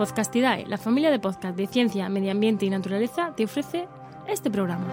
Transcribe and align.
Podcastidae, 0.00 0.64
la 0.64 0.78
familia 0.78 1.10
de 1.10 1.18
podcast 1.18 1.54
de 1.54 1.66
ciencia, 1.66 2.08
medio 2.08 2.30
ambiente 2.32 2.64
y 2.64 2.70
naturaleza, 2.70 3.34
te 3.36 3.44
ofrece 3.44 3.86
este 4.26 4.50
programa. 4.50 4.86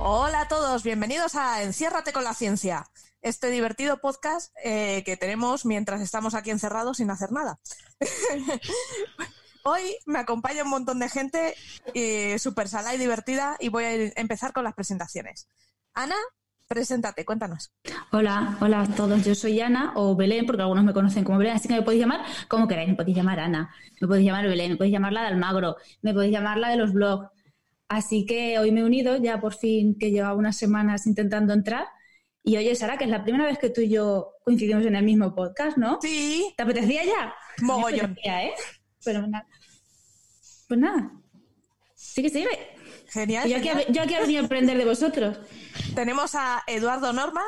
Hola 0.00 0.40
a 0.40 0.48
todos, 0.48 0.82
bienvenidos 0.82 1.36
a 1.36 1.62
Enciérrate 1.62 2.12
con 2.12 2.24
la 2.24 2.34
ciencia, 2.34 2.84
este 3.22 3.48
divertido 3.48 4.00
podcast 4.00 4.52
eh, 4.64 5.04
que 5.06 5.16
tenemos 5.16 5.64
mientras 5.66 6.00
estamos 6.00 6.34
aquí 6.34 6.50
encerrados 6.50 6.96
sin 6.96 7.10
hacer 7.10 7.30
nada. 7.30 7.60
Hoy 9.64 9.96
me 10.06 10.18
acompaña 10.18 10.64
un 10.64 10.70
montón 10.70 10.98
de 10.98 11.08
gente 11.08 11.54
eh, 11.94 12.40
súper 12.40 12.68
sala 12.68 12.92
y 12.96 12.98
divertida 12.98 13.56
y 13.60 13.68
voy 13.68 13.84
a 13.84 13.92
empezar 13.92 14.52
con 14.52 14.64
las 14.64 14.74
presentaciones. 14.74 15.46
Ana, 15.92 16.16
preséntate, 16.68 17.24
cuéntanos. 17.24 17.72
Hola, 18.12 18.56
hola 18.60 18.82
a 18.82 18.88
todos. 18.88 19.24
Yo 19.24 19.34
soy 19.34 19.60
Ana 19.60 19.92
o 19.96 20.16
Belén, 20.16 20.46
porque 20.46 20.62
algunos 20.62 20.84
me 20.84 20.92
conocen 20.92 21.24
como 21.24 21.38
Belén, 21.38 21.54
así 21.54 21.68
que 21.68 21.74
me 21.74 21.82
podéis 21.82 22.02
llamar 22.02 22.24
como 22.48 22.68
queráis. 22.68 22.88
Me 22.88 22.94
podéis 22.94 23.16
llamar 23.16 23.40
Ana, 23.40 23.74
me 24.00 24.08
podéis 24.08 24.26
llamar 24.26 24.46
Belén, 24.46 24.72
me 24.72 24.76
podéis 24.76 24.92
llamar 24.92 25.12
la 25.12 25.22
de 25.22 25.26
Almagro, 25.28 25.76
me 26.02 26.12
podéis 26.12 26.32
llamar 26.32 26.58
la 26.58 26.70
de 26.70 26.76
los 26.76 26.92
blogs. 26.92 27.28
Así 27.88 28.26
que 28.26 28.58
hoy 28.58 28.72
me 28.72 28.80
he 28.80 28.84
unido, 28.84 29.16
ya 29.16 29.40
por 29.40 29.54
fin 29.54 29.96
que 29.98 30.10
llevaba 30.10 30.34
unas 30.34 30.56
semanas 30.56 31.06
intentando 31.06 31.52
entrar. 31.52 31.86
Y 32.42 32.56
oye, 32.56 32.74
Sara, 32.74 32.98
que 32.98 33.04
es 33.04 33.10
la 33.10 33.22
primera 33.22 33.46
vez 33.46 33.58
que 33.58 33.70
tú 33.70 33.80
y 33.80 33.88
yo 33.88 34.32
coincidimos 34.44 34.84
en 34.84 34.96
el 34.96 35.04
mismo 35.04 35.34
podcast, 35.34 35.78
¿no? 35.78 35.98
Sí, 36.02 36.52
¿Te 36.56 36.62
apetecía 36.62 37.04
ya? 37.04 37.34
Mogollón. 37.62 37.98
Me 38.00 38.04
apetecía, 38.04 38.44
¿eh? 38.44 38.54
Pero 39.04 39.26
nada. 39.26 39.46
Pues 40.68 40.80
nada. 40.80 41.10
Sí 41.94 42.22
que 42.22 42.28
sirve. 42.28 42.73
Genial. 43.14 43.48
Yo 43.48 43.56
aquí, 43.56 43.68
genial. 43.68 43.86
yo 43.90 44.02
aquí 44.02 44.14
he 44.14 44.20
venido 44.20 44.42
a 44.42 44.44
aprender 44.44 44.76
de 44.76 44.84
vosotros. 44.84 45.38
Tenemos 45.94 46.34
a 46.34 46.62
Eduardo 46.66 47.12
Norman. 47.12 47.46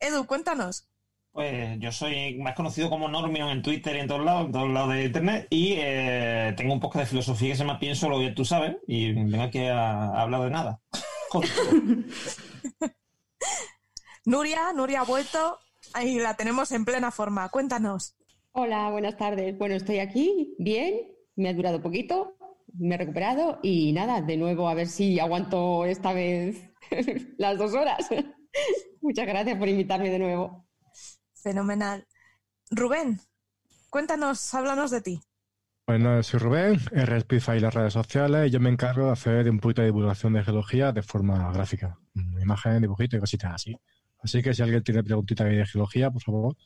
Edu, 0.00 0.26
cuéntanos. 0.26 0.88
Pues 1.32 1.78
yo 1.78 1.92
soy 1.92 2.38
más 2.38 2.54
conocido 2.54 2.88
como 2.88 3.08
Normion 3.08 3.50
en 3.50 3.62
Twitter 3.62 3.94
y 3.96 4.00
en 4.00 4.08
todos 4.08 4.24
lados, 4.24 4.46
en 4.46 4.52
todos 4.52 4.70
lados 4.70 4.94
de 4.94 5.04
internet, 5.04 5.46
y 5.50 5.74
eh, 5.76 6.54
tengo 6.56 6.72
un 6.72 6.80
poco 6.80 6.98
de 6.98 7.06
filosofía 7.06 7.50
que 7.50 7.56
se 7.56 7.64
llama 7.64 7.78
Pienso 7.78 8.08
lo 8.08 8.18
que 8.18 8.30
tú 8.30 8.44
sabes, 8.44 8.76
y 8.86 9.12
vengo 9.12 9.42
aquí 9.42 9.60
a, 9.60 10.06
a 10.06 10.22
hablar 10.22 10.40
de 10.42 10.50
nada. 10.50 10.80
Nuria, 14.24 14.72
Nuria 14.72 15.02
ha 15.02 15.04
vuelto 15.04 15.58
y 16.02 16.18
la 16.18 16.34
tenemos 16.34 16.72
en 16.72 16.84
plena 16.84 17.10
forma. 17.10 17.48
Cuéntanos. 17.50 18.16
Hola, 18.52 18.90
buenas 18.90 19.16
tardes. 19.16 19.56
Bueno, 19.56 19.74
estoy 19.74 20.00
aquí, 20.00 20.54
bien, 20.58 21.12
me 21.36 21.50
ha 21.50 21.54
durado 21.54 21.80
poquito, 21.80 22.36
me 22.78 22.94
he 22.94 22.98
recuperado 22.98 23.58
y 23.62 23.92
nada, 23.92 24.20
de 24.22 24.36
nuevo 24.36 24.68
a 24.68 24.74
ver 24.74 24.86
si 24.86 25.18
aguanto 25.18 25.84
esta 25.84 26.12
vez 26.12 26.70
las 27.38 27.58
dos 27.58 27.74
horas. 27.74 28.08
Muchas 29.00 29.26
gracias 29.26 29.58
por 29.58 29.68
invitarme 29.68 30.10
de 30.10 30.18
nuevo. 30.18 30.66
Fenomenal. 31.34 32.06
Rubén, 32.70 33.20
cuéntanos, 33.90 34.54
háblanos 34.54 34.90
de 34.90 35.00
ti. 35.00 35.20
Bueno, 35.86 36.22
soy 36.22 36.40
Rubén, 36.40 36.78
R 36.92 37.20
Spitfire 37.20 37.56
y 37.56 37.60
las 37.60 37.72
redes 37.72 37.94
sociales 37.94 38.48
y 38.48 38.50
yo 38.50 38.60
me 38.60 38.68
encargo 38.68 39.06
de 39.06 39.12
hacer 39.12 39.44
de 39.44 39.50
un 39.50 39.58
poquito 39.58 39.80
de 39.80 39.86
divulgación 39.86 40.34
de 40.34 40.44
geología 40.44 40.92
de 40.92 41.02
forma 41.02 41.50
gráfica. 41.52 41.98
Imagen, 42.14 42.82
dibujito 42.82 43.16
y 43.16 43.20
cositas 43.20 43.54
así. 43.54 43.74
Así 44.20 44.42
que 44.42 44.52
si 44.52 44.62
alguien 44.62 44.82
tiene 44.82 45.02
preguntitas 45.02 45.48
de 45.48 45.64
geología, 45.64 46.10
por 46.10 46.20
favor, 46.20 46.56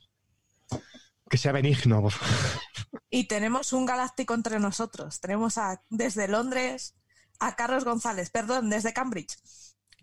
que 1.33 1.38
sea 1.38 1.52
benigno, 1.52 2.02
por 2.02 2.12
favor. 2.12 2.61
Y 3.08 3.25
tenemos 3.25 3.72
un 3.72 3.86
galáctico 3.86 4.34
entre 4.34 4.61
nosotros. 4.61 5.19
Tenemos 5.19 5.56
a, 5.56 5.83
desde 5.88 6.28
Londres 6.28 6.94
a 7.41 7.56
Carlos 7.56 7.84
González, 7.86 8.28
perdón, 8.28 8.69
desde 8.69 8.92
Cambridge. 8.92 9.38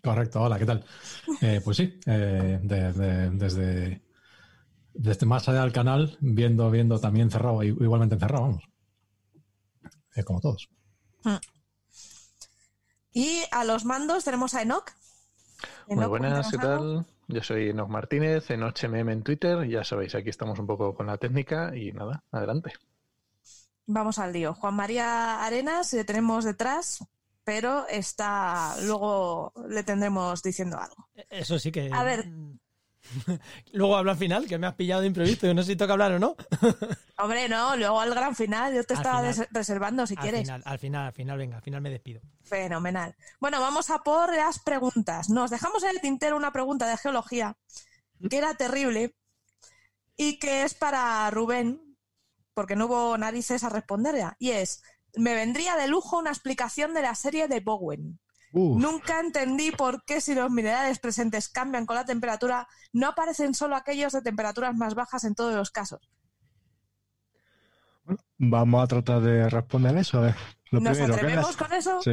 Correcto, 0.02 0.42
hola, 0.42 0.58
¿qué 0.58 0.66
tal? 0.66 0.84
Eh, 1.40 1.60
pues 1.64 1.76
sí, 1.76 2.00
eh, 2.06 2.58
de- 2.64 2.92
de- 2.92 3.30
desde, 3.30 4.02
desde 4.92 5.24
más 5.26 5.48
allá 5.48 5.60
del 5.62 5.72
canal, 5.72 6.18
viendo, 6.20 6.68
viendo 6.68 6.98
también 6.98 7.30
cerrado, 7.30 7.62
igualmente 7.62 8.16
encerrado, 8.16 8.42
vamos. 8.46 8.64
Eh, 10.16 10.24
como 10.24 10.40
todos. 10.40 10.68
Y 13.12 13.42
a 13.52 13.62
los 13.62 13.84
mandos 13.84 14.24
tenemos 14.24 14.54
a 14.54 14.62
Enoch. 14.62 14.90
Muy 15.86 15.96
Enoch, 15.98 16.08
buenas, 16.08 16.50
¿qué 16.50 16.58
tal? 16.58 17.06
Yo 17.32 17.42
soy 17.42 17.70
Enoch 17.70 17.88
Martínez, 17.88 18.50
en 18.50 18.62
HMM 18.62 19.08
en 19.08 19.22
Twitter. 19.22 19.68
Ya 19.68 19.84
sabéis, 19.84 20.14
aquí 20.14 20.30
estamos 20.30 20.58
un 20.58 20.66
poco 20.66 20.94
con 20.94 21.06
la 21.06 21.16
técnica 21.16 21.74
y 21.76 21.92
nada, 21.92 22.24
adelante. 22.30 22.72
Vamos 23.86 24.18
al 24.18 24.32
lío. 24.32 24.54
Juan 24.54 24.74
María 24.74 25.44
Arenas 25.44 25.92
le 25.92 26.04
tenemos 26.04 26.44
detrás, 26.44 27.04
pero 27.44 27.86
está 27.88 28.74
luego 28.82 29.52
le 29.68 29.82
tendremos 29.82 30.42
diciendo 30.42 30.78
algo. 30.78 31.08
Eso 31.28 31.58
sí 31.58 31.72
que. 31.72 31.90
A 31.92 32.02
ver. 32.04 32.26
Luego 33.72 33.96
hablo 33.96 34.10
al 34.10 34.16
final, 34.16 34.46
que 34.46 34.58
me 34.58 34.66
has 34.66 34.74
pillado 34.74 35.00
de 35.00 35.06
imprevisto. 35.08 35.46
Yo 35.46 35.54
no 35.54 35.62
sé 35.62 35.72
si 35.72 35.76
toca 35.76 35.92
hablar 35.92 36.12
o 36.12 36.18
no. 36.18 36.36
Hombre, 37.18 37.48
no, 37.48 37.76
luego 37.76 38.00
al 38.00 38.14
gran 38.14 38.34
final, 38.34 38.74
yo 38.74 38.84
te 38.84 38.94
Al 38.94 39.00
estaba 39.00 39.32
final. 39.32 39.48
reservando 39.50 40.06
si 40.06 40.14
al 40.16 40.22
quieres. 40.22 40.40
Final, 40.42 40.62
al 40.64 40.78
final, 40.78 41.06
al 41.06 41.12
final, 41.12 41.38
venga, 41.38 41.56
al 41.56 41.62
final 41.62 41.80
me 41.80 41.90
despido. 41.90 42.20
Fenomenal. 42.42 43.14
Bueno, 43.40 43.60
vamos 43.60 43.90
a 43.90 43.98
por 44.02 44.34
las 44.34 44.58
preguntas. 44.58 45.28
Nos 45.30 45.50
dejamos 45.50 45.82
en 45.82 45.90
el 45.90 46.00
tintero 46.00 46.36
una 46.36 46.52
pregunta 46.52 46.86
de 46.86 46.96
geología 46.96 47.56
que 48.28 48.36
era 48.38 48.54
terrible 48.54 49.14
y 50.16 50.38
que 50.38 50.64
es 50.64 50.74
para 50.74 51.30
Rubén, 51.30 51.96
porque 52.52 52.76
no 52.76 52.86
hubo 52.86 53.16
narices 53.16 53.64
a 53.64 53.70
responder 53.70 54.16
ya. 54.16 54.36
Y 54.38 54.50
es, 54.50 54.82
me 55.14 55.34
vendría 55.34 55.76
de 55.76 55.88
lujo 55.88 56.18
una 56.18 56.30
explicación 56.30 56.92
de 56.92 57.02
la 57.02 57.14
serie 57.14 57.48
de 57.48 57.60
Bowen. 57.60 58.20
Uf, 58.52 58.80
Nunca 58.80 59.20
entendí 59.20 59.70
por 59.70 60.04
qué 60.04 60.20
si 60.20 60.34
los 60.34 60.50
minerales 60.50 60.98
presentes 60.98 61.48
cambian 61.48 61.86
con 61.86 61.96
la 61.96 62.04
temperatura, 62.04 62.66
no 62.92 63.08
aparecen 63.08 63.54
solo 63.54 63.76
aquellos 63.76 64.12
de 64.12 64.22
temperaturas 64.22 64.74
más 64.76 64.94
bajas 64.94 65.24
en 65.24 65.34
todos 65.34 65.54
los 65.54 65.70
casos. 65.70 66.00
vamos 68.38 68.82
a 68.82 68.86
tratar 68.86 69.20
de 69.20 69.48
responder 69.48 69.96
eso. 69.96 70.18
A 70.18 70.22
ver, 70.22 70.34
lo 70.70 70.80
¿Nos 70.80 70.96
primero, 70.98 71.14
¿qué 71.14 71.26
es 71.26 71.34
la- 71.34 71.42
atrevemos 71.42 71.56
con 71.56 71.72
eso? 71.72 72.02
Sí, 72.02 72.12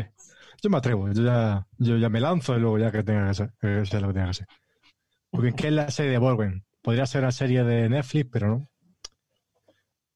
yo 0.62 0.70
me 0.70 0.78
atrevo, 0.78 1.12
yo 1.12 1.24
ya, 1.24 1.68
yo 1.78 1.98
ya 1.98 2.10
me 2.10 2.20
lanzo 2.20 2.56
y 2.56 2.60
luego 2.60 2.78
ya 2.78 2.92
que 2.92 3.04
tenga 3.04 3.28
que 3.30 3.34
ser, 3.34 3.54
que 3.60 3.86
sea 3.86 4.00
lo 4.00 4.08
que 4.10 4.14
tenga 4.14 4.28
que 4.28 4.34
ser. 4.36 4.48
Porque 5.32 5.54
¿qué 5.54 5.68
es 5.68 5.74
la 5.74 5.90
serie 5.92 6.12
de 6.12 6.18
Borgen? 6.20 6.66
Podría 6.82 7.06
ser 7.06 7.24
la 7.24 7.32
serie 7.32 7.64
de 7.64 7.90
Netflix, 7.90 8.30
pero 8.32 8.48
no. 8.48 8.56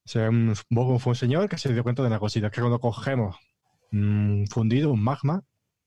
O 0.04 0.08
sea, 0.08 0.28
un, 0.30 0.54
Borgen 0.70 0.98
fue 1.00 1.12
un 1.12 1.16
señor 1.16 1.48
que 1.48 1.58
se 1.58 1.72
dio 1.72 1.82
cuenta 1.82 2.02
de 2.02 2.08
una 2.08 2.18
cosita, 2.18 2.50
que 2.50 2.60
cuando 2.60 2.80
cogemos 2.80 3.36
un 3.92 4.46
fundido, 4.50 4.92
un 4.92 5.02
magma, 5.02 5.42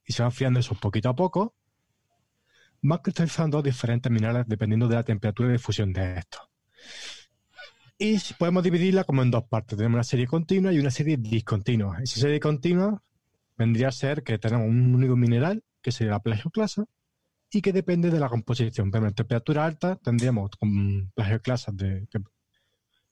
y 0.06 0.14
se 0.14 0.22
van 0.22 0.32
enfriando 0.32 0.60
eso 0.60 0.76
poquito 0.76 1.10
a 1.10 1.16
poco, 1.16 1.56
van 2.82 3.00
cristalizando 3.00 3.62
diferentes 3.62 4.12
minerales 4.12 4.48
dependiendo 4.48 4.88
de 4.88 4.96
la 4.96 5.04
temperatura 5.04 5.50
de 5.50 5.60
fusión 5.60 5.94
de 5.94 6.20
estos. 6.20 6.42
Y 7.98 8.20
podemos 8.38 8.64
dividirla 8.64 9.06
como 9.06 9.24
en 9.24 9.32
dos 9.32 9.46
partes. 9.46 9.78
Tenemos 9.78 9.96
una 9.96 10.04
serie 10.04 10.28
continua 10.28 10.74
y 10.74 10.80
una 10.80 10.92
serie 10.92 11.18
discontinua. 11.18 12.00
Esa 12.04 12.20
serie 12.20 12.40
continua 12.40 13.02
vendría 13.58 13.88
a 13.88 13.92
ser 13.92 14.24
que 14.24 14.38
tenemos 14.38 14.68
un 14.68 14.94
único 14.94 15.16
mineral, 15.16 15.64
que 15.82 15.92
sería 15.92 16.12
la 16.12 16.20
plagioclasa, 16.20 16.86
y 17.52 17.62
que 17.62 17.72
depende 17.72 18.12
de 18.12 18.20
la 18.20 18.28
composición. 18.28 18.92
Pero 18.92 19.08
en 19.08 19.14
temperatura 19.14 19.66
alta 19.66 19.96
tendríamos 19.96 20.52
plagioclasas 21.14 21.76
de, 21.78 22.08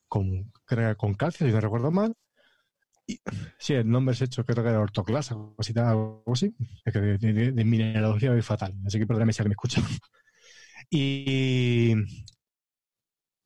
con, 0.06 0.52
con 0.96 1.14
calcio, 1.14 1.46
si 1.46 1.52
no 1.52 1.60
recuerdo 1.60 1.90
mal. 1.90 2.14
Sí, 3.58 3.74
el 3.74 3.88
nombre 3.88 4.14
es 4.14 4.22
hecho, 4.22 4.44
creo 4.44 4.62
que 4.62 4.70
era 4.70 4.80
ortoclasa, 4.80 5.36
o 5.36 5.54
algo 5.76 6.24
así. 6.32 6.54
Es 6.84 6.92
que 6.92 7.00
de, 7.00 7.64
mineralogía 7.64 8.30
voy 8.30 8.42
fatal, 8.42 8.74
así 8.86 8.98
que 8.98 9.06
perdóname 9.06 9.32
si 9.32 9.42
alguien 9.42 9.50
me 9.50 9.54
escucha. 9.54 9.82
Y, 10.90 11.94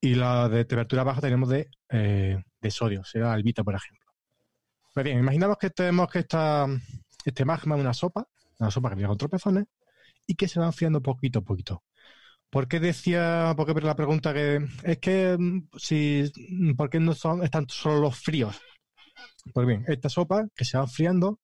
y 0.00 0.14
la 0.14 0.48
de 0.48 0.64
temperatura 0.64 1.04
baja 1.04 1.20
tenemos 1.20 1.48
de, 1.48 1.68
eh, 1.90 2.42
de 2.60 2.70
sodio, 2.70 3.04
sea 3.04 3.32
albita, 3.32 3.64
por 3.64 3.74
ejemplo. 3.74 4.06
Pues 4.94 5.04
bien, 5.04 5.18
imaginamos 5.20 5.58
que 5.58 5.70
tenemos 5.70 6.08
que 6.10 6.20
esta, 6.20 6.66
este 7.24 7.44
magma 7.44 7.76
es 7.76 7.80
una 7.80 7.94
sopa, 7.94 8.26
una 8.58 8.70
sopa 8.70 8.90
que 8.90 8.96
viene 8.96 9.08
con 9.08 9.18
tropezones, 9.18 9.66
y 10.26 10.34
que 10.34 10.48
se 10.48 10.60
va 10.60 10.66
enfriando 10.66 11.02
poquito 11.02 11.40
a 11.40 11.42
poquito. 11.42 11.84
¿Por 12.50 12.68
qué 12.68 12.80
decía, 12.80 13.54
por 13.56 13.66
qué 13.66 13.80
la 13.82 13.96
pregunta 13.96 14.34
que 14.34 14.66
es 14.84 14.98
que 14.98 15.36
mm, 15.38 15.68
si, 15.76 16.30
mm, 16.50 16.74
¿por 16.76 16.90
qué 16.90 17.00
no 17.00 17.14
son, 17.14 17.44
están 17.44 17.66
solo 17.68 18.00
los 18.00 18.18
fríos? 18.18 18.56
Pues 19.52 19.66
bien, 19.66 19.84
esta 19.88 20.08
sopa 20.08 20.48
que 20.54 20.64
se 20.64 20.76
va 20.78 20.84
enfriando, 20.84 21.40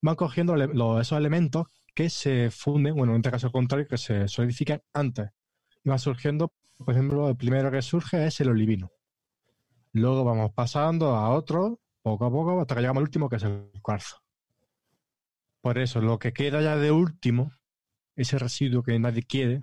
van 0.00 0.16
cogiendo 0.16 0.56
esos 1.00 1.18
elementos 1.18 1.66
que 1.94 2.10
se 2.10 2.50
funden, 2.50 2.94
bueno, 2.94 3.12
en 3.12 3.18
este 3.18 3.30
caso 3.30 3.50
contrario, 3.50 3.86
que 3.88 3.98
se 3.98 4.28
solidifican 4.28 4.82
antes. 4.92 5.30
Y 5.84 5.88
van 5.88 5.98
surgiendo, 5.98 6.52
por 6.76 6.94
ejemplo, 6.94 7.28
el 7.28 7.36
primero 7.36 7.70
que 7.70 7.82
surge 7.82 8.26
es 8.26 8.40
el 8.40 8.50
olivino. 8.50 8.90
Luego 9.92 10.24
vamos 10.24 10.52
pasando 10.54 11.16
a 11.16 11.30
otro, 11.30 11.80
poco 12.02 12.26
a 12.26 12.30
poco, 12.30 12.60
hasta 12.60 12.74
que 12.74 12.82
llegamos 12.82 13.00
al 13.00 13.04
último, 13.04 13.28
que 13.28 13.36
es 13.36 13.42
el 13.42 13.70
cuarzo. 13.82 14.22
Por 15.60 15.78
eso, 15.78 16.00
lo 16.00 16.18
que 16.18 16.32
queda 16.32 16.62
ya 16.62 16.76
de 16.76 16.92
último, 16.92 17.52
ese 18.14 18.38
residuo 18.38 18.82
que 18.82 18.98
nadie 18.98 19.22
quiere, 19.22 19.60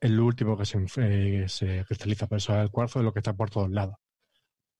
es 0.00 0.10
lo 0.10 0.24
último 0.24 0.56
que 0.56 0.64
se, 0.64 0.84
eh, 0.96 1.48
se 1.48 1.84
cristaliza. 1.84 2.26
Por 2.26 2.38
eso 2.38 2.60
el 2.60 2.70
cuarzo 2.70 2.98
es 2.98 3.04
lo 3.04 3.12
que 3.12 3.20
está 3.20 3.34
por 3.34 3.50
todos 3.50 3.70
lados. 3.70 3.96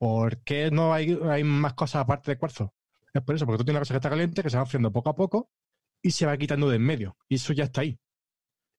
¿Por 0.02 0.43
qué 0.43 0.69
no 0.72 0.93
hay, 0.93 1.14
más 1.44 1.75
cosas 1.75 2.02
aparte 2.02 2.32
de 2.32 2.37
cuarzo? 2.37 2.75
Es 3.14 3.22
por 3.22 3.37
eso, 3.37 3.46
porque 3.46 3.58
tú 3.58 3.64
tienes 3.64 3.76
una 3.76 3.81
cosa 3.82 3.94
que 3.94 3.99
está 3.99 4.10
caliente, 4.10 4.43
que 4.43 4.50
se 4.50 4.56
va 4.56 4.64
enfriando 4.64 4.90
poco 4.90 5.10
a 5.10 5.14
poco 5.14 5.52
y 6.02 6.10
se 6.10 6.26
va 6.26 6.37
quitando 6.37 6.69
de 6.69 6.75
en 6.75 6.82
medio. 6.82 7.16
Y 7.28 7.37
eso 7.37 7.52
ya 7.52 7.62
está 7.62 7.82
ahí. 7.82 8.00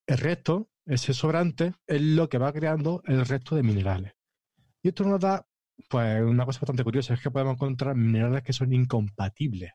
El 0.06 0.18
resto, 0.18 0.70
ese 0.86 1.14
sobrante, 1.14 1.76
es 1.88 2.02
lo 2.02 2.28
que 2.28 2.40
va 2.40 2.52
creando 2.52 3.02
el 3.06 3.26
resto 3.26 3.56
de 3.56 3.64
minerales. 3.64 4.12
Y 4.82 4.90
esto 4.90 5.06
nos 5.06 5.18
da 5.22 5.48
pues 5.88 6.22
una 6.24 6.44
cosa 6.44 6.60
bastante 6.60 6.84
curiosa 6.84 7.14
es 7.14 7.22
que 7.22 7.32
podemos 7.32 7.54
encontrar 7.54 7.96
minerales 7.96 8.44
que 8.44 8.52
son 8.52 8.74
incompatibles. 8.74 9.72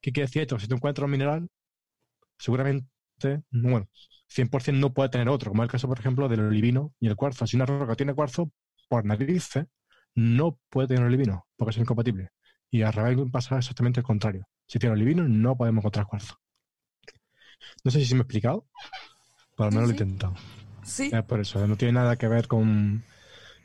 ¿Qué 0.00 0.10
quiere 0.10 0.26
decir 0.26 0.40
esto? 0.40 0.58
Si 0.58 0.68
tú 0.68 0.76
encuentras 0.76 1.04
un 1.04 1.10
mineral, 1.10 1.50
seguramente, 2.38 2.88
bueno, 3.50 3.90
100% 4.26 4.80
no 4.80 4.94
puede 4.94 5.10
tener 5.10 5.28
otro, 5.28 5.50
como 5.50 5.64
es 5.64 5.66
el 5.66 5.72
caso, 5.72 5.86
por 5.86 5.98
ejemplo, 5.98 6.30
del 6.30 6.40
olivino 6.40 6.94
y 6.98 7.08
el 7.08 7.16
cuarzo. 7.16 7.46
Si 7.46 7.56
una 7.56 7.66
roca 7.66 7.94
tiene 7.94 8.14
cuarzo, 8.14 8.50
por 8.88 9.04
narices, 9.04 9.66
no 10.14 10.58
puede 10.68 10.88
tener 10.88 11.04
olivino, 11.04 11.46
porque 11.56 11.70
es 11.70 11.76
incompatible. 11.78 12.30
Y 12.70 12.82
al 12.82 12.92
revés 12.92 13.18
pasa 13.30 13.58
exactamente 13.58 14.00
el 14.00 14.04
contrario. 14.06 14.46
Si 14.66 14.78
tiene 14.78 14.94
olivino, 14.94 15.28
no 15.28 15.56
podemos 15.56 15.82
encontrar 15.82 16.06
cuarzo. 16.06 16.38
No 17.84 17.90
sé 17.90 18.04
si 18.04 18.14
me 18.14 18.20
he 18.20 18.22
explicado, 18.22 18.66
por 19.56 19.66
lo 19.66 19.72
menos 19.72 19.84
lo 19.84 19.90
he 19.90 19.92
intentado. 19.92 20.34
Sí. 20.82 21.10
Es 21.12 21.22
por 21.24 21.40
eso, 21.40 21.66
no 21.66 21.76
tiene 21.76 21.92
nada 21.92 22.16
que 22.16 22.28
ver 22.28 22.48
con 22.48 23.04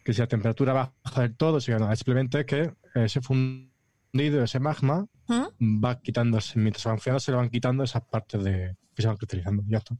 que 0.03 0.13
si 0.13 0.21
la 0.21 0.27
temperatura 0.27 0.73
baja 0.73 1.21
del 1.21 1.35
todo, 1.35 1.59
sino 1.59 1.79
nada, 1.79 1.95
simplemente 1.95 2.45
que 2.45 2.73
ese 2.95 3.21
fundido, 3.21 4.43
ese 4.43 4.59
magma, 4.59 5.07
¿Mm? 5.27 5.83
va 5.83 5.99
quitándose, 5.99 6.59
mientras 6.59 6.83
se 6.83 6.89
va 6.89 6.95
enfriando, 6.95 7.19
se 7.19 7.31
le 7.31 7.37
van 7.37 7.49
quitando 7.49 7.83
esas 7.83 8.03
partes 8.03 8.43
de 8.43 8.77
que 8.95 9.01
se 9.01 9.07
van 9.07 9.17
cristalizando. 9.17 9.63
Ya 9.67 9.79
está. 9.79 9.97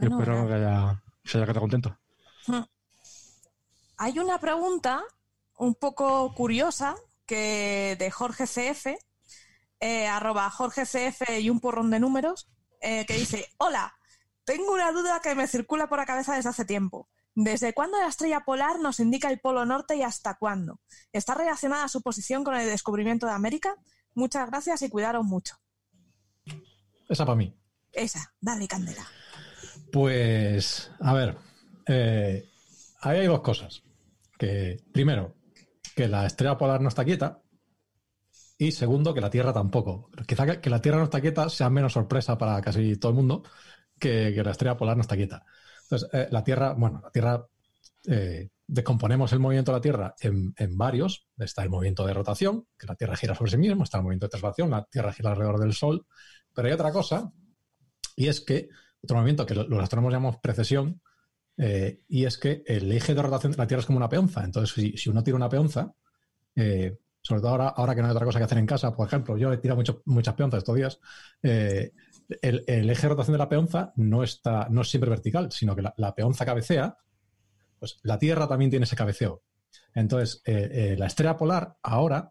Yo 0.00 0.08
espero 0.08 0.46
que 0.46 0.54
haya, 0.54 1.02
que 1.22 1.30
se 1.30 1.38
haya 1.38 1.46
quedado 1.46 1.60
contento. 1.60 1.98
Hay 3.98 4.18
una 4.18 4.38
pregunta 4.38 5.02
un 5.58 5.74
poco 5.74 6.34
curiosa 6.34 6.96
que 7.24 7.96
de 7.98 8.10
Jorge 8.10 8.44
CF, 8.44 8.98
eh, 9.80 10.06
arroba 10.06 10.50
Jorge 10.50 10.82
CF 10.82 11.40
y 11.40 11.50
un 11.50 11.60
porrón 11.60 11.90
de 11.90 12.00
números, 12.00 12.48
eh, 12.80 13.06
que 13.06 13.14
dice, 13.14 13.48
hola, 13.58 13.94
tengo 14.44 14.72
una 14.72 14.92
duda 14.92 15.20
que 15.22 15.34
me 15.34 15.48
circula 15.48 15.88
por 15.88 15.98
la 15.98 16.06
cabeza 16.06 16.36
desde 16.36 16.50
hace 16.50 16.64
tiempo. 16.64 17.08
¿Desde 17.34 17.74
cuándo 17.74 17.98
la 17.98 18.08
estrella 18.08 18.44
polar 18.44 18.80
nos 18.80 19.00
indica 19.00 19.28
el 19.28 19.40
polo 19.40 19.66
norte 19.66 19.96
y 19.96 20.02
hasta 20.02 20.38
cuándo? 20.38 20.80
¿Está 21.12 21.34
relacionada 21.34 21.88
su 21.88 22.00
posición 22.00 22.44
con 22.44 22.54
el 22.54 22.66
descubrimiento 22.66 23.26
de 23.26 23.32
América? 23.32 23.76
Muchas 24.14 24.48
gracias 24.48 24.80
y 24.82 24.88
cuidaros 24.88 25.24
mucho. 25.24 25.56
Esa 27.08 27.26
para 27.26 27.36
mí. 27.36 27.54
Esa, 27.92 28.32
dale 28.40 28.66
candela. 28.66 29.06
Pues, 29.92 30.90
a 31.00 31.12
ver, 31.12 31.36
eh, 31.86 32.48
ahí 33.00 33.18
hay 33.20 33.26
dos 33.26 33.40
cosas. 33.40 33.82
Que, 34.38 34.76
primero, 34.92 35.36
que 35.94 36.08
la 36.08 36.26
estrella 36.26 36.58
polar 36.58 36.80
no 36.80 36.88
está 36.88 37.04
quieta. 37.04 37.40
Y 38.58 38.72
segundo, 38.72 39.12
que 39.12 39.20
la 39.20 39.30
Tierra 39.30 39.52
tampoco. 39.52 40.10
Quizá 40.26 40.60
que, 40.60 40.70
la 40.70 40.80
Tierra 40.80 40.98
no 40.98 41.04
está 41.04 41.20
quieta 41.20 41.48
sea 41.48 41.68
menos 41.68 41.92
sorpresa 41.92 42.38
para 42.38 42.60
casi 42.60 42.96
todo 42.96 43.10
el 43.10 43.16
mundo 43.16 43.42
que, 43.98 44.30
la 44.42 44.50
estrella 44.50 44.76
polar 44.76 44.96
no 44.96 45.02
está 45.02 45.16
quieta. 45.16 45.44
Entonces, 45.82 46.08
eh, 46.12 46.28
la 46.30 46.42
Tierra, 46.42 46.72
bueno, 46.72 47.00
la 47.02 47.10
Tierra, 47.10 47.46
eh, 48.06 48.48
descomponemos 48.66 49.32
el 49.32 49.40
movimiento 49.40 49.72
de 49.72 49.78
la 49.78 49.82
Tierra 49.82 50.14
en, 50.20 50.54
en 50.56 50.76
varios. 50.76 51.28
Está 51.38 51.62
el 51.62 51.70
movimiento 51.70 52.06
de 52.06 52.14
rotación, 52.14 52.66
que 52.78 52.86
la 52.86 52.94
Tierra 52.94 53.16
gira 53.16 53.34
sobre 53.34 53.50
sí 53.50 53.58
misma, 53.58 53.84
está 53.84 53.98
el 53.98 54.04
movimiento 54.04 54.26
de 54.26 54.30
traslación, 54.30 54.70
la 54.70 54.84
Tierra 54.84 55.12
gira 55.12 55.30
alrededor 55.30 55.60
del 55.60 55.74
Sol. 55.74 56.06
Pero 56.54 56.68
hay 56.68 56.74
otra 56.74 56.92
cosa, 56.92 57.30
y 58.16 58.28
es 58.28 58.40
que 58.40 58.68
otro 59.02 59.16
movimiento 59.16 59.44
que 59.44 59.54
lo- 59.54 59.68
los 59.68 59.82
astrónomos 59.82 60.12
llamamos 60.12 60.38
precesión, 60.42 61.00
eh, 61.58 62.02
y 62.08 62.24
es 62.24 62.38
que 62.38 62.62
el 62.66 62.90
eje 62.92 63.14
de 63.14 63.22
rotación 63.22 63.52
de 63.52 63.58
la 63.58 63.66
Tierra 63.66 63.80
es 63.80 63.86
como 63.86 63.98
una 63.98 64.08
peonza. 64.08 64.44
Entonces, 64.44 64.92
si, 64.96 65.08
uno 65.08 65.22
tira 65.22 65.36
una 65.36 65.48
peonza, 65.48 65.92
eh, 66.54 66.98
sobre 67.22 67.40
todo 67.40 67.50
ahora, 67.50 67.68
ahora 67.68 67.94
que 67.94 68.02
no 68.02 68.08
hay 68.08 68.12
otra 68.12 68.26
cosa 68.26 68.38
que 68.38 68.44
hacer 68.44 68.58
en 68.58 68.66
casa, 68.66 68.94
por 68.94 69.06
ejemplo, 69.06 69.36
yo 69.36 69.52
he 69.52 69.58
tirado 69.58 69.82
muchas 70.04 70.34
peonzas 70.34 70.58
estos 70.58 70.76
días, 70.76 71.00
eh, 71.42 71.92
el, 72.42 72.90
eje 72.90 73.02
de 73.02 73.08
rotación 73.08 73.32
de 73.32 73.38
la 73.38 73.48
peonza 73.48 73.92
no, 73.96 74.22
está, 74.22 74.68
no 74.70 74.82
es 74.82 74.88
siempre 74.88 75.10
vertical, 75.10 75.50
sino 75.52 75.74
que 75.74 75.82
la, 75.82 75.94
la 75.96 76.14
peonza 76.14 76.44
cabecea, 76.44 76.98
pues 77.78 77.98
la 78.02 78.18
Tierra 78.18 78.48
también 78.48 78.70
tiene 78.70 78.84
ese 78.84 78.96
cabeceo. 78.96 79.42
Entonces, 79.94 80.42
eh, 80.44 80.94
la 80.98 81.06
estrella 81.06 81.36
polar 81.36 81.76
ahora 81.82 82.30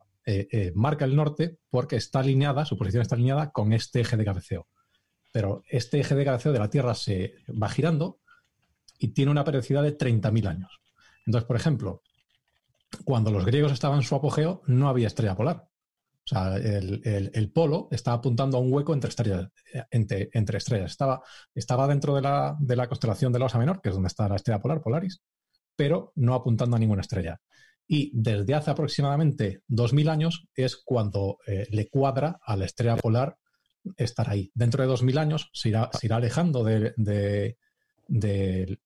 marca 0.74 1.06
el 1.06 1.16
norte 1.16 1.60
porque 1.70 1.98
está 1.98 2.20
alineada, 2.20 2.66
su 2.66 2.78
posición 2.78 3.04
está 3.04 3.14
alineada 3.14 3.52
con 3.52 3.74
este 3.74 4.02
eje 4.02 4.18
de 4.18 4.26
cabeceo 4.26 4.68
pero 5.36 5.64
este 5.68 6.00
eje 6.00 6.16
de 6.16 6.24
cabeceo 6.24 6.54
de 6.54 6.60
la 6.60 6.70
Tierra 6.70 6.96
se 6.96 7.34
va 7.62 7.68
girando 7.68 8.22
y 9.00 9.10
tiene 9.10 9.32
una 9.32 9.44
periodicidad 9.44 9.84
de 9.84 9.98
30.000 9.98 10.48
años. 10.48 10.82
Entonces, 11.26 11.48
por 11.48 11.56
ejemplo, 11.56 12.02
cuando 13.04 13.32
los 13.32 13.46
griegos 13.46 13.72
estaban 13.72 13.98
en 13.98 14.04
su 14.04 14.16
apogeo, 14.16 14.62
no 14.68 14.90
había 14.90 15.08
estrella 15.08 15.36
polar. 15.36 15.68
O 16.26 16.28
sea, 16.28 16.56
el, 16.58 17.52
polo 17.54 17.88
estaba 17.92 18.18
apuntando 18.18 18.58
a 18.58 18.60
un 18.60 18.74
hueco 18.74 18.94
entre 18.94 19.10
estrellas. 19.10 20.92
Estaba, 20.92 21.22
estaba 21.54 21.88
dentro 21.88 22.16
de 22.16 22.22
la, 22.22 22.88
constelación 22.88 23.32
de 23.32 23.38
la 23.38 23.46
Osa 23.46 23.60
Menor, 23.60 23.80
que 23.80 23.90
es 23.90 23.96
donde 23.96 24.08
está 24.08 24.28
la 24.28 24.38
estrella 24.38 24.60
polar, 24.60 24.82
Polaris, 24.82 25.22
pero 25.76 26.14
no 26.16 26.34
apuntando 26.34 26.78
a 26.78 26.80
ninguna 26.80 27.02
estrella. 27.02 27.40
Y 27.88 28.12
desde 28.16 28.56
hace 28.56 28.72
aproximadamente 28.72 29.62
2.000 29.70 30.10
años 30.10 30.48
es 30.56 30.78
cuando 30.78 31.38
eh, 31.46 31.68
le 31.70 31.90
cuadra 31.90 32.40
a 32.44 32.56
la 32.56 32.66
estrella 32.66 32.96
polar 32.96 33.38
estar 33.96 34.28
ahí. 34.28 34.52
Dentro 34.56 34.82
de 34.82 34.90
2.000 34.92 35.20
años 35.20 35.52
se 35.54 35.70
irá, 35.70 35.92
alejando 36.10 36.64
de- 36.64 37.58
de- 38.08 38.80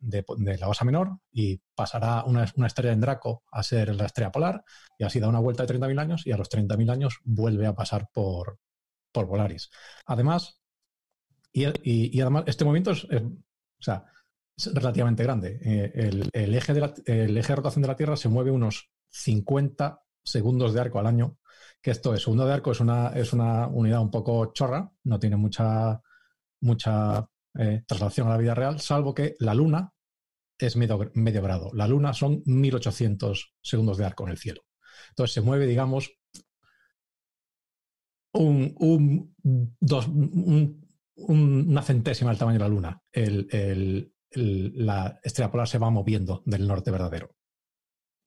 la 0.60 0.70
Osa 0.70 0.86
Menor 0.86 1.20
y 1.32 1.62
pasará 1.76 2.24
una, 2.24 2.44
estrella 2.66 2.94
en 2.94 3.02
Draco 3.02 3.44
a 3.52 3.64
ser 3.64 3.96
la 3.96 4.06
estrella 4.06 4.32
polar 4.32 4.64
y 4.98 5.04
así 5.04 5.20
da 5.20 5.28
una 5.28 5.40
vuelta 5.40 5.64
de 5.64 5.68
30.000 5.68 6.00
años 6.00 6.26
y 6.26 6.32
a 6.32 6.38
los 6.38 6.50
30.000 6.50 6.90
años 6.90 7.20
vuelve 7.24 7.66
a 7.68 7.76
pasar 7.76 8.10
por, 8.14 8.60
por 9.12 9.28
Polaris. 9.28 9.70
Además, 10.06 10.60
y, 11.52 11.66
y- 11.84 12.22
además 12.22 12.44
este 12.48 12.66
movimiento 12.66 12.92
es, 12.92 13.06
o 13.06 13.82
sea, 13.82 14.06
es 14.58 14.74
relativamente 14.74 15.24
grande. 15.24 15.60
Eh, 15.64 15.92
el, 15.96 16.30
el 16.34 16.56
eje 16.56 16.74
de 16.74 16.82
la- 16.82 16.94
el 17.06 17.38
eje 17.38 17.50
de 17.54 17.56
rotación 17.56 17.82
de 17.82 17.88
la 17.88 17.96
Tierra 17.96 18.18
se 18.18 18.30
mueve 18.30 18.52
unos 18.52 18.90
50 19.10 20.02
segundos 20.24 20.74
de 20.74 20.82
arco 20.82 21.00
al 21.00 21.08
año 21.08 21.38
que 21.82 21.92
esto 21.92 22.14
es, 22.14 22.22
segundo 22.24 22.46
de 22.46 22.54
arco 22.54 22.72
es 22.72 22.80
una, 22.82 23.10
es 23.10 23.32
una 23.34 23.68
unidad 23.68 24.02
un 24.02 24.12
poco 24.12 24.52
chorra, 24.54 24.92
no 25.06 25.18
tiene 25.20 25.38
mucha, 25.38 26.02
mucha 26.62 27.28
eh, 27.58 27.84
traslación 27.88 28.28
a 28.28 28.32
la 28.32 28.38
vida 28.38 28.56
real, 28.56 28.80
salvo 28.80 29.14
que 29.14 29.36
la 29.40 29.54
luna 29.54 29.94
es 30.58 30.76
medio, 30.76 31.12
medio 31.14 31.42
grado. 31.42 31.72
La 31.74 31.88
luna 31.88 32.14
son 32.14 32.44
1800 32.46 33.56
segundos 33.62 33.98
de 33.98 34.06
arco 34.06 34.26
en 34.26 34.32
el 34.32 34.38
cielo. 34.38 34.62
Entonces 35.10 35.34
se 35.34 35.42
mueve, 35.42 35.66
digamos, 35.66 36.12
una 41.16 41.82
centésima 41.82 42.30
del 42.30 42.40
tamaño 42.40 42.60
de 42.60 42.64
la 42.64 42.70
luna. 42.70 43.02
La 44.32 45.20
estrella 45.24 45.52
polar 45.52 45.68
se 45.68 45.80
va 45.80 45.90
moviendo 45.90 46.44
del 46.46 46.68
norte 46.68 46.92
verdadero, 46.92 47.36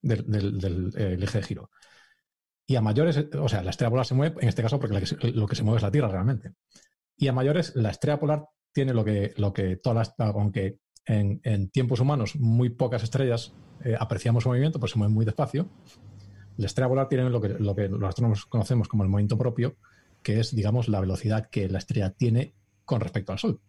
del, 0.01 0.93
eh, 0.97 1.19
eje 1.21 1.39
de 1.39 1.45
giro. 1.45 1.71
Y 2.67 2.77
a 2.77 2.81
mayores, 2.81 3.27
o 3.39 3.49
sea, 3.49 3.63
la 3.63 3.71
estrella 3.71 3.91
polar 3.91 4.07
se 4.07 4.15
mueve, 4.15 4.37
en 4.41 4.49
este 4.49 4.63
caso, 4.63 4.81
porque 4.81 5.01
lo 5.35 5.47
que 5.47 5.57
se 5.57 5.63
mueve 5.63 5.77
es 5.79 5.83
la 5.83 5.91
Tierra 5.91 6.09
realmente. 6.09 6.55
Y 7.17 7.29
a 7.29 7.33
mayores, 7.33 7.77
la 7.77 7.91
estrella 7.91 8.19
polar 8.19 8.47
tiene 8.73 8.95
lo 8.95 9.05
que, 9.05 9.35
lo 9.37 9.53
que 9.53 9.77
todas 9.77 10.15
las, 10.19 10.35
aunque 10.35 10.79
en, 11.07 11.71
tiempos 11.71 12.01
humanos 12.01 12.37
muy 12.37 12.71
pocas 12.71 13.03
estrellas 13.03 13.55
eh, 13.85 13.97
apreciamos 13.99 14.45
su 14.45 14.49
movimiento, 14.49 14.79
pues 14.79 14.93
se 14.93 14.99
mueven 14.99 15.15
muy 15.15 15.25
despacio. 15.25 15.69
La 16.57 16.67
estrella 16.67 16.89
polar 16.89 17.09
tiene 17.09 17.29
lo 17.31 17.41
que, 17.41 17.49
lo 17.49 17.75
que 17.75 17.89
los 17.89 18.03
astrónomos 18.03 18.47
conocemos 18.47 18.89
como 18.89 19.03
el 19.03 19.09
movimiento 19.09 19.39
propio, 19.39 19.77
que 20.23 20.39
es, 20.41 20.55
digamos, 20.55 20.89
la 20.89 21.01
velocidad 21.01 21.49
que 21.51 21.69
la 21.69 21.79
estrella 21.79 22.11
tiene 22.11 22.55
con 22.85 23.01
respecto 23.01 23.33
al 23.33 23.39
Sol. 23.39 23.61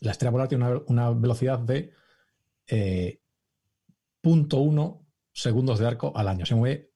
La 0.00 0.12
estrella 0.12 0.32
polar 0.32 0.48
tiene 0.48 0.64
una, 0.64 0.80
una 0.86 1.10
velocidad 1.10 1.58
de 1.58 1.92
eh, 2.66 3.20
0.1 4.22 5.06
segundos 5.32 5.78
de 5.78 5.86
arco 5.86 6.12
al 6.16 6.28
año. 6.28 6.46
Se 6.46 6.54
mueve, 6.54 6.89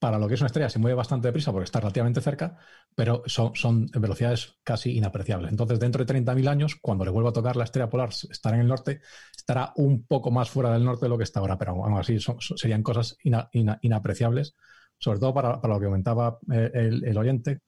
para 0.00 0.18
lo 0.18 0.26
que 0.26 0.34
es 0.34 0.40
una 0.40 0.46
estrella, 0.46 0.70
se 0.70 0.78
mueve 0.78 0.94
bastante 0.96 1.28
deprisa 1.28 1.52
porque 1.52 1.66
está 1.66 1.78
relativamente 1.78 2.22
cerca, 2.22 2.56
pero 2.94 3.22
son, 3.26 3.86
velocidades 3.94 4.58
casi 4.64 4.96
inapreciables. 4.96 5.50
Entonces, 5.50 5.78
dentro 5.78 6.00
de 6.00 6.06
30.000 6.06 6.48
años, 6.48 6.76
cuando 6.80 7.04
le 7.04 7.10
vuelva 7.10 7.30
a 7.30 7.32
tocar 7.34 7.54
la 7.54 7.64
estrella 7.64 7.90
polar, 7.90 8.08
estará 8.30 8.56
en 8.56 8.62
el 8.62 8.68
norte, 8.68 9.02
estará 9.36 9.72
un 9.76 10.04
poco 10.06 10.30
más 10.30 10.48
fuera 10.50 10.72
del 10.72 10.84
norte 10.84 11.04
de 11.04 11.10
lo 11.10 11.18
que 11.18 11.24
está 11.24 11.40
ahora, 11.40 11.58
pero 11.58 11.72
aún 11.84 11.98
así 11.98 12.18
serían 12.56 12.82
cosas 12.82 13.18
ina- 13.24 13.50
ina- 13.52 13.78
inapreciables, 13.82 14.56
sobre 14.98 15.18
todo 15.20 15.34
para, 15.34 15.60
lo 15.62 15.78
que 15.78 15.84
comentaba 15.86 16.38
eh, 16.50 16.70
el, 16.72 17.04
el 17.04 17.18
oyente, 17.18 17.60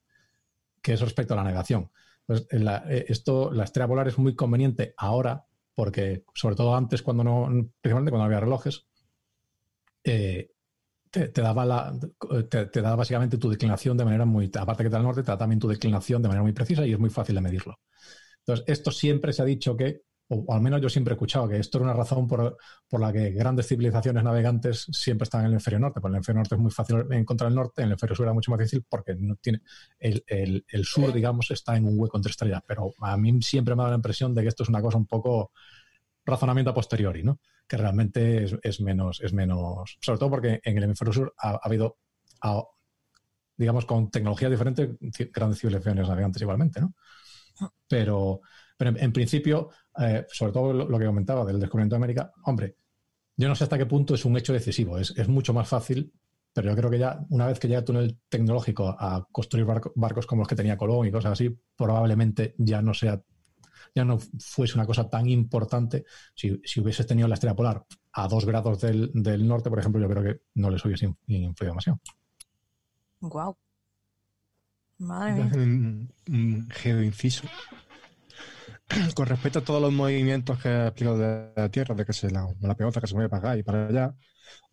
que 0.82 0.94
es 0.94 1.00
respecto 1.00 1.34
a 1.34 1.36
la 1.38 1.44
navegación. 1.44 1.90
Pues 2.26 2.46
la, 2.52 2.84
eh, 2.88 3.06
esto, 3.08 3.52
la 3.52 3.64
estrella 3.64 3.88
polar 3.88 4.08
es 4.08 4.18
muy 4.18 4.34
conveniente 4.34 4.94
ahora, 4.96 5.44
porque 5.74 6.24
sobre 6.34 6.56
todo 6.56 6.74
antes, 6.76 7.02
cuando 7.02 7.24
no, 7.24 7.44
principalmente 7.80 8.10
cuando 8.10 8.24
había 8.24 8.40
relojes, 8.40 8.86
eh, 10.04 10.50
te, 11.12 11.28
te 11.30 11.42
daba 11.42 11.66
la, 11.66 11.94
te, 12.50 12.66
te 12.66 12.82
da 12.82 12.96
básicamente 12.96 13.38
tu 13.38 13.50
declinación 13.50 13.98
de 13.98 14.06
manera 14.06 14.26
muy, 14.26 14.50
aparte 14.58 14.84
que 14.84 14.90
te 14.90 14.94
da 14.94 14.98
el 15.00 15.04
norte, 15.04 15.22
te 15.22 15.32
da 15.32 15.38
también 15.38 15.60
tu 15.60 15.68
declinación 15.68 16.22
de 16.22 16.28
manera 16.28 16.42
muy 16.44 16.52
precisa 16.54 16.86
y 16.86 16.92
es 16.94 17.00
muy 17.00 17.10
fácil 17.10 17.36
de 17.36 17.42
medirlo. 17.42 17.80
Entonces, 18.40 18.64
esto 18.68 18.90
siempre 18.90 19.32
se 19.32 19.42
ha 19.42 19.44
dicho 19.44 19.76
que, 19.76 20.02
o, 20.28 20.36
o 20.48 20.54
al 20.54 20.60
menos 20.62 20.80
yo 20.82 20.88
siempre 20.88 21.12
he 21.12 21.16
escuchado 21.16 21.48
que 21.48 21.58
esto 21.58 21.78
era 21.78 21.86
una 21.86 21.94
razón 21.94 22.26
por, 22.28 22.56
por 22.88 23.00
la 23.00 23.12
que 23.12 23.30
grandes 23.32 23.68
civilizaciones 23.68 24.24
navegantes 24.24 24.86
siempre 24.92 25.24
están 25.24 25.42
en 25.42 25.46
el 25.48 25.52
hemisferio 25.54 25.80
norte, 25.80 26.00
porque 26.00 26.12
en 26.12 26.14
el 26.14 26.18
hemisferio 26.18 26.38
norte 26.40 26.54
es 26.56 26.60
muy 26.62 26.70
fácil 26.72 26.96
encontrar 27.12 27.50
el 27.50 27.56
norte, 27.56 27.82
en 27.82 27.86
el 27.86 27.92
hemisferio 27.92 28.16
sur 28.16 28.26
era 28.26 28.34
mucho 28.34 28.50
más 28.52 28.60
difícil 28.60 28.84
porque 28.88 29.14
no 29.16 29.36
tiene 29.36 29.62
el, 29.98 30.24
el- 30.26 30.64
el 30.68 30.84
sur, 30.84 31.12
digamos, 31.12 31.50
está 31.50 31.76
en 31.76 31.86
un 31.86 31.98
hueco 31.98 32.16
entre 32.18 32.30
estrellas, 32.30 32.62
pero 32.66 32.94
a 33.00 33.16
mí 33.16 33.40
siempre 33.42 33.74
me 33.76 33.82
ha 33.82 33.84
dado 33.84 33.92
la 33.92 33.98
impresión 33.98 34.34
de 34.34 34.42
que 34.42 34.48
esto 34.48 34.62
es 34.64 34.68
una 34.70 34.82
cosa 34.82 34.98
un 34.98 35.06
poco 35.06 35.52
razonamiento 36.24 36.70
a 36.70 36.74
posteriori, 36.74 37.22
¿no? 37.22 37.40
Que 37.68 37.76
realmente 37.76 38.44
es, 38.44 38.56
es 38.62 38.80
menos, 38.80 39.20
es 39.22 39.32
menos, 39.32 39.98
sobre 40.00 40.18
todo 40.18 40.30
porque 40.30 40.60
en 40.64 40.78
el 40.78 40.84
hemisferio 40.84 41.12
sur 41.12 41.34
ha, 41.38 41.50
ha 41.52 41.60
habido, 41.64 41.98
ha- 42.42 42.64
digamos, 43.56 43.86
con 43.86 44.10
tecnologías 44.10 44.50
diferentes, 44.50 44.90
grandes 45.32 45.60
civilizaciones 45.60 46.08
navegantes 46.08 46.42
igualmente, 46.42 46.80
¿no? 46.80 46.94
Pero, 47.88 48.40
pero 48.76 48.90
en, 48.90 48.98
en 49.02 49.12
principio, 49.12 49.70
eh, 49.98 50.26
sobre 50.30 50.52
todo 50.52 50.72
lo, 50.72 50.88
lo 50.88 50.98
que 50.98 51.06
comentaba 51.06 51.44
del 51.44 51.60
descubrimiento 51.60 51.94
de 51.96 51.98
América, 51.98 52.32
hombre, 52.44 52.76
yo 53.36 53.48
no 53.48 53.54
sé 53.56 53.64
hasta 53.64 53.78
qué 53.78 53.86
punto 53.86 54.14
es 54.14 54.24
un 54.24 54.36
hecho 54.36 54.52
decisivo. 54.52 54.98
Es, 54.98 55.12
es 55.16 55.28
mucho 55.28 55.54
más 55.54 55.68
fácil, 55.68 56.12
pero 56.52 56.70
yo 56.70 56.76
creo 56.76 56.90
que 56.90 56.98
ya 56.98 57.20
una 57.30 57.46
vez 57.46 57.58
que 57.60 57.68
llega 57.68 57.80
el 57.80 57.84
túnel 57.86 58.18
tecnológico 58.28 58.88
a 58.98 59.26
construir 59.32 59.66
barco- 59.66 59.92
barcos 59.96 60.26
como 60.26 60.42
los 60.42 60.48
que 60.48 60.56
tenía 60.56 60.76
Colón 60.76 61.06
y 61.06 61.12
cosas 61.12 61.32
así, 61.32 61.56
probablemente 61.76 62.54
ya 62.58 62.82
no 62.82 62.94
sea, 62.94 63.22
ya 63.94 64.04
no 64.04 64.18
fuese 64.38 64.74
una 64.74 64.86
cosa 64.86 65.08
tan 65.08 65.28
importante. 65.28 66.04
Si, 66.34 66.60
si 66.64 66.80
hubieses 66.80 67.06
tenido 67.06 67.28
la 67.28 67.34
estrella 67.34 67.56
polar 67.56 67.84
a 68.12 68.28
dos 68.28 68.44
grados 68.46 68.80
del, 68.80 69.10
del 69.14 69.46
norte, 69.46 69.70
por 69.70 69.78
ejemplo, 69.78 70.00
yo 70.00 70.08
creo 70.08 70.22
que 70.22 70.40
no 70.54 70.70
les 70.70 70.84
hubiese 70.84 71.06
in- 71.06 71.16
influido 71.26 71.72
demasiado. 71.72 72.00
Guau. 73.22 73.56
Madre 74.98 75.32
mía. 75.44 75.56
un 76.28 76.68
geoinciso. 76.70 77.48
Con 79.14 79.26
respecto 79.26 79.60
a 79.60 79.64
todos 79.64 79.80
los 79.80 79.92
movimientos 79.92 80.58
que 80.60 80.68
ha 80.68 80.86
explicado 80.88 81.18
de 81.18 81.52
la 81.56 81.68
Tierra, 81.70 81.94
de 81.94 82.04
que 82.04 82.12
se 82.12 82.30
la, 82.30 82.46
la 82.60 82.76
pelota 82.76 83.00
que 83.00 83.06
se 83.06 83.14
mueve 83.14 83.28
para 83.30 83.50
acá 83.50 83.56
y 83.58 83.62
para 83.62 83.88
allá, 83.88 84.14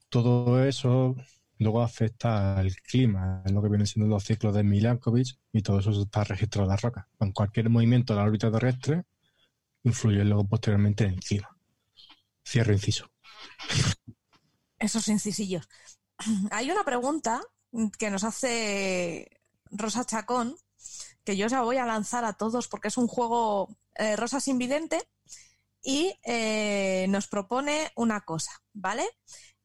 todo 0.10 0.64
eso 0.64 1.16
luego 1.60 1.82
afecta 1.82 2.58
al 2.58 2.74
clima, 2.78 3.44
es 3.46 3.52
lo 3.52 3.62
que 3.62 3.70
vienen 3.70 3.86
siendo 3.86 4.10
los 4.10 4.24
ciclos 4.24 4.56
de 4.56 4.64
Milankovitch 4.64 5.38
y 5.52 5.62
todo 5.62 5.80
eso 5.80 5.92
está 5.92 6.24
registrado 6.24 6.66
en 6.66 6.70
la 6.70 6.78
roca. 6.78 7.08
Con 7.18 7.32
cualquier 7.32 7.70
movimiento 7.70 8.14
de 8.14 8.20
la 8.20 8.26
órbita 8.26 8.52
terrestre 8.52 9.04
influye 9.84 10.24
luego 10.24 10.48
posteriormente 10.48 11.04
en 11.04 11.12
el 11.12 11.20
clima. 11.20 11.50
Cierro 12.48 12.74
inciso. 12.74 13.12
Esos 14.78 15.08
incisillos. 15.10 15.68
Hay 16.52 16.72
una 16.72 16.84
pregunta 16.84 17.42
que 17.98 18.10
nos 18.10 18.24
hace 18.24 19.30
Rosa 19.70 20.06
Chacón, 20.06 20.56
que 21.24 21.38
yo 21.38 21.48
ya 21.48 21.62
voy 21.62 21.78
a 21.78 21.86
lanzar 21.86 22.26
a 22.26 22.34
todos 22.34 22.68
porque 22.68 22.88
es 22.88 22.98
un 22.98 23.08
juego 23.08 23.78
eh, 23.96 24.16
Rosa 24.16 24.40
sin 24.40 24.58
vidente 24.58 25.08
y 25.84 26.14
eh, 26.24 27.06
nos 27.10 27.28
propone 27.28 27.92
una 27.96 28.22
cosa, 28.22 28.52
¿vale? 28.74 29.06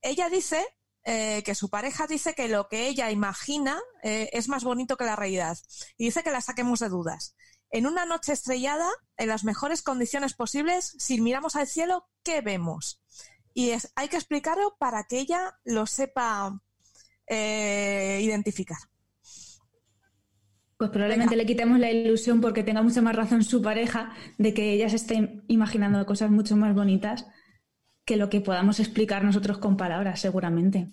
Ella 0.03 0.29
dice 0.29 0.65
eh, 1.04 1.42
que 1.44 1.54
su 1.54 1.68
pareja 1.68 2.06
dice 2.06 2.34
que 2.34 2.49
lo 2.49 2.68
que 2.68 2.88
ella 2.88 3.11
imagina 3.11 3.78
eh, 4.02 4.30
es 4.32 4.49
más 4.49 4.64
bonito 4.64 4.96
que 4.96 5.04
la 5.04 5.16
realidad 5.16 5.58
y 5.99 6.06
dice 6.06 6.23
que 6.23 6.30
la 6.30 6.40
saquemos 6.40 6.80
de 6.80 6.88
dudas. 6.88 7.37
En 7.70 7.87
una 7.87 8.06
noche 8.06 8.32
estrellada, 8.32 8.88
en 9.18 9.28
las 9.28 9.44
mejores 9.44 9.82
condiciones 9.82 10.32
posibles, 10.32 10.94
si 10.99 11.20
miramos 11.20 11.56
al 11.56 11.66
cielo, 11.66 12.08
¿qué 12.23 12.40
vemos? 12.40 13.02
Y 13.52 13.70
es, 13.70 13.92
hay 13.96 14.08
que 14.08 14.16
explicarlo 14.16 14.76
para 14.78 15.04
que 15.04 15.18
ella 15.18 15.58
lo 15.64 15.87
sepa 15.87 16.58
eh, 17.26 18.20
identificar. 18.23 18.78
Pues 20.78 20.90
probablemente 20.90 21.37
le 21.37 21.46
quitemos 21.46 21.78
la 21.78 21.90
ilusión 21.90 22.40
porque 22.40 22.64
tenga 22.64 22.82
mucha 22.82 23.02
más 23.02 23.14
razón 23.14 23.44
su 23.44 23.61
pareja 23.61 24.12
de 24.38 24.54
que 24.54 24.73
ella 24.73 24.88
se 24.88 24.96
esté 24.96 25.42
imaginando 25.49 26.04
cosas 26.06 26.30
mucho 26.30 26.56
más 26.56 26.75
bonitas 26.75 27.26
que 28.04 28.16
lo 28.16 28.28
que 28.28 28.40
podamos 28.40 28.80
explicar 28.80 29.25
nosotros 29.25 29.58
con 29.58 29.76
palabras, 29.76 30.20
seguramente. 30.20 30.92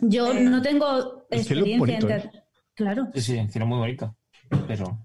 Yo 0.00 0.32
Eh, 0.32 0.40
no 0.44 0.62
tengo 0.62 1.26
experiencia 1.30 1.98
en... 1.98 2.06
te- 2.06 2.30
Claro, 2.74 3.08
Sí, 3.14 3.20
sí, 3.20 3.36
el 3.38 3.50
cielo 3.50 3.66
muy 3.66 3.78
bonito. 3.78 4.16
Pero 4.68 5.04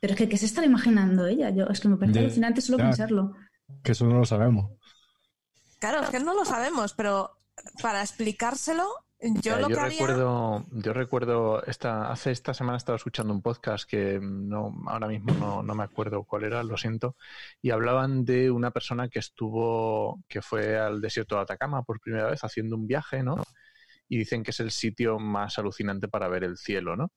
pero 0.00 0.12
es 0.12 0.18
que 0.18 0.28
¿qué 0.28 0.36
se 0.36 0.44
está 0.44 0.62
imaginando 0.64 1.26
ella? 1.26 1.48
Yo, 1.50 1.64
es 1.68 1.80
que 1.80 1.88
me 1.88 1.96
parece 1.96 2.18
alucinante 2.18 2.60
solo 2.60 2.76
ya. 2.78 2.84
pensarlo. 2.84 3.32
Que 3.82 3.92
eso 3.92 4.04
no 4.06 4.18
lo 4.18 4.26
sabemos. 4.26 4.70
Claro, 5.78 6.02
es 6.02 6.10
que 6.10 6.20
no 6.20 6.34
lo 6.34 6.44
sabemos, 6.44 6.92
pero 6.94 7.30
para 7.82 8.02
explicárselo, 8.02 8.86
yo 9.32 9.40
Ya, 9.40 9.58
lo 9.58 9.68
yo 9.68 9.76
que 9.76 9.80
haría... 9.80 10.06
recuerdo, 10.06 10.64
yo 10.72 10.92
recuerdo 10.92 11.64
esta, 11.64 12.10
hace 12.12 12.30
esta 12.30 12.52
semana 12.52 12.76
estaba 12.76 12.96
escuchando 12.96 13.32
un 13.32 13.40
podcast 13.42 13.88
que 13.88 14.20
no, 14.20 14.74
ahora 14.86 15.08
mismo 15.08 15.32
no, 15.34 15.62
no 15.62 15.74
me 15.74 15.82
acuerdo 15.84 16.24
cuál 16.24 16.44
era, 16.44 16.62
lo 16.62 16.76
siento, 16.76 17.16
y 17.62 17.70
hablaban 17.70 18.24
de 18.24 18.50
una 18.50 18.70
persona 18.70 19.08
que 19.08 19.18
estuvo, 19.20 20.22
que 20.28 20.42
fue 20.42 20.78
al 20.78 21.00
desierto 21.00 21.36
de 21.36 21.42
Atacama 21.42 21.82
por 21.82 22.00
primera 22.00 22.30
vez 22.30 22.44
haciendo 22.44 22.76
un 22.76 22.86
viaje, 22.86 23.22
¿no? 23.22 23.36
Y 24.08 24.18
dicen 24.18 24.42
que 24.42 24.50
es 24.50 24.60
el 24.60 24.70
sitio 24.70 25.18
más 25.18 25.58
alucinante 25.58 26.08
para 26.08 26.28
ver 26.28 26.44
el 26.44 26.58
cielo, 26.58 26.94
¿no? 26.96 27.10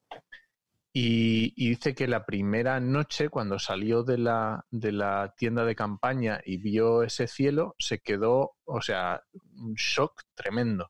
Y, 0.94 1.54
y 1.56 1.70
dice 1.72 1.94
que 1.94 2.08
la 2.08 2.26
primera 2.26 2.80
noche, 2.80 3.30
cuando 3.30 3.60
salió 3.60 4.04
de 4.04 4.18
la, 4.18 4.66
de 4.72 4.92
la 4.92 5.34
tienda 5.38 5.64
de 5.66 5.76
campaña 5.76 6.40
y 6.44 6.58
vio 6.58 7.04
ese 7.04 7.28
cielo, 7.28 7.76
se 7.78 8.00
quedó, 8.00 8.56
o 8.66 8.82
sea, 8.82 9.22
un 9.58 9.74
shock 9.76 10.24
tremendo. 10.34 10.90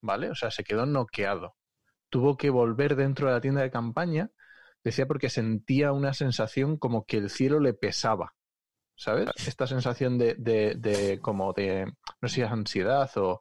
¿Vale? 0.00 0.30
O 0.30 0.34
sea, 0.34 0.50
se 0.50 0.64
quedó 0.64 0.86
noqueado. 0.86 1.56
Tuvo 2.10 2.36
que 2.36 2.50
volver 2.50 2.96
dentro 2.96 3.28
de 3.28 3.34
la 3.34 3.40
tienda 3.40 3.62
de 3.62 3.70
campaña, 3.70 4.30
decía 4.84 5.06
porque 5.06 5.30
sentía 5.30 5.92
una 5.92 6.14
sensación 6.14 6.78
como 6.78 7.06
que 7.06 7.18
el 7.18 7.30
cielo 7.30 7.60
le 7.60 7.74
pesaba, 7.74 8.34
¿sabes? 8.96 9.32
Esta 9.46 9.66
sensación 9.66 10.18
de, 10.18 10.34
de, 10.38 10.74
de 10.76 11.20
como 11.20 11.52
de, 11.52 11.86
no 12.20 12.28
sé 12.28 12.36
si 12.36 12.42
es 12.42 12.50
ansiedad 12.50 13.10
o 13.16 13.40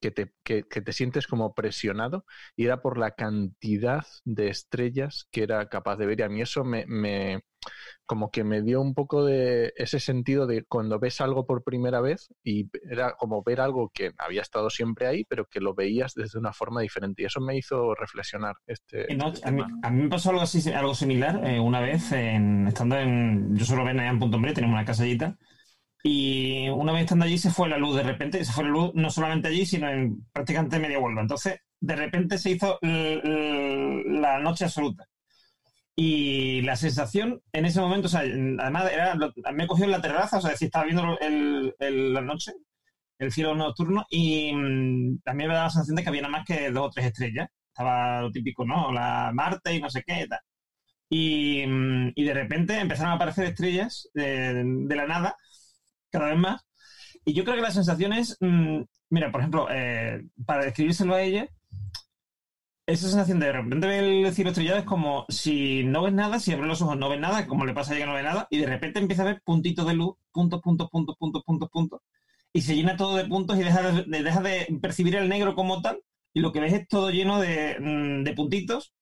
que 0.00 0.10
te, 0.10 0.32
que, 0.44 0.64
que 0.64 0.80
te 0.82 0.92
sientes 0.92 1.26
como 1.26 1.54
presionado 1.54 2.24
y 2.56 2.64
era 2.66 2.82
por 2.82 2.98
la 2.98 3.12
cantidad 3.12 4.04
de 4.24 4.48
estrellas 4.48 5.28
que 5.32 5.42
era 5.42 5.68
capaz 5.68 5.96
de 5.96 6.06
ver 6.06 6.20
y 6.20 6.22
a 6.22 6.28
mí 6.28 6.40
eso 6.42 6.64
me, 6.64 6.84
me 6.86 7.42
como 8.06 8.30
que 8.30 8.44
me 8.44 8.62
dio 8.62 8.80
un 8.80 8.94
poco 8.94 9.24
de 9.24 9.72
ese 9.76 10.00
sentido 10.00 10.46
de 10.46 10.64
cuando 10.64 10.98
ves 10.98 11.20
algo 11.20 11.46
por 11.46 11.62
primera 11.62 12.00
vez 12.00 12.28
y 12.42 12.70
era 12.90 13.14
como 13.18 13.42
ver 13.42 13.60
algo 13.60 13.90
que 13.92 14.12
había 14.18 14.42
estado 14.42 14.70
siempre 14.70 15.06
ahí, 15.06 15.24
pero 15.24 15.46
que 15.46 15.60
lo 15.60 15.74
veías 15.74 16.14
desde 16.14 16.38
una 16.38 16.52
forma 16.52 16.80
diferente. 16.80 17.22
Y 17.22 17.26
eso 17.26 17.40
me 17.40 17.56
hizo 17.56 17.94
reflexionar 17.94 18.56
este, 18.66 19.14
no, 19.14 19.28
este 19.32 19.46
a, 19.48 19.50
mí, 19.50 19.62
a 19.82 19.90
mí 19.90 20.02
me 20.02 20.08
pasó 20.08 20.30
algo 20.30 20.42
así, 20.42 20.70
algo 20.72 20.94
similar 20.94 21.46
eh, 21.46 21.60
una 21.60 21.80
vez 21.80 22.12
en, 22.12 22.68
estando 22.68 22.96
en. 22.96 23.56
Yo 23.56 23.64
solo 23.64 23.84
ven 23.84 24.00
allá 24.00 24.10
en 24.10 24.18
Punto 24.18 24.36
Hombre, 24.36 24.54
tenemos 24.54 24.74
una 24.74 24.84
casallita. 24.84 25.36
Y 26.02 26.68
una 26.68 26.92
vez 26.92 27.02
estando 27.02 27.24
allí 27.24 27.38
se 27.38 27.50
fue 27.50 27.68
la 27.68 27.76
luz 27.76 27.96
de 27.96 28.04
repente, 28.04 28.44
se 28.44 28.52
fue 28.52 28.64
la 28.64 28.70
luz 28.70 28.92
no 28.94 29.10
solamente 29.10 29.48
allí, 29.48 29.66
sino 29.66 29.88
en 29.90 30.24
prácticamente 30.32 30.78
media 30.78 30.98
vuelta. 30.98 31.20
Entonces, 31.20 31.58
de 31.80 31.96
repente 31.96 32.38
se 32.38 32.52
hizo 32.52 32.78
la 32.82 34.38
noche 34.38 34.64
absoluta. 34.64 35.04
Y 36.00 36.62
la 36.62 36.76
sensación 36.76 37.42
en 37.52 37.64
ese 37.66 37.80
momento, 37.80 38.06
o 38.06 38.10
sea, 38.10 38.20
además 38.20 38.92
era, 38.92 39.16
me 39.52 39.66
cogió 39.66 39.84
en 39.84 39.90
la 39.90 40.00
terraza, 40.00 40.38
o 40.38 40.40
sea, 40.40 40.50
decir, 40.52 40.66
estaba 40.66 40.84
viendo 40.84 41.18
el, 41.20 41.74
el- 41.80 42.14
la 42.14 42.20
noche, 42.20 42.52
el 43.18 43.32
cielo 43.32 43.54
nocturno, 43.56 44.06
y 44.10 44.52
mm, 44.54 45.20
también 45.24 45.48
me 45.50 45.54
daba 45.54 45.66
la 45.68 45.70
sensación 45.72 45.96
de 45.96 46.02
que 46.04 46.08
había 46.10 46.22
nada 46.22 46.32
más 46.32 46.46
que 46.46 46.70
dos 46.70 46.88
o 46.88 46.90
tres 46.90 47.06
estrellas. 47.06 47.48
Estaba 47.68 48.22
lo 48.22 48.32
típico, 48.32 48.64
¿no? 48.66 48.92
La 48.92 49.32
Marte 49.34 49.74
y 49.74 49.80
no 49.82 49.90
sé 49.90 50.02
qué 50.06 50.22
y 50.24 50.28
tal. 50.28 50.40
Y, 51.10 51.66
mm, 51.66 52.12
y 52.16 52.24
de 52.24 52.34
repente 52.34 52.78
empezaron 52.80 53.12
a 53.12 53.16
aparecer 53.16 53.46
estrellas 53.46 54.10
de, 54.14 54.64
de 54.64 54.96
la 54.96 55.06
nada, 55.06 55.36
cada 56.10 56.28
vez 56.30 56.38
más. 56.38 56.62
Y 57.24 57.34
yo 57.34 57.44
creo 57.44 57.56
que 57.56 57.62
la 57.62 57.70
sensación 57.72 58.12
es, 58.14 58.36
mm, 58.40 58.82
mira, 59.10 59.30
por 59.32 59.40
ejemplo, 59.42 59.68
eh, 59.70 60.22
para 60.46 60.64
describírselo 60.64 61.14
a 61.14 61.22
ella, 61.22 61.48
esa 62.88 63.08
sensación 63.08 63.38
de 63.40 63.46
de 63.46 63.52
repente 63.52 63.86
ver 63.86 64.04
el 64.04 64.32
cielo 64.34 64.50
estrellado 64.50 64.78
es 64.78 64.84
como 64.84 65.26
si 65.28 65.84
no 65.84 66.02
ves 66.02 66.12
nada, 66.14 66.40
si 66.40 66.52
abres 66.52 66.68
los 66.68 66.82
ojos 66.82 66.98
no 66.98 67.08
ves 67.08 67.20
nada, 67.20 67.46
como 67.46 67.66
le 67.66 67.74
pasa 67.74 67.92
a 67.92 67.96
ella 67.96 68.04
que 68.06 68.10
no 68.10 68.14
ve 68.16 68.22
nada, 68.22 68.46
y 68.50 68.58
de 68.58 68.66
repente 68.66 68.98
empieza 69.00 69.22
a 69.22 69.26
ver 69.26 69.42
puntitos 69.44 69.86
de 69.86 69.94
luz, 69.94 70.14
puntos, 70.32 70.60
puntos, 70.62 70.88
puntos, 70.90 71.16
puntos, 71.18 71.42
puntos, 71.44 71.70
puntos, 71.70 72.00
y 72.52 72.62
se 72.62 72.74
llena 72.76 72.96
todo 72.96 73.16
de 73.16 73.26
puntos 73.26 73.58
y 73.58 73.64
deja 73.64 73.82
de, 73.92 74.04
de- 74.04 74.22
deja 74.22 74.42
de 74.42 74.66
percibir 74.82 75.16
el 75.16 75.28
negro 75.28 75.54
como 75.54 75.82
tal, 75.82 76.00
y 76.34 76.40
lo 76.40 76.52
que 76.52 76.60
ves 76.60 76.72
es 76.74 76.88
todo 76.88 77.10
lleno 77.10 77.40
de, 77.40 77.76
mm, 77.80 78.24
de 78.24 78.32
puntitos, 78.34 78.94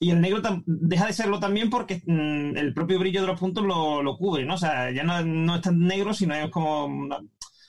y 0.00 0.10
el 0.10 0.20
negro 0.20 0.42
deja 0.66 1.06
de 1.06 1.12
serlo 1.12 1.40
también 1.40 1.70
porque 1.70 2.02
mm, 2.06 2.56
el 2.56 2.74
propio 2.74 2.98
brillo 2.98 3.20
de 3.22 3.26
los 3.28 3.38
puntos 3.40 3.64
lo, 3.64 4.02
lo 4.02 4.16
cubre, 4.16 4.44
¿no? 4.44 4.54
O 4.54 4.58
sea, 4.58 4.90
ya 4.90 5.04
no, 5.04 5.22
no 5.24 5.56
es 5.56 5.62
tan 5.62 5.78
negro, 5.80 6.12
sino 6.14 6.34
es 6.34 6.50
como 6.50 6.84
una- 6.86 7.20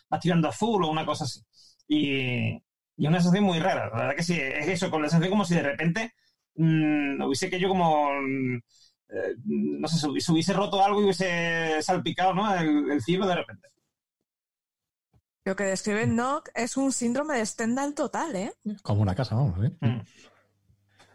vas 0.10 0.22
azul 0.46 0.84
o 0.84 0.90
una 0.92 1.06
cosa 1.06 1.26
así. 1.26 1.42
Y, 1.88 2.62
y 2.98 3.06
es 3.06 3.10
una 3.10 3.20
sensación 3.20 3.44
muy 3.46 3.60
rara, 3.60 3.90
la 3.90 3.96
verdad 3.98 4.16
que 4.16 4.24
sí, 4.24 4.34
es 4.40 4.68
eso, 4.68 4.90
con 4.92 5.02
la 5.02 5.10
sensación 5.10 5.32
como 5.32 5.46
si 5.46 5.56
de 5.56 5.64
repente 5.64 6.14
mm, 6.56 7.22
hubiese 7.24 7.50
que 7.50 7.60
yo 7.60 7.70
como, 7.70 8.10
mm, 8.22 8.56
eh, 9.10 9.36
no 9.46 9.88
sé, 9.88 9.98
se 10.00 10.08
hubiese, 10.08 10.28
se 10.28 10.32
hubiese 10.32 10.54
roto 10.54 10.84
algo 10.84 11.02
y 11.02 11.06
hubiese 11.06 11.82
salpicado, 11.82 12.34
¿no? 12.34 12.54
El, 12.56 12.92
el 12.92 13.02
cielo 13.02 13.28
de 13.28 13.36
repente. 13.36 13.68
Lo 15.46 15.56
que 15.56 15.66
describe 15.66 16.08
Nock 16.08 16.50
es 16.56 16.76
un 16.76 16.92
síndrome 16.92 17.38
de 17.38 17.46
Stendhal 17.46 17.94
total, 17.94 18.36
¿eh? 18.36 18.54
Como 18.82 19.02
una 19.02 19.14
casa, 19.14 19.36
vamos. 19.36 19.60
¿sí? 19.62 19.72
Mm. 19.82 20.02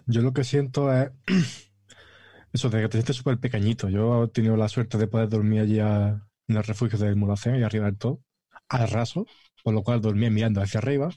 Yo 0.06 0.22
lo 0.22 0.32
que 0.32 0.44
siento 0.44 0.92
es 0.92 1.10
eso 2.52 2.70
de 2.70 2.82
que 2.82 2.88
te 2.88 2.98
sientes 2.98 3.16
súper 3.16 3.38
pequeñito. 3.38 3.88
Yo 3.88 4.24
he 4.24 4.28
tenido 4.28 4.56
la 4.56 4.68
suerte 4.68 4.98
de 4.98 5.06
poder 5.08 5.28
dormir 5.28 5.60
allí 5.60 5.80
a- 5.80 6.22
en 6.48 6.56
el 6.56 6.64
refugio 6.64 6.98
del 6.98 7.16
Mulacén 7.16 7.56
y 7.56 7.62
arriba 7.62 7.86
del 7.86 7.96
todo, 7.98 8.20
al 8.68 8.88
raso, 8.88 9.26
por 9.62 9.72
lo 9.74 9.82
cual 9.82 10.00
dormía 10.00 10.30
mirando 10.30 10.60
hacia 10.60 10.78
arriba. 10.78 11.10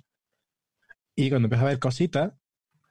Y 1.15 1.29
cuando 1.29 1.47
empiezas 1.47 1.65
a 1.65 1.69
ver 1.69 1.79
cositas, 1.79 2.33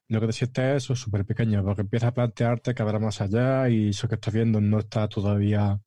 lo 0.09 0.21
que 0.21 0.27
te 0.29 0.33
sientes 0.33 0.65
es 0.65 0.85
eso 0.85 0.97
súper 0.97 1.25
pequeño, 1.25 1.65
porque 1.65 1.83
empiezas 1.83 2.09
a 2.11 2.15
plantearte 2.15 2.75
que 2.75 2.83
habrá 2.83 2.99
más 2.99 3.21
allá 3.21 3.69
y 3.69 3.91
eso 3.91 4.09
que 4.09 4.17
estás 4.17 4.35
viendo 4.35 4.61
no 4.61 4.79
está 4.81 5.09
todavía 5.09 5.81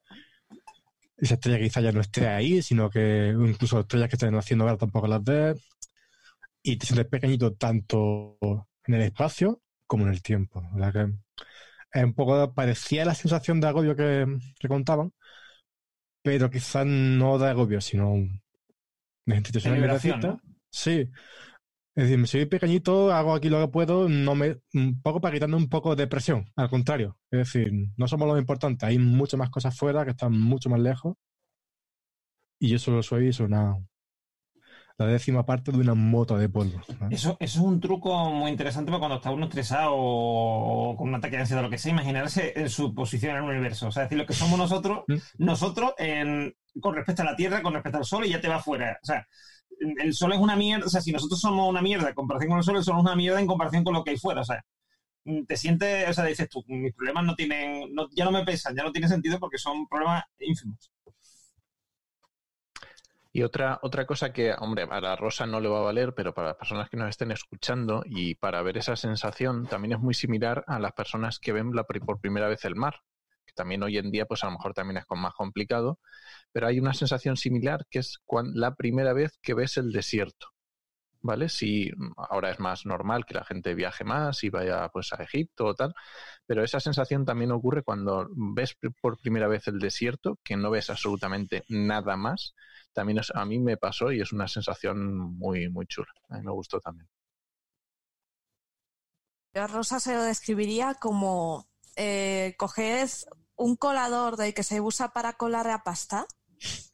esa 1.17 1.35
estrella 1.35 1.59
quizá 1.59 1.81
ya 1.81 1.91
no 1.91 2.01
esté 2.01 2.27
ahí, 2.27 2.61
sino 2.61 2.89
que 2.89 3.29
incluso 3.29 3.79
estrellas 3.79 4.09
que 4.09 4.15
estén 4.15 4.35
haciendo 4.35 4.65
ahora 4.65 4.77
tampoco 4.77 5.07
las 5.07 5.23
ves. 5.23 5.61
Y 6.61 6.77
te 6.77 6.85
sientes 6.85 7.07
pequeñito 7.07 7.53
tanto 7.53 8.37
en 8.85 8.93
el 8.95 9.01
espacio 9.03 9.61
como 9.87 10.05
en 10.05 10.11
el 10.11 10.21
tiempo. 10.21 10.63
¿verdad? 10.73 10.93
Que 11.91 11.99
es 11.99 12.03
un 12.03 12.13
poco 12.13 12.53
parecía 12.53 13.05
la 13.05 13.15
sensación 13.15 13.61
de 13.61 13.67
agobio 13.67 13.95
que, 13.95 14.25
que 14.59 14.67
contaban, 14.67 15.13
pero 16.21 16.49
quizás 16.49 16.85
no 16.85 17.37
de 17.37 17.49
agobio, 17.49 17.79
sino 17.81 18.15
de 19.25 19.35
institución 19.35 19.75
De. 19.79 20.37
Sí. 20.69 21.09
Es 21.95 22.03
decir, 22.03 22.17
me 22.17 22.27
soy 22.27 22.45
pequeñito, 22.45 23.13
hago 23.13 23.33
aquí 23.33 23.49
lo 23.49 23.61
que 23.61 23.69
puedo, 23.69 24.09
no 24.09 24.35
me, 24.35 24.57
un 24.73 25.01
poco 25.01 25.21
para 25.21 25.33
quitarme 25.33 25.55
un 25.55 25.69
poco 25.69 25.95
de 25.95 26.07
presión, 26.07 26.45
al 26.57 26.69
contrario. 26.69 27.17
Es 27.31 27.39
decir, 27.53 27.71
no 27.95 28.07
somos 28.07 28.27
lo 28.27 28.37
importante, 28.37 28.85
hay 28.85 28.99
muchas 28.99 29.37
más 29.37 29.49
cosas 29.49 29.77
fuera 29.77 30.03
que 30.03 30.11
están 30.11 30.33
mucho 30.37 30.69
más 30.69 30.79
lejos. 30.81 31.15
Y 32.59 32.69
yo 32.69 32.79
solo 32.79 33.01
soy 33.01 33.29
eso, 33.29 33.45
una, 33.45 33.77
la 34.97 35.05
décima 35.07 35.45
parte 35.45 35.71
de 35.71 35.77
una 35.77 35.93
moto 35.93 36.37
de 36.37 36.49
polvo. 36.49 36.81
¿no? 36.99 37.09
Eso, 37.09 37.37
eso 37.39 37.59
es 37.59 37.65
un 37.65 37.79
truco 37.79 38.29
muy 38.29 38.51
interesante 38.51 38.91
para 38.91 38.99
cuando 38.99 39.15
está 39.17 39.31
uno 39.31 39.45
estresado 39.45 39.91
o 39.93 40.95
con 40.97 41.09
un 41.09 41.15
ataque 41.15 41.35
de 41.35 41.41
ansiedad 41.43 41.63
o 41.63 41.67
lo 41.67 41.69
que 41.71 41.77
sea, 41.77 41.91
imaginarse 41.93 42.53
en 42.57 42.69
su 42.69 42.93
posición 42.93 43.37
en 43.37 43.43
el 43.43 43.49
universo. 43.51 43.87
O 43.87 43.91
sea, 43.91 44.03
decir 44.03 44.17
lo 44.17 44.25
que 44.25 44.33
somos 44.33 44.57
nosotros, 44.57 45.03
Mm. 45.07 45.15
nosotros 45.39 45.93
en- 45.97 46.53
con 46.81 46.93
respecto 46.95 47.21
a 47.21 47.25
la 47.25 47.35
Tierra, 47.37 47.61
con 47.61 47.73
respecto 47.73 47.99
al 47.99 48.05
Sol 48.05 48.25
y 48.25 48.29
ya 48.31 48.41
te 48.41 48.49
va 48.49 48.59
fuera. 48.59 48.99
O 49.01 49.05
sea, 49.05 49.25
el 49.79 50.13
Sol 50.13 50.33
es 50.33 50.39
una 50.39 50.55
mierda. 50.55 50.85
O 50.85 50.89
sea, 50.89 51.01
si 51.01 51.11
nosotros 51.11 51.39
somos 51.39 51.69
una 51.69 51.81
mierda 51.81 52.09
en 52.09 52.15
comparación 52.15 52.49
con 52.49 52.57
el 52.59 52.63
Sol, 52.63 52.77
el 52.77 52.83
Sol 52.83 52.95
es 52.97 53.01
una 53.03 53.15
mierda 53.15 53.39
en 53.39 53.47
comparación 53.47 53.83
con 53.83 53.93
lo 53.93 54.03
que 54.03 54.11
hay 54.11 54.17
fuera. 54.17 54.41
O 54.41 54.45
sea, 54.45 54.63
mm, 55.25 55.43
te 55.45 55.57
sientes, 55.57 56.09
o 56.09 56.13
sea, 56.13 56.25
dices 56.25 56.49
tú, 56.49 56.63
mis 56.67 56.93
problemas 56.93 57.25
no 57.25 57.35
tienen, 57.35 57.93
no- 57.93 58.07
ya 58.11 58.25
no 58.25 58.31
me 58.31 58.43
pesan, 58.45 58.75
ya 58.75 58.83
no 58.83 58.91
tiene 58.91 59.07
sentido 59.07 59.39
porque 59.39 59.57
son 59.57 59.87
problemas 59.87 60.23
ínfimos. 60.39 60.91
Y 63.33 63.43
otra, 63.43 63.79
otra 63.81 64.05
cosa 64.05 64.31
que, 64.31 64.53
hombre, 64.53 64.87
a 64.89 65.01
la 65.01 65.17
Rosa 65.17 65.45
no 65.45 65.59
le 65.59 65.67
va 65.67 65.79
a 65.79 65.83
valer, 65.83 66.13
pero 66.15 66.33
para 66.33 66.47
las 66.49 66.57
personas 66.57 66.89
que 66.89 66.95
nos 66.95 67.09
estén 67.09 67.31
escuchando 67.31 68.01
y 68.05 68.35
para 68.35 68.61
ver 68.61 68.77
esa 68.77 68.95
sensación, 68.95 69.67
también 69.67 69.91
es 69.91 69.99
muy 69.99 70.13
similar 70.13 70.63
a 70.67 70.79
las 70.79 70.93
personas 70.93 71.37
que 71.39 71.51
ven 71.51 71.69
por 72.05 72.21
primera 72.21 72.47
vez 72.47 72.63
el 72.63 72.75
mar, 72.75 73.01
también 73.55 73.83
hoy 73.83 73.97
en 73.97 74.11
día, 74.11 74.25
pues 74.27 74.43
a 74.43 74.47
lo 74.47 74.53
mejor 74.53 74.73
también 74.73 74.97
es 74.97 75.05
más 75.17 75.33
complicado, 75.33 75.99
pero 76.53 76.67
hay 76.67 76.79
una 76.79 76.93
sensación 76.93 77.37
similar 77.37 77.85
que 77.89 77.99
es 77.99 78.19
la 78.55 78.75
primera 78.75 79.13
vez 79.13 79.37
que 79.41 79.53
ves 79.55 79.77
el 79.77 79.91
desierto. 79.93 80.47
¿Vale? 81.21 81.49
Si 81.49 81.91
mm, 81.95 82.13
ahora 82.17 82.51
es 82.51 82.59
más 82.59 82.85
normal 82.85 83.25
que 83.25 83.33
la 83.33 83.43
gente 83.45 83.73
viaje 83.75 84.03
más 84.03 84.43
y 84.43 84.49
vaya 84.49 84.87
pues 84.89 85.11
a 85.13 85.23
Egipto 85.23 85.65
o 85.65 85.75
tal, 85.75 85.93
pero 86.47 86.63
esa 86.63 86.79
sensación 86.79 87.25
también 87.25 87.51
ocurre 87.51 87.83
cuando 87.83 88.27
ves 88.35 88.77
por 89.01 89.19
primera 89.19 89.47
vez 89.47 89.67
el 89.67 89.79
desierto, 89.79 90.39
que 90.43 90.57
no 90.57 90.71
ves 90.71 90.89
absolutamente 90.91 91.63
nada 91.69 92.17
más, 92.17 92.55
también 92.93 93.19
es- 93.19 93.31
a 93.35 93.45
mí 93.45 93.59
me 93.59 93.77
pasó 93.77 94.11
y 94.11 94.21
es 94.21 94.33
una 94.33 94.47
sensación 94.47 95.15
muy, 95.37 95.69
muy 95.69 95.85
chula. 95.87 96.13
A 96.29 96.37
mí 96.37 96.43
me 96.45 96.51
gustó 96.51 96.79
también. 96.81 97.07
Rosa 99.67 99.99
se 99.99 100.13
lo 100.13 100.23
describiría 100.23 100.95
como 100.95 101.67
eh, 101.95 102.55
coged 102.57 103.09
un 103.55 103.75
colador 103.75 104.37
del 104.37 104.53
que 104.53 104.63
se 104.63 104.81
usa 104.81 105.13
para 105.13 105.33
colar 105.33 105.65
la 105.65 105.83
pasta, 105.83 106.27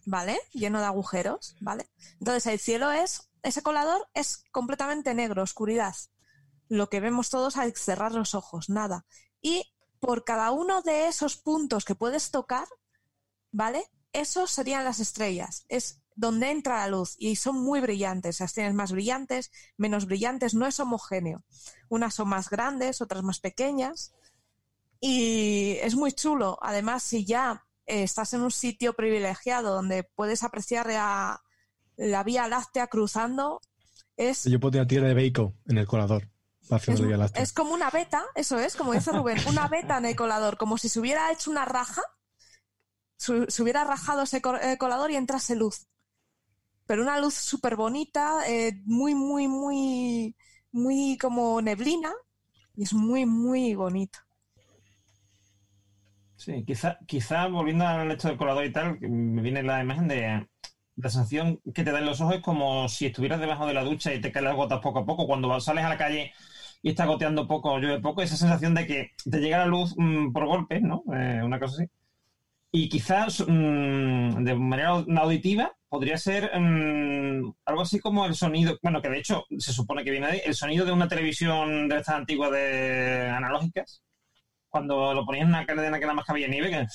¿vale? 0.05 0.39
Lleno 0.53 0.79
de 0.79 0.85
agujeros, 0.85 1.55
¿vale? 1.59 1.89
Entonces 2.19 2.47
el 2.47 2.59
cielo 2.59 2.91
es, 2.91 3.29
ese 3.43 3.61
colador 3.61 4.07
es 4.13 4.43
completamente 4.51 5.13
negro, 5.13 5.43
oscuridad. 5.43 5.95
Lo 6.67 6.89
que 6.89 6.99
vemos 6.99 7.29
todos 7.29 7.57
al 7.57 7.75
cerrar 7.75 8.13
los 8.13 8.35
ojos, 8.35 8.69
nada. 8.69 9.05
Y 9.41 9.73
por 9.99 10.23
cada 10.23 10.51
uno 10.51 10.81
de 10.81 11.07
esos 11.07 11.37
puntos 11.37 11.85
que 11.85 11.95
puedes 11.95 12.31
tocar, 12.31 12.67
¿vale? 13.51 13.85
Esos 14.13 14.51
serían 14.51 14.83
las 14.83 14.99
estrellas. 14.99 15.65
Es 15.69 16.01
donde 16.15 16.51
entra 16.51 16.77
la 16.77 16.87
luz 16.87 17.15
y 17.17 17.35
son 17.35 17.61
muy 17.61 17.79
brillantes. 17.79 18.39
Las 18.39 18.53
tienes 18.53 18.73
más 18.73 18.91
brillantes, 18.91 19.51
menos 19.77 20.05
brillantes, 20.05 20.53
no 20.53 20.65
es 20.65 20.79
homogéneo. 20.79 21.43
Unas 21.89 22.15
son 22.15 22.29
más 22.29 22.49
grandes, 22.49 23.01
otras 23.01 23.23
más 23.23 23.39
pequeñas. 23.39 24.13
Y 25.01 25.77
es 25.81 25.95
muy 25.95 26.13
chulo. 26.13 26.59
Además, 26.61 27.01
si 27.01 27.25
ya 27.25 27.65
eh, 27.87 28.03
estás 28.03 28.33
en 28.33 28.41
un 28.41 28.51
sitio 28.51 28.93
privilegiado 28.93 29.73
donde 29.73 30.03
puedes 30.03 30.43
apreciar 30.43 30.85
la, 30.85 31.41
la 31.97 32.23
Vía 32.23 32.47
Láctea 32.47 32.87
cruzando, 32.87 33.59
es, 34.15 34.43
Yo 34.45 34.59
pondría 34.59 34.85
tierra 34.85 35.07
de 35.07 35.15
bacon 35.15 35.57
en 35.67 35.79
el 35.79 35.87
colador. 35.87 36.29
Es, 36.61 36.69
la 36.69 36.77
Vía 36.77 37.17
Láctea. 37.17 37.41
es 37.41 37.51
como 37.51 37.73
una 37.73 37.89
beta, 37.89 38.23
eso 38.35 38.59
es, 38.59 38.75
como 38.75 38.93
dice 38.93 39.11
Rubén, 39.11 39.39
una 39.47 39.67
beta 39.67 39.97
en 39.97 40.05
el 40.05 40.15
colador, 40.15 40.57
como 40.57 40.77
si 40.77 40.87
se 40.87 40.99
hubiera 40.99 41.31
hecho 41.31 41.49
una 41.49 41.65
raja, 41.65 42.03
se 43.17 43.63
hubiera 43.63 43.83
rajado 43.83 44.21
ese 44.21 44.41
eh, 44.61 44.77
colador 44.77 45.09
y 45.09 45.15
entrase 45.15 45.55
luz. 45.55 45.87
Pero 46.85 47.01
una 47.01 47.19
luz 47.19 47.33
súper 47.33 47.75
bonita, 47.75 48.47
eh, 48.47 48.81
muy, 48.85 49.15
muy, 49.15 49.47
muy, 49.47 50.35
muy 50.71 51.17
como 51.17 51.59
neblina, 51.61 52.13
y 52.75 52.83
es 52.83 52.93
muy, 52.93 53.25
muy 53.25 53.73
bonito. 53.73 54.19
Sí, 56.41 56.65
quizá, 56.65 56.97
quizá 57.05 57.45
volviendo 57.47 57.85
al 57.85 58.11
hecho 58.11 58.27
del 58.27 58.37
colador 58.37 58.65
y 58.65 58.71
tal, 58.71 58.99
me 58.99 59.43
viene 59.43 59.61
la 59.61 59.79
imagen 59.83 60.07
de 60.07 60.47
la 60.95 61.09
sensación 61.09 61.59
que 61.71 61.83
te 61.83 61.91
da 61.91 61.99
en 61.99 62.07
los 62.07 62.19
ojos 62.19 62.39
como 62.41 62.89
si 62.89 63.05
estuvieras 63.05 63.39
debajo 63.39 63.67
de 63.67 63.75
la 63.75 63.83
ducha 63.83 64.11
y 64.11 64.21
te 64.21 64.31
caen 64.31 64.45
las 64.45 64.55
gotas 64.55 64.79
poco 64.79 64.99
a 64.99 65.05
poco. 65.05 65.27
Cuando 65.27 65.59
sales 65.59 65.85
a 65.85 65.89
la 65.89 65.97
calle 65.97 66.33
y 66.81 66.89
está 66.89 67.05
goteando 67.05 67.47
poco 67.47 67.77
llueve 67.77 68.01
poco, 68.01 68.23
esa 68.23 68.37
sensación 68.37 68.73
de 68.73 68.87
que 68.87 69.11
te 69.29 69.39
llega 69.39 69.59
la 69.59 69.67
luz 69.67 69.93
mm, 69.95 70.31
por 70.33 70.47
golpes, 70.47 70.81
¿no? 70.81 71.03
Eh, 71.13 71.41
una 71.43 71.59
cosa 71.59 71.75
así. 71.75 71.91
Y 72.71 72.89
quizás 72.89 73.45
mm, 73.47 74.43
de 74.43 74.55
manera 74.55 74.89
auditiva 74.89 75.73
podría 75.89 76.17
ser 76.17 76.51
mm, 76.59 77.53
algo 77.65 77.81
así 77.83 77.99
como 77.99 78.25
el 78.25 78.33
sonido, 78.33 78.79
bueno, 78.81 78.99
que 79.01 79.09
de 79.09 79.19
hecho 79.19 79.45
se 79.59 79.73
supone 79.73 80.03
que 80.03 80.11
viene 80.11 80.39
el 80.45 80.55
sonido 80.55 80.85
de 80.85 80.91
una 80.91 81.07
televisión 81.07 81.87
de 81.87 81.97
estas 81.97 82.15
antiguas 82.15 82.51
de 82.51 83.29
analógicas, 83.29 84.01
cuando 84.71 85.13
lo 85.13 85.25
ponías 85.25 85.43
en 85.43 85.49
una 85.49 85.65
cadena 85.65 85.99
que 85.99 86.05
era 86.05 86.13
más 86.13 86.25
que 86.25 86.31
había 86.31 86.47
nieve, 86.47 86.69
que 86.69 86.87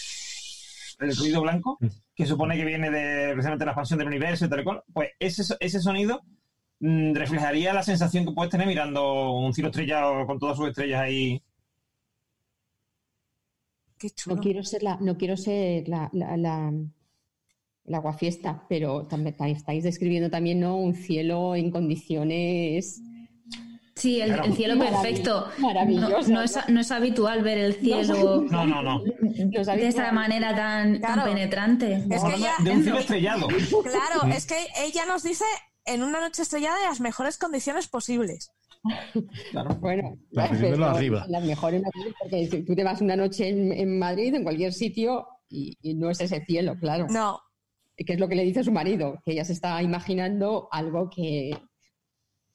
el 0.98 1.16
ruido 1.16 1.42
blanco, 1.42 1.78
que 2.14 2.26
supone 2.26 2.56
que 2.56 2.64
viene 2.64 2.90
de 2.90 3.32
precisamente 3.32 3.64
la 3.66 3.72
expansión 3.72 3.98
del 3.98 4.08
universo 4.08 4.46
y 4.46 4.48
tal 4.48 4.60
y 4.60 4.64
cual, 4.64 4.82
pues 4.92 5.10
ese, 5.18 5.54
ese 5.60 5.80
sonido 5.80 6.22
mm, 6.80 7.14
reflejaría 7.14 7.74
la 7.74 7.82
sensación 7.82 8.24
que 8.24 8.32
puedes 8.32 8.50
tener 8.50 8.66
mirando 8.66 9.30
un 9.32 9.52
cielo 9.52 9.68
estrellado 9.68 10.26
con 10.26 10.38
todas 10.38 10.56
sus 10.56 10.68
estrellas 10.68 11.02
ahí. 11.02 11.42
Qué 13.98 14.10
chulo. 14.10 14.36
No 14.36 14.42
quiero 14.42 14.62
ser 14.62 14.82
la, 14.82 14.96
no 14.96 15.16
quiero 15.16 15.36
ser 15.36 15.88
la, 15.88 16.08
la, 16.12 16.36
la, 16.36 16.72
la 17.84 17.96
aguafiesta, 17.98 18.64
pero 18.68 19.06
también 19.06 19.36
estáis 19.40 19.84
describiendo 19.84 20.30
también 20.30 20.60
¿no? 20.60 20.76
un 20.76 20.94
cielo 20.94 21.54
en 21.54 21.70
condiciones 21.70 23.02
Sí, 23.96 24.20
el, 24.20 24.28
Claro. 24.28 24.44
el 24.44 24.54
cielo 24.54 24.78
perfecto. 24.78 25.48
maravilloso, 25.58 26.28
No, 26.28 26.34
no 26.34 26.42
es, 26.42 26.58
no 26.68 26.80
es 26.80 26.90
habitual 26.92 27.42
ver 27.42 27.56
el 27.56 27.74
cielo 27.76 28.42
No, 28.50 28.66
no, 28.66 28.82
no. 28.82 28.98
Los 29.02 29.12
de 29.22 29.58
esa 29.58 29.72
habituales. 29.72 30.12
manera 30.12 30.54
tan, 30.54 31.00
penetrante. 31.24 31.94
Es 31.94 32.06
que 32.06 32.14
Hablando 32.16 32.36
ella- 32.36 32.54
de 32.62 32.70
un 32.72 32.82
cielo 32.82 32.98
estrellado. 32.98 33.46
Claro, 33.48 34.32
es 34.34 34.44
que 34.46 34.56
ella 34.84 35.06
nos 35.06 35.22
dice 35.22 35.44
en 35.86 36.02
una 36.02 36.20
noche 36.20 36.42
estrellada 36.42 36.76
en 36.82 36.88
las 36.90 37.00
mejores 37.00 37.38
condiciones 37.38 37.88
posibles. 37.88 38.50
Claro. 39.50 39.74
Bueno, 39.80 40.18
claro, 40.30 40.52
vivirlo 40.52 40.76
pero 40.76 40.86
arriba. 40.90 41.24
las 41.28 41.44
mejores 41.44 41.82
porque 42.20 42.64
tú 42.66 42.74
te 42.76 42.84
vas 42.84 43.00
una 43.00 43.16
noche 43.16 43.48
en, 43.48 43.72
en 43.72 43.98
Madrid, 43.98 44.34
en 44.34 44.44
cualquier 44.44 44.72
sitio, 44.74 45.26
y, 45.48 45.76
y 45.80 45.94
no 45.94 46.10
es 46.10 46.20
ese 46.20 46.44
cielo, 46.44 46.76
claro. 46.78 47.06
No, 47.08 47.40
Que 47.96 48.12
es 48.12 48.20
lo 48.20 48.28
que 48.28 48.34
le 48.36 48.44
dice 48.44 48.62
su 48.62 48.70
marido, 48.72 49.18
que 49.24 49.32
ella 49.32 49.44
se 49.44 49.54
está 49.54 49.82
imaginando 49.82 50.68
algo 50.70 51.08
que, 51.08 51.56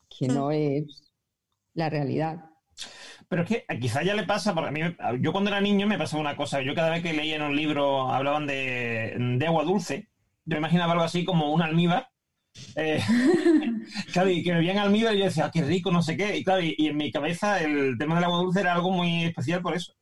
que 0.08 0.27
Hmm. 0.27 0.34
no 0.36 0.51
es 0.51 1.11
la 1.73 1.89
realidad. 1.89 2.38
Pero 3.27 3.43
es 3.43 3.47
que 3.49 3.65
quizá 3.79 4.03
ya 4.03 4.13
le 4.13 4.23
pasa, 4.23 4.53
porque 4.53 4.69
a 4.69 4.71
mí, 4.71 4.81
me- 4.84 4.95
yo 5.21 5.31
cuando 5.31 5.49
era 5.49 5.62
niño 5.62 5.88
me 5.88 5.97
pasaba 5.97 6.21
una 6.21 6.36
cosa. 6.36 6.62
Yo 6.62 6.75
cada 6.75 6.89
vez 6.89 7.01
que 7.01 7.13
leía 7.13 7.36
en 7.38 7.43
un 7.43 7.55
libro 7.55 8.12
hablaban 8.12 8.45
de, 8.47 9.15
de 9.38 9.47
agua 9.47 9.63
dulce, 9.63 10.10
yo 10.45 10.55
me 10.55 10.57
imaginaba 10.57 10.93
algo 10.93 11.05
así 11.05 11.23
como 11.23 11.51
un 11.53 11.62
almíbar. 11.62 12.10
Eh, 12.75 13.01
claro, 14.13 14.29
y 14.29 14.43
que 14.43 14.51
bebían 14.53 14.77
almíbar 14.77 15.15
y 15.15 15.19
yo 15.19 15.25
decía, 15.25 15.45
ah, 15.45 15.51
qué 15.53 15.62
rico, 15.63 15.91
no 15.91 16.01
sé 16.01 16.17
qué. 16.17 16.38
Y 16.38 16.43
claro, 16.43 16.62
y, 16.62 16.75
y 16.77 16.88
en 16.88 16.97
mi 16.97 17.12
cabeza 17.12 17.60
el 17.62 17.97
tema 17.97 18.15
del 18.15 18.25
agua 18.25 18.39
dulce 18.39 18.60
era 18.62 18.73
algo 18.73 18.91
muy 18.91 19.23
especial 19.25 19.62
por 19.62 19.75
eso. 19.75 19.93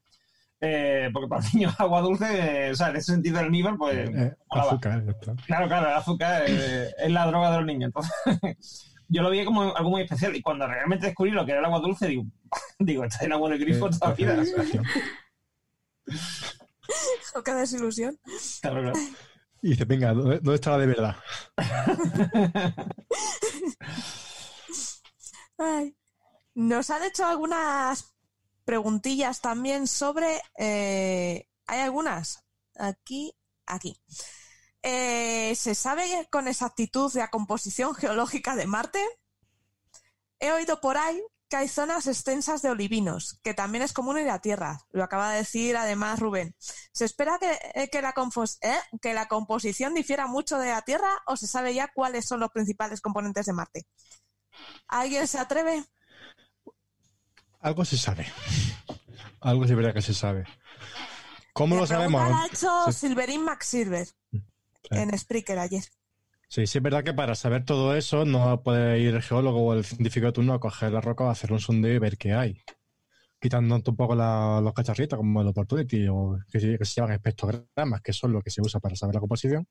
Eh, 0.62 1.10
porque 1.14 1.28
para 1.30 1.44
niños 1.54 1.76
agua 1.80 2.02
dulce, 2.02 2.68
eh, 2.68 2.72
o 2.72 2.76
sea, 2.76 2.90
en 2.90 2.96
ese 2.98 3.14
sentido 3.14 3.40
el 3.40 3.46
almíbar, 3.46 3.78
pues... 3.78 4.10
Eh, 4.10 4.34
molaba. 4.50 4.72
azúcar. 4.72 5.04
Claro, 5.46 5.68
claro, 5.68 5.88
el 5.90 5.94
azúcar 5.96 6.44
eh, 6.48 6.90
es 6.98 7.12
la 7.12 7.28
droga 7.28 7.52
de 7.52 7.58
los 7.58 7.66
niños. 7.66 7.92
Entonces, 7.94 8.89
yo 9.10 9.22
lo 9.22 9.30
veía 9.30 9.46
como 9.46 9.76
algo 9.76 9.90
muy 9.90 10.02
especial. 10.04 10.36
Y 10.36 10.42
cuando 10.42 10.68
realmente 10.68 11.08
descubrí 11.08 11.32
lo 11.32 11.46
que 11.46 11.52
era 11.52 11.60
el 11.60 11.66
agua 11.66 11.80
dulce, 11.80 12.08
digo, 12.08 12.26
digo, 12.80 13.04
está 13.04 13.26
en 13.26 13.34
agua 13.34 13.50
del 13.50 13.60
grifo 13.60 13.88
Eh, 13.88 13.92
toda 13.92 14.10
la 14.10 14.16
vida. 14.16 14.44
O 17.36 17.44
qué 17.44 17.54
desilusión. 17.54 18.18
claro. 18.62 18.94
Y 19.62 19.72
dice, 19.72 19.84
venga, 19.86 20.14
¿dónde, 20.14 20.36
dónde 20.40 20.56
está 20.56 20.72
la 20.72 20.78
de 20.78 20.86
verdad? 20.88 21.16
Ay. 25.58 25.96
Nos 26.56 26.90
han 26.90 27.04
hecho 27.04 27.26
algunas 27.26 28.16
preguntillas 28.66 29.42
también 29.42 29.88
sobre. 29.88 30.42
eh, 30.58 31.48
hay 31.68 31.80
algunas. 31.82 32.44
Aquí, 32.76 33.34
aquí. 33.66 34.02
Eh, 34.82 35.54
¿Se 35.56 35.76
sabe 35.76 36.28
con 36.32 36.48
exactitud 36.48 37.12
la 37.16 37.30
composición 37.30 37.94
geológica 37.96 38.56
de 38.56 38.66
Marte? 38.68 39.04
He 40.40 40.52
oído 40.52 40.80
por 40.80 40.98
ahí 40.98 41.22
que 41.50 41.58
hay 41.58 41.68
zonas 41.68 42.06
extensas 42.08 42.62
de 42.62 42.70
olivinos, 42.70 43.40
que 43.44 43.54
también 43.56 43.82
es 43.84 43.92
común 43.92 44.18
en 44.20 44.28
la 44.28 44.40
Tierra. 44.40 44.80
Lo 44.92 45.04
acaba 45.04 45.32
de 45.32 45.40
decir 45.40 45.76
además 45.76 46.20
Rubén. 46.20 46.56
¿Se 46.94 47.06
espera 47.06 47.40
que, 47.40 47.60
eh, 47.74 47.90
que 47.90 48.02
la, 48.04 48.14
confos- 48.14 48.60
eh, 48.62 48.78
que 49.02 49.14
la 49.16 49.28
composición 49.28 49.94
difiera 49.96 50.28
mucho 50.28 50.60
de 50.60 50.70
la 50.70 50.84
Tierra 50.84 51.10
o 51.26 51.36
se 51.36 51.48
sabe 51.48 51.74
ya 51.74 51.90
cuáles 51.94 52.26
son 52.28 52.40
los 52.40 52.52
principales 52.52 53.02
componentes 53.02 53.48
de 53.48 53.54
Marte? 53.54 53.88
¿Alguien 54.88 55.28
se 55.28 55.40
atreve? 55.40 55.84
Algo 57.62 57.84
se 57.84 57.98
sabe. 57.98 58.32
Algo 59.42 59.66
es 59.66 59.76
verdad 59.76 59.94
que 59.94 60.02
se 60.02 60.14
sabe. 60.14 60.46
¿Cómo 61.54 61.76
lo 61.76 61.88
sabemos? 61.88 62.22
ha 62.22 62.46
hecho 62.46 62.86
Sí. 62.92 63.08
Silverín 63.08 63.44
En 64.92 65.18
Spreaker 65.18 65.60
ayer. 65.60 65.84
Sí, 66.48 66.66
sí 66.66 66.78
es 66.80 66.84
verdad 66.84 67.04
que 67.04 67.14
para 67.14 67.36
saber 67.36 67.64
todo 67.64 67.96
eso 67.96 68.26
no 68.26 68.64
puede 68.64 69.00
ir 69.00 69.14
el 69.14 69.22
geólogo 69.22 69.62
o 69.62 69.74
el 69.74 69.86
científico 69.86 70.26
de 70.28 70.32
turno 70.32 70.54
a 70.54 70.60
coger 70.60 70.92
la 70.92 71.02
roca, 71.02 71.26
a 71.28 71.32
hacer 71.32 71.52
un 71.54 71.60
sondeo 71.60 71.94
y 71.94 72.00
ver 72.00 72.18
qué 72.18 72.34
hay. 72.34 72.60
Quitando 73.40 73.76
un 73.76 73.96
poco 73.96 74.16
la- 74.16 74.60
los 74.62 74.74
cacharritos 74.74 75.18
como 75.18 75.42
el 75.42 75.48
Opportunity 75.48 76.08
o 76.10 76.40
que, 76.52 76.60
se- 76.60 76.78
que 76.78 76.86
se 76.86 76.96
llaman 76.96 77.14
espectrogramas, 77.14 78.02
que 78.02 78.14
son 78.14 78.34
lo 78.34 78.42
que 78.42 78.50
se 78.50 78.62
usa 78.62 78.80
para 78.80 78.96
saber 78.96 79.14
la 79.16 79.22
composición. 79.22 79.68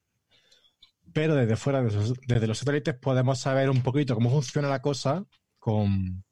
Pero 1.12 1.34
desde 1.34 1.56
fuera, 1.56 1.82
desde 1.82 1.96
los, 1.98 2.14
desde 2.26 2.46
los 2.46 2.58
satélites, 2.58 2.94
podemos 2.94 3.38
saber 3.40 3.70
un 3.70 3.82
poquito 3.82 4.14
cómo 4.14 4.30
funciona 4.30 4.68
la 4.68 4.80
cosa 4.80 5.24
con, 5.58 6.22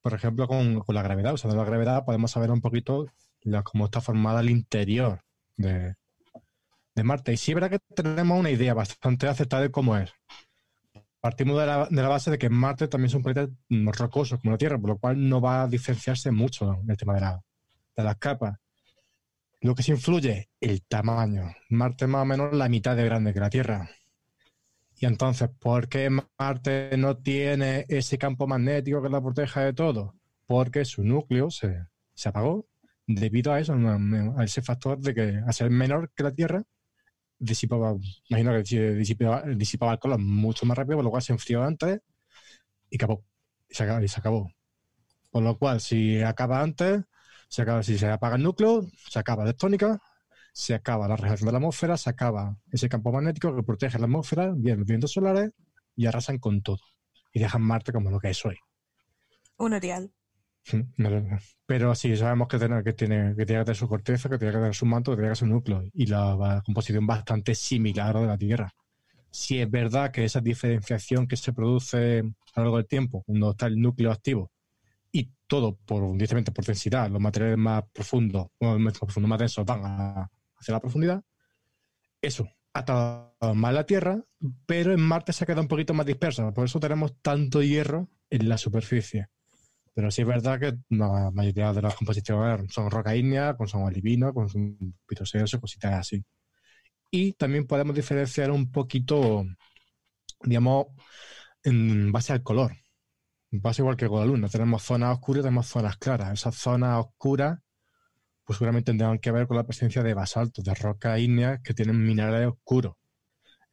por 0.00 0.14
ejemplo, 0.14 0.48
con, 0.48 0.80
con 0.80 0.94
la 0.94 1.02
gravedad. 1.02 1.34
Usando 1.34 1.56
la 1.56 1.64
gravedad 1.64 2.04
podemos 2.04 2.30
saber 2.30 2.50
un 2.50 2.60
poquito 2.62 3.06
la- 3.42 3.62
cómo 3.62 3.84
está 3.84 4.00
formada 4.00 4.40
el 4.40 4.48
interior 4.50 5.20
de, 5.56 5.96
de 6.94 7.04
Marte. 7.04 7.32
Y 7.32 7.36
sí 7.36 7.54
verdad 7.54 7.70
que 7.70 7.78
tenemos 7.94 8.38
una 8.38 8.50
idea 8.50 8.74
bastante 8.74 9.26
aceptada 9.28 9.62
de 9.62 9.70
cómo 9.70 9.96
es. 9.96 10.12
Partimos 11.20 11.58
de 11.58 11.66
la, 11.66 12.08
base 12.08 12.30
de 12.30 12.38
que 12.38 12.48
Marte 12.50 12.88
también 12.88 13.08
es 13.08 13.14
un 13.14 13.22
planeta 13.22 13.52
rocoso 13.92 14.38
como 14.38 14.52
la 14.52 14.58
Tierra, 14.58 14.78
por 14.78 14.90
lo 14.90 14.98
cual 14.98 15.28
no 15.28 15.40
va 15.40 15.62
a 15.62 15.68
diferenciarse 15.68 16.30
mucho 16.30 16.80
en 16.82 16.90
el 16.90 16.96
tema 16.96 17.14
de, 17.14 17.20
la- 17.20 17.40
de 17.96 18.04
las 18.04 18.16
capas. 18.16 18.56
Lo 19.62 19.74
que 19.74 19.82
sí 19.82 19.90
influye, 19.92 20.50
el 20.60 20.82
tamaño. 20.84 21.54
Marte 21.70 22.04
es 22.04 22.10
más 22.10 22.20
o 22.20 22.26
menos 22.26 22.52
la 22.52 22.68
mitad 22.68 22.94
de 22.94 23.06
grande 23.06 23.32
que 23.32 23.40
la 23.40 23.48
Tierra. 23.48 23.88
Y 24.96 25.06
entonces, 25.06 25.48
¿por 25.58 25.88
qué 25.88 26.10
Marte 26.38 26.96
no 26.98 27.16
tiene 27.16 27.86
ese 27.88 28.18
campo 28.18 28.46
magnético 28.46 29.02
que 29.02 29.08
la 29.08 29.20
proteja 29.22 29.62
de 29.64 29.72
todo? 29.72 30.14
Porque 30.46 30.84
su 30.84 31.02
núcleo 31.04 31.50
se, 31.50 31.86
se 32.14 32.28
apagó 32.28 32.66
debido 33.06 33.52
a 33.52 33.60
eso, 33.60 33.74
a 33.74 34.44
ese 34.44 34.62
factor 34.62 34.98
de 35.00 35.14
que 35.14 35.40
al 35.46 35.54
ser 35.54 35.70
menor 35.70 36.10
que 36.14 36.22
la 36.22 36.32
Tierra, 36.34 36.62
disipaba, 37.40 37.96
imagino 38.28 38.52
que 38.52 38.60
disi- 38.60 38.94
disipaba, 38.96 39.42
disipaba 39.42 39.92
el 39.94 39.98
color 39.98 40.20
mucho 40.20 40.66
más 40.66 40.78
rápido, 40.78 40.98
por 40.98 41.04
lo 41.04 41.10
cual 41.10 41.22
se 41.22 41.32
enfrió 41.32 41.64
antes 41.64 42.00
y 42.90 42.96
acabó. 42.96 43.24
Y 43.68 43.74
se 43.74 43.84
acabó. 43.84 44.02
Y 44.04 44.08
se 44.08 44.20
acabó. 44.20 44.52
Por 45.30 45.42
lo 45.42 45.58
cual, 45.58 45.80
si 45.80 46.22
acaba 46.22 46.62
antes, 46.62 47.02
se 47.48 47.62
acaba, 47.62 47.82
si 47.82 47.98
se 47.98 48.08
apaga 48.08 48.36
el 48.36 48.42
núcleo, 48.42 48.86
se 49.08 49.18
acaba 49.18 49.44
la 49.44 49.52
tectónica, 49.52 50.00
se 50.52 50.74
acaba 50.74 51.08
la 51.08 51.16
radiación 51.16 51.46
de 51.46 51.52
la 51.52 51.58
atmósfera, 51.58 51.96
se 51.96 52.10
acaba 52.10 52.56
ese 52.72 52.88
campo 52.88 53.12
magnético 53.12 53.54
que 53.54 53.62
protege 53.62 53.98
la 53.98 54.06
atmósfera, 54.06 54.52
vienen 54.56 54.80
los 54.80 54.88
vientos 54.88 55.12
solares 55.12 55.52
y 55.96 56.06
arrasan 56.06 56.38
con 56.38 56.62
todo. 56.62 56.80
Y 57.32 57.40
dejan 57.40 57.62
Marte 57.62 57.92
como 57.92 58.10
lo 58.10 58.20
que 58.20 58.30
es 58.30 58.44
hoy. 58.44 58.56
Un 59.58 59.74
erial. 59.74 60.12
Pero 61.66 61.94
sí, 61.94 62.16
sabemos 62.16 62.48
que 62.48 62.58
tiene 62.58 62.82
que, 62.82 62.92
tiene, 62.92 63.34
que 63.36 63.46
tiene 63.46 63.62
que 63.62 63.64
tener 63.66 63.76
su 63.76 63.88
corteza, 63.88 64.28
que 64.28 64.38
tiene 64.38 64.52
que 64.52 64.58
tener 64.58 64.74
su 64.74 64.86
manto, 64.86 65.12
que 65.12 65.16
tiene 65.16 65.28
que 65.30 65.36
tener 65.36 65.36
su 65.36 65.46
núcleo 65.46 65.84
y 65.92 66.06
la, 66.06 66.62
composición 66.64 67.06
bastante 67.06 67.54
similar 67.54 68.10
a 68.10 68.12
la 68.14 68.20
de 68.20 68.26
la 68.26 68.38
Tierra. 68.38 68.72
Si 69.30 69.60
es 69.60 69.70
verdad 69.70 70.10
que 70.10 70.24
esa 70.24 70.40
diferenciación 70.40 71.26
que 71.26 71.36
se 71.36 71.52
produce 71.52 72.18
a 72.20 72.60
lo 72.60 72.64
largo 72.64 72.76
del 72.78 72.86
tiempo, 72.86 73.22
cuando 73.24 73.50
está 73.52 73.66
el 73.66 73.80
núcleo 73.80 74.10
activo 74.10 74.50
y 75.12 75.30
todo 75.46 75.76
por 75.76 76.12
directamente 76.12 76.52
por 76.52 76.64
densidad, 76.64 77.10
los 77.10 77.20
materiales 77.20 77.58
más 77.58 77.84
profundos, 77.92 78.48
bueno, 78.58 78.78
más 78.80 78.98
profundos, 78.98 79.28
más 79.28 79.38
densos 79.38 79.64
van 79.64 79.80
a- 79.84 80.30
hacia 80.58 80.74
la 80.74 80.80
profundidad, 80.80 81.22
eso 82.22 82.48
ata 82.72 83.32
más 83.54 83.74
la 83.74 83.84
Tierra, 83.84 84.22
pero 84.66 84.92
en 84.92 85.00
Marte 85.00 85.32
se 85.32 85.46
queda 85.46 85.60
un 85.60 85.68
poquito 85.68 85.94
más 85.94 86.06
dispersa, 86.06 86.52
por 86.52 86.64
eso 86.64 86.78
tenemos 86.80 87.14
tanto 87.22 87.62
hierro 87.62 88.08
en 88.30 88.48
la 88.48 88.58
superficie. 88.58 89.28
Pero 89.94 90.10
sí 90.10 90.22
es 90.22 90.28
verdad 90.28 90.60
que 90.60 90.78
la 90.90 91.30
mayoría 91.32 91.72
de 91.72 91.82
las 91.82 91.94
composiciones 91.94 92.72
son 92.72 92.90
roca 92.90 93.14
ígnea, 93.16 93.56
con 93.56 93.68
son 93.68 93.82
olivino, 93.82 94.32
con 94.32 94.48
son 94.48 94.94
pitoseos, 95.06 95.56
cositas 95.60 95.94
así. 95.94 96.24
Y 97.10 97.32
también 97.34 97.66
podemos 97.66 97.94
diferenciar 97.94 98.50
un 98.50 98.70
poquito, 98.70 99.44
digamos, 100.42 100.86
en 101.64 102.12
base 102.12 102.32
al 102.32 102.42
color. 102.42 102.72
Pasa 103.62 103.82
igual 103.82 103.96
que 103.96 104.08
con 104.08 104.20
la 104.20 104.26
luna. 104.26 104.48
Tenemos 104.48 104.82
zonas 104.82 105.12
oscuras 105.14 105.40
y 105.40 105.42
tenemos 105.44 105.66
zonas 105.66 105.96
claras. 105.98 106.32
Esas 106.32 106.54
zonas 106.54 107.04
oscuras, 107.04 107.58
pues 108.44 108.58
seguramente 108.58 108.92
tendrán 108.92 109.18
que 109.18 109.32
ver 109.32 109.48
con 109.48 109.56
la 109.56 109.64
presencia 109.66 110.02
de 110.04 110.14
basaltos, 110.14 110.64
de 110.64 110.74
roca 110.74 111.18
ígnea 111.18 111.60
que 111.62 111.74
tienen 111.74 112.02
minerales 112.02 112.48
oscuros. 112.48 112.94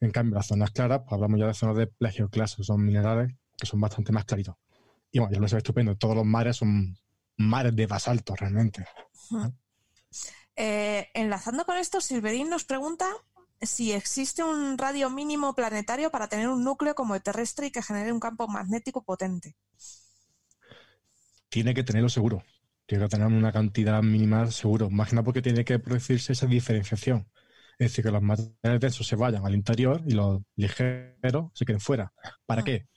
En 0.00 0.10
cambio, 0.10 0.34
las 0.36 0.48
zonas 0.48 0.72
claras, 0.72 1.00
pues 1.00 1.12
hablamos 1.12 1.38
ya 1.38 1.46
de 1.46 1.54
zonas 1.54 1.76
de 1.76 1.86
plagioclases, 1.86 2.66
son 2.66 2.84
minerales 2.84 3.32
que 3.56 3.66
son 3.66 3.80
bastante 3.80 4.12
más 4.12 4.24
claritos. 4.24 4.56
Y 5.10 5.18
bueno, 5.18 5.32
ya 5.34 5.40
lo 5.40 5.48
sé 5.48 5.56
estupendo. 5.58 5.96
Todos 5.96 6.14
los 6.16 6.24
mares 6.26 6.56
son 6.56 6.96
mares 7.36 7.74
de 7.74 7.86
basalto 7.86 8.34
realmente. 8.36 8.84
Eh, 10.56 11.08
enlazando 11.14 11.64
con 11.64 11.76
esto, 11.76 12.00
Silverín 12.00 12.50
nos 12.50 12.64
pregunta 12.64 13.06
si 13.60 13.92
existe 13.92 14.42
un 14.42 14.76
radio 14.78 15.10
mínimo 15.10 15.54
planetario 15.54 16.10
para 16.10 16.28
tener 16.28 16.48
un 16.48 16.64
núcleo 16.64 16.94
como 16.94 17.14
el 17.14 17.22
terrestre 17.22 17.66
y 17.66 17.70
que 17.70 17.82
genere 17.82 18.12
un 18.12 18.20
campo 18.20 18.48
magnético 18.48 19.02
potente. 19.04 19.56
Tiene 21.48 21.74
que 21.74 21.82
tenerlo 21.84 22.08
seguro. 22.08 22.42
Tiene 22.86 23.04
que 23.04 23.10
tener 23.10 23.26
una 23.26 23.52
cantidad 23.52 24.02
mínima 24.02 24.50
seguro. 24.50 24.90
Más 24.90 25.08
que 25.08 25.16
nada 25.16 25.24
porque 25.24 25.42
tiene 25.42 25.64
que 25.64 25.78
producirse 25.78 26.32
esa 26.32 26.46
diferenciación. 26.46 27.30
Es 27.78 27.90
decir, 27.92 28.04
que 28.04 28.10
los 28.10 28.22
materiales 28.22 28.80
densos 28.80 29.06
se 29.06 29.16
vayan 29.16 29.46
al 29.46 29.54
interior 29.54 30.02
y 30.06 30.12
los 30.12 30.40
ligeros 30.56 31.50
se 31.54 31.64
queden 31.64 31.80
fuera. 31.80 32.12
¿Para 32.46 32.62
Ah. 32.62 32.64
qué? 32.64 32.88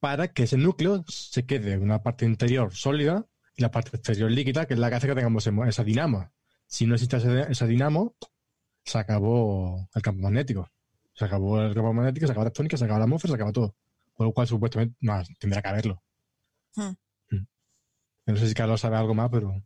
Para 0.00 0.28
que 0.32 0.44
ese 0.44 0.56
núcleo 0.56 1.04
se 1.08 1.44
quede 1.46 1.74
en 1.74 1.82
una 1.82 2.02
parte 2.02 2.24
interior 2.24 2.74
sólida 2.74 3.26
y 3.54 3.62
la 3.62 3.70
parte 3.70 3.94
exterior 3.96 4.30
líquida, 4.30 4.66
que 4.66 4.74
es 4.74 4.80
la 4.80 4.88
que 4.88 4.96
hace 4.96 5.06
que 5.06 5.14
tengamos 5.14 5.46
esa 5.68 5.84
dinamo. 5.84 6.32
Si 6.66 6.86
no 6.86 6.94
existe 6.94 7.18
esa 7.50 7.66
dinamo, 7.66 8.14
se 8.84 8.98
acabó 8.98 9.88
el 9.94 10.02
campo 10.02 10.22
magnético. 10.22 10.70
Se 11.12 11.26
acabó 11.26 11.60
el 11.60 11.74
campo 11.74 11.92
magnético, 11.92 12.26
se 12.26 12.32
acabó 12.32 12.44
la 12.44 12.50
tónica, 12.50 12.76
se 12.78 12.84
acabó 12.84 12.98
la 12.98 13.04
atmósfera, 13.04 13.32
se 13.32 13.34
acabó 13.34 13.52
todo. 13.52 13.76
Por 14.16 14.26
lo 14.26 14.32
cual, 14.32 14.46
supuestamente, 14.46 14.96
no, 15.00 15.22
tendrá 15.38 15.60
que 15.60 15.68
haberlo. 15.68 16.02
Hmm. 16.76 16.92
Mm. 17.30 17.46
No 18.26 18.36
sé 18.36 18.48
si 18.48 18.54
Carlos 18.54 18.80
sabe 18.80 18.96
algo 18.96 19.14
más, 19.14 19.28
pero. 19.30 19.62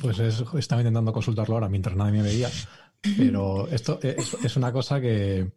Pues 0.00 0.18
es- 0.18 0.44
estaba 0.58 0.82
intentando 0.82 1.12
consultarlo 1.12 1.54
ahora 1.54 1.68
mientras 1.68 1.96
nadie 1.96 2.12
me 2.12 2.22
veía. 2.22 2.50
Pero 3.16 3.68
esto 3.68 3.98
es, 4.02 4.34
es 4.42 4.56
una 4.56 4.72
cosa 4.72 5.00
que, 5.00 5.52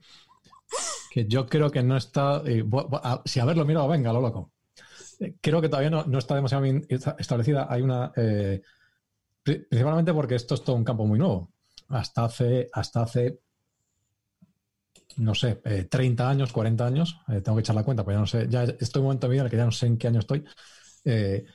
que 1.09 1.25
yo 1.27 1.47
creo 1.47 1.71
que 1.71 1.83
no 1.83 1.97
está. 1.97 2.41
eh, 2.45 2.63
a- 3.03 3.21
si 3.25 3.39
haberlo 3.39 3.65
mirado, 3.65 3.87
venga, 3.87 4.13
lo 4.13 4.21
loco. 4.21 4.51
Eh, 5.19 5.35
Creo 5.41 5.61
que 5.61 5.69
todavía 5.69 5.89
no, 5.91 6.05
no 6.05 6.19
está 6.19 6.35
demasiado 6.35 6.63
bien 6.63 6.85
esta- 6.89 7.15
establecida. 7.19 7.67
Hay 7.69 7.81
una. 7.81 8.11
eh, 8.15 8.61
pri- 9.43 9.65
principalmente 9.69 10.13
porque 10.13 10.35
esto 10.35 10.55
es 10.55 10.63
todo 10.63 10.75
un 10.77 10.83
campo 10.85 11.05
muy 11.05 11.19
nuevo. 11.19 11.51
Hasta 11.89 12.25
hace. 12.25 12.69
Hasta 12.73 13.03
hace 13.03 13.39
no 15.17 15.35
sé, 15.35 15.59
eh, 15.65 15.85
30 15.85 16.29
años, 16.29 16.53
40 16.53 16.85
años, 16.85 17.19
eh, 17.27 17.41
tengo 17.41 17.57
que 17.57 17.61
echar 17.61 17.75
la 17.75 17.83
cuenta, 17.83 18.03
pues 18.03 18.15
ya 18.15 18.19
no 18.19 18.27
sé, 18.27 18.47
ya 18.49 18.63
estoy 18.63 18.99
en 18.99 19.01
un 19.01 19.03
momento 19.05 19.27
de 19.27 19.37
en 19.37 19.43
el 19.45 19.49
que 19.49 19.57
ya 19.57 19.65
no 19.65 19.71
sé 19.71 19.87
en 19.87 19.97
qué 19.97 20.07
año 20.07 20.19
estoy, 20.19 20.45
eh, 21.05 21.45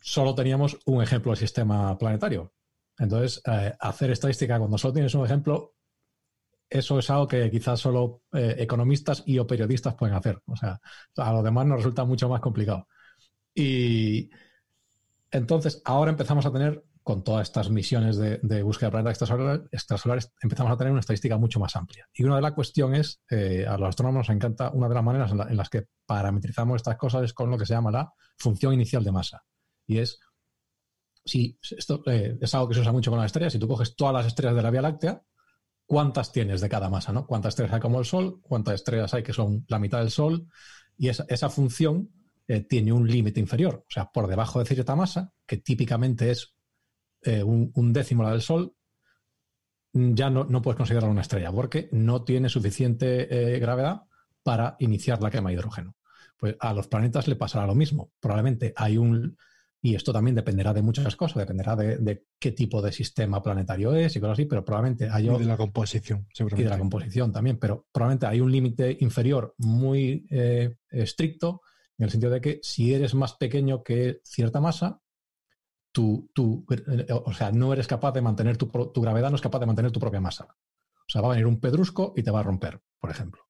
solo 0.00 0.34
teníamos 0.34 0.78
un 0.86 1.02
ejemplo 1.02 1.30
del 1.32 1.38
sistema 1.38 1.96
planetario. 1.98 2.52
Entonces, 2.98 3.40
eh, 3.46 3.74
hacer 3.80 4.10
estadística 4.10 4.58
cuando 4.58 4.78
solo 4.78 4.94
tienes 4.94 5.14
un 5.14 5.24
ejemplo, 5.24 5.74
eso 6.70 7.00
es 7.00 7.10
algo 7.10 7.26
que 7.26 7.50
quizás 7.50 7.80
solo 7.80 8.22
eh, 8.32 8.54
economistas 8.58 9.24
y 9.26 9.38
o 9.38 9.46
periodistas 9.46 9.96
pueden 9.96 10.14
hacer. 10.14 10.40
O 10.46 10.54
sea, 10.54 10.80
a 11.16 11.32
los 11.32 11.42
demás 11.42 11.66
nos 11.66 11.78
resulta 11.78 12.04
mucho 12.04 12.28
más 12.28 12.40
complicado. 12.40 12.86
Y 13.52 14.30
entonces, 15.32 15.82
ahora 15.84 16.12
empezamos 16.12 16.46
a 16.46 16.52
tener, 16.52 16.84
con 17.02 17.24
todas 17.24 17.48
estas 17.48 17.70
misiones 17.70 18.18
de, 18.18 18.62
búsqueda 18.62 18.88
de 18.88 18.90
planetas 18.92 19.12
extrasolares, 19.12 19.68
extrasolares, 19.72 20.32
empezamos 20.42 20.72
a 20.72 20.76
tener 20.76 20.92
una 20.92 21.00
estadística 21.00 21.36
mucho 21.38 21.58
más 21.58 21.74
amplia. 21.74 22.08
Y 22.12 22.22
una 22.22 22.36
de 22.36 22.42
las 22.42 22.52
cuestiones, 22.52 23.20
eh, 23.30 23.66
a 23.66 23.76
los 23.76 23.88
astrónomos 23.88 24.28
nos 24.28 24.36
encanta, 24.36 24.70
una 24.70 24.88
de 24.88 24.94
las 24.94 25.04
maneras 25.04 25.32
en 25.32 25.56
las 25.56 25.68
que 25.68 25.86
parametrizamos 26.06 26.76
estas 26.76 26.96
cosas 26.96 27.24
es 27.24 27.32
con 27.32 27.50
lo 27.50 27.58
que 27.58 27.66
se 27.66 27.74
llama 27.74 27.90
la 27.90 28.12
función 28.36 28.74
inicial 28.74 29.02
de 29.02 29.10
masa. 29.10 29.42
Y 29.86 29.98
es, 29.98 30.20
si 31.24 31.58
esto 31.62 32.02
eh, 32.06 32.38
es 32.40 32.54
algo 32.54 32.68
que 32.68 32.74
se 32.74 32.80
usa 32.80 32.92
mucho 32.92 33.10
con 33.10 33.18
las 33.18 33.26
estrellas, 33.26 33.52
si 33.52 33.58
tú 33.58 33.66
coges 33.66 33.96
todas 33.96 34.14
las 34.14 34.26
estrellas 34.26 34.54
de 34.54 34.62
la 34.62 34.70
Vía 34.70 34.82
Láctea, 34.82 35.22
¿cuántas 35.90 36.30
tienes 36.30 36.60
de 36.60 36.68
cada 36.68 36.88
masa? 36.88 37.12
¿no? 37.12 37.26
¿Cuántas 37.26 37.48
estrellas 37.48 37.74
hay 37.74 37.80
como 37.80 37.98
el 37.98 38.04
Sol? 38.04 38.40
¿Cuántas 38.42 38.74
estrellas 38.76 39.12
hay 39.12 39.24
que 39.24 39.32
son 39.32 39.64
la 39.66 39.80
mitad 39.80 39.98
del 39.98 40.12
Sol? 40.12 40.46
Y 40.96 41.08
esa, 41.08 41.50
función 41.50 42.08
eh, 42.46 42.60
tiene 42.60 42.92
un 42.92 43.08
límite 43.08 43.40
inferior, 43.40 43.84
o 43.88 43.90
sea, 43.90 44.08
por 44.08 44.28
debajo 44.28 44.60
de 44.60 44.66
cierta 44.66 44.94
masa, 44.94 45.32
que 45.44 45.56
típicamente 45.56 46.30
es 46.30 46.54
eh, 47.22 47.42
un, 47.42 47.92
décimo 47.92 48.22
la 48.22 48.30
del 48.30 48.40
Sol, 48.40 48.72
ya 49.92 50.30
no, 50.30 50.44
no 50.44 50.62
puedes 50.62 50.76
considerarlo 50.76 51.10
una 51.10 51.22
estrella 51.22 51.50
porque 51.50 51.88
no 51.90 52.22
tiene 52.22 52.48
suficiente 52.48 53.54
eh, 53.54 53.58
gravedad 53.58 54.02
para 54.44 54.76
iniciar 54.78 55.20
la 55.20 55.32
quema 55.32 55.50
de 55.50 55.56
hidrógeno. 55.56 55.96
Pues 56.36 56.54
a 56.60 56.72
los 56.72 56.86
planetas 56.86 57.26
le 57.26 57.34
pasará 57.34 57.66
lo 57.66 57.74
mismo. 57.74 58.12
Probablemente 58.20 58.72
hay 58.76 58.96
un... 58.96 59.36
Y 59.82 59.94
esto 59.94 60.12
también 60.12 60.34
dependerá 60.34 60.74
de 60.74 60.82
muchas 60.82 61.16
cosas, 61.16 61.38
dependerá 61.38 61.74
de, 61.74 61.96
de 61.96 62.26
qué 62.38 62.52
tipo 62.52 62.82
de 62.82 62.92
sistema 62.92 63.42
planetario 63.42 63.94
es 63.94 64.14
y 64.14 64.20
cosas 64.20 64.34
así, 64.34 64.44
pero 64.44 64.62
probablemente 64.62 65.08
hay 65.10 65.28
Y 65.28 65.38
de 65.38 65.44
la 65.46 65.56
composición, 65.56 66.26
y 66.38 66.62
de 66.62 66.68
la 66.68 66.78
composición 66.78 67.32
también, 67.32 67.58
pero 67.58 67.86
probablemente 67.90 68.26
hay 68.26 68.40
un 68.40 68.52
límite 68.52 68.98
inferior 69.00 69.54
muy 69.56 70.26
eh, 70.30 70.76
estricto 70.90 71.62
en 71.96 72.04
el 72.04 72.10
sentido 72.10 72.32
de 72.32 72.40
que 72.42 72.60
si 72.62 72.92
eres 72.92 73.14
más 73.14 73.34
pequeño 73.34 73.82
que 73.82 74.20
cierta 74.24 74.60
masa, 74.60 75.00
tú, 75.92 76.30
tú, 76.34 76.66
eh, 76.70 77.06
o 77.10 77.32
sea, 77.32 77.50
no 77.50 77.72
eres 77.72 77.86
capaz 77.86 78.12
de 78.12 78.20
mantener 78.20 78.58
tu, 78.58 78.66
tu 78.66 79.00
gravedad, 79.00 79.30
no 79.30 79.36
es 79.36 79.42
capaz 79.42 79.60
de 79.60 79.66
mantener 79.66 79.92
tu 79.92 80.00
propia 80.00 80.20
masa. 80.20 80.56
O 80.94 81.12
sea, 81.12 81.22
va 81.22 81.28
a 81.28 81.30
venir 81.30 81.46
un 81.46 81.58
pedrusco 81.58 82.12
y 82.16 82.22
te 82.22 82.30
va 82.30 82.40
a 82.40 82.44
romper, 82.44 82.80
por 83.00 83.10
ejemplo. 83.10 83.49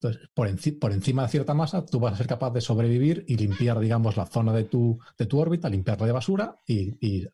Entonces, 0.00 0.28
por, 0.34 0.48
enci- 0.48 0.78
por 0.78 0.92
encima 0.92 1.22
de 1.22 1.28
cierta 1.28 1.54
masa, 1.54 1.84
tú 1.86 1.98
vas 2.00 2.14
a 2.14 2.16
ser 2.16 2.26
capaz 2.26 2.50
de 2.52 2.60
sobrevivir 2.60 3.24
y 3.26 3.36
limpiar, 3.36 3.78
digamos, 3.80 4.16
la 4.16 4.26
zona 4.26 4.52
de 4.52 4.64
tu, 4.64 4.98
de 5.18 5.26
tu 5.26 5.38
órbita, 5.40 5.68
limpiarla 5.70 6.06
de 6.06 6.12
basura 6.12 6.56
y, 6.66 6.96
y 7.06 7.26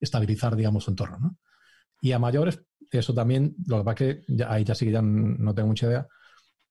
estabilizar, 0.00 0.56
digamos, 0.56 0.84
su 0.84 0.90
entorno. 0.90 1.18
¿no? 1.18 1.36
Y 2.02 2.12
a 2.12 2.20
mayores, 2.20 2.62
eso 2.90 3.14
también, 3.14 3.56
lo 3.66 3.78
que 3.78 3.84
pasa 3.84 4.04
es 4.04 4.26
que 4.26 4.44
ahí 4.44 4.64
ya 4.64 4.74
sí 4.74 4.86
que 4.86 4.92
ya 4.92 5.02
no 5.02 5.54
tengo 5.54 5.68
mucha 5.68 5.86
idea. 5.88 6.08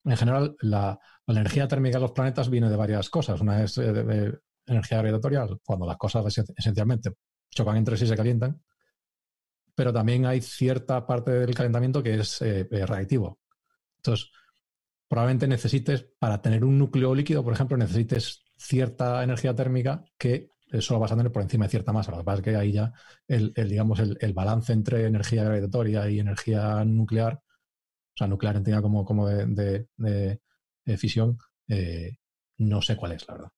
En 0.06 0.18
general, 0.18 0.56
la, 0.62 1.00
energía 1.28 1.68
térmica 1.68 1.98
de 1.98 2.04
los 2.04 2.12
planetas 2.13 2.50
viene 2.50 2.70
de 2.70 2.78
varias 2.78 3.10
cosas. 3.10 3.42
Una 3.42 3.63
es 3.63 3.78
eh, 3.80 3.94
de- 3.94 4.39
energía 4.68 5.00
gravitatoria, 5.00 5.48
cuando 5.66 5.86
las 5.88 5.98
cosas 5.98 6.26
esen- 6.26 6.54
esencialmente 6.58 7.12
chocan 7.52 7.78
entre 7.78 7.98
sí 7.98 8.06
y 8.06 8.10
se 8.10 8.18
calientan. 8.18 8.62
Pero 9.76 9.92
también 9.94 10.26
hay 10.26 10.42
cierta 10.42 11.06
parte 11.08 11.32
del 11.32 11.56
calentamiento 11.56 12.04
que 12.04 12.16
es 12.20 12.42
eh, 12.42 12.68
eh, 12.70 12.86
reactivo. 12.86 13.39
Entonces, 13.98 14.32
probablemente 15.13 15.47
necesites, 15.47 16.08
para 16.17 16.41
tener 16.41 16.65
un 16.65 16.80
núcleo 16.80 17.13
líquido, 17.13 17.43
por 17.43 17.54
ejemplo, 17.54 17.78
necesites 17.78 18.43
cierta 18.58 19.23
energía 19.23 19.54
térmica 19.54 20.04
que 20.17 20.47
solo 20.80 20.99
vas 20.99 21.12
a 21.12 21.15
tener 21.15 21.32
por 21.32 21.43
encima 21.43 21.65
de 21.65 21.69
cierta 21.69 21.93
masa. 21.93 22.10
Lo 22.12 22.17
que 22.17 22.23
pasa 22.23 22.38
es 22.39 22.43
que 22.43 22.56
ahí 22.56 22.71
ya 22.71 22.91
el, 23.28 23.54
el, 23.56 23.69
digamos, 23.69 23.99
el, 23.99 24.17
el 24.21 24.34
balance 24.34 24.73
entre 24.73 25.06
energía 25.06 25.43
gravitatoria 25.43 26.10
y 26.10 26.19
energía 26.19 26.84
nuclear, 26.84 27.34
o 27.36 28.17
sea, 28.17 28.26
nuclear 28.26 28.56
entendida 28.56 28.82
como, 28.82 29.06
como 29.06 29.28
de, 29.28 29.45
de- 29.45 29.88
de- 29.97 30.39
de 30.86 30.97
fisión, 30.97 31.38
eh, 31.67 32.17
no 32.58 32.82
sé 32.82 32.95
cuál 32.95 33.12
es, 33.12 33.28
la 33.28 33.36
verdad. 33.36 33.49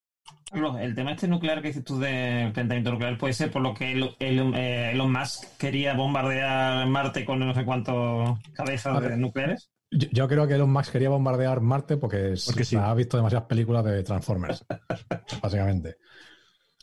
El 0.81 0.93
tema 0.93 1.13
este 1.13 1.29
nuclear 1.29 1.61
que 1.61 1.69
dices 1.69 1.85
tú 1.85 1.99
del 1.99 2.51
calentamiento 2.51 2.91
nuclear 2.91 3.17
puede 3.17 3.33
ser 3.33 3.49
por 3.49 3.61
lo 3.61 3.73
que 3.73 3.93
Elon, 3.93 4.09
Elon- 4.19 4.55
eh, 4.55 4.91
Elon 4.91 5.09
Musk 5.11 5.57
quería 5.57 5.93
bombardear 5.93 6.85
Marte 6.87 7.23
con 7.23 7.39
no 7.39 7.53
sé 7.53 7.63
cuántos 7.63 8.39
cabezas 8.53 8.99
ver. 8.99 9.11
de 9.11 9.17
nucleares. 9.17 9.69
Yo, 9.91 10.07
yo 10.11 10.27
creo 10.27 10.47
que 10.47 10.55
Elon 10.55 10.71
Musk 10.71 10.91
quería 10.91 11.09
bombardear 11.09 11.61
Marte 11.61 11.97
porque, 11.97 12.33
es- 12.33 12.45
Porque 12.45 12.65
sí. 12.65 12.75
ha 12.75 12.93
visto 12.93 13.17
demasiadas 13.17 13.47
películas 13.47 13.83
de 13.85 14.03
Transformers, 14.03 14.65
básicamente. 15.41 15.97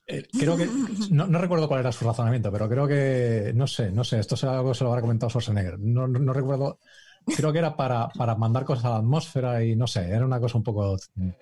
Eh, 0.07 0.27
creo 0.39 0.57
que, 0.57 0.69
no, 1.11 1.27
no 1.27 1.39
recuerdo 1.39 1.69
cuál 1.69 1.81
era 1.81 1.93
su 1.93 2.05
razonamiento, 2.05 2.51
pero 2.53 2.69
creo 2.69 2.89
que, 2.89 3.53
no 3.55 3.67
sé, 3.67 3.93
no 3.93 4.05
sé, 4.05 4.19
esto 4.19 4.35
es 4.35 4.45
algo 4.45 4.71
que 4.73 4.79
se 4.79 4.85
lo 4.85 4.91
habrá 4.91 5.03
comentado 5.03 5.31
Schwarzenegger. 5.31 5.79
No, 5.79 6.09
no, 6.09 6.19
no 6.19 6.33
recuerdo, 6.33 6.81
creo 7.37 7.53
que 7.53 7.59
era 7.61 7.77
para, 7.77 8.09
para 8.09 8.35
mandar 8.35 8.65
cosas 8.65 8.87
a 8.87 8.91
la 8.91 8.97
atmósfera 8.99 9.65
y 9.65 9.77
no 9.77 9.87
sé, 9.87 10.09
era 10.11 10.25
una 10.27 10.41
cosa 10.41 10.59
un 10.59 10.65
poco... 10.65 10.97
Un 11.17 11.35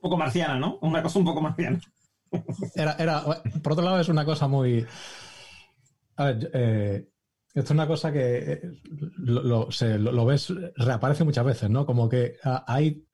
poco 0.00 0.16
marciana, 0.16 0.58
¿no? 0.58 0.78
Una 0.82 1.02
cosa 1.02 1.18
un 1.18 1.24
poco 1.24 1.40
marciana. 1.40 1.80
Era, 2.74 2.92
era, 2.98 3.22
por 3.62 3.72
otro 3.72 3.84
lado, 3.84 4.00
es 4.00 4.08
una 4.08 4.24
cosa 4.24 4.48
muy. 4.48 4.86
A 6.16 6.24
ver, 6.26 6.50
eh, 6.54 7.08
esto 7.54 7.68
es 7.68 7.70
una 7.70 7.86
cosa 7.86 8.12
que 8.12 8.36
eh, 8.52 8.60
lo, 9.18 9.42
lo- 9.42 9.70
se- 9.70 9.98
lo- 9.98 10.12
lo 10.12 10.24
ves, 10.26 10.52
reaparece 10.76 11.24
muchas 11.24 11.44
veces, 11.44 11.70
¿no? 11.70 11.86
Como 11.86 12.08
que 12.08 12.36
ah, 12.44 12.64
hay 12.66 13.04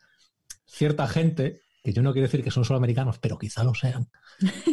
cierta 0.66 1.07
gente, 1.07 1.61
que 1.83 1.92
yo 1.92 2.03
no 2.03 2.12
quiero 2.12 2.26
decir 2.26 2.42
que 2.44 2.50
son 2.50 2.64
solo 2.64 2.79
americanos, 2.79 3.18
pero 3.18 3.38
quizá 3.38 3.64
lo 3.64 3.74
sean, 3.74 4.09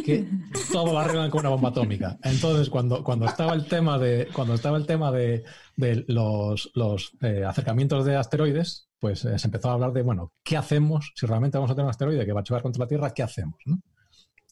que 0.04 0.28
todo 0.72 0.92
lo 0.92 0.98
arreglan 0.98 1.30
con 1.30 1.40
una 1.40 1.48
bomba 1.50 1.70
atómica. 1.70 2.18
Entonces, 2.22 2.70
cuando, 2.70 3.02
cuando 3.04 3.26
estaba 3.26 3.54
el 3.54 3.66
tema 3.66 3.98
de, 3.98 4.28
cuando 4.32 4.54
estaba 4.54 4.76
el 4.78 4.86
tema 4.86 5.10
de, 5.12 5.44
de 5.76 6.04
los, 6.08 6.70
los 6.74 7.12
eh, 7.22 7.44
acercamientos 7.44 8.04
de 8.04 8.16
asteroides, 8.16 8.88
pues 9.00 9.24
eh, 9.24 9.38
se 9.38 9.46
empezó 9.46 9.70
a 9.70 9.74
hablar 9.74 9.92
de, 9.92 10.02
bueno, 10.02 10.32
¿qué 10.42 10.56
hacemos 10.56 11.12
si 11.14 11.26
realmente 11.26 11.56
vamos 11.58 11.70
a 11.70 11.74
tener 11.74 11.84
un 11.84 11.90
asteroide 11.90 12.24
que 12.26 12.32
va 12.32 12.40
a 12.40 12.44
chocar 12.44 12.62
contra 12.62 12.80
la 12.84 12.88
Tierra? 12.88 13.10
¿Qué 13.10 13.22
hacemos? 13.22 13.58
¿no? 13.66 13.80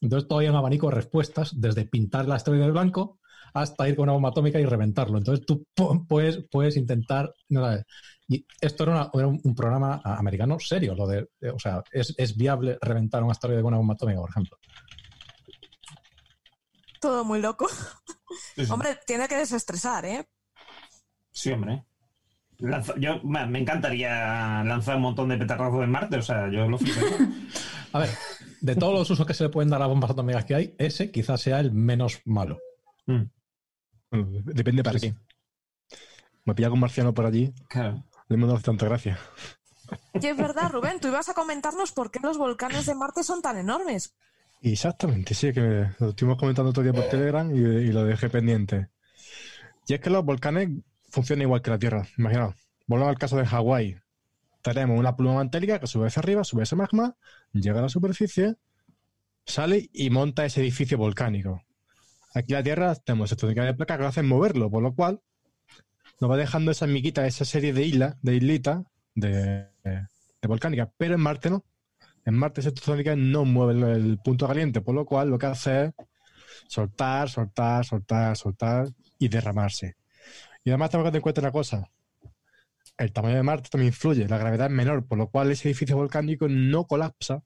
Entonces 0.01 0.29
todavía 0.29 0.49
hay 0.51 0.53
un 0.53 0.59
abanico 0.59 0.89
de 0.89 0.95
respuestas, 0.95 1.59
desde 1.61 1.85
pintar 1.87 2.25
el 2.27 2.33
asteroide 2.33 2.65
de 2.65 2.71
blanco 2.71 3.19
hasta 3.55 3.89
ir 3.89 3.97
con 3.97 4.05
una 4.05 4.13
bomba 4.13 4.29
atómica 4.31 4.59
y 4.61 4.65
reventarlo. 4.67 5.19
Entonces 5.19 5.45
tú 5.47 5.65
pu- 5.77 6.07
puedes, 6.07 6.45
puedes 6.51 6.77
intentar... 6.77 7.33
no 7.49 7.63
sabes. 7.63 7.85
Y 8.29 8.45
esto 8.61 8.83
era, 8.85 8.93
una- 8.93 9.11
era 9.15 9.27
un, 9.29 9.55
programa 9.55 10.01
americano 10.05 10.59
serio, 10.59 10.95
lo 10.95 11.07
de, 11.07 11.29
eh, 11.41 11.51
o 11.51 11.59
sea, 11.59 11.83
es, 11.93 12.13
es 12.19 12.37
viable 12.37 12.77
reventar 12.81 13.23
un 13.23 13.31
asteroide 13.31 13.63
con 13.63 13.69
una 13.69 13.79
bomba 13.79 13.95
atómica, 13.95 14.21
por 14.21 14.31
ejemplo. 14.31 14.57
Todo 17.01 17.25
muy 17.25 17.41
loco. 17.41 17.69
Sí, 18.55 18.67
sí. 18.67 18.73
Hombre, 18.73 18.99
tiene 19.07 19.29
que 19.29 19.37
desestresar, 19.37 20.05
¿eh? 20.05 20.29
Sí, 21.31 21.53
hombre. 21.53 21.85
Lanza- 22.59 22.95
yo 22.99 23.21
me 23.23 23.47
me 23.47 23.59
encantaría 23.61 24.65
lanzar 24.65 24.97
un 24.97 25.03
montón 25.03 25.29
de 25.29 25.37
petardazos 25.37 25.85
en 25.85 25.91
Marte, 25.91 26.17
o 26.17 26.23
sea, 26.23 26.51
yo 26.51 26.67
lo. 26.69 26.79
A 27.93 27.99
ver, 28.01 28.11
de 28.61 28.75
todos 28.77 28.95
los 28.95 29.11
usos 29.11 29.27
que 29.27 29.35
se 29.35 29.45
le 29.45 29.51
pueden 29.51 29.71
dar 29.71 29.81
a 29.83 29.87
bombas 29.87 30.11
atómicas 30.11 30.45
que 30.45 30.55
hay, 30.55 30.75
ese 30.79 31.11
quizás 31.11 31.41
sea 31.41 31.61
el 31.61 31.73
menos 31.73 32.21
malo. 32.25 32.59
Mm, 33.07 33.23
Bueno, 34.11 34.29
depende 34.45 34.83
para 34.83 34.99
Sí, 34.99 35.12
qué. 35.12 35.97
Me 36.45 36.55
pilla 36.55 36.71
con 36.71 36.79
marciano 36.81 37.12
por 37.12 37.27
allí, 37.27 37.53
claro. 37.69 38.05
le 38.29 38.35
hemos 38.37 38.49
dado 38.49 38.61
tanta 38.61 38.87
gracia. 38.87 39.19
Y 40.14 40.27
es 40.27 40.37
verdad, 40.37 40.71
Rubén, 40.71 41.01
tú 41.01 41.09
ibas 41.09 41.29
a 41.29 41.35
comentarnos 41.35 41.92
por 41.92 42.11
qué 42.11 42.19
los 42.21 42.38
volcanes 42.38 42.87
de 42.87 42.95
Marte 42.95 43.23
son 43.23 43.42
tan 43.42 43.57
enormes. 43.57 44.14
Exactamente, 44.62 45.35
sí, 45.35 45.53
que 45.53 45.88
lo 45.99 46.09
estuvimos 46.11 46.38
comentando 46.38 46.71
otro 46.71 46.83
día 46.83 46.92
por 46.92 47.09
Telegram 47.09 47.49
y, 47.55 47.59
y 47.59 47.92
lo 47.92 48.05
dejé 48.05 48.29
pendiente. 48.31 48.88
Y 49.87 49.95
es 49.95 50.01
que 50.01 50.11
los 50.11 50.25
volcanes 50.25 50.71
funcionan 51.11 51.42
igual 51.42 51.62
que 51.62 51.71
la 51.71 51.79
Tierra. 51.79 52.07
Imaginaos, 52.19 52.55
volvemos 52.87 53.11
al 53.11 53.19
caso 53.19 53.37
de 53.37 53.47
Hawái. 53.47 53.97
Tenemos 54.62 54.99
una 54.99 55.14
pluma 55.14 55.35
mantélica 55.35 55.79
que 55.79 55.87
sube 55.87 56.09
hacia 56.09 56.21
arriba, 56.21 56.42
sube 56.42 56.64
ese 56.64 56.75
magma, 56.75 57.16
llega 57.53 57.79
a 57.79 57.83
la 57.83 57.88
superficie, 57.88 58.57
sale 59.45 59.88
y 59.92 60.11
monta 60.11 60.45
ese 60.45 60.61
edificio 60.61 60.99
volcánico. 60.99 61.62
Aquí 62.37 62.53
la 62.53 62.62
Tierra 62.62 62.94
tenemos 62.96 63.33
esta 63.33 63.46
de 63.46 63.75
placa 63.75 63.96
que 63.96 64.03
lo 64.03 64.09
hacen 64.09 64.29
moverlo, 64.29 64.70
por 64.70 64.83
lo 64.83 64.94
cual 64.94 65.22
nos 66.20 66.31
va 66.31 66.37
dejando 66.37 66.70
esa 66.70 66.87
miquita, 66.87 67.27
esa 67.27 67.46
serie 67.46 67.72
de 67.72 67.83
islas, 67.83 68.16
de 68.20 68.35
islitas, 68.35 68.85
de, 69.14 69.68
de 69.83 70.46
volcánicas. 70.46 70.90
Pero 70.99 71.14
en 71.14 71.22
Marte 71.22 71.49
no. 71.49 71.64
En 72.27 72.35
Marte 72.35 72.61
esa 72.61 72.72
tectónica 72.72 73.16
no 73.16 73.46
mueve 73.46 73.94
el, 73.94 74.18
punto 74.22 74.46
caliente, 74.46 74.83
por 74.83 74.94
lo 74.94 75.07
cual 75.07 75.31
lo 75.31 75.38
que 75.38 75.46
hace 75.46 75.85
es 75.87 75.92
soltar, 76.68 77.31
soltar, 77.31 77.87
soltar, 77.87 78.37
soltar 78.37 78.88
y 79.18 79.29
derramarse. 79.29 79.96
Y 80.62 80.68
además 80.68 80.90
tenemos 80.90 81.07
que 81.07 81.12
tener 81.12 81.20
en 81.20 81.22
cuenta 81.22 81.40
una 81.40 81.53
cosa. 81.53 81.90
El 82.99 83.14
tamaño 83.14 83.37
de 83.37 83.44
Marte 83.44 83.70
también 83.70 83.94
influye, 83.94 84.29
la 84.29 84.37
gravedad 84.37 84.66
es 84.66 84.75
menor, 84.75 85.07
por 85.07 85.16
lo 85.16 85.31
cual 85.31 85.51
ese 85.53 85.68
edificio 85.68 85.96
volcánico 85.96 86.49
no 86.49 86.85
colapsa, 86.85 87.42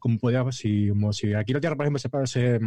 como 0.00 0.18
podría 0.18 0.50
si, 0.50 0.90
si 1.12 1.32
aquí 1.32 1.52
la 1.52 1.60
Tierra, 1.60 1.76
por 1.76 1.86
ejemplo, 1.86 2.26
se 2.26 2.26
se, 2.26 2.60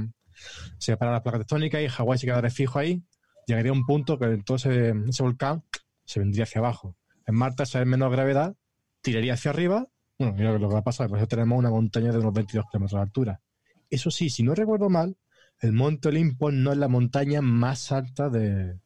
se 0.77 0.91
separa 0.93 1.11
la 1.11 1.23
placa 1.23 1.39
tectónica 1.39 1.81
y 1.81 1.87
Hawái 1.87 2.17
se 2.19 2.25
quedara 2.25 2.49
fijo 2.49 2.79
ahí, 2.79 3.03
llegaría 3.47 3.71
a 3.71 3.73
un 3.73 3.85
punto 3.85 4.17
que 4.19 4.25
entonces 4.25 4.93
ese 5.07 5.23
volcán 5.23 5.63
se 6.03 6.19
vendría 6.19 6.43
hacia 6.43 6.59
abajo. 6.59 6.95
En 7.25 7.35
Marte, 7.35 7.63
al 7.63 7.67
ser 7.67 7.85
menor 7.85 8.11
gravedad, 8.11 8.55
tiraría 9.01 9.33
hacia 9.33 9.51
arriba 9.51 9.87
bueno, 10.17 10.33
mira 10.33 10.53
lo 10.57 10.59
que 10.69 10.73
va 10.73 10.79
a 10.79 10.83
pasar, 10.83 11.09
por 11.09 11.25
tenemos 11.27 11.59
una 11.59 11.69
montaña 11.69 12.11
de 12.11 12.19
unos 12.19 12.33
22 12.33 12.65
kilómetros 12.71 12.97
de 12.99 13.03
altura. 13.03 13.41
Eso 13.89 14.09
sí, 14.09 14.29
si 14.29 14.43
no 14.43 14.55
recuerdo 14.55 14.89
mal, 14.89 15.17
el 15.59 15.73
Monte 15.73 16.07
Olimpo 16.07 16.51
no 16.51 16.71
es 16.71 16.77
la 16.77 16.87
montaña 16.87 17.41
más 17.41 17.91
alta 17.91 18.29
de- 18.29 18.79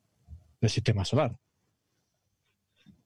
del 0.59 0.69
sistema 0.69 1.05
solar. 1.05 1.37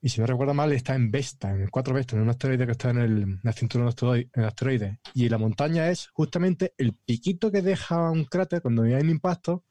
Y 0.05 0.09
si 0.09 0.19
no 0.19 0.27
recuerdo 0.27 0.53
mal, 0.53 0.73
está 0.73 0.95
en 0.95 1.09
Vesta, 1.11 1.51
en 1.51 1.61
el 1.61 1.71
4 1.71 1.93
Vesta, 1.93 2.17
en 2.17 2.23
un 2.23 2.29
asteroide 2.29 2.65
que 2.65 2.73
está 2.73 2.89
en, 2.89 2.97
el, 2.97 3.21
en 3.23 3.39
la 3.41 3.53
cintura 3.53 3.83
del 3.85 3.89
asteroide, 3.89 4.29
en 4.33 4.41
el 4.41 4.47
asteroide. 4.49 4.99
Y 5.13 5.29
la 5.29 5.37
montaña 5.37 5.87
es 5.89 6.09
justamente 6.09 6.73
el 6.77 6.93
piquito 6.93 7.49
que 7.49 7.61
deja 7.61 8.11
un 8.11 8.25
cráter 8.25 8.61
cuando 8.61 8.83
hay 8.83 8.95
un 8.95 9.09
impacto, 9.09 9.63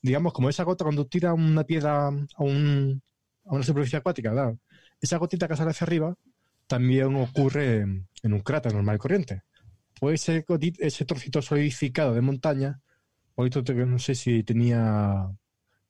digamos, 0.00 0.32
como 0.32 0.48
esa 0.48 0.62
gota 0.62 0.86
cuando 0.86 1.06
tira 1.06 1.34
una 1.34 1.64
piedra 1.64 2.06
a, 2.06 2.42
un- 2.42 3.02
una 3.44 3.62
superficie 3.62 3.98
acuática, 3.98 4.30
¿verdad? 4.30 4.56
Esa 4.98 5.18
gotita 5.18 5.46
que 5.46 5.56
sale 5.56 5.72
hacia 5.72 5.84
arriba 5.84 6.14
también 6.66 7.14
ocurre 7.14 7.80
en, 7.82 8.08
un 8.22 8.40
cráter 8.40 8.72
normal 8.72 8.96
corriente. 8.96 9.42
Pues 10.00 10.26
ese, 10.26 11.04
trocito 11.04 11.42
solidificado 11.42 12.14
de 12.14 12.22
montaña, 12.22 12.80
hoy 13.34 13.50
no 13.86 13.98
sé 13.98 14.14
si 14.14 14.42
tenía 14.42 15.28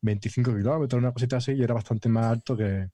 25 0.00 0.56
kilómetros, 0.56 0.98
una 0.98 1.12
cosita 1.12 1.36
así, 1.36 1.52
y 1.52 1.62
era 1.62 1.74
bastante 1.74 2.08
más 2.08 2.26
alto 2.26 2.56
que, 2.56 2.88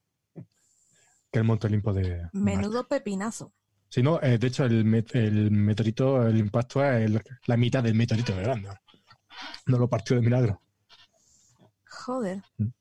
que 1.32 1.38
el 1.38 1.44
Monte 1.44 1.66
Olimpo 1.66 1.92
de 1.92 2.20
Marte. 2.22 2.38
Menudo 2.38 2.86
pepinazo. 2.86 3.52
Si 3.88 4.02
no, 4.02 4.20
eh, 4.22 4.38
de 4.38 4.46
hecho, 4.46 4.64
el, 4.64 4.84
met- 4.86 5.14
el 5.14 5.50
meteorito, 5.50 6.26
el 6.26 6.36
impacto 6.38 6.84
es 6.84 7.04
el- 7.10 7.22
la 7.46 7.56
mitad 7.56 7.82
del 7.82 7.94
meteorito 7.94 8.34
de 8.34 8.42
grande. 8.42 8.68
No 9.66 9.78
lo 9.78 9.88
partió 9.88 10.16
de 10.16 10.22
milagro. 10.22 10.60
Joder. 11.88 12.42
No, 12.58 12.72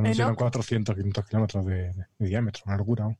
no, 0.00 0.06
Eh, 0.08 0.12
eran 0.12 0.30
no. 0.30 0.36
400, 0.36 0.94
500 0.94 1.26
kilómetros 1.26 1.66
de, 1.66 1.92
de 2.18 2.26
diámetro, 2.28 2.62
una 2.66 2.76
locura. 2.76 3.04
¿no? 3.04 3.18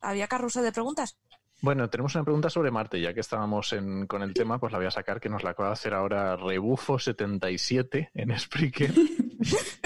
¿Había 0.00 0.26
carrusel 0.28 0.62
de 0.64 0.72
preguntas? 0.72 1.18
Bueno, 1.62 1.88
tenemos 1.88 2.14
una 2.14 2.24
pregunta 2.24 2.50
sobre 2.50 2.70
Marte, 2.70 3.00
ya 3.00 3.14
que 3.14 3.20
estábamos 3.20 3.72
en- 3.72 4.06
con 4.06 4.22
el 4.22 4.34
tema, 4.34 4.58
pues 4.58 4.72
la 4.72 4.78
voy 4.78 4.86
a 4.86 4.90
sacar, 4.90 5.20
que 5.20 5.28
nos 5.30 5.42
la 5.44 5.50
acaba 5.50 5.68
de 5.70 5.72
hacer 5.74 5.94
ahora 5.94 6.36
Rebufo77 6.36 8.10
en 8.14 8.38
Spreaker. 8.38 8.92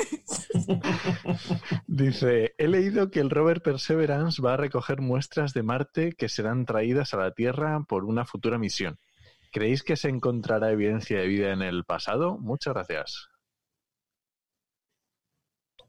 Dice, 1.86 2.54
he 2.58 2.68
leído 2.68 3.10
que 3.10 3.20
el 3.20 3.30
rover 3.30 3.62
Perseverance 3.62 4.42
va 4.42 4.54
a 4.54 4.56
recoger 4.56 5.00
muestras 5.00 5.52
de 5.52 5.62
Marte 5.62 6.12
que 6.12 6.28
serán 6.28 6.64
traídas 6.66 7.14
a 7.14 7.18
la 7.18 7.32
Tierra 7.32 7.80
por 7.88 8.04
una 8.04 8.24
futura 8.24 8.58
misión. 8.58 8.98
¿Creéis 9.50 9.82
que 9.82 9.96
se 9.96 10.08
encontrará 10.08 10.70
evidencia 10.70 11.18
de 11.18 11.26
vida 11.26 11.52
en 11.52 11.62
el 11.62 11.84
pasado? 11.84 12.38
Muchas 12.38 12.74
gracias. 12.74 13.28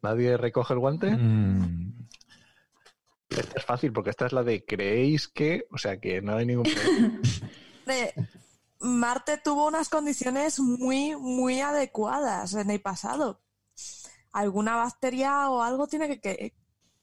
¿Nadie 0.01 0.37
recoge 0.37 0.73
el 0.73 0.79
guante? 0.79 1.11
Mm, 1.11 2.07
Esta 3.29 3.59
es 3.59 3.65
fácil, 3.65 3.91
porque 3.91 4.11
esta 4.11 4.27
es 4.27 4.33
la 4.33 4.43
de 4.43 4.63
creéis 4.63 5.27
que, 5.27 5.65
o 5.71 5.77
sea 5.77 5.99
que 5.99 6.21
no 6.21 6.35
hay 6.35 6.45
ningún 6.45 6.63
problema. 6.63 7.21
Marte 8.81 9.37
tuvo 9.37 9.67
unas 9.67 9.89
condiciones 9.89 10.59
muy, 10.59 11.15
muy 11.15 11.59
adecuadas 11.59 12.53
en 12.53 12.69
el 12.69 12.81
pasado. 12.81 13.41
Alguna 14.31 14.75
bacteria 14.75 15.49
o 15.49 15.61
algo 15.63 15.87
tiene 15.87 16.07
que, 16.07 16.19
que 16.19 16.53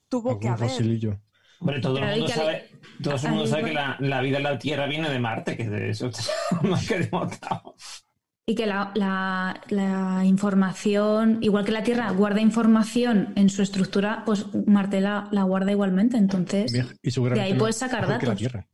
tuvo 0.09 0.39
que 0.39 0.47
haber. 0.47 0.69
fosilillo. 0.69 1.19
Hombre, 1.59 1.79
todo 1.81 1.97
el 1.97 2.03
Pero 2.03 2.15
mundo 2.17 2.27
sabe, 2.33 2.69
todo 3.01 3.15
el 3.15 3.29
mundo 3.29 3.47
sabe 3.47 3.63
que 3.65 3.73
la, 3.73 3.97
la 3.99 4.21
vida 4.21 4.37
en 4.37 4.43
la 4.43 4.59
Tierra 4.59 4.85
viene 4.85 5.09
de 5.09 5.19
Marte, 5.19 5.57
que 5.57 5.67
de 5.69 5.89
eso 5.89 6.09
más 6.63 6.87
que 6.87 6.99
demostrado. 6.99 7.75
Y 8.45 8.55
que 8.55 8.65
la, 8.65 8.91
la- 8.95 9.59
la 9.69 10.23
información, 10.23 11.39
igual 11.41 11.65
que 11.65 11.71
la 11.71 11.83
Tierra 11.83 12.09
guarda 12.11 12.39
información 12.39 13.33
en 13.35 13.49
su 13.49 13.61
estructura, 13.61 14.23
pues 14.25 14.45
Marte 14.67 15.01
la, 15.01 15.27
la 15.31 15.43
guarda 15.43 15.71
igualmente. 15.71 16.15
Entonces, 16.15 16.71
Y 17.01 17.11
seguramente 17.11 17.41
de 17.41 17.47
ahí 17.47 17.53
no- 17.53 17.59
puedes 17.59 17.75
sacar 17.77 18.01
mejor 18.01 18.19
que 18.19 18.25
la 18.27 18.31
datos. 18.31 18.39
Tierra. 18.39 18.67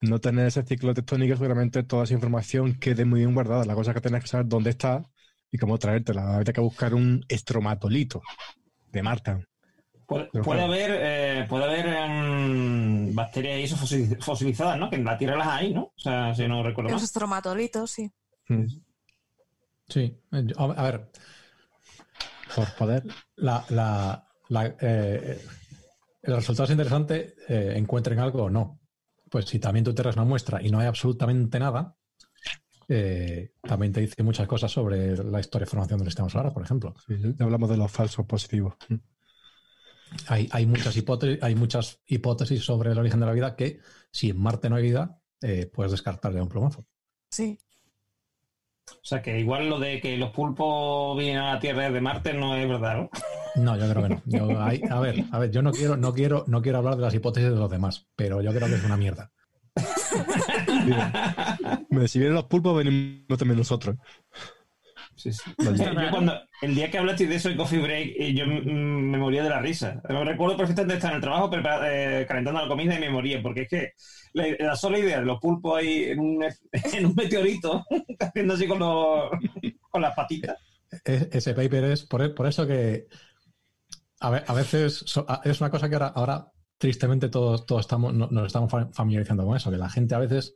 No 0.00 0.20
tener 0.20 0.46
ese 0.46 0.62
ciclo 0.62 0.94
tectónico, 0.94 1.36
seguramente 1.36 1.82
toda 1.82 2.04
esa 2.04 2.14
información 2.14 2.74
quede 2.78 3.04
muy 3.04 3.20
bien 3.20 3.34
guardada. 3.34 3.64
La 3.64 3.74
cosa 3.74 3.90
es 3.90 3.94
que 3.96 4.00
tienes 4.02 4.22
que 4.22 4.28
saber 4.28 4.46
dónde 4.46 4.70
está 4.70 5.02
y 5.50 5.58
cómo 5.58 5.78
traértela. 5.78 6.36
Habría 6.36 6.52
que 6.52 6.60
buscar 6.60 6.94
un 6.94 7.24
estromatolito 7.28 8.22
de 8.92 9.02
Marte. 9.02 9.46
Puede, 10.06 10.62
haber, 10.62 10.90
eh, 11.02 11.46
puede 11.48 11.64
haber 11.64 11.86
em, 11.86 13.12
bacterias 13.14 13.58
y 13.58 13.62
eso 13.64 13.76
fosil- 13.76 14.22
fosilizadas, 14.22 14.78
¿no? 14.78 14.88
Que 14.88 14.96
en 14.96 15.04
la 15.04 15.18
Tierra 15.18 15.36
las 15.36 15.48
hay, 15.48 15.74
¿no? 15.74 15.82
O 15.96 15.98
sea, 15.98 16.32
si 16.34 16.46
no 16.46 16.62
recuerdo 16.62 16.90
Los 16.90 17.00
mal. 17.00 17.04
estromatolitos, 17.04 17.90
sí. 17.90 18.10
Mm. 18.48 18.66
sí, 19.88 20.16
eh, 20.32 20.46
a 20.56 20.82
ver, 20.84 21.10
Por 22.54 22.72
poder. 22.76 23.02
la, 23.36 23.64
la- 23.70 24.28
la, 24.48 24.76
eh, 24.80 25.40
el 26.22 26.36
resultado 26.36 26.64
es 26.66 26.70
interesante, 26.70 27.34
eh, 27.48 27.72
encuentren 27.76 28.20
algo 28.20 28.44
o 28.44 28.50
no. 28.50 28.78
Pues 29.28 29.46
si 29.46 29.58
también 29.58 29.84
tú 29.84 29.92
te 29.92 30.02
una 30.06 30.24
muestra 30.24 30.62
y 30.62 30.70
no 30.70 30.78
hay 30.78 30.86
absolutamente 30.86 31.58
nada, 31.58 31.95
eh, 32.88 33.52
también 33.62 33.92
te 33.92 34.00
dice 34.00 34.22
muchas 34.22 34.46
cosas 34.46 34.70
sobre 34.70 35.16
la 35.16 35.40
historia 35.40 35.64
de 35.64 35.70
formación 35.70 35.98
del 35.98 36.08
sistema 36.08 36.28
solar, 36.28 36.52
por 36.52 36.62
ejemplo. 36.62 36.94
Sí, 37.06 37.14
ya 37.38 37.44
hablamos 37.44 37.70
de 37.70 37.76
los 37.76 37.90
falsos 37.90 38.26
positivos. 38.26 38.74
Hay, 40.28 40.48
hay, 40.52 40.66
muchas 40.66 40.96
hipótesis, 40.96 41.42
hay 41.42 41.54
muchas 41.56 42.00
hipótesis 42.06 42.64
sobre 42.64 42.92
el 42.92 42.98
origen 42.98 43.20
de 43.20 43.26
la 43.26 43.32
vida 43.32 43.56
que, 43.56 43.80
si 44.12 44.30
en 44.30 44.38
Marte 44.40 44.70
no 44.70 44.76
hay 44.76 44.84
vida, 44.84 45.20
eh, 45.42 45.66
puedes 45.72 45.90
descartar 45.92 46.32
de 46.32 46.40
un 46.40 46.48
plumazo. 46.48 46.86
Sí. 47.28 47.58
O 48.88 49.00
sea, 49.02 49.20
que 49.20 49.40
igual 49.40 49.68
lo 49.68 49.80
de 49.80 50.00
que 50.00 50.16
los 50.16 50.30
pulpos 50.30 51.18
vienen 51.18 51.38
a 51.38 51.54
la 51.54 51.60
Tierra 51.60 51.82
desde 51.84 52.00
Marte 52.00 52.34
no 52.34 52.54
es 52.54 52.68
verdad, 52.68 52.96
¿no? 52.98 53.10
No, 53.56 53.76
yo 53.76 53.90
creo 53.90 54.02
que 54.04 54.08
no. 54.10 54.22
Yo- 54.26 54.60
hay- 54.62 54.80
a 54.88 55.00
ver, 55.00 55.24
a 55.32 55.38
ver, 55.40 55.50
yo 55.50 55.60
no 55.60 55.72
quiero, 55.72 55.96
no 55.96 56.14
quiero, 56.14 56.44
no 56.46 56.62
quiero 56.62 56.78
hablar 56.78 56.94
de 56.96 57.02
las 57.02 57.14
hipótesis 57.14 57.50
de 57.50 57.56
los 57.56 57.70
demás, 57.70 58.06
pero 58.14 58.40
yo 58.42 58.52
creo 58.52 58.68
que 58.68 58.74
es 58.76 58.84
una 58.84 58.96
mierda. 58.96 59.32
Si 62.08 62.18
vienen 62.18 62.34
los 62.34 62.44
pulpos, 62.46 62.76
venimos 62.76 63.38
también 63.38 63.58
nosotros. 63.58 63.96
Sí, 65.14 65.32
sí. 65.32 65.50
Vale. 65.58 65.78
Yo 65.78 66.10
cuando, 66.10 66.34
el 66.60 66.74
día 66.74 66.90
que 66.90 66.98
hablaste 66.98 67.26
de 67.26 67.36
eso 67.36 67.48
en 67.48 67.56
Coffee 67.56 67.78
Break, 67.80 68.12
eh, 68.18 68.34
yo 68.34 68.46
me 68.46 69.16
moría 69.18 69.42
de 69.42 69.48
la 69.50 69.60
risa. 69.60 70.00
Me 70.08 70.24
recuerdo 70.24 70.56
perfectamente 70.58 70.94
estar 70.96 71.10
en 71.10 71.16
el 71.16 71.22
trabajo 71.22 71.50
eh, 71.86 72.24
calentando 72.28 72.60
la 72.60 72.68
comida 72.68 72.96
y 72.96 73.00
me 73.00 73.10
moría, 73.10 73.42
porque 73.42 73.62
es 73.62 73.68
que 73.68 73.90
la, 74.34 74.44
la 74.58 74.76
sola 74.76 74.98
idea 74.98 75.20
de 75.20 75.26
los 75.26 75.40
pulpos 75.40 75.78
ahí 75.78 76.04
en 76.04 76.20
un, 76.20 76.44
en 76.72 77.06
un 77.06 77.14
meteorito, 77.14 77.82
haciendo 78.20 78.54
así 78.54 78.66
con, 78.66 78.78
los, 78.78 79.30
con 79.90 80.02
las 80.02 80.14
patitas. 80.14 80.56
Es- 81.04 81.28
ese 81.32 81.54
paper 81.54 81.84
es 81.84 82.04
por, 82.04 82.34
por 82.34 82.46
eso 82.46 82.66
que 82.66 83.06
a, 84.20 84.30
ve- 84.30 84.44
a 84.46 84.54
veces 84.54 85.02
so- 85.06 85.26
a- 85.28 85.40
es 85.44 85.60
una 85.60 85.70
cosa 85.70 85.88
que 85.88 85.94
ahora, 85.94 86.08
ahora 86.08 86.52
tristemente 86.78 87.28
todos, 87.28 87.66
todos 87.66 87.82
estamos, 87.82 88.12
no- 88.14 88.28
nos 88.30 88.46
estamos 88.46 88.70
fa- 88.70 88.88
familiarizando 88.92 89.44
con 89.46 89.56
eso, 89.56 89.70
que 89.70 89.76
la 89.78 89.88
gente 89.90 90.14
a 90.14 90.18
veces 90.18 90.54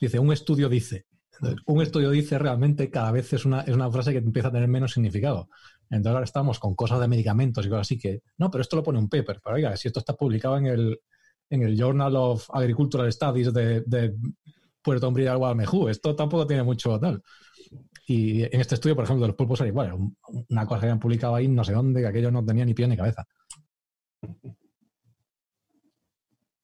dice, 0.00 0.18
un 0.18 0.32
estudio 0.32 0.68
dice. 0.68 1.06
Entonces, 1.32 1.62
un 1.66 1.82
estudio 1.82 2.10
dice 2.10 2.38
realmente 2.38 2.90
cada 2.90 3.12
vez 3.12 3.32
es 3.32 3.44
una, 3.44 3.60
es 3.62 3.74
una 3.74 3.90
frase 3.90 4.12
que 4.12 4.18
empieza 4.18 4.48
a 4.48 4.52
tener 4.52 4.68
menos 4.68 4.92
significado. 4.92 5.48
Entonces 5.90 6.12
ahora 6.12 6.24
estamos 6.24 6.58
con 6.58 6.74
cosas 6.74 7.00
de 7.00 7.08
medicamentos 7.08 7.64
y 7.64 7.68
cosas 7.68 7.86
así 7.86 7.98
que, 7.98 8.22
no, 8.38 8.50
pero 8.50 8.62
esto 8.62 8.76
lo 8.76 8.82
pone 8.82 8.98
un 8.98 9.08
paper. 9.08 9.40
Pero 9.42 9.56
oiga, 9.56 9.76
si 9.76 9.88
esto 9.88 10.00
está 10.00 10.14
publicado 10.14 10.58
en 10.58 10.66
el, 10.66 11.00
en 11.48 11.62
el 11.62 11.76
Journal 11.76 12.14
of 12.16 12.48
Agricultural 12.52 13.12
Studies 13.12 13.52
de, 13.52 13.82
de 13.86 14.14
Puerto 14.82 15.08
Umbría 15.08 15.34
Guadalmejú, 15.34 15.88
esto 15.88 16.14
tampoco 16.14 16.46
tiene 16.46 16.62
mucho 16.62 16.98
tal. 16.98 17.22
Y 18.06 18.42
en 18.42 18.60
este 18.60 18.74
estudio, 18.74 18.96
por 18.96 19.04
ejemplo, 19.04 19.22
de 19.22 19.28
los 19.28 19.36
pulpos 19.36 19.60
era 19.60 19.68
igual, 19.68 19.92
una 20.48 20.66
cosa 20.66 20.80
que 20.80 20.86
habían 20.86 20.98
publicado 20.98 21.34
ahí, 21.34 21.46
no 21.46 21.62
sé 21.62 21.72
dónde, 21.72 22.00
que 22.00 22.06
aquello 22.06 22.30
no 22.30 22.44
tenía 22.44 22.64
ni 22.64 22.74
pie 22.74 22.88
ni 22.88 22.96
cabeza. 22.96 23.26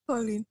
Jolín. 0.06 0.46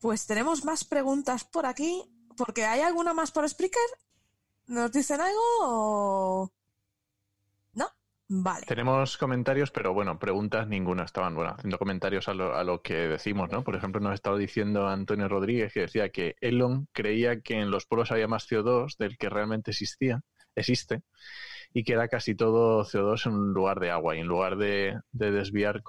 Pues 0.00 0.26
tenemos 0.26 0.64
más 0.64 0.84
preguntas 0.84 1.44
por 1.44 1.66
aquí, 1.66 2.04
porque 2.36 2.64
¿hay 2.64 2.80
alguna 2.80 3.14
más 3.14 3.32
por 3.32 3.48
Spreaker? 3.48 3.80
¿Nos 4.68 4.92
dicen 4.92 5.20
algo 5.20 5.40
o...? 5.62 6.52
¿No? 7.74 7.86
Vale. 8.28 8.66
Tenemos 8.66 9.16
comentarios, 9.16 9.70
pero 9.70 9.92
bueno, 9.92 10.18
preguntas 10.18 10.68
ninguna. 10.68 11.04
Estaban 11.04 11.34
bueno, 11.34 11.54
haciendo 11.56 11.78
comentarios 11.78 12.28
a 12.28 12.34
lo, 12.34 12.54
a 12.54 12.62
lo 12.62 12.80
que 12.80 12.94
decimos, 12.94 13.50
¿no? 13.50 13.64
Por 13.64 13.74
ejemplo, 13.74 14.00
nos 14.00 14.14
estaba 14.14 14.38
diciendo 14.38 14.86
Antonio 14.86 15.28
Rodríguez 15.28 15.72
que 15.72 15.80
decía 15.80 16.10
que 16.10 16.36
Elon 16.40 16.86
creía 16.92 17.40
que 17.40 17.54
en 17.54 17.70
los 17.70 17.86
polos 17.86 18.12
había 18.12 18.28
más 18.28 18.48
CO2 18.48 18.96
del 18.98 19.16
que 19.16 19.30
realmente 19.30 19.72
existía, 19.72 20.20
existe, 20.54 21.02
y 21.72 21.84
que 21.84 21.92
era 21.92 22.08
casi 22.08 22.34
todo 22.34 22.84
CO2 22.84 23.26
en 23.26 23.52
lugar 23.52 23.80
de 23.80 23.90
agua, 23.90 24.16
y 24.16 24.20
en 24.20 24.26
lugar 24.26 24.56
de, 24.56 24.98
de 25.12 25.30
desviar 25.30 25.82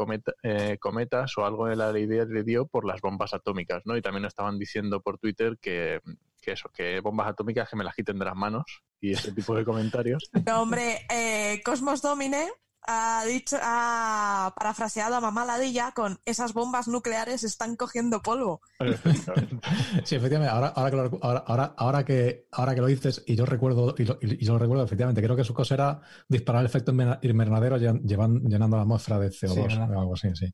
eh, 0.43 0.77
cometas 0.79 1.37
o 1.37 1.45
algo 1.45 1.67
de 1.67 1.75
la 1.75 1.97
idea 1.97 2.25
le 2.25 2.43
dio 2.43 2.67
por 2.67 2.85
las 2.85 3.01
bombas 3.01 3.33
atómicas, 3.33 3.83
¿no? 3.85 3.97
Y 3.97 4.01
también 4.01 4.25
estaban 4.25 4.59
diciendo 4.59 5.01
por 5.01 5.17
Twitter 5.17 5.57
que, 5.61 5.99
que 6.41 6.51
eso, 6.51 6.69
que 6.69 6.99
bombas 6.99 7.27
atómicas 7.27 7.69
que 7.69 7.75
me 7.75 7.83
las 7.83 7.95
quiten 7.95 8.19
de 8.19 8.25
las 8.25 8.35
manos 8.35 8.83
y 8.99 9.13
ese 9.13 9.31
tipo 9.31 9.55
de 9.55 9.65
comentarios. 9.65 10.29
No, 10.45 10.61
hombre, 10.61 11.05
eh, 11.09 11.61
Cosmos 11.63 12.01
Domine 12.01 12.49
ha 12.87 13.23
dicho, 13.25 13.57
ha 13.61 14.53
parafraseado 14.57 15.15
a 15.15 15.21
Mamá 15.21 15.45
Ladilla 15.45 15.91
con 15.91 16.19
esas 16.25 16.53
bombas 16.53 16.87
nucleares 16.87 17.43
están 17.43 17.75
cogiendo 17.75 18.21
polvo. 18.21 18.61
Sí, 20.05 20.15
efectivamente, 20.15 20.49
ahora, 20.51 20.67
ahora, 20.69 20.89
que, 20.91 20.95
lo, 20.97 21.19
ahora, 21.21 21.43
ahora, 21.45 21.73
ahora 21.77 22.05
que, 22.05 22.47
ahora 22.51 22.73
que 22.75 22.81
lo 22.81 22.87
dices, 22.87 23.23
y 23.27 23.35
yo 23.35 23.45
recuerdo, 23.45 23.93
y, 23.97 24.05
lo, 24.05 24.17
y 24.21 24.43
yo 24.43 24.53
lo 24.53 24.59
recuerdo, 24.59 24.83
efectivamente, 24.83 25.21
creo 25.21 25.35
que 25.35 25.43
su 25.43 25.53
cosa 25.53 25.73
era 25.75 26.01
disparar 26.27 26.61
el 26.61 26.65
efecto 26.67 26.91
inverna- 26.91 27.19
invernadero 27.21 27.77
llevan- 27.77 28.01
llenando 28.47 28.77
la 28.77 28.83
atmósfera 28.83 29.19
de 29.19 29.29
CO2 29.29 29.53
Sí, 29.71 29.77
o 29.77 29.99
algo 29.99 30.13
así, 30.13 30.29
sí. 30.35 30.51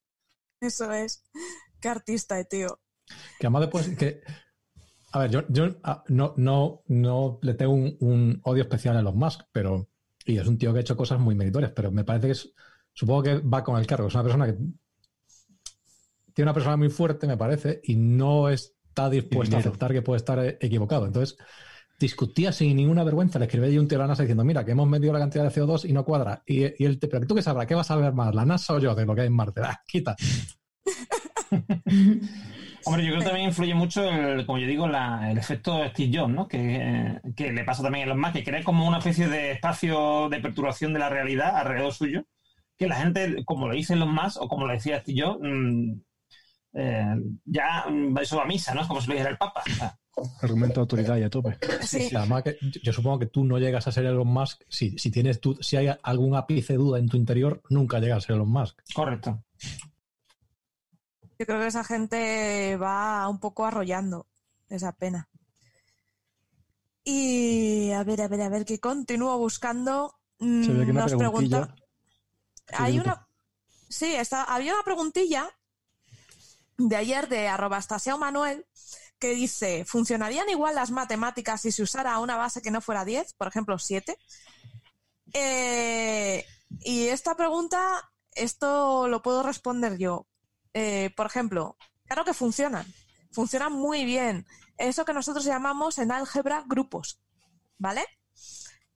Eso 0.59 0.91
es. 0.91 1.23
Qué 1.79 1.89
artista, 1.89 2.39
eh, 2.39 2.45
tío. 2.45 2.79
Que 3.39 3.45
además 3.47 3.61
después, 3.61 3.89
que, 3.97 4.21
a 5.11 5.19
ver, 5.19 5.29
yo, 5.31 5.43
yo 5.49 5.75
ah, 5.83 6.03
no, 6.07 6.33
no, 6.37 6.81
no 6.87 7.39
le 7.41 7.53
tengo 7.53 7.73
un, 7.73 7.95
un 7.99 8.41
odio 8.43 8.63
especial 8.63 8.97
a 8.97 9.01
los 9.01 9.13
Musk, 9.15 9.41
pero, 9.51 9.87
y 10.25 10.37
es 10.37 10.47
un 10.47 10.57
tío 10.57 10.73
que 10.73 10.79
ha 10.79 10.81
hecho 10.81 10.97
cosas 10.97 11.19
muy 11.19 11.35
meritorias, 11.35 11.71
pero 11.75 11.91
me 11.91 12.03
parece 12.03 12.27
que 12.27 12.31
es, 12.31 12.53
supongo 12.93 13.23
que 13.23 13.37
va 13.39 13.63
con 13.63 13.79
el 13.79 13.85
cargo, 13.85 14.07
es 14.07 14.13
una 14.13 14.23
persona 14.23 14.47
que 14.47 14.57
tiene 16.33 16.49
una 16.49 16.53
persona 16.53 16.75
muy 16.75 16.89
fuerte, 16.89 17.27
me 17.27 17.37
parece, 17.37 17.79
y 17.83 17.95
no 17.95 18.49
está 18.49 19.09
dispuesta 19.09 19.57
a 19.57 19.59
aceptar 19.59 19.93
que 19.93 20.01
puede 20.01 20.17
estar 20.17 20.57
equivocado. 20.59 21.05
Entonces, 21.05 21.37
discutía 21.97 22.51
sin 22.51 22.75
ninguna 22.75 23.03
vergüenza, 23.03 23.39
le 23.39 23.45
escribía 23.45 23.69
ahí 23.69 23.77
un 23.77 23.87
tío 23.87 23.97
a 23.97 24.01
la 24.01 24.07
NASA 24.07 24.23
diciendo, 24.23 24.43
mira, 24.43 24.65
que 24.65 24.71
hemos 24.71 24.87
medido 24.87 25.13
la 25.13 25.19
cantidad 25.19 25.43
de 25.43 25.49
CO2 25.49 25.85
y 25.85 25.93
no 25.93 26.03
cuadra. 26.03 26.43
Y, 26.45 26.63
y 26.83 26.85
él 26.85 26.99
te, 26.99 27.07
pero 27.07 27.25
tú 27.25 27.35
qué 27.35 27.41
sabrás, 27.41 27.67
¿qué 27.67 27.75
vas 27.75 27.89
a 27.89 27.95
ver 27.95 28.13
más, 28.13 28.35
la 28.35 28.45
NASA 28.45 28.73
o 28.73 28.79
yo 28.79 28.93
de 28.95 29.05
lo 29.05 29.15
que 29.15 29.21
hay 29.21 29.27
en 29.27 29.33
Marte? 29.33 29.61
Ah, 29.63 29.81
quita. 29.87 30.15
Hombre, 32.85 33.03
yo 33.03 33.09
creo 33.11 33.19
que 33.19 33.25
también 33.25 33.47
influye 33.47 33.73
mucho, 33.73 34.03
el, 34.09 34.45
como 34.45 34.57
yo 34.59 34.67
digo, 34.67 34.87
la- 34.87 35.31
el 35.31 35.37
efecto 35.37 35.83
Steve 35.89 36.17
Jobs, 36.17 36.33
¿no? 36.33 36.47
Que, 36.47 37.19
que 37.35 37.51
le 37.51 37.63
pasa 37.63 37.81
también 37.83 38.05
a 38.05 38.09
los 38.09 38.17
más, 38.17 38.31
que 38.33 38.43
crea 38.43 38.63
como 38.63 38.87
una 38.87 38.99
especie 38.99 39.27
de 39.27 39.51
espacio 39.51 40.29
de 40.29 40.39
perturbación 40.39 40.93
de 40.93 40.99
la 40.99 41.09
realidad 41.09 41.55
alrededor 41.57 41.93
suyo, 41.93 42.23
que 42.77 42.87
la 42.87 42.95
gente, 42.95 43.43
como 43.45 43.67
lo 43.67 43.73
dicen 43.73 43.99
los 43.99 44.09
más, 44.09 44.37
o 44.37 44.47
como 44.47 44.67
lo 44.67 44.73
decía 44.73 44.99
Steve 45.01 45.21
Jobs, 45.21 45.39
mm, 45.41 45.91
eh, 46.73 47.15
ya 47.45 47.85
mm, 47.89 48.17
eso 48.19 48.37
va 48.37 48.43
a 48.43 48.47
misa, 48.47 48.73
¿no? 48.73 48.81
Es 48.81 48.87
como 48.87 49.01
si 49.01 49.07
lo 49.07 49.13
dijera 49.13 49.31
el 49.31 49.37
Papa. 49.37 49.63
O 49.65 49.73
sea, 49.73 49.97
Argumento 50.41 50.75
de 50.75 50.79
autoridad 50.81 51.17
y 51.17 51.23
a 51.23 51.29
tope. 51.29 51.57
Sí. 51.81 52.09
Además, 52.15 52.43
que 52.43 52.57
yo, 52.61 52.79
yo 52.83 52.93
supongo 52.93 53.19
que 53.19 53.25
tú 53.25 53.43
no 53.43 53.59
llegas 53.59 53.85
a 53.87 53.91
ser 53.91 54.05
Elon 54.05 54.27
Musk. 54.27 54.61
Si, 54.69 54.97
si 54.97 55.11
tienes 55.11 55.41
tú, 55.41 55.57
si 55.59 55.75
hay 55.75 55.89
algún 56.03 56.35
ápice 56.35 56.73
de 56.73 56.77
duda 56.79 56.99
en 56.99 57.09
tu 57.09 57.17
interior, 57.17 57.61
nunca 57.69 57.99
llegas 57.99 58.19
a 58.19 58.27
ser 58.27 58.35
Elon 58.35 58.49
Musk. 58.49 58.79
correcto. 58.93 59.43
Yo 61.37 61.45
creo 61.45 61.59
que 61.59 61.67
esa 61.67 61.83
gente 61.83 62.77
va 62.77 63.27
un 63.27 63.39
poco 63.39 63.65
arrollando 63.65 64.27
esa 64.69 64.93
pena. 64.93 65.29
Y 67.03 67.91
a 67.91 68.03
ver, 68.03 68.21
a 68.21 68.27
ver, 68.27 68.41
a 68.41 68.49
ver, 68.49 68.65
que 68.65 68.79
continúo 68.79 69.37
buscando. 69.37 70.19
Mm, 70.39 70.63
Se 70.63 70.73
ve 70.73 70.85
que 70.85 70.91
una 70.91 71.01
Nos 71.01 71.15
pregunta. 71.15 71.75
Hay 72.73 72.99
una. 72.99 73.27
Sí, 73.89 74.15
está, 74.15 74.43
había 74.43 74.73
una 74.73 74.83
preguntilla 74.83 75.49
de 76.77 76.95
ayer 76.95 77.29
de 77.29 77.47
arroba 77.47 77.79
Manuel 78.19 78.65
que 79.19 79.35
dice: 79.35 79.85
¿funcionarían 79.85 80.49
igual 80.49 80.75
las 80.75 80.89
matemáticas 80.89 81.61
si 81.61 81.71
se 81.71 81.83
usara 81.83 82.17
una 82.19 82.37
base 82.37 82.61
que 82.61 82.71
no 82.71 82.81
fuera 82.81 83.05
10, 83.05 83.33
por 83.33 83.47
ejemplo 83.47 83.77
7? 83.77 84.17
Eh, 85.33 86.45
y 86.79 87.07
esta 87.07 87.35
pregunta, 87.35 88.11
esto 88.31 89.07
lo 89.07 89.21
puedo 89.21 89.43
responder 89.43 89.97
yo. 89.97 90.25
Eh, 90.77 91.09
por 91.15 91.25
ejemplo, 91.25 91.77
claro 92.05 92.25
que 92.25 92.33
funcionan, 92.33 92.85
funcionan 93.31 93.71
muy 93.71 94.03
bien. 94.03 94.45
Eso 94.77 95.05
que 95.05 95.13
nosotros 95.13 95.45
llamamos 95.45 95.97
en 95.99 96.11
álgebra 96.11 96.65
grupos, 96.67 97.21
¿vale? 97.77 98.03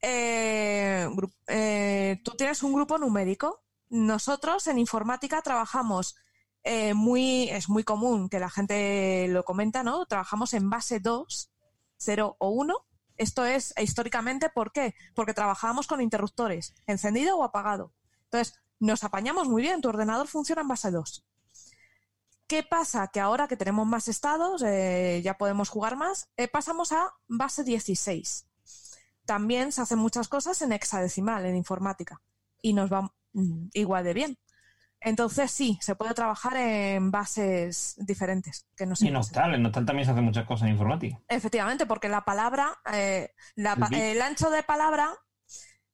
Eh, 0.02 1.10
eh, 1.48 2.22
tú 2.22 2.32
tienes 2.32 2.64
un 2.64 2.74
grupo 2.74 2.98
numérico. 2.98 3.64
Nosotros 3.88 4.68
en 4.68 4.78
informática 4.78 5.42
trabajamos 5.42 6.18
eh, 6.64 6.94
muy, 6.94 7.50
es 7.50 7.70
muy 7.70 7.86
común 7.86 8.28
que 8.28 8.40
la 8.42 8.50
gente 8.50 9.28
lo 9.30 9.46
comenta, 9.46 9.82
¿no? 9.82 10.06
Trabajamos 10.06 10.54
en 10.54 10.70
base 10.70 11.00
2, 11.00 11.50
0 11.96 12.36
o 12.40 12.50
1. 12.50 12.76
Esto 13.16 13.46
es 13.46 13.74
históricamente, 13.82 14.50
¿por 14.50 14.74
qué? 14.74 14.96
Porque 15.16 15.34
trabajábamos 15.34 15.88
con 15.88 16.02
interruptores, 16.02 16.76
encendido 16.88 17.38
o 17.38 17.44
apagado. 17.46 17.94
Entonces, 18.26 18.60
nos 18.82 19.06
apañamos 19.06 19.48
muy 19.48 19.62
bien, 19.62 19.80
tu 19.80 19.88
ordenador 19.88 20.28
funciona 20.28 20.62
en 20.62 20.68
base 20.68 20.92
2. 20.92 21.26
¿Qué 22.50 22.64
pasa? 22.64 23.08
Que 23.10 23.20
ahora 23.20 23.48
que 23.48 23.56
tenemos 23.56 23.86
más 23.86 24.08
estados, 24.08 24.64
eh, 24.66 25.22
ya 25.24 25.36
podemos 25.38 25.70
jugar 25.70 25.96
más, 25.96 26.28
eh, 26.36 26.48
pasamos 26.48 26.92
a 26.92 27.14
base 27.28 27.64
16. 27.64 28.48
También 29.26 29.72
se 29.72 29.82
hacen 29.82 30.00
muchas 30.00 30.28
cosas 30.28 30.60
en 30.64 30.72
hexadecimal, 30.74 31.46
en 31.46 31.56
informática, 31.56 32.22
y 32.62 32.74
nos 32.74 32.92
va 32.92 33.14
mm, 33.34 33.68
igual 33.74 34.04
de 34.04 34.14
bien. 34.16 34.38
Entonces 35.00 35.52
sí, 35.52 35.78
se 35.82 35.96
puede 35.96 36.16
trabajar 36.16 36.58
en 36.58 37.12
bases 37.12 37.94
diferentes. 38.00 38.66
Que 38.76 38.88
no 38.88 38.96
Y 39.00 39.08
en. 39.08 39.16
Octal, 39.16 39.54
en 39.54 39.66
Octal 39.68 39.86
también 39.86 40.06
se 40.08 40.12
hacen 40.12 40.26
muchas 40.26 40.46
cosas 40.48 40.66
en 40.68 40.74
informática. 40.74 41.22
Efectivamente, 41.28 41.86
porque 41.86 42.10
la 42.10 42.26
palabra, 42.26 42.80
eh, 42.92 43.32
la 43.56 43.76
pa- 43.76 43.86
El 43.86 43.92
bit. 43.92 44.00
el 44.02 44.22
ancho 44.24 44.50
de 44.50 44.64
palabra 44.64 45.16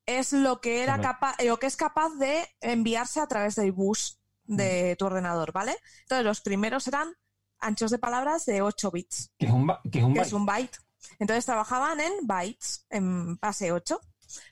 es 0.06 0.32
lo 0.32 0.62
que 0.62 0.84
era 0.84 1.02
capaz, 1.02 1.36
lo 1.44 1.58
que 1.60 1.68
es 1.68 1.76
capaz 1.76 2.12
de 2.16 2.48
enviarse 2.62 3.20
a 3.20 3.28
través 3.28 3.56
del 3.56 3.74
bus 3.74 4.22
de 4.46 4.96
tu 4.98 5.06
ordenador, 5.06 5.52
¿vale? 5.52 5.76
Entonces 6.04 6.26
los 6.26 6.42
primeros 6.42 6.88
eran 6.88 7.14
anchos 7.60 7.92
de 7.92 7.98
palabras 7.98 8.46
de 8.46 8.62
8 8.62 8.92
bits, 8.92 9.32
Que 9.38 9.48
es 9.48 9.52
un, 9.52 9.72
que 9.92 10.00
es 10.00 10.04
un 10.06 10.14
que 10.14 10.20
byte. 10.20 10.28
es 10.28 10.34
un 10.34 10.46
byte. 10.46 10.78
Entonces 11.20 11.46
trabajaban 11.46 12.00
en 12.00 12.14
bytes, 12.28 12.86
en 12.90 13.36
base 13.38 13.72
8. 13.72 14.00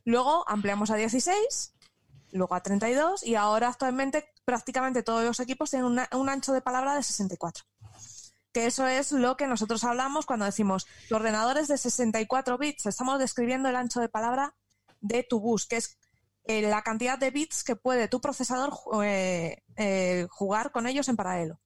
Luego 0.06 0.48
ampliamos 0.48 0.89
a 0.91 0.96
16, 0.96 1.74
luego 2.32 2.56
a 2.56 2.62
32 2.64 3.24
y 3.24 3.36
ahora 3.36 3.68
actualmente 3.70 4.30
prácticamente 4.46 5.04
todos 5.04 5.24
los 5.24 5.39
equipos 5.39 5.70
tienen 5.70 5.86
una- 5.88 6.10
un 6.14 6.30
ancho 6.30 6.54
de 6.54 6.62
palabra 6.62 6.96
de 6.96 7.04
64. 7.04 7.64
Que 8.52 8.68
eso 8.68 8.88
es 8.88 9.12
lo 9.12 9.36
que 9.36 9.48
nosotros 9.48 9.84
hablamos 9.84 10.26
cuando 10.26 10.46
decimos 10.46 10.86
tu 11.10 11.16
ordenador 11.16 11.58
es 11.58 11.68
de 11.68 11.78
64 11.78 12.58
bits. 12.58 12.86
Estamos 12.86 13.18
describiendo 13.20 13.68
el 13.70 13.76
ancho 13.76 14.00
de 14.00 14.10
palabra 14.10 14.56
de 15.02 15.24
tu 15.24 15.39
bus, 15.39 15.66
que 15.66 15.78
es 15.78 15.98
eh, 16.46 16.62
la 16.62 16.82
cantidad 16.82 17.18
de 17.18 17.32
bits 17.32 17.64
que 17.64 17.76
puede 17.76 18.08
tu 18.08 18.20
procesador 18.22 18.74
eh, 19.04 19.64
eh, 19.78 20.28
jugar 20.30 20.72
con 20.72 20.88
ellos 20.88 21.08
en 21.08 21.16
paralelo. 21.16 21.60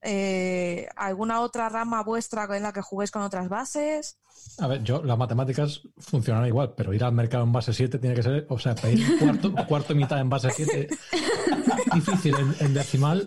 Eh, 0.00 0.86
¿Alguna 0.94 1.40
otra 1.40 1.68
rama 1.68 2.04
vuestra 2.04 2.44
en 2.56 2.62
la 2.62 2.72
que 2.72 2.82
juguéis 2.82 3.10
con 3.10 3.22
otras 3.22 3.48
bases? 3.48 4.18
A 4.58 4.68
ver, 4.68 4.84
yo, 4.84 5.02
las 5.02 5.18
matemáticas 5.18 5.82
funcionan 5.96 6.46
igual, 6.46 6.74
pero 6.76 6.94
ir 6.94 7.02
al 7.02 7.12
mercado 7.12 7.42
en 7.42 7.52
base 7.52 7.72
7 7.72 7.98
tiene 7.98 8.14
que 8.14 8.22
ser, 8.22 8.46
o 8.48 8.58
sea, 8.58 8.76
pedir 8.76 9.18
cuarto, 9.18 9.52
cuarto 9.68 9.92
y 9.92 9.96
mitad 9.96 10.20
en 10.20 10.30
base 10.30 10.50
7 10.50 10.88
difícil 11.94 12.34
en, 12.38 12.54
en 12.60 12.74
decimal. 12.74 13.26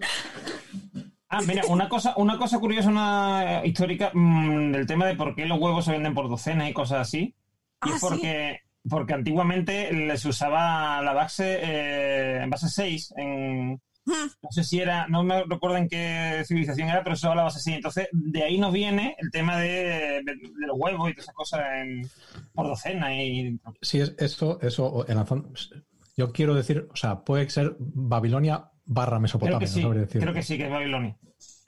Ah, 1.28 1.42
mira, 1.46 1.64
una 1.68 1.88
cosa, 1.88 2.14
una 2.18 2.38
cosa 2.38 2.60
curiosa, 2.60 2.90
una 2.90 3.62
histórica 3.66 4.12
mm, 4.14 4.72
del 4.72 4.86
tema 4.86 5.06
de 5.06 5.16
por 5.16 5.36
qué 5.36 5.46
los 5.46 5.60
huevos 5.60 5.86
se 5.86 5.92
venden 5.92 6.14
por 6.14 6.30
docenas 6.30 6.70
y 6.70 6.74
cosas 6.74 7.08
así. 7.08 7.20
Y 7.20 7.36
Ah, 7.82 7.88
es 7.88 7.94
¿sí? 7.94 8.00
porque, 8.02 8.60
porque 8.90 9.14
antiguamente 9.14 9.92
les 9.94 10.26
usaba 10.26 11.02
la 11.02 11.14
base 11.14 11.60
eh, 11.62 12.44
en 12.44 12.50
base 12.50 12.70
6. 12.70 13.14
En, 13.18 13.82
Hmm. 14.04 14.14
no 14.42 14.50
sé 14.52 14.64
si 14.64 14.80
era, 14.80 15.06
no 15.10 15.22
me 15.24 15.44
recuerdo 15.44 15.78
en 15.78 15.88
qué 15.88 16.42
civilización 16.48 16.90
era, 16.90 17.04
pero 17.04 17.16
se 17.16 17.20
usaba 17.20 17.36
la 17.36 17.44
base 17.44 17.60
6. 17.60 17.76
Entonces, 17.78 18.08
de 18.12 18.42
ahí 18.42 18.58
nos 18.58 18.74
viene 18.74 19.16
el 19.20 19.30
tema 19.30 19.60
de, 19.60 20.24
de- 20.24 20.24
de 20.26 20.68
los 20.68 20.76
huevos 20.76 21.08
y 21.08 21.14
todas 21.14 21.26
esas 21.26 21.36
cosas 21.36 21.62
en- 21.84 22.02
por 22.56 22.66
docena. 22.68 23.14
Y, 23.16 23.60
Sí, 23.84 24.00
es 24.02 24.16
eso, 24.18 24.60
eso, 24.62 25.06
en 25.08 25.18
la 25.18 25.26
zona- 25.28 25.44
yo 26.18 26.32
quiero 26.32 26.56
decir, 26.56 26.88
o 26.92 26.96
sea, 26.96 27.20
puede 27.20 27.48
ser 27.52 27.76
Babilonia 27.78 28.72
barra 28.86 29.10
creo 29.12 29.20
Mesopotamia, 29.22 29.60
que 29.60 29.66
no 29.66 29.72
sí, 29.72 29.82
creo 30.20 30.34
que 30.34 30.42
sí, 30.42 30.58
que 30.58 30.66
es 30.66 30.72
Babilonia. 30.72 31.16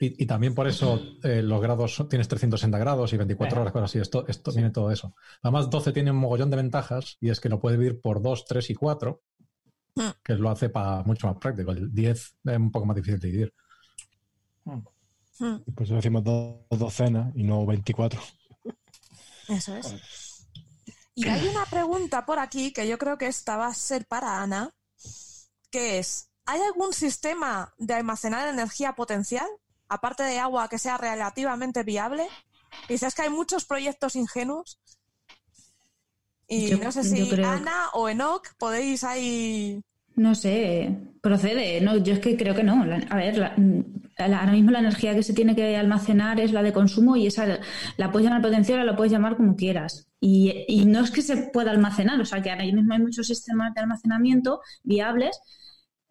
Y, 0.04 0.22
y 0.22 0.26
también 0.26 0.54
por 0.54 0.66
eso 0.66 1.00
eh, 1.22 1.42
los 1.42 1.60
grados 1.60 1.94
son- 1.94 2.08
tienes 2.08 2.28
360 2.28 2.78
grados 2.78 3.12
y 3.12 3.16
24 3.16 3.54
Ajá. 3.56 3.60
horas, 3.62 3.72
cosas 3.72 3.90
así. 3.90 3.98
Esto, 3.98 4.26
esto 4.28 4.52
viene 4.52 4.70
todo 4.70 4.90
eso. 4.90 5.14
Además, 5.42 5.70
12 5.70 5.92
tiene 5.92 6.10
un 6.10 6.18
mogollón 6.18 6.50
de 6.50 6.56
ventajas 6.56 7.16
y 7.20 7.30
es 7.30 7.40
que 7.40 7.48
lo 7.48 7.60
puede 7.60 7.76
dividir 7.76 8.00
por 8.00 8.20
2, 8.22 8.44
3 8.46 8.70
y 8.70 8.74
4, 8.74 9.22
Hmm. 9.96 10.10
que 10.24 10.34
lo 10.34 10.50
hace 10.50 10.70
para 10.70 11.04
mucho 11.04 11.28
más 11.28 11.36
práctico. 11.36 11.70
El 11.70 11.94
10 11.94 12.36
es 12.44 12.56
un 12.58 12.72
poco 12.72 12.84
más 12.84 12.96
difícil 12.96 13.20
de 13.20 13.28
dividir. 13.28 13.54
Hmm, 14.64 14.80
Por 15.74 15.82
eso 15.84 15.94
decimos 15.94 16.24
dos 16.24 16.56
docenas 16.70 17.32
y 17.36 17.44
no 17.44 17.64
24. 17.66 18.20
Eso 19.48 19.76
es. 19.76 20.46
Y 21.14 21.28
hay 21.28 21.46
una 21.46 21.64
pregunta 21.66 22.26
por 22.26 22.38
aquí 22.40 22.72
que 22.72 22.88
yo 22.88 22.98
creo 22.98 23.18
que 23.18 23.26
esta 23.28 23.56
va 23.56 23.68
a 23.68 23.74
ser 23.74 24.06
para 24.06 24.42
Ana, 24.42 24.74
que 25.70 25.98
es, 26.00 26.28
¿hay 26.46 26.60
algún 26.60 26.92
sistema 26.92 27.72
de 27.78 27.94
almacenar 27.94 28.48
energía 28.48 28.94
potencial, 28.94 29.46
aparte 29.88 30.22
de 30.22 30.38
agua, 30.38 30.68
que 30.68 30.78
sea 30.78 30.96
relativamente 30.98 31.82
viable? 31.82 32.26
Dices 32.88 33.14
que 33.14 33.22
hay 33.22 33.30
muchos 33.30 33.64
proyectos 33.64 34.16
ingenuos. 34.16 34.78
Y 36.46 36.68
Yo- 36.68 36.78
no 36.78 36.92
sé 36.92 37.04
si 37.04 37.28
creo- 37.28 37.48
Ana 37.48 37.88
o 37.94 38.08
Enoch 38.08 38.46
podéis 38.58 39.04
ahí... 39.04 39.82
No 40.16 40.36
sé, 40.36 40.96
procede. 41.22 41.80
No, 41.80 41.96
yo 41.96 42.12
es 42.12 42.20
que 42.20 42.36
creo 42.36 42.54
que 42.54 42.62
no. 42.62 42.82
A 43.10 43.16
ver, 43.16 43.36
la- 43.36 43.54
la- 44.18 44.40
ahora 44.40 44.52
mismo 44.52 44.70
la 44.70 44.78
energía 44.78 45.12
que 45.14 45.24
se 45.24 45.32
tiene 45.32 45.56
que 45.56 45.76
almacenar 45.76 46.38
es 46.38 46.52
la 46.52 46.62
de 46.62 46.72
consumo 46.72 47.16
y 47.16 47.26
esa 47.26 47.58
la 47.96 48.12
puedes 48.12 48.26
llamar 48.28 48.42
potencial 48.42 48.80
o 48.80 48.84
la 48.84 48.94
puedes 48.94 49.10
llamar 49.12 49.36
como 49.36 49.56
quieras. 49.56 50.06
Y, 50.20 50.64
y 50.68 50.84
no 50.84 51.00
es 51.00 51.10
que 51.10 51.20
se 51.22 51.36
pueda 51.48 51.72
almacenar, 51.72 52.20
o 52.20 52.24
sea 52.24 52.40
que 52.42 52.50
ahora 52.50 52.62
mismo 52.64 52.92
hay 52.94 53.00
muchos 53.00 53.26
sistemas 53.26 53.74
de 53.74 53.80
almacenamiento 53.80 54.60
viables 54.84 55.40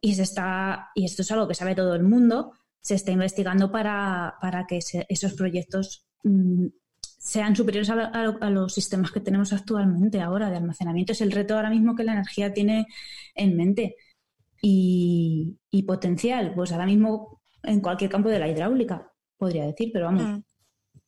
y 0.01 0.15
se 0.15 0.24
está 0.24 0.89
y 0.95 1.05
esto 1.05 1.21
es 1.21 1.32
algo 1.32 1.47
que 1.47 1.55
sabe 1.55 1.74
todo 1.76 1.95
el 1.95 2.03
mundo. 2.03 2.51
Se 2.84 2.95
está 2.95 3.11
investigando 3.11 3.71
para, 3.71 4.36
para 4.41 4.67
que 4.67 4.81
se- 4.81 5.05
esos 5.09 5.34
proyectos 5.34 6.05
mm, 6.23 6.67
sean 7.01 7.55
superiores 7.55 7.89
a, 7.89 7.95
a 8.07 8.38
a 8.41 8.49
los 8.49 8.73
sistemas 8.73 9.11
que 9.11 9.21
tenemos 9.21 9.53
actualmente 9.53 10.19
ahora 10.21 10.49
de 10.49 10.57
almacenamiento. 10.57 11.13
Es 11.13 11.21
el 11.21 11.31
reto 11.31 11.55
ahora 11.55 11.69
mismo 11.69 11.95
que 11.95 12.03
la 12.03 12.13
energía 12.13 12.53
tiene 12.53 12.86
en 13.36 13.55
mente. 13.57 13.95
Y, 14.61 15.57
y 15.71 15.84
potencial, 15.84 16.53
pues 16.55 16.71
ahora 16.71 16.86
mismo 16.86 17.41
en 17.63 17.81
cualquier 17.81 18.09
campo 18.09 18.29
de 18.29 18.39
la 18.39 18.47
hidráulica, 18.47 19.11
podría 19.38 19.65
decir, 19.65 19.89
pero 19.91 20.05
vamos, 20.05 20.23
Mm, 20.23 20.43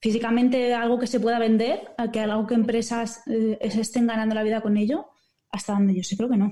físicamente 0.01 0.73
algo 0.73 0.99
que 0.99 1.07
se 1.07 1.19
pueda 1.19 1.39
vender, 1.39 1.93
que 2.11 2.19
algo 2.19 2.45
que 2.47 2.53
empresas 2.55 3.21
eh, 3.27 3.57
se 3.71 3.81
estén 3.81 4.07
ganando 4.07 4.35
la 4.35 4.43
vida 4.43 4.61
con 4.61 4.75
ello, 4.77 5.07
hasta 5.51 5.73
donde 5.73 5.95
yo 5.95 6.03
sé, 6.03 6.17
creo 6.17 6.29
que 6.29 6.37
no. 6.37 6.51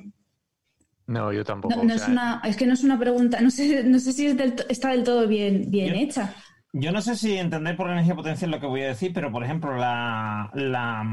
No, 1.07 1.33
yo 1.33 1.43
tampoco. 1.43 1.75
No, 1.75 1.81
o 1.81 1.83
no 1.85 1.93
es, 1.93 2.07
una, 2.07 2.41
es 2.43 2.55
que 2.55 2.65
no 2.65 2.73
es 2.73 2.83
una 2.83 2.97
pregunta, 2.99 3.41
no 3.41 3.49
sé, 3.51 3.83
no 3.83 3.99
sé 3.99 4.13
si 4.13 4.27
es 4.27 4.37
del 4.37 4.55
está 4.69 4.89
del 4.91 5.03
todo 5.03 5.27
bien, 5.27 5.69
bien 5.69 5.93
Yo- 5.93 5.99
hecha. 6.01 6.33
Yo 6.75 6.91
no 6.91 7.01
sé 7.01 7.15
si 7.15 7.37
entender 7.37 7.77
por 7.77 7.89
energía 7.91 8.15
potencial 8.15 8.49
lo 8.49 8.59
que 8.59 8.65
voy 8.65 8.81
a 8.81 8.87
decir, 8.87 9.11
pero 9.13 9.31
por 9.31 9.43
ejemplo, 9.43 9.75
la. 9.77 10.49
la 10.53 11.03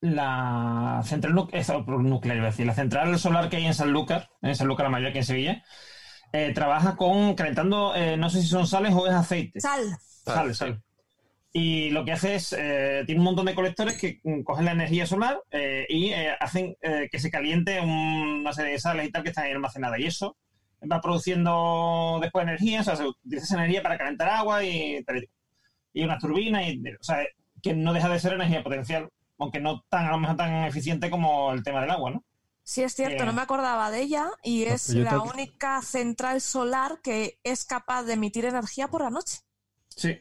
la 0.00 1.00
central 1.04 1.34
nu- 1.34 1.48
nuclear, 2.02 2.36
iba 2.36 2.46
a 2.46 2.50
decir, 2.50 2.66
la 2.66 2.74
central 2.74 3.16
solar 3.18 3.48
que 3.48 3.56
hay 3.56 3.66
en 3.66 3.74
Sanlúcar, 3.74 4.30
en 4.42 4.56
Sanlúcar 4.56 4.86
la 4.86 4.90
mayor 4.90 5.08
aquí 5.10 5.18
en 5.18 5.24
Sevilla, 5.24 5.62
eh, 6.32 6.52
trabaja 6.54 6.96
con 6.96 7.34
calentando, 7.34 7.94
eh, 7.94 8.16
no 8.16 8.28
sé 8.30 8.42
si 8.42 8.48
son 8.48 8.66
sales 8.66 8.94
o 8.94 9.06
es 9.06 9.12
aceite. 9.12 9.60
Sal. 9.60 9.80
Sal, 10.24 10.54
sal. 10.54 10.82
Y 11.54 11.90
lo 11.90 12.04
que 12.04 12.12
hace 12.12 12.34
es, 12.36 12.54
eh, 12.58 13.02
tiene 13.04 13.20
un 13.20 13.26
montón 13.26 13.46
de 13.46 13.54
colectores 13.54 13.98
que 13.98 14.20
mm, 14.24 14.42
cogen 14.42 14.64
la 14.64 14.72
energía 14.72 15.04
solar 15.06 15.38
eh, 15.50 15.86
y 15.88 16.06
eh, 16.12 16.30
hacen 16.40 16.76
eh, 16.80 17.08
que 17.12 17.18
se 17.18 17.30
caliente 17.30 17.78
una 17.80 18.52
serie 18.54 18.72
de 18.72 18.78
sales 18.80 19.06
y 19.08 19.12
tal 19.12 19.22
que 19.22 19.28
están 19.30 19.44
ahí 19.44 19.52
almacenadas. 19.52 19.98
Y 20.00 20.06
eso 20.06 20.36
va 20.90 21.00
produciendo 21.00 22.18
después 22.22 22.42
energía, 22.44 22.80
o 22.80 22.84
sea, 22.84 22.96
se 22.96 23.06
utiliza 23.06 23.44
esa 23.44 23.54
energía 23.56 23.82
para 23.82 23.98
calentar 23.98 24.28
agua 24.30 24.64
y, 24.64 25.04
y 25.92 26.04
unas 26.04 26.18
turbinas, 26.20 26.66
y, 26.68 26.82
o 26.98 27.02
sea, 27.04 27.18
que 27.62 27.74
no 27.74 27.92
deja 27.92 28.08
de 28.08 28.18
ser 28.18 28.32
energía 28.32 28.62
potencial, 28.64 29.08
aunque 29.38 29.60
no 29.60 29.84
tan, 29.88 30.06
a 30.06 30.10
lo 30.12 30.18
mejor 30.18 30.36
tan 30.36 30.64
eficiente 30.64 31.10
como 31.10 31.52
el 31.52 31.62
tema 31.62 31.82
del 31.82 31.90
agua, 31.90 32.10
¿no? 32.12 32.24
Sí, 32.64 32.82
es 32.82 32.94
cierto, 32.94 33.24
Eh, 33.24 33.26
no 33.26 33.32
me 33.32 33.42
acordaba 33.42 33.90
de 33.90 34.00
ella 34.02 34.30
y 34.42 34.64
es 34.64 34.88
la 34.90 35.10
te- 35.10 35.18
única 35.18 35.82
central 35.82 36.40
solar 36.40 37.00
que 37.02 37.38
es 37.44 37.64
capaz 37.64 38.04
de 38.04 38.14
emitir 38.14 38.44
energía 38.44 38.88
por 38.88 39.02
la 39.02 39.10
noche. 39.10 39.38
Sí. 39.88 40.18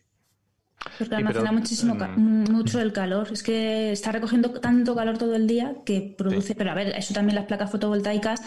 Porque 0.97 1.15
almacena 1.15 1.49
pero, 1.49 1.59
muchísimo 1.59 1.95
mm. 1.95 2.51
mucho 2.51 2.79
el 2.79 2.93
calor. 2.93 3.29
Es 3.32 3.43
que 3.43 3.91
está 3.91 4.11
recogiendo 4.11 4.51
tanto 4.51 4.95
calor 4.95 5.17
todo 5.17 5.36
el 5.36 5.47
día 5.47 5.75
que 5.86 6.15
produce. 6.17 6.55
Pero 6.55 6.71
a 6.71 6.73
ver, 6.73 6.89
eso 6.97 7.13
también 7.13 7.36
las 7.36 7.45
placas 7.45 7.71
fotovoltaicas 7.71 8.41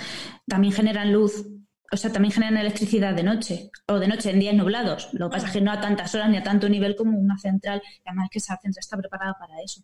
también 0.47 0.73
generan 0.73 1.13
luz. 1.13 1.47
O 1.93 1.97
sea, 1.97 2.11
también 2.11 2.33
generan 2.33 2.59
electricidad 2.59 3.15
de 3.15 3.23
noche. 3.23 3.71
O 3.87 3.99
de 3.99 4.09
noche 4.09 4.31
en 4.31 4.41
días 4.41 4.55
nublados. 4.55 5.11
Lo 5.13 5.29
que 5.29 5.35
pasa 5.35 5.47
es 5.47 5.53
que 5.53 5.61
no 5.61 5.71
a 5.71 5.81
tantas 5.81 6.15
horas 6.15 6.29
ni 6.29 6.37
a 6.37 6.43
tanto 6.43 6.69
nivel 6.69 6.97
como 6.97 7.19
una 7.19 7.39
central. 7.39 7.83
Y 8.05 8.09
además 8.09 8.25
es 8.27 8.31
que 8.31 8.39
esa 8.39 8.57
central 8.57 8.81
está 8.81 8.97
preparada 8.97 9.37
para 9.39 9.61
eso. 9.63 9.83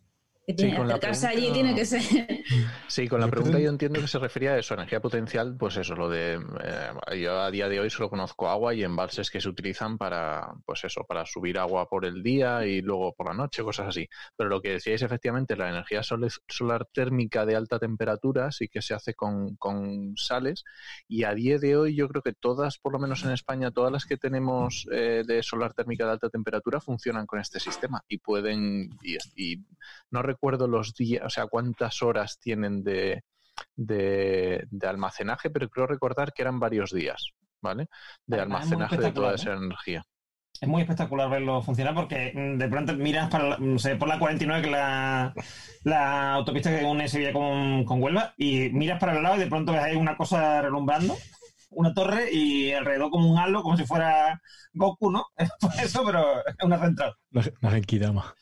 Que 0.51 0.55
tiene 0.63 0.77
con 0.77 0.87
que 0.87 0.89
la 0.89 0.95
acercarse 0.97 1.27
pregunta- 1.29 1.47
allí 1.49 1.53
tiene 1.53 1.75
que 1.75 1.85
ser. 1.85 2.01
Sí, 2.89 3.07
con 3.09 3.21
la 3.21 3.27
Yo 3.27 3.31
pregunta 3.31 3.57
creo- 3.57 3.65
yo 3.67 3.71
entiendo 3.71 4.01
que 4.01 4.09
se 4.09 4.19
refería 4.19 4.53
a 4.53 4.59
eso, 4.59 4.75
energía 4.75 5.01
potencial, 5.01 5.57
pues 5.57 5.77
eso, 5.77 5.95
lo 5.95 6.09
de 6.09 6.35
eh, 6.65 7.21
yo 7.21 7.41
a 7.41 7.51
día 7.51 7.69
de 7.69 7.79
hoy 7.79 7.89
solo 7.91 8.11
conozco 8.11 8.49
agua 8.49 8.75
y 8.75 8.83
embalses 8.83 9.31
que 9.31 9.41
se 9.41 9.49
utilizan 9.49 9.97
para, 9.97 10.53
pues 10.67 10.83
eso, 10.85 11.05
para 11.09 11.25
subir 11.25 11.59
agua 11.59 11.89
por 11.89 12.05
el 12.05 12.23
día 12.23 12.67
y 12.67 12.81
luego 12.83 13.13
por 13.15 13.29
la 13.29 13.35
noche, 13.35 13.63
cosas 13.63 13.89
así. 13.89 14.09
Pero 14.37 14.51
lo 14.51 14.61
que 14.61 14.71
decíais 14.71 15.03
efectivamente, 15.03 15.55
la 15.57 15.69
energía 15.69 16.03
sole- 16.03 16.29
solar 16.49 16.87
térmica 16.93 17.47
de 17.47 17.55
alta 17.55 17.79
temperatura 17.79 18.51
sí 18.51 18.67
que 18.69 18.83
se 18.83 18.93
hace 18.95 19.15
con, 19.15 19.55
con 19.57 20.15
sales 20.17 20.65
y 21.07 21.23
a 21.25 21.33
día 21.35 21.59
de 21.59 21.77
hoy 21.77 21.95
yo 21.95 22.09
creo 22.09 22.23
que 22.23 22.33
todas, 22.33 22.79
por 22.79 22.93
lo 22.93 22.99
menos 22.99 23.25
en 23.25 23.31
España, 23.31 23.71
todas 23.71 23.93
las 23.93 24.05
que 24.05 24.17
tenemos 24.17 24.89
eh, 24.91 25.23
de 25.25 25.43
solar 25.45 25.75
térmica 25.75 26.05
de 26.07 26.13
alta 26.13 26.29
temperatura 26.29 26.81
funcionan 26.81 27.27
con 27.27 27.39
este 27.39 27.61
sistema 27.61 28.03
y 28.09 28.19
pueden, 28.19 28.91
y, 29.03 29.17
y 29.37 29.65
no 30.11 30.23
recuerdo 30.23 30.40
los 30.43 30.95
días, 30.95 31.25
o 31.25 31.31
sea, 31.31 31.47
cuántas 31.47 32.03
horas 32.03 32.39
tienen 32.39 32.83
de, 32.83 33.23
de, 33.77 34.65
de 34.71 34.87
almacenaje, 34.87 35.51
pero 35.51 35.69
creo 35.69 35.87
recordar 35.87 36.33
que 36.33 36.43
eran 36.43 36.59
varios 36.61 36.93
días, 36.93 37.31
¿vale? 37.63 37.87
De 38.27 38.41
almacenaje 38.41 38.97
de 38.97 39.13
toda 39.13 39.35
esa 39.35 39.35
espectacular, 39.35 39.65
energía. 39.65 40.03
Es 40.61 40.69
muy 40.69 40.83
espectacular 40.83 41.31
verlo 41.31 41.63
funcionar 41.63 41.95
porque 41.95 42.33
mm, 42.35 42.59
de 42.59 42.69
pronto 42.69 42.95
miras 42.95 43.31
para 43.31 43.45
la- 43.51 43.59
no 43.59 43.79
sé, 43.79 43.97
por 43.97 44.09
la 44.09 44.19
49, 44.19 44.63
que 44.63 44.69
es 44.69 44.73
la, 44.73 45.33
la 45.85 46.33
autopista 46.35 46.71
que 46.77 46.85
une 46.85 47.09
Sevilla 47.09 47.33
con, 47.33 47.85
con 47.85 48.03
Huelva, 48.03 48.35
y 48.37 48.69
miras 48.71 48.99
para 49.01 49.17
el 49.17 49.23
lado 49.23 49.37
y 49.37 49.41
de 49.41 49.47
pronto 49.47 49.73
ves 49.73 49.83
ahí 49.83 49.97
una 49.97 50.17
cosa 50.17 50.61
relumbrando, 50.63 51.17
una 51.71 51.95
torre 51.95 52.31
y 52.33 52.73
alrededor 52.73 53.11
como 53.11 53.31
un 53.31 53.39
halo, 53.39 53.63
como 53.63 53.77
si 53.77 53.87
fuera 53.87 54.41
Goku, 54.75 55.11
¿no? 55.11 55.27
Por 55.61 55.71
eso, 55.83 56.03
pero 56.05 56.45
es 56.45 56.55
una 56.63 56.79
central. 56.79 57.15
Una, 57.33 57.45
una 57.63 57.71
Genkidama. 57.73 58.35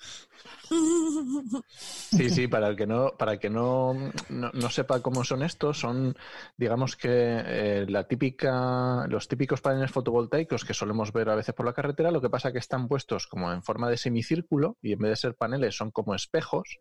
Sí, 2.10 2.30
sí, 2.30 2.48
para 2.48 2.68
el 2.68 2.76
que 2.76 2.86
no, 2.86 3.12
para 3.18 3.38
que 3.38 3.50
no, 3.50 3.94
no, 4.28 4.50
no 4.52 4.70
sepa 4.70 5.00
cómo 5.00 5.24
son 5.24 5.42
estos, 5.42 5.78
son, 5.78 6.16
digamos 6.56 6.96
que 6.96 7.08
eh, 7.10 7.86
la 7.88 8.06
típica, 8.06 9.06
los 9.08 9.28
típicos 9.28 9.60
paneles 9.60 9.90
fotovoltaicos 9.90 10.64
que 10.64 10.74
solemos 10.74 11.12
ver 11.12 11.30
a 11.30 11.34
veces 11.34 11.54
por 11.54 11.66
la 11.66 11.72
carretera, 11.72 12.10
lo 12.10 12.20
que 12.20 12.30
pasa 12.30 12.52
que 12.52 12.58
están 12.58 12.88
puestos 12.88 13.26
como 13.26 13.52
en 13.52 13.62
forma 13.62 13.88
de 13.88 13.96
semicírculo 13.96 14.76
y 14.82 14.92
en 14.92 14.98
vez 14.98 15.10
de 15.10 15.16
ser 15.16 15.34
paneles 15.34 15.76
son 15.76 15.90
como 15.90 16.14
espejos 16.14 16.78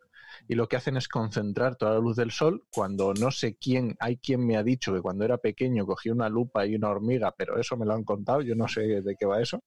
y 0.48 0.56
lo 0.56 0.68
que 0.68 0.76
hacen 0.76 0.98
es 0.98 1.08
concentrar 1.08 1.76
toda 1.76 1.94
la 1.94 2.00
luz 2.00 2.16
del 2.16 2.32
sol 2.32 2.64
cuando 2.72 3.14
no 3.14 3.32
sé 3.32 3.56
quién, 3.56 3.96
hay 4.00 4.18
quien 4.18 4.46
me 4.46 4.58
ha 4.58 4.64
dicho 4.64 4.94
que 4.94 5.02
cuando 5.02 5.26
era 5.26 5.38
pequeño 5.38 5.86
cogí 5.86 6.10
una 6.10 6.30
lupa 6.30 6.66
y 6.66 6.76
una 6.76 6.90
hormiga, 6.90 7.34
pero 7.38 7.60
eso 7.60 7.78
me 7.78 7.86
lo 7.86 7.94
han 7.94 8.04
contado, 8.04 8.42
yo 8.42 8.56
no 8.56 8.68
sé 8.68 9.02
de 9.02 9.16
qué 9.16 9.26
va 9.26 9.42
eso. 9.42 9.64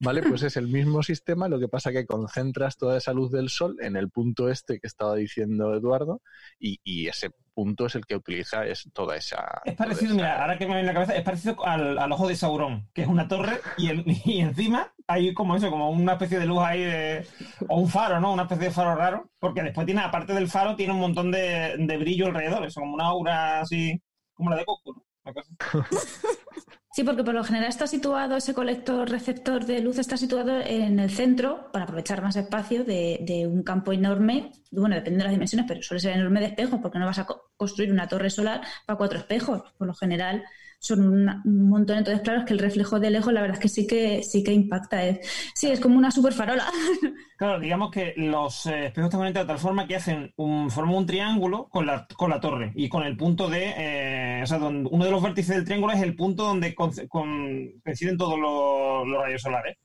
¿Vale? 0.00 0.22
Pues 0.22 0.42
es 0.42 0.56
el 0.56 0.68
mismo 0.68 1.02
sistema, 1.02 1.48
lo 1.48 1.58
que 1.58 1.68
pasa 1.68 1.92
que 1.92 2.06
concentras 2.06 2.76
toda 2.76 2.98
esa 2.98 3.12
luz 3.12 3.30
del 3.30 3.45
sol 3.48 3.76
en 3.80 3.96
el 3.96 4.10
punto 4.10 4.48
este 4.50 4.78
que 4.80 4.86
estaba 4.86 5.14
diciendo 5.16 5.74
Eduardo 5.74 6.20
y, 6.58 6.80
y 6.84 7.08
ese 7.08 7.30
punto 7.54 7.86
es 7.86 7.94
el 7.94 8.04
que 8.06 8.16
utiliza 8.16 8.66
es 8.66 8.88
toda 8.92 9.16
esa... 9.16 9.60
Es 9.64 9.74
parecido, 9.74 10.06
esa- 10.12 10.14
mira, 10.14 10.40
ahora 10.42 10.58
que 10.58 10.66
me 10.66 10.74
viene 10.74 10.80
en 10.80 10.86
la 10.86 10.92
cabeza, 10.94 11.14
es 11.16 11.22
parecido 11.24 11.64
al, 11.66 11.98
al 11.98 12.12
ojo 12.12 12.28
de 12.28 12.36
Sauron, 12.36 12.88
que 12.92 13.02
es 13.02 13.08
una 13.08 13.28
torre 13.28 13.60
y, 13.78 13.88
el- 13.88 14.04
y 14.24 14.40
encima 14.40 14.92
hay 15.06 15.32
como 15.34 15.56
eso, 15.56 15.70
como 15.70 15.90
una 15.90 16.12
especie 16.12 16.38
de 16.38 16.46
luz 16.46 16.60
ahí 16.62 16.82
de. 16.84 17.26
o 17.68 17.80
un 17.80 17.88
faro, 17.88 18.20
¿no? 18.20 18.32
Una 18.32 18.42
especie 18.42 18.66
de 18.66 18.70
faro 18.74 18.94
raro, 18.94 19.30
porque 19.38 19.62
después 19.62 19.86
tiene, 19.86 20.02
aparte 20.02 20.34
del 20.34 20.48
faro, 20.48 20.76
tiene 20.76 20.92
un 20.92 21.00
montón 21.00 21.30
de, 21.30 21.76
de 21.78 21.96
brillo 21.96 22.26
alrededor, 22.26 22.64
eso, 22.66 22.80
como 22.80 22.94
una 22.94 23.06
aura 23.06 23.60
así, 23.60 24.00
como 24.34 24.50
la 24.50 24.56
de 24.56 24.64
Goku, 24.64 24.92
¿no? 24.94 25.05
Sí, 26.92 27.04
porque 27.04 27.22
por 27.24 27.34
lo 27.34 27.44
general 27.44 27.68
está 27.68 27.86
situado, 27.86 28.36
ese 28.36 28.54
colector 28.54 29.08
receptor 29.10 29.66
de 29.66 29.80
luz 29.80 29.98
está 29.98 30.16
situado 30.16 30.60
en 30.60 30.98
el 30.98 31.10
centro 31.10 31.70
para 31.70 31.84
aprovechar 31.84 32.22
más 32.22 32.36
espacio 32.36 32.84
de, 32.84 33.18
de 33.20 33.46
un 33.46 33.62
campo 33.62 33.92
enorme. 33.92 34.50
Bueno, 34.70 34.94
depende 34.96 35.18
de 35.18 35.24
las 35.24 35.32
dimensiones, 35.32 35.66
pero 35.68 35.82
suele 35.82 36.00
ser 36.00 36.12
enorme 36.16 36.40
de 36.40 36.46
espejos, 36.46 36.80
porque 36.80 36.98
no 36.98 37.04
vas 37.06 37.18
a 37.18 37.26
co- 37.26 37.52
construir 37.56 37.92
una 37.92 38.08
torre 38.08 38.30
solar 38.30 38.62
para 38.86 38.96
cuatro 38.96 39.18
espejos. 39.18 39.62
Por 39.76 39.86
lo 39.88 39.94
general 39.94 40.42
son 40.86 41.28
un 41.44 41.68
montón. 41.68 41.98
Entonces, 41.98 42.22
claro, 42.22 42.40
es 42.40 42.46
que 42.46 42.52
el 42.52 42.58
reflejo 42.58 43.00
de 43.00 43.10
lejos, 43.10 43.32
la 43.32 43.40
verdad 43.40 43.56
es 43.56 43.62
que 43.62 43.68
sí 43.68 43.86
que 43.86 44.22
sí 44.22 44.42
que 44.44 44.52
impacta. 44.52 45.04
Es, 45.04 45.20
sí, 45.54 45.68
es 45.70 45.80
como 45.80 45.98
una 45.98 46.10
super 46.10 46.32
farola. 46.32 46.66
Claro, 47.38 47.60
digamos 47.60 47.90
que 47.90 48.14
los 48.16 48.64
eh, 48.64 48.86
espejos 48.86 49.08
están 49.08 49.20
conectados 49.20 49.46
de 49.46 49.52
tal 49.52 49.60
forma 49.60 49.86
que 49.86 49.96
hacen 49.96 50.32
un, 50.36 50.70
forman 50.70 50.94
un 50.94 51.04
triángulo 51.04 51.68
con 51.68 51.84
la, 51.84 52.06
con 52.16 52.30
la 52.30 52.40
torre 52.40 52.72
y 52.74 52.88
con 52.88 53.02
el 53.02 53.14
punto 53.14 53.50
de. 53.50 53.74
eh, 53.76 54.40
o 54.42 54.46
sea, 54.46 54.58
donde, 54.58 54.88
uno 54.90 55.04
de 55.04 55.10
los 55.10 55.22
vértices 55.22 55.54
del 55.54 55.66
triángulo 55.66 55.92
es 55.92 56.00
el 56.00 56.16
punto 56.16 56.44
donde 56.44 56.74
coinciden 56.74 58.16
todos 58.16 58.38
los, 58.38 59.22
rayos 59.22 59.42
solares. 59.42 59.76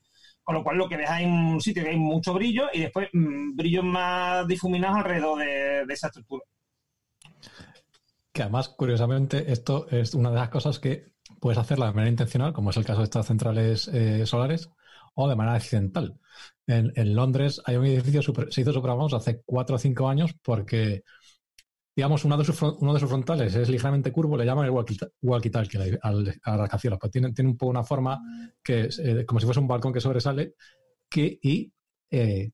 Con 0.44 0.56
lo 0.56 0.64
cual, 0.64 0.78
lo 0.78 0.88
que 0.88 0.96
ves 0.98 1.10
hay 1.10 1.26
un 1.26 1.60
sitio 1.60 1.84
que 1.84 1.90
hay 1.90 1.98
mucho 1.98 2.34
brillo 2.34 2.68
y 2.74 2.80
después 2.82 3.10
mm, 3.12 3.56
brillos 3.56 3.84
más 3.84 4.48
difuminados 4.48 4.98
alrededor 5.00 5.40
de, 5.40 5.86
de 5.86 5.94
esa 5.94 6.08
estructura. 6.08 6.44
Que 8.34 8.44
además, 8.44 8.70
curiosamente, 8.70 9.52
esto 9.52 9.88
es 9.90 10.14
una 10.14 10.30
de 10.30 10.38
las 10.38 10.50
cosas 10.50 10.80
que 10.80 11.12
puedes 11.40 11.58
hacerla 11.58 11.88
de 11.88 11.94
manera 11.94 12.10
intencional, 12.12 12.54
como 12.54 12.70
es 12.70 12.78
el 12.78 12.86
caso 12.86 13.00
de 13.00 13.06
estas 13.06 13.28
centrales 13.28 13.88
eh, 13.90 14.26
solares, 14.26 14.70
o 15.16 15.28
de 15.28 15.36
manera 15.36 15.56
accidental. 15.56 16.18
En, 16.66 17.16
Londres 17.16 17.62
hay 17.66 17.76
un 17.76 17.86
edificio 17.86 18.22
super- 18.22 18.52
se 18.54 18.62
hizo 18.62 18.72
súper 18.72 18.92
famoso 18.92 19.18
hace 19.18 19.42
cuatro 19.46 19.76
o 19.76 19.80
cinco 19.80 20.08
años 20.08 20.34
porque, 20.42 21.04
digamos, 21.96 22.26
uno 22.26 22.38
de 22.38 22.46
sus, 22.46 22.62
uno 22.62 22.94
de 22.94 23.00
sus 23.00 23.10
frontales 23.10 23.56
es 23.56 23.70
ligeramente 23.70 24.12
curvo, 24.12 24.38
le 24.38 24.46
llaman 24.46 24.66
el 24.66 24.72
walkie- 24.72 25.12
walkie-talkie 25.22 26.00
al, 26.02 26.40
al 26.44 26.60
rascacielos, 26.60 27.00
pues 27.00 27.12
tiene, 27.12 27.34
tiene 27.34 27.52
un 27.52 27.58
poco 27.58 27.72
una 27.72 27.84
forma 27.84 28.22
que 28.64 28.90
eh, 29.04 29.26
como 29.26 29.40
si 29.40 29.46
fuese 29.46 29.60
un 29.60 29.68
balcón 29.68 29.94
que 29.94 30.02
sobresale 30.02 30.56
que, 31.10 31.40
y 31.42 31.74
eh, 32.12 32.52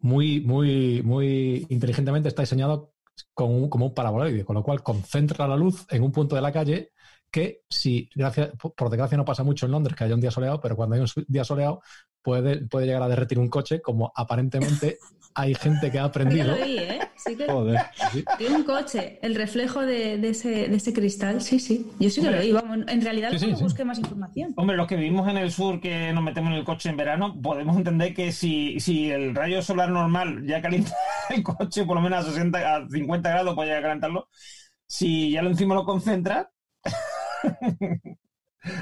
muy, 0.00 0.40
muy, 0.42 1.02
muy 1.04 1.66
inteligentemente 1.70 2.28
está 2.28 2.42
diseñado 2.42 2.93
con 3.32 3.50
un- 3.50 3.68
como 3.68 3.86
un 3.86 3.94
paraboloide, 3.94 4.44
con 4.44 4.54
lo 4.54 4.62
cual 4.62 4.82
concentra 4.82 5.46
la 5.48 5.56
luz 5.56 5.86
en 5.90 6.02
un 6.02 6.12
punto 6.12 6.34
de 6.36 6.42
la 6.42 6.52
calle 6.52 6.90
que 7.30 7.62
si, 7.68 8.08
gracias, 8.14 8.50
por 8.76 8.90
desgracia 8.90 9.18
no 9.18 9.24
pasa 9.24 9.42
mucho 9.42 9.66
en 9.66 9.72
Londres 9.72 9.96
que 9.96 10.04
haya 10.04 10.14
un 10.14 10.20
día 10.20 10.30
soleado, 10.30 10.60
pero 10.60 10.76
cuando 10.76 10.94
hay 10.94 11.00
un 11.02 11.08
día 11.26 11.44
soleado 11.44 11.82
puede, 12.22 12.66
puede 12.68 12.86
llegar 12.86 13.02
a 13.02 13.08
derretir 13.08 13.38
un 13.40 13.48
coche, 13.48 13.80
como 13.82 14.12
aparentemente 14.14 14.98
hay 15.36 15.54
gente 15.54 15.90
que 15.90 15.98
ha 15.98 16.04
aprendido. 16.04 16.56
lo 16.56 16.64
vi, 16.64 16.78
¿eh? 16.78 17.00
Sí 17.16 17.36
que 17.36 17.46
Joder. 17.46 17.80
Sí. 18.12 18.24
tiene 18.38 18.56
un 18.56 18.64
coche, 18.64 19.18
el 19.22 19.34
reflejo 19.34 19.80
de, 19.80 20.18
de 20.18 20.28
ese, 20.30 20.68
de 20.68 20.76
ese 20.76 20.92
cristal. 20.92 21.40
Sí, 21.42 21.58
sí. 21.58 21.90
Yo 21.98 22.08
sí 22.10 22.22
que 22.22 22.30
lo 22.30 22.40
vi. 22.40 22.52
Vamos, 22.52 22.78
en 22.86 23.02
realidad 23.02 23.30
Sí, 23.32 23.38
sí, 23.38 23.56
sí. 23.56 23.62
busqué 23.62 23.84
más 23.84 23.98
información. 23.98 24.52
Hombre, 24.56 24.76
los 24.76 24.86
que 24.86 24.96
vivimos 24.96 25.28
en 25.28 25.38
el 25.38 25.50
sur, 25.50 25.80
que 25.80 26.12
nos 26.12 26.22
metemos 26.22 26.52
en 26.52 26.58
el 26.58 26.64
coche 26.64 26.90
en 26.90 26.96
verano, 26.96 27.40
podemos 27.42 27.76
entender 27.76 28.14
que 28.14 28.30
si, 28.30 28.78
si 28.78 29.10
el 29.10 29.34
rayo 29.34 29.60
solar 29.62 29.90
normal 29.90 30.44
ya 30.46 30.62
calienta 30.62 30.92
el 31.30 31.42
coche 31.42 31.84
por 31.84 31.96
lo 31.96 32.02
menos 32.02 32.24
a 32.26 32.30
60, 32.30 32.76
a 32.76 32.88
50 32.88 33.28
grados, 33.30 33.54
puede 33.54 33.68
llegar 33.68 33.84
a 33.84 33.88
calentarlo, 33.88 34.28
si 34.86 35.32
ya 35.32 35.42
lo 35.42 35.50
encima 35.50 35.74
lo 35.74 35.84
concentra, 35.84 36.50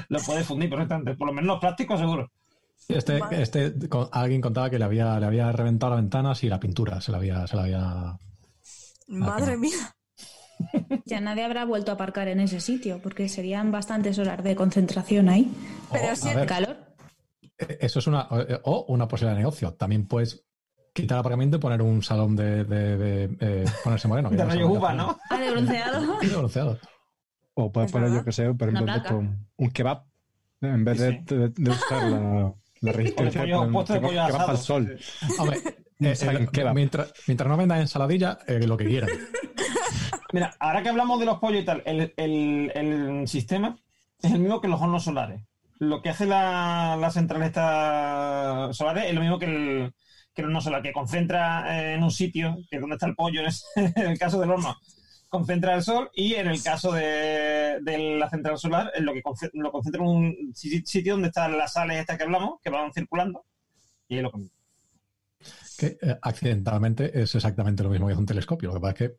lo 0.09 0.19
puede 0.19 0.43
fundir 0.43 0.69
perfectamente. 0.69 1.15
Por 1.15 1.27
lo 1.27 1.33
menos 1.33 1.47
los 1.47 1.59
plásticos, 1.59 1.99
seguro. 1.99 2.31
Este, 2.87 3.19
este, 3.31 3.87
con- 3.89 4.09
alguien 4.11 4.41
contaba 4.41 4.69
que 4.69 4.77
le 4.77 4.85
había, 4.85 5.19
le 5.19 5.25
había 5.25 5.51
reventado 5.51 5.91
la 5.91 6.01
ventana 6.01 6.33
y 6.41 6.47
la 6.49 6.59
pintura 6.59 6.99
se 7.01 7.11
la 7.11 7.17
había, 7.17 7.47
se 7.47 7.55
la 7.55 7.63
había 7.63 8.17
Madre 9.07 9.53
no. 9.53 9.59
mía. 9.59 9.95
Ya 11.05 11.19
nadie 11.19 11.43
habrá 11.43 11.65
vuelto 11.65 11.91
a 11.91 11.95
aparcar 11.95 12.27
en 12.27 12.39
ese 12.39 12.59
sitio, 12.59 12.99
porque 13.01 13.27
serían 13.29 13.71
bastantes 13.71 14.17
horas 14.19 14.43
de 14.43 14.55
concentración 14.55 15.29
ahí. 15.29 15.51
Pero 15.91 16.11
O, 16.11 16.15
sí- 16.15 16.29
a 16.29 16.35
ver, 16.35 16.47
Calor. 16.47 16.77
Eh, 17.57 17.77
Eso 17.81 17.99
es 17.99 18.07
una, 18.07 18.27
eh, 18.47 18.59
o 18.63 18.85
una 18.89 19.07
posibilidad 19.07 19.35
de 19.35 19.41
negocio. 19.43 19.73
También 19.73 20.07
puedes 20.07 20.45
quitar 20.93 21.15
el 21.17 21.19
aparcamiento 21.19 21.57
y 21.57 21.59
poner 21.59 21.81
un 21.81 22.01
salón 22.03 22.35
de, 22.35 22.63
de- 22.65 22.97
de, 22.97 23.37
eh, 23.39 23.65
ponerse 23.83 24.07
moreno. 24.07 24.29
De 24.31 24.43
rayo 24.45 24.67
uva, 24.69 24.93
¿no? 24.93 25.17
Ah, 25.29 25.37
de 25.39 25.51
bronceado. 25.51 26.19
Sí, 26.21 26.27
de 26.29 26.35
bronceado. 26.37 26.79
O 27.55 27.71
puedes 27.71 27.87
Es 27.87 27.91
poner, 27.91 28.09
verdad. 28.09 28.21
yo 28.21 28.25
que 28.25 28.31
sé, 28.31 28.53
por 28.53 28.69
ejemplo, 28.69 28.93
un, 29.57 29.69
kebab. 29.71 30.03
En 30.61 30.85
vez 30.85 30.97
Sí, 30.97 31.03
de, 31.03 31.11
sí. 31.27 31.35
de- 31.35 31.49
de 31.49 31.69
buscar 31.71 32.03
la, 32.09 32.53
la 32.83 32.91
resistencia, 32.91 33.41
pollo- 33.41 33.71
puesto 33.71 33.93
de 33.93 33.99
pollo 34.01 34.21
asado. 34.21 34.51
al 34.51 34.57
sol. 34.57 34.99
Hombre, 35.39 35.57
eh, 36.01 36.13
eh, 36.21 36.71
mientras, 36.73 37.13
mientras 37.27 37.49
no 37.49 37.57
vendan 37.57 37.79
ensaladilla, 37.81 38.37
eh, 38.47 38.67
lo 38.67 38.77
que 38.77 38.85
quieran. 38.85 39.09
Mira, 40.33 40.53
ahora 40.59 40.81
que 40.83 40.89
hablamos 40.89 41.19
de 41.19 41.25
los 41.25 41.39
pollos 41.39 41.61
y 41.61 41.65
tal, 41.65 41.83
el, 41.85 42.13
el- 42.17 42.71
el 42.75 43.27
sistema 43.27 43.77
es 44.21 44.31
el 44.31 44.39
mismo 44.39 44.59
que 44.61 44.67
los 44.67 44.81
hornos 44.81 45.03
solares. 45.03 45.41
Lo 45.79 46.01
que 46.01 46.09
hace 46.09 46.25
la, 46.25 46.97
la 46.99 47.11
central 47.11 47.43
esta 47.43 48.69
solares 48.73 49.05
es 49.05 49.13
lo 49.13 49.21
mismo 49.21 49.37
que 49.39 49.45
el, 49.45 49.93
que 50.33 50.41
el 50.41 50.47
horno 50.47 50.61
solar, 50.61 50.81
que 50.81 50.91
concentra 50.93 51.77
eh, 51.79 51.93
en 51.95 52.03
un 52.03 52.11
sitio, 52.11 52.55
que 52.69 52.77
es 52.77 52.81
donde 52.81 52.95
está 52.95 53.05
el 53.07 53.15
pollo 53.15 53.41
en, 53.41 53.47
ese- 53.47 53.65
en 53.75 54.07
el 54.11 54.17
caso 54.19 54.39
del 54.39 54.51
horno, 54.51 54.75
concentra 55.33 55.73
el 55.73 55.81
sol 55.81 56.11
y 56.13 56.35
en 56.35 56.45
el 56.47 56.61
caso 56.61 56.91
de, 56.91 57.79
de 57.81 58.17
la 58.19 58.29
central 58.29 58.57
solar 58.59 58.91
lo 58.99 59.13
que 59.13 59.23
lo 59.53 59.71
concentra 59.71 60.01
en 60.03 60.07
un 60.07 60.51
si- 60.53 60.85
sitio 60.85 61.13
donde 61.13 61.29
están 61.29 61.57
las 61.57 61.73
sales 61.73 61.97
estas 61.99 62.17
que 62.17 62.23
hablamos, 62.23 62.61
que 62.61 62.69
van 62.69 62.93
circulando, 62.93 63.43
y 64.07 64.21
lo 64.21 64.31
que 64.31 64.39
Que 65.79 65.97
eh, 66.01 66.17
accidentalmente 66.21 67.19
es 67.19 67.33
exactamente 67.33 67.81
lo 67.83 67.89
mismo 67.89 68.05
que 68.05 68.13
hace 68.13 68.19
un 68.19 68.25
telescopio. 68.27 68.69
Lo 68.69 68.75
que 68.75 68.81
pasa 68.81 68.91
es 68.91 68.97
que 68.99 69.17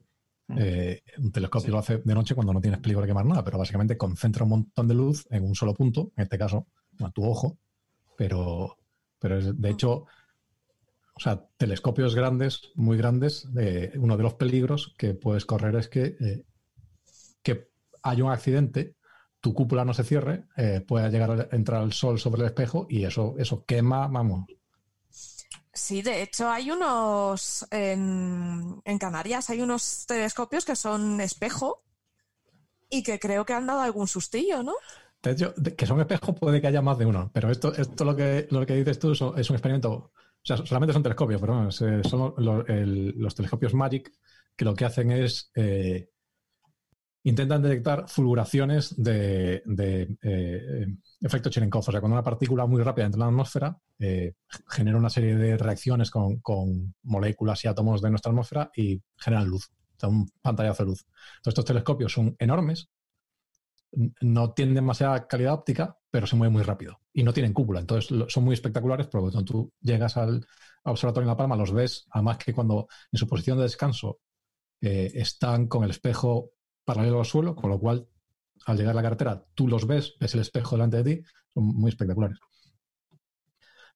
eh, 0.57 1.03
un 1.19 1.33
telescopio 1.33 1.71
lo 1.73 1.79
hace 1.79 1.99
de 1.99 2.15
noche 2.15 2.35
cuando 2.37 2.53
no 2.53 2.61
tienes 2.61 2.79
peligro 2.81 3.01
de 3.03 3.09
quemar 3.09 3.27
nada, 3.27 3.43
pero 3.43 3.59
básicamente 3.59 3.97
concentra 3.97 4.45
un 4.45 4.51
montón 4.51 4.87
de 4.87 4.95
luz 4.95 5.27
en 5.31 5.43
un 5.45 5.55
solo 5.57 5.75
punto, 5.75 6.12
en 6.17 6.23
este 6.25 6.39
caso, 6.39 6.69
a 7.03 7.11
tu 7.11 7.25
ojo, 7.25 7.59
pero, 8.17 8.77
pero 9.19 9.39
es- 9.39 9.61
de 9.61 9.71
hecho, 9.71 10.07
o 11.15 11.21
sea, 11.21 11.47
telescopios 11.57 12.15
grandes, 12.15 12.73
muy 12.75 12.97
grandes, 12.99 13.49
eh, 13.59 13.93
uno 13.97 14.17
de 14.17 14.23
los 14.23 14.35
peligros 14.35 14.95
que 14.99 15.15
puedes 15.15 15.45
correr 15.45 15.77
es 15.77 15.89
que, 15.89 16.17
eh, 16.21 16.45
que 17.43 17.71
haya 18.03 18.25
un 18.25 18.33
accidente, 18.33 18.97
tu 19.41 19.55
cúpula 19.55 19.85
no 19.85 19.95
se 19.95 20.05
cierre, 20.05 20.47
eh, 20.57 20.81
pueda 20.87 21.09
llegar 21.09 21.31
a 21.31 21.57
entrar 21.57 21.83
el 21.85 21.93
sol 21.93 22.19
sobre 22.19 22.43
el 22.43 22.47
espejo 22.47 22.87
y 22.89 23.05
eso, 23.05 23.35
eso 23.39 23.65
quema, 23.65 24.09
vamos, 24.09 24.47
Sí, 25.77 26.03
de 26.03 26.23
hecho 26.23 26.49
hay 26.49 26.71
unos 26.71 27.67
en, 27.73 28.81
en 28.85 28.99
Canarias 28.99 29.51
hay 29.51 29.61
unos 29.61 30.07
telescopios 30.07 30.65
que 30.65 30.77
son 30.77 31.21
espejo 31.21 31.83
y 32.89 33.03
que 33.03 33.19
creo 33.19 33.45
que 33.45 33.55
han 33.55 33.67
dado 33.67 33.81
algún 33.81 34.07
sustillo, 34.07 34.62
¿no? 34.62 34.75
De 35.21 35.33
hecho, 35.33 35.53
que 35.77 35.87
son 35.87 36.01
espejos 36.01 36.39
puede 36.39 36.61
que 36.61 36.69
haya 36.69 36.81
más 36.81 36.97
de 36.99 37.07
uno, 37.07 37.29
pero 37.35 37.51
esto, 37.51 37.75
esto 37.75 38.05
lo 38.05 38.15
que 38.15 38.47
lo 38.51 38.65
que 38.65 38.77
dices 38.77 39.01
tú 39.01 39.12
es 39.12 39.21
un 39.21 39.57
experimento. 39.57 40.12
Sea, 40.45 40.59
solamente 40.59 40.92
son 40.92 41.03
telescopios, 41.03 41.40
bueno, 41.40 41.70
se- 41.70 42.05
son 42.05 42.34
los 42.36 43.34
telescopios 43.34 43.74
Magic 43.74 44.12
que 44.57 44.64
lo 44.64 44.74
que 44.74 44.84
hacen 44.84 45.11
es 45.11 45.51
eh, 45.55 46.09
intentan 47.26 47.62
detectar 47.62 48.05
fulguraciones 48.09 48.95
de, 49.03 49.62
eh, 50.22 50.86
efecto 51.22 51.49
Cherenkov. 51.49 51.80
O 51.88 51.90
sea, 51.90 52.01
cuando 52.01 52.16
una 52.16 52.22
partícula 52.22 52.66
muy 52.66 52.82
rápida 52.82 53.07
entra 53.07 53.16
en 53.18 53.20
la 53.20 53.26
atmósfera, 53.28 53.78
eh, 53.99 54.34
genera 54.68 54.99
una 54.99 55.09
serie 55.09 55.34
de 55.36 55.57
reacciones 55.57 56.11
con, 56.11 56.40
moléculas 57.03 57.64
y 57.64 57.68
átomos 57.68 58.03
de 58.03 58.11
nuestra 58.11 58.30
atmósfera 58.30 58.70
y 58.76 59.03
generan 59.16 59.49
luz. 59.49 59.70
Un 60.03 60.28
pantallazo 60.42 60.82
de 60.82 60.90
luz. 60.90 61.01
Entonces, 61.36 61.47
estos 61.53 61.64
telescopios 61.64 62.12
son 62.12 62.36
enormes, 62.38 62.90
no 64.20 64.53
tienen 64.53 64.74
demasiada 64.74 65.26
calidad 65.26 65.55
óptica, 65.55 65.97
pero 66.11 66.26
se 66.26 66.36
mueven 66.36 66.53
muy 66.53 66.62
rápido. 66.62 67.01
Y 67.12 67.22
no 67.22 67.32
tienen 67.32 67.53
cúpula. 67.53 67.80
Entonces, 67.80 68.11
son 68.28 68.45
muy 68.45 68.55
espectaculares 68.55 69.07
porque 69.09 69.30
cuando 69.32 69.45
tú 69.45 69.72
llegas 69.80 70.16
al 70.16 70.45
observatorio 70.84 71.24
en 71.24 71.28
La 71.28 71.36
Palma, 71.36 71.57
los 71.57 71.72
ves, 71.72 72.07
además 72.11 72.38
que 72.38 72.53
cuando 72.53 72.88
en 73.12 73.18
su 73.18 73.26
posición 73.28 73.59
de 73.59 73.64
descanso 73.64 74.20
eh, 74.80 75.12
están 75.14 75.68
con 75.68 75.84
el 75.84 75.90
espejo 75.90 76.53
paralelo 76.84 77.20
al 77.20 77.26
suelo, 77.26 77.57
con 77.57 77.70
lo 77.70 77.78
cual 77.80 78.07
al 78.66 78.76
llegar 78.76 78.92
a 78.92 78.97
la 78.97 79.03
carretera 79.03 79.45
tú 79.55 79.68
los 79.68 79.86
ves, 79.86 80.14
ves 80.20 80.34
el 80.34 80.40
espejo 80.42 80.76
delante 80.76 81.03
de 81.03 81.16
ti, 81.16 81.22
son 81.55 81.66
muy 81.66 81.90
espectaculares. 81.90 82.38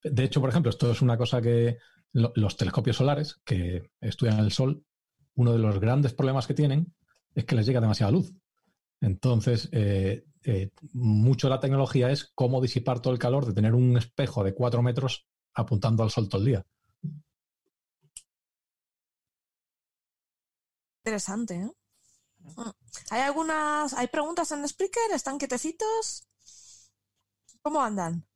De 0.03 0.25
hecho, 0.25 0.41
por 0.41 0.51
ejemplo, 0.51 0.71
esto 0.71 0.91
es 0.91 1.03
una 1.03 1.17
cosa 1.19 1.41
que 1.43 1.79
lo- 2.13 2.33
los 2.37 2.57
telescopios 2.57 2.97
solares 2.97 3.41
que 3.45 3.91
estudian 4.01 4.39
el 4.41 4.53
Sol, 4.53 4.85
uno 5.35 5.53
de 5.53 5.59
los 5.59 5.79
grandes 5.81 6.15
problemas 6.15 6.47
que 6.47 6.55
tienen 6.55 6.95
es 7.35 7.45
que 7.45 7.55
les 7.55 7.67
llega 7.67 7.81
demasiada 7.81 8.13
luz. 8.13 8.33
Entonces, 9.01 9.69
eh, 9.73 10.25
eh, 10.45 10.71
mucho 10.93 11.47
de 11.47 11.55
la 11.55 11.61
tecnología 11.61 12.11
es 12.11 12.33
cómo 12.35 12.61
disipar 12.61 13.01
todo 13.01 13.13
el 13.13 13.19
calor 13.19 13.47
de 13.47 13.53
tener 13.53 13.75
un 13.75 13.97
espejo 13.97 14.43
de 14.43 14.55
cuatro 14.55 14.83
metros 14.83 15.27
apuntando 15.55 16.03
al 16.03 16.11
sol 16.11 16.29
todo 16.29 16.41
el 16.41 16.47
día. 16.47 16.67
Interesante, 21.05 21.55
¿eh? 21.55 21.71
Mm. 22.41 22.71
¿Hay 23.11 23.21
algunas, 23.23 23.95
hay 23.95 24.07
preguntas 24.09 24.51
en 24.53 24.67
Spreaker? 24.67 25.11
¿Están 25.13 25.39
quietecitos? 25.39 26.27
¿Cómo 27.63 27.81
andan? 27.83 28.27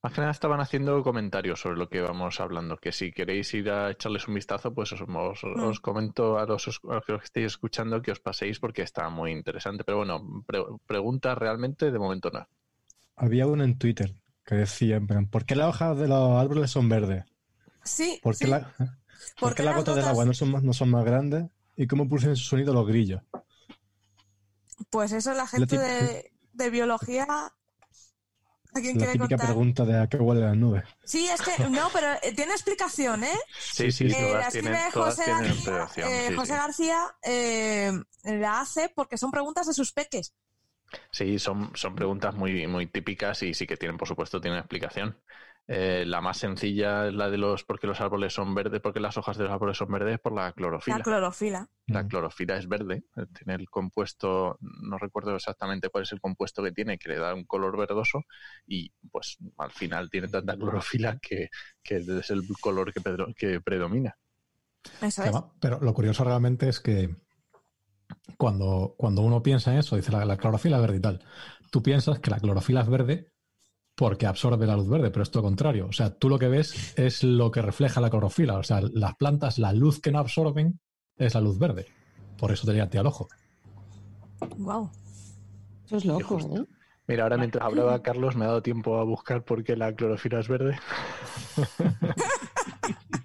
Más 0.00 0.12
que 0.12 0.20
nada 0.20 0.30
estaban 0.30 0.60
haciendo 0.60 1.02
comentarios 1.02 1.60
sobre 1.60 1.76
lo 1.76 1.88
que 1.88 2.00
vamos 2.00 2.38
hablando, 2.38 2.76
que 2.76 2.92
si 2.92 3.10
queréis 3.10 3.52
ir 3.54 3.68
a 3.70 3.90
echarles 3.90 4.28
un 4.28 4.34
vistazo, 4.34 4.72
pues 4.72 4.92
os, 4.92 5.00
os- 5.02 5.42
Mm. 5.44 5.60
os 5.64 5.80
comento 5.80 6.38
a 6.38 6.46
los, 6.46 6.68
a 6.88 6.94
los 6.94 7.04
que 7.04 7.14
estéis 7.16 7.46
escuchando 7.46 8.00
que 8.00 8.12
os 8.12 8.20
paséis 8.20 8.60
porque 8.60 8.82
está 8.82 9.08
muy 9.08 9.32
interesante. 9.32 9.82
Pero 9.82 9.98
bueno, 9.98 10.44
pre- 10.46 10.62
preguntas 10.86 11.36
realmente 11.36 11.90
de 11.90 11.98
momento 11.98 12.30
no. 12.30 12.46
Había 13.16 13.48
uno 13.48 13.64
en 13.64 13.76
Twitter 13.76 14.14
que 14.44 14.54
decía, 14.54 14.96
en 14.96 15.08
plan, 15.08 15.26
¿por 15.26 15.44
qué 15.44 15.56
las 15.56 15.68
hojas 15.68 15.98
de 15.98 16.06
los 16.06 16.40
árboles 16.40 16.70
son 16.70 16.88
verdes? 16.88 17.24
Sí, 17.82 18.20
¿Por 18.22 18.38
qué, 18.38 18.44
sí. 18.44 18.50
la- 18.52 18.60
¿por 18.60 18.76
¿Por 19.40 19.48
qué 19.50 19.56
qué 19.56 19.62
las 19.64 19.74
las 19.74 19.76
gotas 19.80 19.96
del 19.96 20.04
gotas- 20.04 20.10
agua 20.12 20.24
no 20.26 20.32
son, 20.32 20.52
más, 20.52 20.62
no 20.62 20.72
son 20.72 20.90
más 20.90 21.04
grandes? 21.04 21.44
¿Y 21.76 21.88
cómo 21.88 22.06
producen 22.08 22.36
su 22.36 22.44
sonido 22.44 22.72
los 22.72 22.86
grillos? 22.86 23.20
Pues 24.90 25.10
eso 25.10 25.34
la 25.34 25.46
gente 25.48 25.76
de 26.52 26.70
biología. 26.70 27.26
¿A 28.74 28.80
quién 28.80 28.96
La 28.96 29.06
quiere 29.06 29.16
típica 29.16 29.38
contar? 29.38 29.38
pregunta 29.38 29.84
de 29.86 29.98
a 29.98 30.08
qué 30.08 30.18
huelen 30.18 30.44
las 30.44 30.56
nubes. 30.56 30.84
Sí, 31.04 31.26
es 31.28 31.40
que 31.42 31.68
no, 31.70 31.88
pero 31.92 32.12
eh, 32.22 32.34
tiene 32.34 32.52
explicación, 32.52 33.24
¿eh? 33.24 33.38
Sí, 33.70 33.92
sí, 33.92 34.14
Eh, 34.14 34.16
todas 34.16 34.46
la 34.46 34.50
tienen, 34.50 34.86
todas 34.92 35.16
José 35.16 35.22
tienen 35.22 35.46
García, 35.46 35.52
explicación, 35.52 36.20
eh, 36.26 36.26
sí, 36.26 36.34
José 36.34 36.52
sí. 36.52 36.54
García 36.54 37.00
eh, 37.22 37.92
la 38.24 38.60
hace 38.60 38.90
porque 38.94 39.16
son 39.16 39.30
preguntas 39.30 39.66
de 39.66 39.74
sus 39.74 39.92
peques. 39.92 40.34
Sí, 41.12 41.38
son, 41.38 41.70
son 41.74 41.94
preguntas 41.94 42.34
muy, 42.34 42.66
muy 42.66 42.86
típicas 42.86 43.42
y 43.42 43.52
sí 43.54 43.66
que 43.66 43.76
tienen, 43.76 43.96
por 43.98 44.08
supuesto, 44.08 44.40
tienen 44.40 44.58
explicación. 44.60 45.20
Eh, 45.70 46.04
la 46.06 46.22
más 46.22 46.38
sencilla 46.38 47.08
es 47.08 47.14
la 47.14 47.28
de 47.28 47.36
los 47.36 47.62
por 47.64 47.78
qué 47.78 47.86
los 47.86 48.00
árboles 48.00 48.32
son 48.32 48.54
verdes, 48.54 48.80
porque 48.80 49.00
las 49.00 49.18
hojas 49.18 49.36
de 49.36 49.44
los 49.44 49.52
árboles 49.52 49.76
son 49.76 49.88
verdes 49.92 50.18
por 50.18 50.32
la 50.32 50.50
clorofila. 50.52 50.96
La 50.96 51.02
clorofila. 51.02 51.68
La 51.88 52.06
clorofila 52.06 52.56
es 52.56 52.68
verde, 52.68 53.04
eh, 53.16 53.26
tiene 53.34 53.54
el 53.60 53.68
compuesto, 53.68 54.56
no 54.60 54.98
recuerdo 54.98 55.34
exactamente 55.36 55.88
cuál 55.90 56.04
es 56.04 56.12
el 56.12 56.20
compuesto 56.20 56.62
que 56.62 56.72
tiene, 56.72 56.98
que 56.98 57.10
le 57.10 57.16
da 57.18 57.34
un 57.34 57.44
color 57.44 57.76
verdoso 57.78 58.24
y 58.66 58.90
pues 59.10 59.38
al 59.58 59.70
final 59.70 60.08
tiene 60.10 60.28
tanta 60.28 60.54
clorofila 60.56 61.18
que, 61.18 61.48
que 61.82 61.96
es 61.96 62.30
el 62.30 62.42
color 62.60 62.92
que, 62.92 63.00
pedro- 63.00 63.32
que 63.36 63.60
predomina. 63.60 64.16
Eso 65.02 65.22
es. 65.22 65.32
Pero 65.60 65.80
lo 65.80 65.92
curioso 65.94 66.24
realmente 66.24 66.68
es 66.68 66.80
que 66.80 67.14
cuando, 68.36 68.94
cuando 68.96 69.22
uno 69.22 69.42
piensa 69.42 69.72
en 69.72 69.78
eso, 69.78 69.96
dice 69.96 70.12
la, 70.12 70.24
la 70.24 70.36
clorofila 70.36 70.76
es 70.76 70.82
verde 70.82 70.96
y 70.96 71.00
tal, 71.00 71.24
tú 71.70 71.82
piensas 71.82 72.20
que 72.20 72.30
la 72.30 72.38
clorofila 72.40 72.82
es 72.82 72.88
verde 72.88 73.32
porque 73.98 74.26
absorbe 74.26 74.64
la 74.64 74.76
luz 74.76 74.88
verde, 74.88 75.10
pero 75.10 75.24
es 75.24 75.30
todo 75.32 75.42
lo 75.42 75.48
contrario. 75.48 75.88
O 75.88 75.92
sea, 75.92 76.10
tú 76.10 76.28
lo 76.28 76.38
que 76.38 76.46
ves 76.46 76.96
es 76.96 77.24
lo 77.24 77.50
que 77.50 77.60
refleja 77.60 78.00
la 78.00 78.08
clorofila. 78.08 78.56
O 78.58 78.62
sea, 78.62 78.80
las 78.80 79.16
plantas, 79.16 79.58
la 79.58 79.72
luz 79.72 80.00
que 80.00 80.12
no 80.12 80.20
absorben 80.20 80.78
es 81.16 81.34
la 81.34 81.40
luz 81.40 81.58
verde. 81.58 81.86
Por 82.38 82.52
eso 82.52 82.64
te 82.64 82.74
llega 82.74 82.88
al 83.00 83.06
ojo. 83.08 83.28
Wow. 84.56 84.88
Eso 85.84 85.96
es 85.96 86.04
loco, 86.04 86.36
justo. 86.36 86.62
¿eh? 86.62 86.64
Mira, 87.08 87.24
ahora 87.24 87.38
mientras 87.38 87.64
hablaba 87.64 88.00
Carlos 88.00 88.36
me 88.36 88.44
ha 88.44 88.48
dado 88.48 88.62
tiempo 88.62 88.98
a 88.98 89.02
buscar 89.02 89.42
por 89.42 89.64
qué 89.64 89.76
la 89.76 89.92
clorofila 89.92 90.38
es 90.38 90.46
verde. 90.46 90.78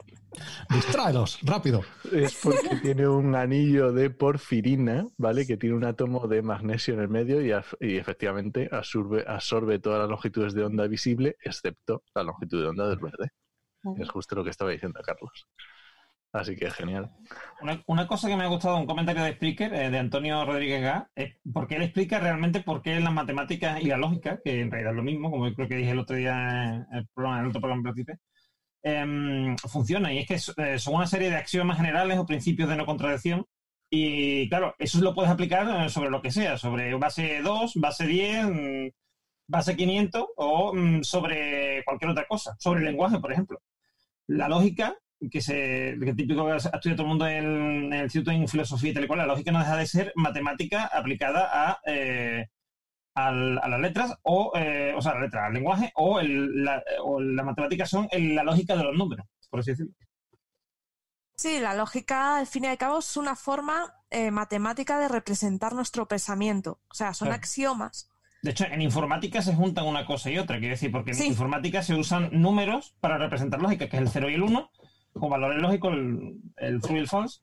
¡Distráelos! 0.74 1.40
¡Rápido! 1.44 1.82
Es 2.12 2.40
porque 2.42 2.78
tiene 2.82 3.08
un 3.08 3.36
anillo 3.36 3.92
de 3.92 4.10
porfirina, 4.10 5.06
¿vale? 5.18 5.46
Que 5.46 5.58
tiene 5.58 5.76
un 5.76 5.84
átomo 5.84 6.28
de 6.28 6.42
magnesio 6.42 6.96
en 6.96 7.02
el 7.02 7.10
medio 7.10 7.42
y, 7.46 7.52
y 7.80 7.98
efectivamente 7.98 8.70
absorbe, 8.72 9.24
absorbe 9.28 9.80
todas 9.80 10.00
las 10.00 10.10
longitudes 10.10 10.54
de 10.54 10.64
onda 10.64 10.88
visible, 10.88 11.36
excepto 11.44 12.04
la 12.16 12.24
longitud 12.24 12.62
de 12.62 12.68
onda 12.70 12.90
del 12.90 13.00
verde. 13.00 13.30
Es 13.98 14.10
justo 14.10 14.36
lo 14.36 14.44
que 14.44 14.50
estaba 14.50 14.72
diciendo 14.72 15.00
Carlos. 15.04 15.48
Así 16.32 16.56
que 16.56 16.72
genial. 16.72 17.12
Una, 17.62 17.84
una 17.86 18.08
cosa 18.08 18.28
que 18.28 18.36
me 18.36 18.44
ha 18.44 18.48
gustado, 18.48 18.78
un 18.78 18.88
comentario 18.88 19.24
de 19.24 19.34
Spreaker, 19.34 19.74
eh, 19.76 19.92
de 19.92 20.00
Antonio 20.00 20.44
Rodríguez 20.44 20.82
Gá, 20.82 21.12
es 21.14 21.36
porque 21.54 21.76
él 21.76 21.84
explica 21.84 22.20
realmente 22.20 22.62
por 22.62 22.82
qué 22.82 23.00
las 23.00 23.14
matemáticas 23.14 23.80
y 23.84 23.86
la 23.86 23.98
lógica, 23.98 24.40
que 24.44 24.62
en 24.62 24.72
realidad 24.72 24.94
es 24.94 24.98
lo 24.98 25.04
mismo, 25.04 25.30
como 25.30 25.48
yo 25.48 25.54
creo 25.54 25.68
que 25.68 25.76
dije 25.76 25.92
el 25.92 26.00
otro 26.00 26.16
día 26.16 26.88
en 26.90 26.98
el, 26.98 27.08
programa, 27.14 27.38
en 27.38 27.44
el 27.44 27.50
otro 27.50 27.62
programa 27.62 27.94
que 27.94 28.18
em, 28.84 29.58
funciona. 29.58 30.14
Y 30.14 30.20
es 30.20 30.28
que 30.28 30.36
eh, 30.64 30.80
son 30.80 30.96
una 30.96 31.08
serie 31.08 31.30
de 31.30 31.38
axiomas 31.38 31.78
generales 31.78 32.18
o 32.18 32.26
principios 32.26 32.70
de 32.70 32.76
no 32.76 32.86
contradicción. 32.86 33.46
Y 33.90 34.50
claro, 34.50 34.76
eso 34.80 35.00
lo 35.02 35.14
puedes 35.14 35.32
aplicar 35.32 35.86
eh, 35.86 35.90
sobre 35.90 36.10
lo 36.10 36.22
que 36.22 36.32
sea, 36.32 36.58
sobre 36.58 36.94
base 36.96 37.42
2, 37.42 37.74
base 37.76 38.08
10, 38.08 38.46
mm, 38.46 38.90
base 39.48 39.76
500 39.76 40.26
o 40.38 40.74
mm, 40.74 41.04
sobre 41.04 41.84
cualquier 41.86 42.12
otra 42.12 42.26
cosa, 42.28 42.56
sobre 42.60 42.80
el 42.82 42.86
lenguaje, 42.88 43.20
por 43.20 43.32
ejemplo. 43.32 43.62
La 44.28 44.48
lógica 44.50 44.96
que 45.32 45.42
se 45.42 45.98
que 46.04 46.14
típico 46.14 46.46
que 46.46 46.56
estudia 46.58 46.96
todo 46.96 47.04
el 47.04 47.10
mundo 47.10 47.28
en, 47.28 47.46
en 47.86 47.94
el 47.94 48.04
instituto 48.04 48.32
en 48.32 48.48
filosofía 48.48 48.92
y 48.92 48.94
tal 48.94 49.04
y 49.06 49.08
cual, 49.08 49.20
la 49.20 49.26
lógica 49.26 49.52
no 49.52 49.60
deja 49.60 49.78
de 49.78 49.86
ser 49.86 50.12
matemática 50.16 50.86
aplicada 50.86 51.50
a, 51.52 51.80
eh, 51.86 52.48
al- 53.16 53.60
a 53.60 53.68
las 53.68 53.80
letras 53.80 54.18
o, 54.24 54.52
eh, 54.56 54.94
o 54.96 55.02
sea, 55.02 55.14
la 55.16 55.22
letra, 55.22 55.46
al 55.48 55.54
lenguaje 55.54 55.92
o, 55.96 56.20
el, 56.20 56.64
la, 56.64 56.84
o 57.04 57.20
la 57.22 57.44
matemática 57.44 57.86
son 57.86 58.08
el- 58.12 58.36
la 58.36 58.44
lógica 58.44 58.76
de 58.76 58.84
los 58.84 58.96
números, 58.98 59.26
por 59.50 59.60
así 59.60 59.72
decirlo. 59.72 59.94
Sí, 61.36 61.60
la 61.60 61.74
lógica, 61.76 62.38
al 62.38 62.48
fin 62.48 62.64
y 62.66 62.68
al 62.68 62.78
cabo, 62.78 63.00
es 63.00 63.18
una 63.18 63.36
forma 63.36 63.94
eh, 64.12 64.30
matemática 64.30 65.00
de 65.00 65.08
representar 65.08 65.74
nuestro 65.74 66.08
pensamiento. 66.08 66.80
O 66.90 66.94
sea, 66.94 67.14
son 67.16 67.28
Claro. 67.30 67.40
axiomas 67.40 68.10
De 68.44 68.52
hecho, 68.52 68.66
en 68.66 68.82
informática 68.82 69.42
se 69.42 69.56
juntan 69.56 69.88
una 69.88 70.06
cosa 70.06 70.30
y 70.30 70.38
otra, 70.38 70.60
quiero 70.60 70.74
decir, 70.74 70.92
porque 70.92 71.12
en 71.12 71.24
informática 71.26 71.82
se 71.82 71.96
usan 71.96 72.30
números 72.32 72.96
para 73.00 73.18
representar 73.18 73.62
lógica, 73.62 73.88
que 73.90 73.96
es 73.98 74.02
el 74.04 74.10
0 74.10 74.30
y 74.30 74.34
el 74.36 74.44
1, 74.44 74.70
con 75.14 75.30
valores 75.30 75.60
lógicos, 75.62 75.94
el, 75.94 76.36
el 76.58 76.82
true 76.82 76.98
y 76.98 77.00
el 77.00 77.08
false. 77.08 77.40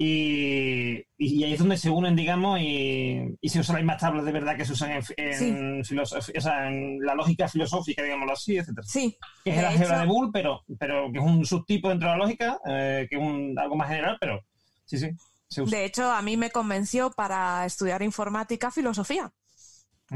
Y, 0.00 1.04
y 1.18 1.42
ahí 1.42 1.54
es 1.54 1.58
donde 1.58 1.76
se 1.76 1.90
unen, 1.90 2.14
digamos, 2.14 2.60
y, 2.60 3.36
y 3.40 3.48
se 3.48 3.58
usan 3.58 3.74
las 3.74 3.82
mismas 3.82 4.00
tablas 4.00 4.24
de 4.24 4.30
verdad 4.30 4.56
que 4.56 4.64
se 4.64 4.72
usan 4.72 4.92
en, 4.92 5.02
en, 5.16 5.80
o 6.00 6.04
sea, 6.04 6.68
en 6.68 7.00
la 7.00 7.14
lógica 7.16 7.48
filosófica, 7.48 8.04
digámoslo 8.04 8.32
así, 8.34 8.56
etcétera. 8.56 8.86
Sí. 8.86 9.18
Que 9.42 9.50
es 9.50 9.56
de 9.56 9.60
el 9.62 9.66
álgebra 9.66 9.96
hecho- 9.96 10.00
de 10.02 10.06
Boole, 10.06 10.30
pero, 10.32 10.62
pero 10.78 11.10
que 11.12 11.18
es 11.18 11.24
un 11.24 11.44
subtipo 11.44 11.88
dentro 11.88 12.08
de 12.10 12.16
la 12.16 12.22
lógica, 12.24 12.60
eh, 12.64 13.08
que 13.10 13.16
es 13.16 13.20
un, 13.22 13.58
algo 13.58 13.74
más 13.74 13.88
general, 13.88 14.16
pero 14.20 14.40
sí, 14.84 14.98
sí, 14.98 15.08
se 15.48 15.62
usa. 15.62 15.76
De 15.78 15.84
hecho, 15.84 16.08
a 16.12 16.22
mí 16.22 16.36
me 16.36 16.50
convenció 16.52 17.10
para 17.10 17.66
estudiar 17.66 18.00
informática 18.02 18.70
filosofía, 18.70 19.32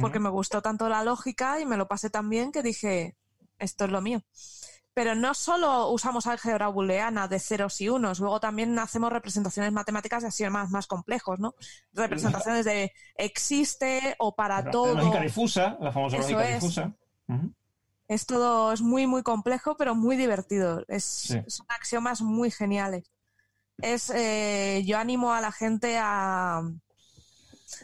porque 0.01 0.21
me 0.21 0.29
gustó 0.31 0.63
tanto 0.63 0.89
la 0.89 1.03
lógica 1.03 1.61
y 1.61 1.67
me 1.67 1.77
lo 1.77 1.89
pasé 1.89 2.09
tan 2.09 2.31
bien 2.31 2.53
que 2.53 2.63
dije, 2.63 3.17
esto 3.59 3.87
es 3.87 3.91
lo 3.91 4.01
mío. 4.01 4.23
Pero 4.95 5.15
no 5.15 5.33
solo 5.33 5.89
usamos 5.89 6.27
álgebra 6.27 6.69
booleana 6.69 7.27
de 7.27 7.39
ceros 7.39 7.81
y 7.81 7.89
unos, 7.89 8.21
luego 8.21 8.41
también 8.41 8.79
hacemos 8.79 9.11
representaciones 9.11 9.73
matemáticas 9.73 10.23
así 10.25 10.45
más, 10.51 10.71
más 10.71 10.87
complejos, 10.87 11.39
¿no? 11.41 11.55
Representaciones 11.95 12.65
de 12.67 12.93
existe 13.17 14.15
o 14.19 14.35
para 14.35 14.61
La 14.63 14.71
todo. 14.71 14.95
lógica 14.95 15.21
difusa, 15.21 15.79
la 15.81 15.93
famosa 15.93 16.19
Eso 16.19 16.31
lógica 16.31 16.49
es. 16.49 16.55
difusa. 16.63 16.93
Es 18.09 18.27
todo, 18.27 18.73
es 18.73 18.83
muy, 18.83 19.07
muy 19.07 19.23
complejo, 19.23 19.77
pero 19.79 19.95
muy 19.95 20.17
divertido. 20.17 20.85
Es, 20.89 21.05
Sí. 21.05 21.41
Son 21.47 21.65
axiomas 21.71 22.21
muy 22.21 22.51
geniales. 22.51 23.11
Es, 23.79 24.11
eh, 24.11 24.83
yo 24.85 24.99
animo 24.99 25.33
a 25.33 25.41
la 25.41 25.53
gente 25.53 25.97
a, 25.99 26.63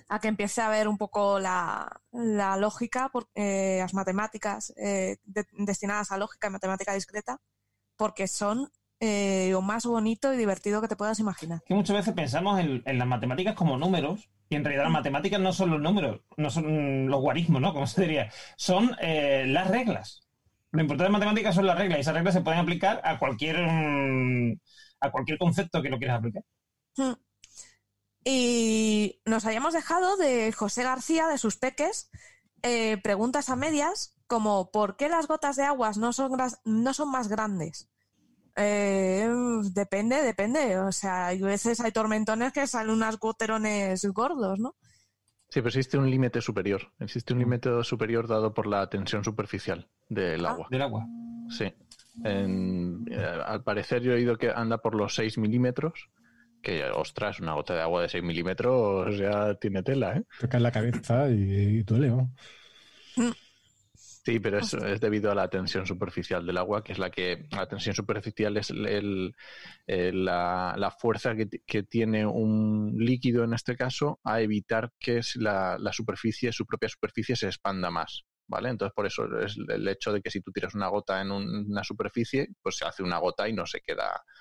a 0.08 0.20
que 0.20 0.28
empiece 0.28 0.60
a 0.60 0.68
ver 0.68 0.88
un 0.88 0.98
poco 0.98 1.38
la, 1.38 2.00
la 2.12 2.56
lógica, 2.56 3.08
por- 3.10 3.28
eh, 3.34 3.78
las 3.80 3.94
matemáticas 3.94 4.72
eh, 4.76 5.18
de- 5.24 5.46
destinadas 5.52 6.12
a 6.12 6.18
lógica 6.18 6.48
y 6.48 6.50
matemática 6.50 6.94
discreta, 6.94 7.40
porque 7.96 8.28
son 8.28 8.70
eh, 9.00 9.48
lo 9.52 9.62
más 9.62 9.86
bonito 9.86 10.32
y 10.34 10.36
divertido 10.38 10.80
que 10.82 10.88
te 10.88 10.96
puedas 10.96 11.20
imaginar. 11.20 11.62
que 11.64 11.74
muchas 11.74 11.96
veces 11.96 12.14
pensamos 12.14 12.58
en, 12.60 12.82
en 12.86 12.98
las 12.98 13.06
matemáticas 13.06 13.54
como 13.54 13.76
números 13.76 14.28
y 14.48 14.56
en 14.56 14.64
realidad 14.64 14.84
las 14.84 14.92
matemáticas 14.92 15.40
no 15.40 15.52
son 15.52 15.70
los 15.70 15.80
números, 15.80 16.20
no 16.36 16.50
son 16.50 17.08
los 17.08 17.20
guarismos, 17.20 17.60
¿no? 17.60 17.72
Como 17.74 17.86
se 17.86 18.02
diría, 18.02 18.30
son 18.56 18.96
las 19.00 19.68
reglas. 19.68 20.22
Lo 20.70 20.80
importante 20.82 21.04
de 21.04 21.10
matemáticas 21.18 21.54
son 21.54 21.66
las 21.66 21.78
reglas 21.78 21.98
y 21.98 22.00
esas 22.02 22.14
reglas 22.14 22.34
se 22.34 22.40
pueden 22.42 22.60
aplicar 22.60 23.00
a 23.04 23.18
cualquier 23.18 23.56
mm, 23.66 24.58
a 25.00 25.10
cualquier 25.10 25.38
concepto 25.38 25.82
que 25.82 25.88
lo 25.90 25.98
quieras 25.98 26.18
aplicar. 26.18 26.42
Mm. 26.98 27.14
Y 28.24 29.20
nos 29.24 29.44
habíamos 29.46 29.74
dejado 29.74 30.16
de 30.16 30.52
José 30.52 30.82
García, 30.82 31.26
de 31.28 31.38
sus 31.38 31.56
peques, 31.56 32.10
eh, 32.62 32.98
preguntas 33.02 33.48
a 33.48 33.56
medias 33.56 34.14
como 34.26 34.70
¿por 34.70 34.96
qué 34.96 35.08
las 35.08 35.26
gotas 35.26 35.56
de 35.56 35.62
aguas 35.64 35.96
no 35.96 36.12
son, 36.12 36.32
no 36.64 36.94
son 36.94 37.10
más 37.10 37.28
grandes? 37.28 37.88
Eh, 38.56 39.28
depende, 39.72 40.20
depende. 40.22 40.78
O 40.78 40.92
sea, 40.92 41.28
hay 41.28 41.40
veces 41.40 41.80
hay 41.80 41.92
tormentones 41.92 42.52
que 42.52 42.66
salen 42.66 42.90
unos 42.94 43.18
goterones 43.18 44.04
gordos, 44.06 44.58
¿no? 44.58 44.74
Sí, 45.48 45.60
pero 45.62 45.68
existe 45.68 45.96
un 45.96 46.10
límite 46.10 46.42
superior. 46.42 46.92
Existe 46.98 47.32
un 47.32 47.38
límite 47.38 47.70
superior 47.84 48.26
dado 48.28 48.52
por 48.52 48.66
la 48.66 48.90
tensión 48.90 49.24
superficial 49.24 49.88
del 50.08 50.44
Ah. 50.44 50.50
agua. 50.50 50.66
Del 50.70 50.82
agua. 50.82 51.06
Sí. 51.56 51.72
En- 52.24 53.06
eh, 53.10 53.16
al 53.46 53.62
parecer 53.62 54.02
yo 54.02 54.12
he 54.12 54.16
oído 54.16 54.36
que 54.36 54.50
anda 54.50 54.78
por 54.78 54.94
los 54.94 55.14
6 55.14 55.38
milímetros. 55.38 56.10
Que, 56.62 56.84
ostras, 56.84 57.40
una 57.40 57.54
gota 57.54 57.74
de 57.74 57.82
agua 57.82 58.02
de 58.02 58.08
6 58.08 58.22
milímetros 58.24 59.16
ya 59.18 59.54
tiene 59.54 59.82
tela, 59.82 60.16
¿eh? 60.16 60.24
Te 60.38 60.48
cae 60.48 60.58
en 60.58 60.62
la 60.64 60.72
cabeza 60.72 61.28
y, 61.30 61.34
y 61.34 61.82
duele, 61.84 62.08
¿no? 62.08 62.32
Sí, 63.94 64.40
pero 64.40 64.58
es, 64.58 64.74
es 64.74 65.00
debido 65.00 65.30
a 65.30 65.34
la 65.34 65.48
tensión 65.48 65.86
superficial 65.86 66.44
del 66.46 66.58
agua, 66.58 66.84
que 66.84 66.92
es 66.92 66.98
la 66.98 67.10
que 67.10 67.46
la 67.50 67.66
tensión 67.66 67.94
superficial 67.94 68.56
es 68.58 68.70
el- 68.70 68.86
el- 68.86 69.34
el- 69.86 70.24
la, 70.24 70.74
la 70.76 70.90
fuerza 70.90 71.34
que, 71.34 71.48
que 71.66 71.82
tiene 71.84 72.26
un 72.26 72.94
líquido 72.98 73.44
en 73.44 73.54
este 73.54 73.76
caso 73.76 74.20
a 74.24 74.40
evitar 74.42 74.90
que 74.98 75.18
es 75.18 75.36
la, 75.36 75.78
la 75.78 75.92
superficie, 75.92 76.52
su 76.52 76.66
propia 76.66 76.88
superficie 76.90 77.36
se 77.36 77.46
expanda 77.46 77.90
más. 77.90 78.24
¿Vale? 78.50 78.70
Entonces, 78.70 78.94
por 78.94 79.04
eso 79.06 79.24
es 79.40 79.56
el 79.68 79.86
hecho 79.88 80.10
de 80.12 80.22
que 80.22 80.30
si 80.30 80.40
tú 80.40 80.50
tiras 80.52 80.74
una 80.74 80.88
gota 80.88 81.20
en 81.20 81.30
un- 81.30 81.66
una 81.70 81.84
superficie, 81.84 82.48
pues 82.62 82.76
se 82.78 82.86
hace 82.86 83.02
una 83.02 83.18
gota 83.18 83.46
y 83.48 83.52
no 83.52 83.66
se 83.66 83.80
queda 83.80 84.10
mm, 84.14 84.37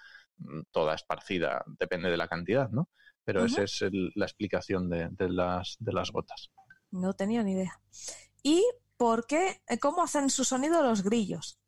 toda 0.71 0.95
esparcida, 0.95 1.63
depende 1.79 2.09
de 2.09 2.17
la 2.17 2.27
cantidad, 2.27 2.69
¿no? 2.69 2.89
Pero 3.23 3.43
esa 3.43 3.63
es 3.63 3.81
el- 3.81 4.11
la 4.15 4.25
explicación 4.25 4.89
de, 4.89 5.09
de 5.11 5.29
las, 5.29 5.75
de 5.79 5.91
las 5.93 6.11
gotas. 6.11 6.49
No 6.91 7.13
tenía 7.13 7.43
ni 7.43 7.51
idea. 7.53 7.79
¿Y 8.43 8.63
por 8.95 9.27
qué? 9.27 9.61
eh, 9.67 9.77
¿Cómo 9.79 10.03
hacen 10.03 10.29
su 10.29 10.43
sonido 10.45 10.81
los 10.81 11.03
grillos? 11.03 11.59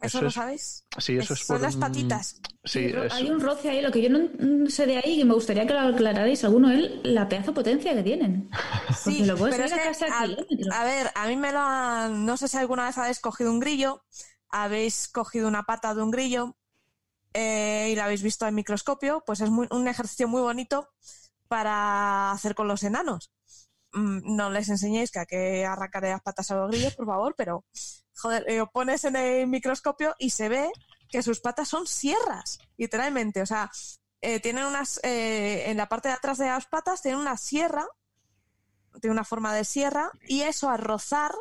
¿Eso, 0.00 0.18
Eso 0.18 0.22
lo 0.22 0.28
es- 0.28 0.34
sabéis? 0.34 0.84
Sí, 0.98 1.16
eso 1.16 1.34
es 1.34 1.40
Son 1.40 1.56
por 1.58 1.60
las 1.60 1.76
patitas. 1.76 2.40
Sí, 2.64 2.92
Hay 3.10 3.30
un 3.30 3.40
roce 3.40 3.70
ahí, 3.70 3.82
lo 3.82 3.90
que 3.92 4.02
yo 4.02 4.08
no 4.08 4.18
mm, 4.20 4.66
sé 4.68 4.86
de 4.86 4.96
ahí, 4.96 5.18
que 5.18 5.24
me 5.24 5.34
gustaría 5.34 5.66
que 5.66 5.72
lo 5.74 5.80
aclararais 5.80 6.42
alguno, 6.44 6.70
es 6.70 6.90
la 7.04 7.28
pedazo 7.28 7.52
potencia 7.54 7.94
que 7.94 8.02
tienen. 8.02 8.48
Sí, 9.04 9.24
lo 9.24 9.36
puedes 9.36 9.56
pero 9.56 9.64
es 9.66 9.72
a 9.72 9.76
que, 10.06 10.68
a 10.70 10.84
ver, 10.84 11.10
a 11.14 11.26
mí 11.28 11.36
me 11.36 11.52
lo 11.52 11.58
han... 11.60 12.24
No 12.24 12.36
sé 12.36 12.46
si 12.48 12.56
alguna 12.56 12.86
vez 12.86 12.98
habéis 12.98 13.20
cogido 13.20 13.50
un 13.50 13.58
grillo, 13.60 14.02
habéis 14.48 15.08
cogido 15.08 15.48
una 15.48 15.64
pata 15.64 15.94
de 15.94 16.02
un 16.02 16.10
grillo 16.10 16.56
eh, 17.34 17.88
y 17.92 17.96
la 17.96 18.04
habéis 18.06 18.22
visto 18.22 18.46
en 18.46 18.54
microscopio, 18.54 19.22
pues 19.26 19.40
es 19.40 19.50
muy- 19.50 19.68
un 19.70 19.88
ejercicio 19.88 20.28
muy 20.28 20.42
bonito 20.42 20.88
para 21.48 22.30
hacer 22.32 22.54
con 22.54 22.68
los 22.68 22.82
enanos. 22.82 23.30
Mm, 23.92 24.36
No 24.36 24.50
les 24.50 24.68
enseñéis 24.68 25.10
que 25.10 25.18
hay 25.20 25.26
que 25.26 25.66
arrancar 25.66 26.02
las 26.04 26.22
patas 26.22 26.50
a 26.50 26.56
los 26.56 26.70
grillos, 26.70 26.94
por 26.96 27.06
favor, 27.06 27.34
pero 27.36 27.64
joder, 28.16 28.44
eh, 28.48 28.58
lo 28.58 28.70
pones 28.70 29.04
en 29.04 29.16
el 29.16 29.46
microscopio 29.48 30.14
y 30.18 30.30
se 30.30 30.48
ve 30.48 30.70
que 31.08 31.22
sus 31.22 31.40
patas 31.40 31.68
son 31.68 31.86
sierras, 31.86 32.58
literalmente. 32.78 33.42
O 33.42 33.46
sea, 33.46 33.70
eh, 34.20 34.40
tienen 34.40 34.64
unas, 34.66 35.00
eh, 35.02 35.64
en 35.70 35.76
la 35.76 35.88
parte 35.88 36.08
de 36.08 36.14
atrás 36.14 36.38
de 36.38 36.46
las 36.46 36.66
patas 36.66 37.02
tienen 37.02 37.20
una 37.20 37.36
sierra 37.36 37.86
tiene 39.00 39.12
una 39.14 39.24
forma 39.24 39.54
de 39.54 39.64
sierra 39.64 40.10
y 40.28 40.42
eso 40.42 40.68
al 40.68 40.78
rozar 40.78 41.32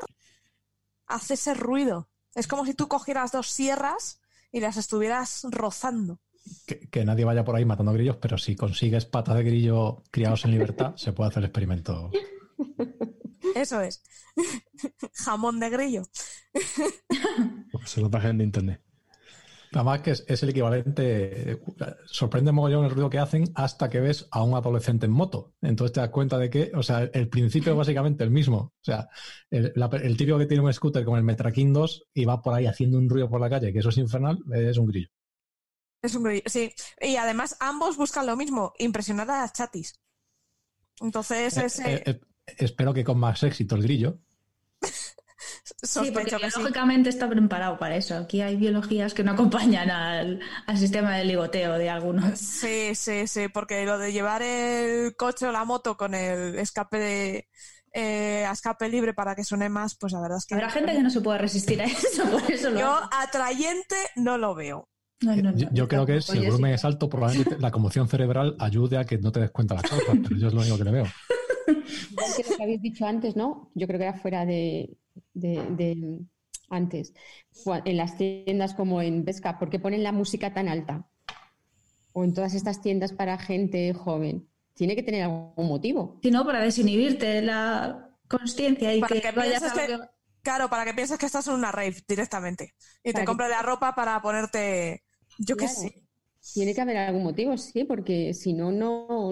hace 1.06 1.34
ese 1.34 1.54
ruido. 1.54 2.10
Es 2.34 2.48
como 2.48 2.66
si 2.66 2.74
tú 2.74 2.88
cogieras 2.88 3.32
dos 3.34 3.48
sierras 3.52 4.21
y 4.52 4.60
las 4.60 4.78
estuvieras 4.78 5.46
rozando. 5.50 6.20
Que, 6.66 6.80
que 6.90 7.06
nadie 7.06 7.24
vaya 7.24 7.44
por 7.44 7.56
ahí 7.56 7.66
matando 7.66 7.94
grillos, 7.94 8.18
pero 8.18 8.38
si 8.38 8.56
consigues 8.56 9.06
patas 9.06 9.36
de 9.36 9.44
grillo 9.44 10.04
criados 10.12 10.46
en 10.46 10.52
libertad, 10.52 10.96
se 10.96 11.14
puede 11.14 11.30
hacer 11.30 11.44
el 11.44 11.46
experimento. 11.46 12.10
Eso 13.56 13.82
es. 13.82 14.02
Jamón 15.14 15.60
de 15.60 15.70
grillo. 15.70 16.04
Se 17.86 18.02
lo 18.02 18.10
bajen 18.10 18.38
de 18.38 18.44
internet. 18.46 18.82
Además 19.74 20.02
que 20.02 20.12
es, 20.12 20.26
es 20.28 20.44
el 20.44 20.50
equivalente, 20.50 21.62
sorprende 22.06 22.52
mogollón 22.52 22.84
el 22.86 22.92
ruido 22.92 23.10
que 23.10 23.20
hacen 23.20 23.46
hasta 23.56 23.90
que 23.90 24.02
ves 24.02 24.28
a 24.32 24.44
un 24.44 24.54
adolescente 24.54 25.06
en 25.06 25.14
moto. 25.14 25.54
Entonces 25.62 25.94
te 25.94 26.02
das 26.02 26.10
cuenta 26.10 26.38
de 26.38 26.50
que, 26.50 26.72
o 26.76 26.84
sea, 26.84 27.04
el 27.04 27.30
principio 27.30 27.72
es 27.72 27.78
básicamente 27.78 28.24
el 28.26 28.32
mismo. 28.32 28.58
O 28.58 28.84
sea, 28.84 29.08
el, 29.50 29.72
la- 29.76 29.90
el 30.04 30.18
típico 30.18 30.38
que 30.38 30.46
tiene 30.46 30.64
un 30.64 30.74
scooter 30.74 31.06
con 31.06 31.18
el 31.18 31.24
Metrakin 31.24 31.72
2 31.74 32.04
y 32.14 32.26
va 32.26 32.42
por 32.42 32.54
ahí 32.54 32.66
haciendo 32.66 32.98
un 32.98 33.10
ruido 33.10 33.30
por 33.30 33.40
la 33.40 33.50
calle, 33.50 33.72
que 33.72 33.80
eso 33.80 33.90
es 33.90 33.98
infernal, 33.98 34.40
es 34.54 34.78
un 34.78 34.88
grillo. 34.88 35.08
Es 36.02 36.16
un 36.16 36.24
grillo, 36.24 36.44
sí. 36.48 36.74
Y 37.00 37.16
además 37.16 37.56
ambos 37.60 37.96
buscan 37.98 38.26
lo 38.26 38.36
mismo, 38.36 38.74
impresionar 38.80 39.30
a 39.32 39.42
las 39.42 39.54
chatis. 39.54 39.94
Entonces, 41.00 41.58
Eh, 41.58 41.66
ese 41.66 41.96
eh, 41.96 42.04
eh, 42.06 42.22
espero 42.58 42.94
que 42.94 43.04
con 43.04 43.18
más 43.20 43.44
éxito 43.44 43.76
el 43.76 43.84
grillo. 43.84 44.20
Sí, 45.84 46.12
porque 46.12 46.30
sí. 46.32 46.36
biológicamente 46.38 47.10
está 47.10 47.28
preparado 47.28 47.78
para 47.80 47.96
eso. 47.96 48.16
Aquí 48.18 48.42
hay 48.42 48.56
biologías 48.56 49.14
que 49.14 49.24
no 49.24 49.32
acompañan 49.34 49.90
al, 49.90 50.40
al 50.68 50.78
sistema 50.78 51.18
de 51.18 51.26
ligoteo 51.26 51.78
de 51.78 51.90
algunos. 51.90 52.40
Sí, 52.40 52.94
sí, 52.96 53.28
sí, 53.28 53.48
porque 53.48 53.86
lo 53.86 53.98
de 53.98 54.14
llevar 54.14 54.42
el 54.44 55.16
coche 55.16 55.48
o 55.48 55.52
la 55.52 55.66
moto 55.66 55.98
con 55.98 56.14
el 56.14 56.58
escape 56.60 56.98
de 56.98 57.48
eh, 57.94 58.46
a 58.46 58.52
escape 58.52 58.88
libre 58.90 59.14
para 59.14 59.36
que 59.36 59.44
suene 59.44 59.70
más, 59.70 59.98
pues 59.98 60.14
la 60.14 60.22
verdad 60.22 60.38
es 60.38 60.46
que 60.46 60.56
Habrá 60.56 60.70
gente 60.70 60.94
que 60.94 61.02
no 61.04 61.10
se 61.10 61.22
puede 61.22 61.40
resistir 61.40 61.82
a 61.82 61.86
eso, 61.86 62.24
por 62.30 62.50
eso 62.52 62.70
lo 62.70 62.80
yo 62.80 62.94
hace. 62.96 63.08
atrayente 63.12 63.96
no 64.16 64.38
lo 64.38 64.56
veo. 64.56 64.88
No, 65.22 65.36
no, 65.36 65.52
no, 65.52 65.58
yo, 65.58 65.68
yo 65.72 65.88
creo 65.88 66.06
que 66.06 66.22
si 66.22 66.38
el 66.38 66.46
volumen 66.46 66.72
sí. 66.72 66.76
es 66.76 66.86
alto, 66.86 67.10
probablemente 67.10 67.60
la 67.60 67.70
conmoción 67.72 68.08
cerebral 68.08 68.56
ayude 68.60 68.98
a 68.98 69.04
que 69.06 69.18
no 69.20 69.32
te 69.32 69.40
des 69.42 69.52
cuenta 69.52 69.76
las 69.76 69.84
cosas, 69.84 70.18
pero 70.24 70.36
yo 70.36 70.48
es 70.48 70.54
lo 70.54 70.62
único 70.62 70.78
que 70.78 70.84
le 70.84 70.92
veo. 70.92 71.06
Que 72.36 72.44
lo 72.50 72.56
que 72.58 72.64
habéis 72.64 72.82
dicho 72.82 73.06
antes, 73.06 73.36
¿no? 73.36 73.72
Yo 73.76 73.88
creo 73.88 74.00
que 74.00 74.06
era 74.06 74.20
fuera 74.20 74.46
de, 74.46 74.98
de- 75.34 75.66
de- 75.72 76.20
antes. 76.70 77.14
En 77.86 77.98
las 77.98 78.18
tiendas 78.18 78.74
como 78.74 79.02
en 79.02 79.26
Vesca, 79.26 79.60
¿por 79.60 79.70
qué 79.70 79.80
ponen 79.80 80.04
la 80.04 80.12
música 80.12 80.54
tan 80.54 80.68
alta? 80.70 81.08
O 82.14 82.24
en 82.24 82.34
todas 82.34 82.54
estas 82.54 82.82
tiendas 82.82 83.14
para 83.14 83.38
gente 83.38 83.94
joven. 83.94 84.48
Tiene 84.74 84.96
que 84.96 85.04
tener 85.04 85.24
algún 85.24 85.68
motivo. 85.68 86.20
Si 86.24 86.32
no, 86.32 86.46
para 86.46 86.62
desinhibirte 86.62 87.42
la 87.42 88.10
conciencia 88.28 88.94
y 88.96 89.02
Para 89.02 89.16
que, 89.16 89.22
que 89.22 89.32
vayas 89.32 89.60
pienses 89.62 89.78
a 89.78 89.82
que- 89.88 89.94
que- 89.98 90.00
Claro, 90.44 90.70
para 90.70 90.86
que 90.86 90.94
pienses 90.96 91.20
que 91.20 91.26
estás 91.28 91.48
en 91.48 91.54
una 91.54 91.72
rave 91.72 91.96
directamente 92.08 92.74
y 93.04 93.12
Para 93.12 93.14
te 93.14 93.20
que- 93.22 93.26
compres 93.26 93.50
la 93.50 93.62
ropa 93.62 93.94
para 93.94 94.20
ponerte, 94.22 95.04
yo 95.38 95.56
qué 95.56 95.66
Claro. 95.66 95.82
sé. 95.82 96.04
Tiene 96.54 96.74
que 96.74 96.82
haber 96.82 96.98
algún 96.98 97.24
motivo, 97.24 97.56
sí, 97.58 97.84
porque 97.84 98.34
si 98.34 98.54
no, 98.54 98.72
no. 98.72 99.30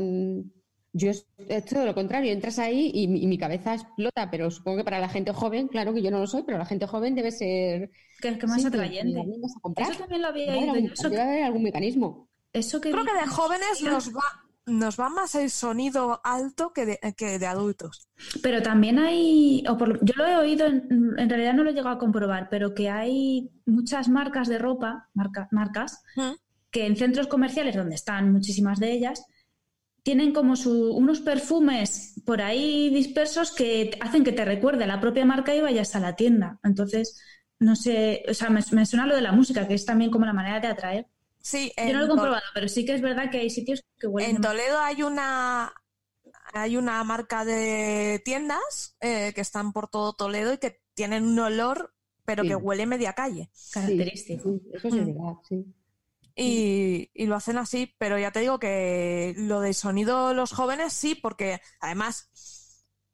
Yo 0.92 1.12
es, 1.12 1.28
es 1.48 1.66
todo 1.66 1.86
lo 1.86 1.94
contrario, 1.94 2.32
entras 2.32 2.58
ahí 2.60 2.90
y, 2.94 3.08
mi- 3.08 3.22
y 3.24 3.28
mi 3.28 3.38
cabeza 3.38 3.76
explota, 3.76 4.32
pero 4.32 4.50
supongo 4.50 4.78
que 4.78 4.84
para 4.84 5.00
la 5.00 5.10
gente 5.10 5.32
joven, 5.34 5.68
claro 5.68 5.94
que 5.94 6.02
yo 6.02 6.10
no 6.10 6.20
lo 6.20 6.26
soy, 6.28 6.44
pero 6.44 6.58
la 6.58 6.66
gente 6.66 6.88
joven 6.88 7.14
debe 7.16 7.32
ser 7.32 7.92
Que 8.20 8.30
es 8.30 8.38
que 8.38 8.48
más 8.48 8.62
sí, 8.62 8.68
atrayente. 8.68 9.22
que. 9.76 9.82
Eso 9.84 9.94
también 10.00 10.22
lo 10.24 10.28
había 10.30 10.52
oído. 10.54 10.72
algún- 10.74 10.88
yo. 10.88 10.94
Eso, 10.94 11.10
debe 11.10 11.22
haber 11.22 11.44
algún 11.44 11.64
mecanismo. 11.64 12.28
eso 12.54 12.82
que 12.82 12.90
Creo 12.92 13.06
que 13.06 13.14
de 13.14 13.28
jóvenes 13.28 13.82
nos 13.84 14.10
va, 14.16 14.24
nos 14.66 15.00
va 15.00 15.10
más 15.10 15.36
el 15.36 15.52
sonido 15.52 16.20
alto 16.24 16.74
que 16.74 16.86
de, 16.88 17.00
que 17.16 17.38
de 17.38 17.46
adultos. 17.46 18.08
Pero 18.42 18.64
también 18.64 18.98
hay, 18.98 19.64
o 19.70 19.78
por 19.78 20.04
yo 20.04 20.14
lo 20.18 20.26
he 20.26 20.38
oído, 20.38 20.66
en, 20.66 20.88
en 21.18 21.30
realidad 21.30 21.54
no 21.54 21.64
lo 21.64 21.70
he 21.70 21.74
llegado 21.74 21.96
a 21.96 22.00
comprobar, 22.00 22.50
pero 22.50 22.74
que 22.74 22.90
hay 22.90 23.52
muchas 23.68 24.10
marcas 24.10 24.48
de 24.48 24.58
ropa, 24.58 25.08
marca- 25.14 25.48
marcas, 25.52 26.02
¿Mm? 26.16 26.32
que 26.72 26.88
en 26.88 26.96
centros 26.96 27.28
comerciales, 27.28 27.76
donde 27.76 27.94
están 27.96 28.32
muchísimas 28.32 28.80
de 28.80 28.92
ellas, 28.92 29.24
tienen 30.10 30.34
como 30.34 30.56
su- 30.56 30.92
unos 30.96 31.20
perfumes 31.20 32.16
por 32.26 32.42
ahí 32.42 32.90
dispersos 32.90 33.52
que 33.52 33.92
hacen 34.02 34.24
que 34.24 34.32
te 34.32 34.44
recuerde 34.44 34.88
la 34.88 35.00
propia 35.00 35.24
marca 35.24 35.54
y 35.54 35.62
vayas 35.62 35.96
a 35.96 36.00
la 36.00 36.16
tienda. 36.16 36.60
Entonces, 36.64 37.22
no 37.60 37.76
sé, 37.76 38.24
o 38.28 38.34
sea, 38.34 38.50
me, 38.50 38.62
me 38.72 38.86
suena 38.88 39.06
lo 39.06 39.16
de 39.16 39.22
la 39.22 39.32
música, 39.34 39.68
que 39.68 39.76
es 39.76 39.86
también 39.86 40.10
como 40.10 40.26
la 40.26 40.34
manera 40.34 40.60
de 40.60 40.68
atraer. 40.68 41.06
Sí, 41.42 41.72
Yo 41.78 41.84
no 41.94 41.94
lo 41.94 42.00
he 42.00 42.04
en, 42.04 42.10
comprobado, 42.10 42.42
pero 42.56 42.68
sí 42.68 42.86
que 42.86 42.96
es 42.96 43.02
verdad 43.02 43.30
que 43.30 43.38
hay 43.42 43.52
sitios 43.52 43.84
que 44.00 44.08
huelen. 44.08 44.38
en 44.38 44.42
Toledo 44.42 44.80
hay 44.80 45.04
una 45.04 45.72
hay 46.54 46.76
una 46.78 47.04
marca 47.04 47.46
de 47.46 48.20
tiendas 48.26 48.98
eh, 49.02 49.32
que 49.36 49.42
están 49.42 49.72
por 49.74 49.90
todo 49.90 50.14
Toledo 50.14 50.54
y 50.54 50.58
que 50.58 50.82
tienen 50.96 51.24
un 51.24 51.38
olor, 51.40 51.94
pero 52.26 52.42
Sí. 52.42 52.50
que 52.50 52.56
huele 52.56 52.88
media 52.88 53.14
calle. 53.14 53.52
característico. 53.72 54.50
Sí, 54.50 54.62
eso 54.74 54.88
es 54.88 54.94
Mm. 54.96 55.06
verdad, 55.06 55.34
sí. 55.48 55.66
Y, 56.42 57.12
y 57.14 57.26
lo 57.26 57.36
hacen 57.36 57.58
así, 57.58 57.94
pero 57.98 58.18
ya 58.18 58.32
te 58.32 58.40
digo 58.40 58.60
que 58.60 59.34
lo 59.38 59.60
de 59.62 59.74
sonido 59.74 60.34
los 60.34 60.54
jóvenes 60.54 60.94
sí, 60.94 61.16
porque 61.16 61.60
además 61.82 62.30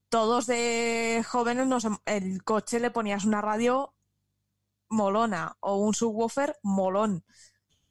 todos 0.09 0.45
de 0.47 1.25
jóvenes 1.27 1.65
nos, 1.67 1.87
el 2.05 2.43
coche 2.43 2.79
le 2.79 2.91
ponías 2.91 3.25
una 3.25 3.41
radio 3.41 3.95
molona 4.89 5.57
o 5.59 5.77
un 5.77 5.93
subwoofer 5.93 6.55
molón, 6.63 7.25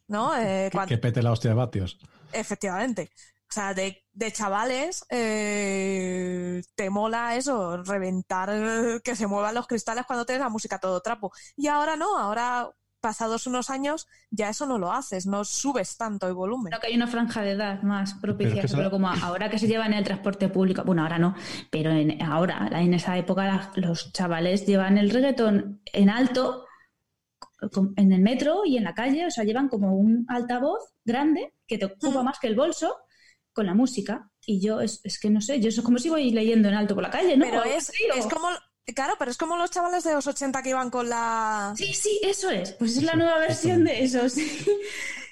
¿no? 0.06 0.36
Eh, 0.36 0.68
Que, 0.70 0.76
cuan- 0.78 0.88
que 0.88 0.98
pete 0.98 1.22
la 1.22 1.32
hostia 1.32 1.50
de 1.50 1.56
vatios. 1.56 1.98
Efectivamente. 2.32 3.10
O 3.50 3.52
sea, 3.54 3.74
de, 3.74 4.04
de 4.12 4.32
chavales 4.32 5.04
eh, 5.10 6.62
te 6.74 6.90
mola 6.90 7.36
eso, 7.36 7.76
reventar, 7.84 9.00
que 9.02 9.14
se 9.16 9.26
muevan 9.26 9.54
los 9.54 9.66
cristales 9.66 10.06
cuando 10.06 10.24
tienes 10.26 10.42
la 10.42 10.48
música 10.48 10.78
todo 10.78 11.00
trapo. 11.00 11.32
Y 11.56 11.68
ahora 11.68 11.96
no, 11.96 12.18
ahora 12.18 12.70
pasados 13.04 13.46
unos 13.46 13.68
años 13.68 14.08
ya 14.30 14.48
eso 14.48 14.64
no 14.66 14.78
lo 14.78 14.90
haces, 14.90 15.26
no 15.26 15.44
subes 15.44 15.98
tanto 15.98 16.26
el 16.26 16.32
volumen. 16.32 16.70
Creo 16.70 16.80
que 16.80 16.86
hay 16.86 16.96
una 16.96 17.06
franja 17.06 17.42
de 17.42 17.50
edad 17.50 17.82
más 17.82 18.14
propicia, 18.14 18.54
Pero 18.54 18.64
es 18.64 18.70
que 18.72 18.76
pero, 18.78 18.88
esa- 18.88 18.90
como 18.90 19.08
ahora 19.10 19.50
que 19.50 19.58
se 19.58 19.68
lleva 19.68 19.84
en 19.84 19.92
el 19.92 20.04
transporte 20.04 20.48
público, 20.48 20.82
bueno, 20.84 21.02
ahora 21.02 21.18
no, 21.18 21.34
pero 21.70 21.90
en, 21.90 22.22
ahora, 22.22 22.68
en 22.80 22.94
esa 22.94 23.18
época, 23.18 23.44
la- 23.44 23.70
los 23.76 24.10
chavales 24.14 24.64
llevan 24.66 24.96
el 24.96 25.10
reggaetón 25.10 25.82
en 25.92 26.08
alto 26.08 26.64
en 27.96 28.12
el 28.12 28.20
metro 28.20 28.62
y 28.64 28.76
en 28.76 28.84
la 28.84 28.94
calle, 28.94 29.26
o 29.26 29.30
sea, 29.30 29.44
llevan 29.44 29.68
como 29.68 29.94
un 29.96 30.24
altavoz 30.28 30.80
grande 31.04 31.52
que 31.66 31.78
te 31.78 31.86
ocupa 31.86 32.22
Mm. 32.22 32.24
más 32.24 32.38
que 32.38 32.46
el 32.48 32.54
bolso 32.56 32.96
con 33.52 33.66
la 33.66 33.74
música. 33.74 34.30
Y 34.46 34.60
yo, 34.60 34.80
es, 34.80 35.00
es 35.04 35.18
que 35.18 35.30
no 35.30 35.40
sé, 35.40 35.60
yo 35.60 35.68
es 35.68 35.80
como 35.80 35.98
si 35.98 36.10
voy 36.10 36.30
leyendo 36.30 36.68
en 36.68 36.74
alto 36.74 36.94
por 36.94 37.02
la 37.02 37.10
calle, 37.10 37.36
¿no? 37.36 37.44
Pero 37.46 37.64
es, 37.64 37.90
es 38.16 38.26
como, 38.26 38.48
claro, 38.92 39.14
pero 39.18 39.30
es 39.30 39.36
como 39.38 39.56
los 39.56 39.70
chavales 39.70 40.04
de 40.04 40.12
los 40.12 40.26
80 40.26 40.62
que 40.62 40.70
iban 40.70 40.90
con 40.90 41.08
la, 41.08 41.72
Sí, 41.76 41.94
sí, 41.94 42.20
eso 42.22 42.50
es. 42.50 42.72
Pues 42.72 42.96
es 42.96 43.02
la 43.02 43.14
nueva 43.14 43.38
versión 43.38 43.84
de 43.84 44.04
eso, 44.04 44.28
sí. 44.28 44.66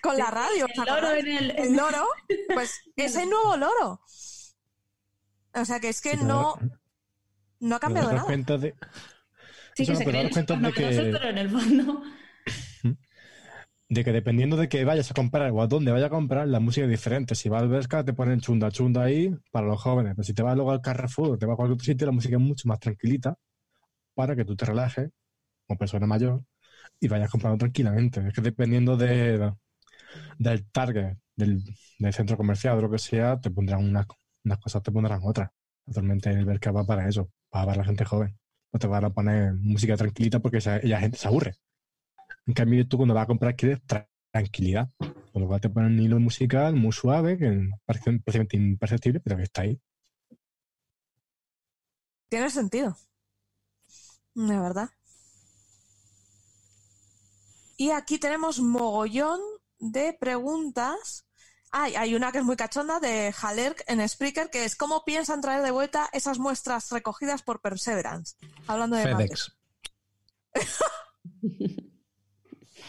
con 0.03 0.17
la 0.17 0.31
radio. 0.31 0.65
¿os 0.67 0.71
El 0.79 0.85
loro 0.95 1.11
en 1.13 1.27
el... 1.29 1.51
El 1.53 1.77
loro, 1.77 2.07
pues 2.55 2.81
es 2.97 3.17
el 3.17 3.29
nuevo 3.29 3.57
loro. 3.57 4.01
O 5.55 5.65
sea 5.67 5.81
que 5.81 5.91
es 5.91 6.01
que 6.01 6.13
Sí, 6.13 6.25
no, 6.25 6.41
ahora- 6.53 6.81
no 7.61 7.77
ha 7.77 7.81
cambiado 7.81 8.11
nada. 8.13 8.25
cuenta 8.25 8.57
de, 8.57 8.75
Sí, 9.77 9.85
que 9.87 9.93
no, 9.93 9.99
se 9.99 10.05
creen 10.05 10.31
cuenta 10.31 10.55
de 10.57 10.73
que- 10.73 11.11
pero 11.13 11.29
en 11.29 11.39
el 11.39 11.51
fondo... 11.51 12.03
de 13.95 14.05
que 14.05 14.13
dependiendo 14.13 14.57
de 14.57 14.69
que 14.71 14.85
vayas 14.85 15.11
a 15.11 15.15
comprar 15.15 15.51
o 15.53 15.61
a 15.63 15.67
dónde 15.67 15.93
vayas 15.93 16.07
a 16.07 16.11
comprar, 16.11 16.49
la 16.49 16.61
música 16.61 16.85
es 16.87 16.91
diferente. 16.91 17.35
Si 17.35 17.49
vas 17.51 17.63
al 17.63 17.69
Berska, 17.69 18.05
te 18.05 18.15
ponen 18.15 18.41
chunda 18.41 18.71
chunda 18.71 19.03
ahí 19.03 19.31
para 19.51 19.67
los 19.67 19.81
jóvenes. 19.83 20.15
Pero 20.17 20.25
si 20.25 20.33
te 20.35 20.43
vas 20.43 20.55
luego 20.57 20.71
al 20.73 20.81
Carrefour 20.81 21.33
o 21.33 21.39
te 21.39 21.45
vas 21.47 21.55
a 21.55 21.57
cualquier 21.57 21.75
otro 21.75 21.85
sitio, 21.85 22.07
la 22.07 22.13
música 22.13 22.37
es 22.37 22.43
mucho 22.43 22.69
más 22.69 22.81
tranquilita 22.81 23.37
para 24.15 24.37
que 24.37 24.45
tú 24.45 24.57
te 24.57 24.67
relajes 24.67 25.11
como 25.67 25.79
persona 25.79 26.07
mayor 26.07 26.43
y 27.01 27.09
vayas 27.09 27.31
comprando 27.31 27.59
tranquilamente. 27.59 28.27
Es 28.29 28.35
que 28.35 28.43
dependiendo 28.43 28.97
de, 28.97 29.53
del 30.39 30.67
target, 30.71 31.17
del, 31.37 31.63
del 31.99 32.13
centro 32.15 32.37
comercial, 32.37 32.77
de 32.77 32.83
lo 32.83 32.91
que 32.91 32.99
sea, 32.99 33.41
te 33.41 33.51
pondrán 33.51 33.85
unas, 33.85 34.07
unas 34.45 34.59
cosas, 34.59 34.83
te 34.83 34.93
pondrán 34.93 35.21
otras. 35.25 35.51
Actualmente 35.87 36.31
el 36.31 36.45
Berska 36.47 36.73
va 36.73 36.85
para 36.87 37.09
eso, 37.09 37.31
va 37.55 37.65
para 37.67 37.77
la 37.79 37.85
gente 37.85 38.05
joven. 38.05 38.39
No 38.73 38.79
te 38.81 38.87
van 38.87 39.05
a 39.05 39.11
poner 39.11 39.55
música 39.55 39.97
tranquilita 39.97 40.41
porque 40.41 40.59
ella 40.83 41.01
gente 41.01 41.19
se 41.19 41.29
aburre. 41.29 41.55
En 42.47 42.55
cambio, 42.55 42.87
tú 42.89 42.97
cuando 42.97 43.15
vas 43.15 43.25
a 43.25 43.27
comprar 43.29 43.55
quieres 43.57 43.81
tra- 43.87 44.09
tranquilidad. 44.31 44.89
Con 45.33 45.43
lo 45.43 45.49
cual 45.49 45.61
te 45.61 45.71
ponen 45.71 45.93
un 45.93 46.01
hilo 46.01 46.19
musical 46.21 46.75
muy 46.75 46.93
suave, 46.93 47.39
que 47.39 47.71
parece 47.87 48.05
prácticamente 48.05 48.57
imperceptible, 48.57 49.21
pero 49.21 49.37
que 49.37 49.45
está 49.45 49.63
ahí. 49.63 49.81
Tiene 52.29 52.51
sentido. 52.51 52.97
De 54.35 54.59
verdad. 54.59 54.91
Y 57.77 57.91
aquí 57.91 58.19
tenemos 58.19 58.61
mogollón 58.61 59.41
de 59.79 60.13
preguntas. 60.19 61.27
Ay, 61.71 61.95
hay 61.97 62.15
una 62.15 62.31
que 62.33 62.39
es 62.39 62.45
muy 62.45 62.57
cachonda 62.57 63.01
de 63.01 63.35
Halerk 63.41 63.85
en 63.87 64.07
Spreaker, 64.07 64.51
que 64.51 64.65
es 64.65 64.77
¿cómo 64.77 65.05
piensan 65.05 65.41
traer 65.41 65.63
de 65.63 65.71
vuelta 65.71 66.09
esas 66.13 66.39
muestras 66.39 66.91
recogidas 66.91 67.43
por 67.43 67.61
Perseverance? 67.61 68.37
Hablando 68.67 68.97
de. 68.97 69.03
FedEx. 69.05 69.57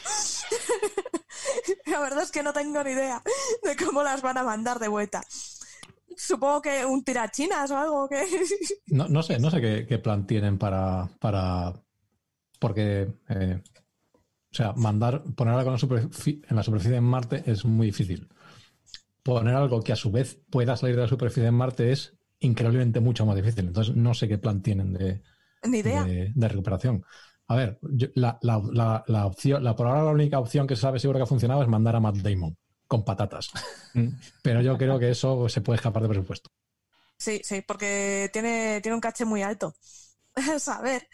La 1.85 1.99
verdad 1.99 2.23
es 2.23 2.31
que 2.31 2.43
no 2.43 2.53
tengo 2.53 2.83
ni 2.83 2.91
idea 2.91 3.21
de 3.63 3.75
cómo 3.75 4.03
las 4.03 4.21
van 4.21 4.37
a 4.37 4.43
mandar 4.43 4.79
de 4.79 4.87
vuelta. 4.87 5.23
Supongo 6.15 6.61
que 6.61 6.85
un 6.85 7.03
tirachinas 7.03 7.71
o 7.71 7.77
algo 7.77 8.07
que... 8.09 8.23
No, 8.87 9.07
no 9.07 9.23
sé, 9.23 9.39
no 9.39 9.49
sé 9.49 9.61
qué, 9.61 9.85
qué 9.87 9.99
plan 9.99 10.27
tienen 10.27 10.57
para. 10.57 11.09
para 11.19 11.73
porque. 12.59 13.13
eh, 13.29 13.61
o 14.51 14.55
sea, 14.55 14.73
mandar, 14.73 15.23
poner 15.35 15.55
algo 15.55 15.69
en 15.71 15.73
la, 15.73 15.79
superfi- 15.79 16.43
en 16.47 16.55
la 16.55 16.63
superficie 16.63 16.93
de 16.93 17.01
Marte 17.01 17.43
es 17.47 17.65
muy 17.65 17.87
difícil. 17.87 18.29
Poner 19.23 19.55
algo 19.55 19.81
que 19.81 19.93
a 19.93 19.95
su 19.97 20.11
vez 20.11 20.39
pueda 20.49 20.77
salir 20.77 20.95
de 20.95 21.03
la 21.03 21.07
superficie 21.07 21.43
de 21.43 21.51
Marte 21.51 21.91
es 21.91 22.17
increíblemente 22.39 22.99
mucho 22.99 23.25
más 23.25 23.35
difícil. 23.35 23.67
Entonces, 23.67 23.95
no 23.95 24.13
sé 24.13 24.27
qué 24.27 24.37
plan 24.37 24.61
tienen 24.61 24.93
de, 24.93 25.21
Ni 25.63 25.79
idea. 25.79 26.03
de, 26.03 26.31
de 26.35 26.47
recuperación. 26.47 27.03
A 27.47 27.55
ver, 27.55 27.77
yo- 27.81 28.07
la, 28.15 28.37
la- 28.41 28.61
la- 28.71 29.03
la 29.07 29.25
opción, 29.25 29.63
la, 29.63 29.75
por 29.75 29.87
ahora 29.87 30.03
la 30.03 30.11
única 30.11 30.39
opción 30.39 30.65
que 30.67 30.75
se 30.75 30.81
sabe 30.81 30.99
seguro 30.99 31.19
que 31.19 31.23
ha 31.23 31.27
funcionado 31.27 31.61
es 31.61 31.67
mandar 31.67 31.95
a 31.95 31.99
Matt 31.99 32.17
Damon 32.17 32.55
con 32.87 33.03
patatas. 33.03 33.51
Mm. 33.93 34.07
Pero 34.41 34.61
yo 34.61 34.77
creo 34.77 34.97
que 34.99 35.09
eso 35.09 35.47
se 35.49 35.61
puede 35.61 35.77
escapar 35.77 36.03
de 36.03 36.09
presupuesto. 36.09 36.49
Sí, 37.17 37.41
sí, 37.43 37.61
porque 37.65 38.29
tiene, 38.33 38.79
tiene 38.81 38.95
un 38.95 39.01
caché 39.01 39.25
muy 39.25 39.41
alto. 39.41 39.73
a 40.67 40.81
ver. 40.81 41.07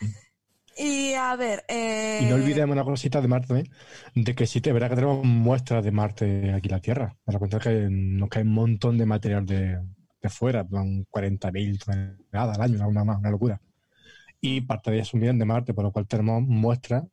Y 0.77 1.13
a 1.13 1.35
ver. 1.35 1.65
Eh... 1.67 2.19
Y 2.21 2.25
no 2.25 2.35
olvidemos 2.35 2.73
una 2.73 2.83
cosita 2.85 3.21
de 3.21 3.27
Marte 3.27 3.47
también, 3.47 3.69
de 4.15 4.33
que 4.33 4.47
sí, 4.47 4.61
es 4.63 4.73
verdad 4.73 4.89
que 4.89 4.95
tenemos 4.95 5.23
muestras 5.25 5.83
de 5.83 5.91
Marte 5.91 6.53
aquí 6.53 6.67
en 6.69 6.71
la 6.71 6.79
Tierra. 6.79 7.17
Me 7.25 7.33
da 7.33 7.39
cuenta 7.39 7.59
que 7.59 7.87
nos 7.89 8.29
cae 8.29 8.43
un 8.43 8.53
montón 8.53 8.97
de 8.97 9.05
material 9.05 9.45
de, 9.45 9.77
de 10.21 10.29
fuera, 10.29 10.63
van 10.63 11.05
40.000 11.11 11.77
toneladas 11.83 12.57
al 12.57 12.61
año, 12.61 12.87
una, 12.87 13.01
una, 13.03 13.17
una 13.17 13.29
locura. 13.31 13.61
Y 14.41 14.61
parte 14.61 14.89
de 14.91 14.97
ellas 14.97 15.09
son 15.09 15.19
de 15.19 15.33
Marte, 15.45 15.73
por 15.73 15.83
lo 15.83 15.91
cual 15.91 16.07
tenemos 16.07 16.41
muestras 16.43 17.03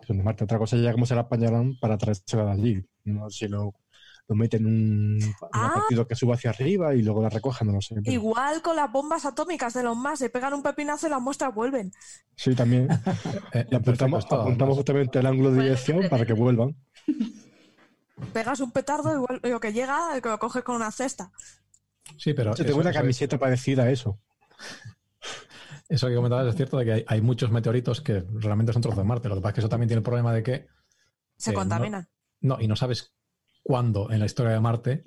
que 0.00 0.06
son 0.06 0.18
de 0.18 0.22
Marte. 0.22 0.44
Otra 0.44 0.58
cosa 0.58 0.76
ya 0.76 0.92
cómo 0.92 1.06
se 1.06 1.14
la 1.14 1.22
apañarán 1.22 1.78
para 1.80 1.96
traérsela 1.96 2.44
de 2.44 2.50
allí. 2.52 2.84
No 3.04 3.30
sé 3.30 3.46
si 3.46 3.48
lo, 3.48 3.74
lo 4.28 4.34
meten 4.36 4.66
en 4.66 4.66
un, 4.74 5.34
Ah. 5.52 5.72
partido 5.74 6.06
que 6.06 6.14
suba 6.14 6.34
hacia 6.34 6.50
arriba 6.50 6.94
y 6.94 7.00
luego 7.02 7.22
la 7.22 7.30
recojan, 7.30 7.68
no 7.68 7.72
lo 7.74 7.80
sé. 7.80 7.94
pero- 7.94 8.12
Igual 8.12 8.60
con 8.60 8.76
las 8.76 8.92
bombas 8.92 9.24
atómicas 9.24 9.72
de 9.72 9.82
los 9.82 9.96
más, 9.96 10.18
se 10.18 10.28
pegan 10.28 10.52
un 10.52 10.62
pepinazo 10.62 11.06
y 11.06 11.10
las 11.10 11.22
muestras 11.22 11.54
vuelven. 11.54 11.90
Sí, 12.36 12.54
también. 12.54 12.86
Eh, 13.54 13.66
Y 13.70 13.74
apuntamos, 13.74 14.24
perfecto, 14.26 14.42
apuntamos 14.42 14.76
justamente 14.76 15.18
el 15.20 15.26
ángulo 15.26 15.52
de 15.52 15.62
dirección 15.62 16.06
para 16.10 16.26
que 16.26 16.34
vuelvan. 16.34 16.76
Pegas 18.34 18.60
un 18.60 18.72
petardo 18.72 19.14
y 19.14 19.18
vuel- 19.26 19.40
lo 19.48 19.60
que 19.60 19.72
llega, 19.72 20.18
lo 20.22 20.38
coges 20.38 20.62
con 20.64 20.76
una 20.76 20.90
cesta. 20.90 21.30
Sí, 22.18 22.34
pero 22.34 22.50
Yo 22.50 22.56
tengo 22.64 22.70
eso- 22.72 22.80
una 22.80 22.90
eso- 22.90 22.98
camiseta 23.00 23.38
parecida 23.38 23.84
a 23.84 23.90
eso. 23.90 24.18
Eso 25.88 26.06
que 26.08 26.14
comentabas 26.14 26.46
es 26.48 26.54
cierto 26.56 26.76
de 26.78 26.84
que 26.84 26.92
hay, 26.92 27.04
hay 27.06 27.20
muchos 27.22 27.50
meteoritos 27.50 28.00
que 28.00 28.24
realmente 28.34 28.72
son 28.72 28.82
trozos 28.82 28.98
de 28.98 29.04
Marte. 29.04 29.28
Lo 29.28 29.36
que 29.36 29.40
pasa 29.40 29.50
es 29.50 29.54
que 29.54 29.60
eso 29.62 29.68
también 29.68 29.88
tiene 29.88 29.98
el 29.98 30.04
problema 30.04 30.32
de 30.32 30.42
que 30.42 30.66
Se 31.36 31.50
Eh, 31.50 31.52
no- 31.54 31.60
contaminan. 31.60 32.08
no, 32.40 32.60
y 32.60 32.66
no 32.68 32.76
sabes 32.76 33.14
cuándo 33.62 34.10
en 34.10 34.18
la 34.20 34.26
historia 34.26 34.52
de 34.52 34.60
Marte 34.60 35.04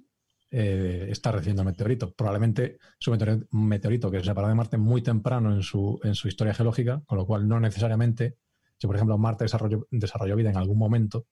eh, 0.50 1.08
está 1.10 1.32
recibiendo 1.32 1.62
el 1.62 1.68
meteorito. 1.68 2.14
Probablemente 2.14 2.78
es 3.00 3.08
un 3.08 3.12
meteorito, 3.14 3.48
un 3.52 3.68
meteorito 3.68 4.12
que 4.12 4.20
se 4.20 4.26
separó 4.26 4.48
de 4.48 4.56
Marte 4.56 4.78
muy 4.78 5.02
temprano 5.02 5.54
en 5.54 5.62
su, 5.64 6.00
en 6.04 6.14
su 6.16 6.28
historia 6.28 6.54
geológica, 6.54 7.02
con 7.06 7.18
lo 7.18 7.26
cual 7.26 7.48
no 7.48 7.60
necesariamente, 7.60 8.38
si 8.78 8.88
por 8.88 8.96
ejemplo 8.96 9.18
Marte 9.18 9.46
desarrolló, 9.46 9.88
desarrolló 9.92 10.36
vida 10.36 10.50
en 10.50 10.58
algún 10.58 10.78
momento, 10.78 11.26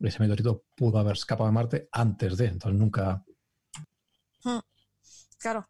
ese 0.00 0.18
meteorito 0.20 0.64
pudo 0.76 0.98
haber 0.98 1.12
escapado 1.12 1.48
de 1.48 1.52
Marte 1.54 1.88
antes 1.92 2.36
de, 2.38 2.46
entonces 2.46 2.78
nunca... 2.80 3.22
Claro. 5.38 5.68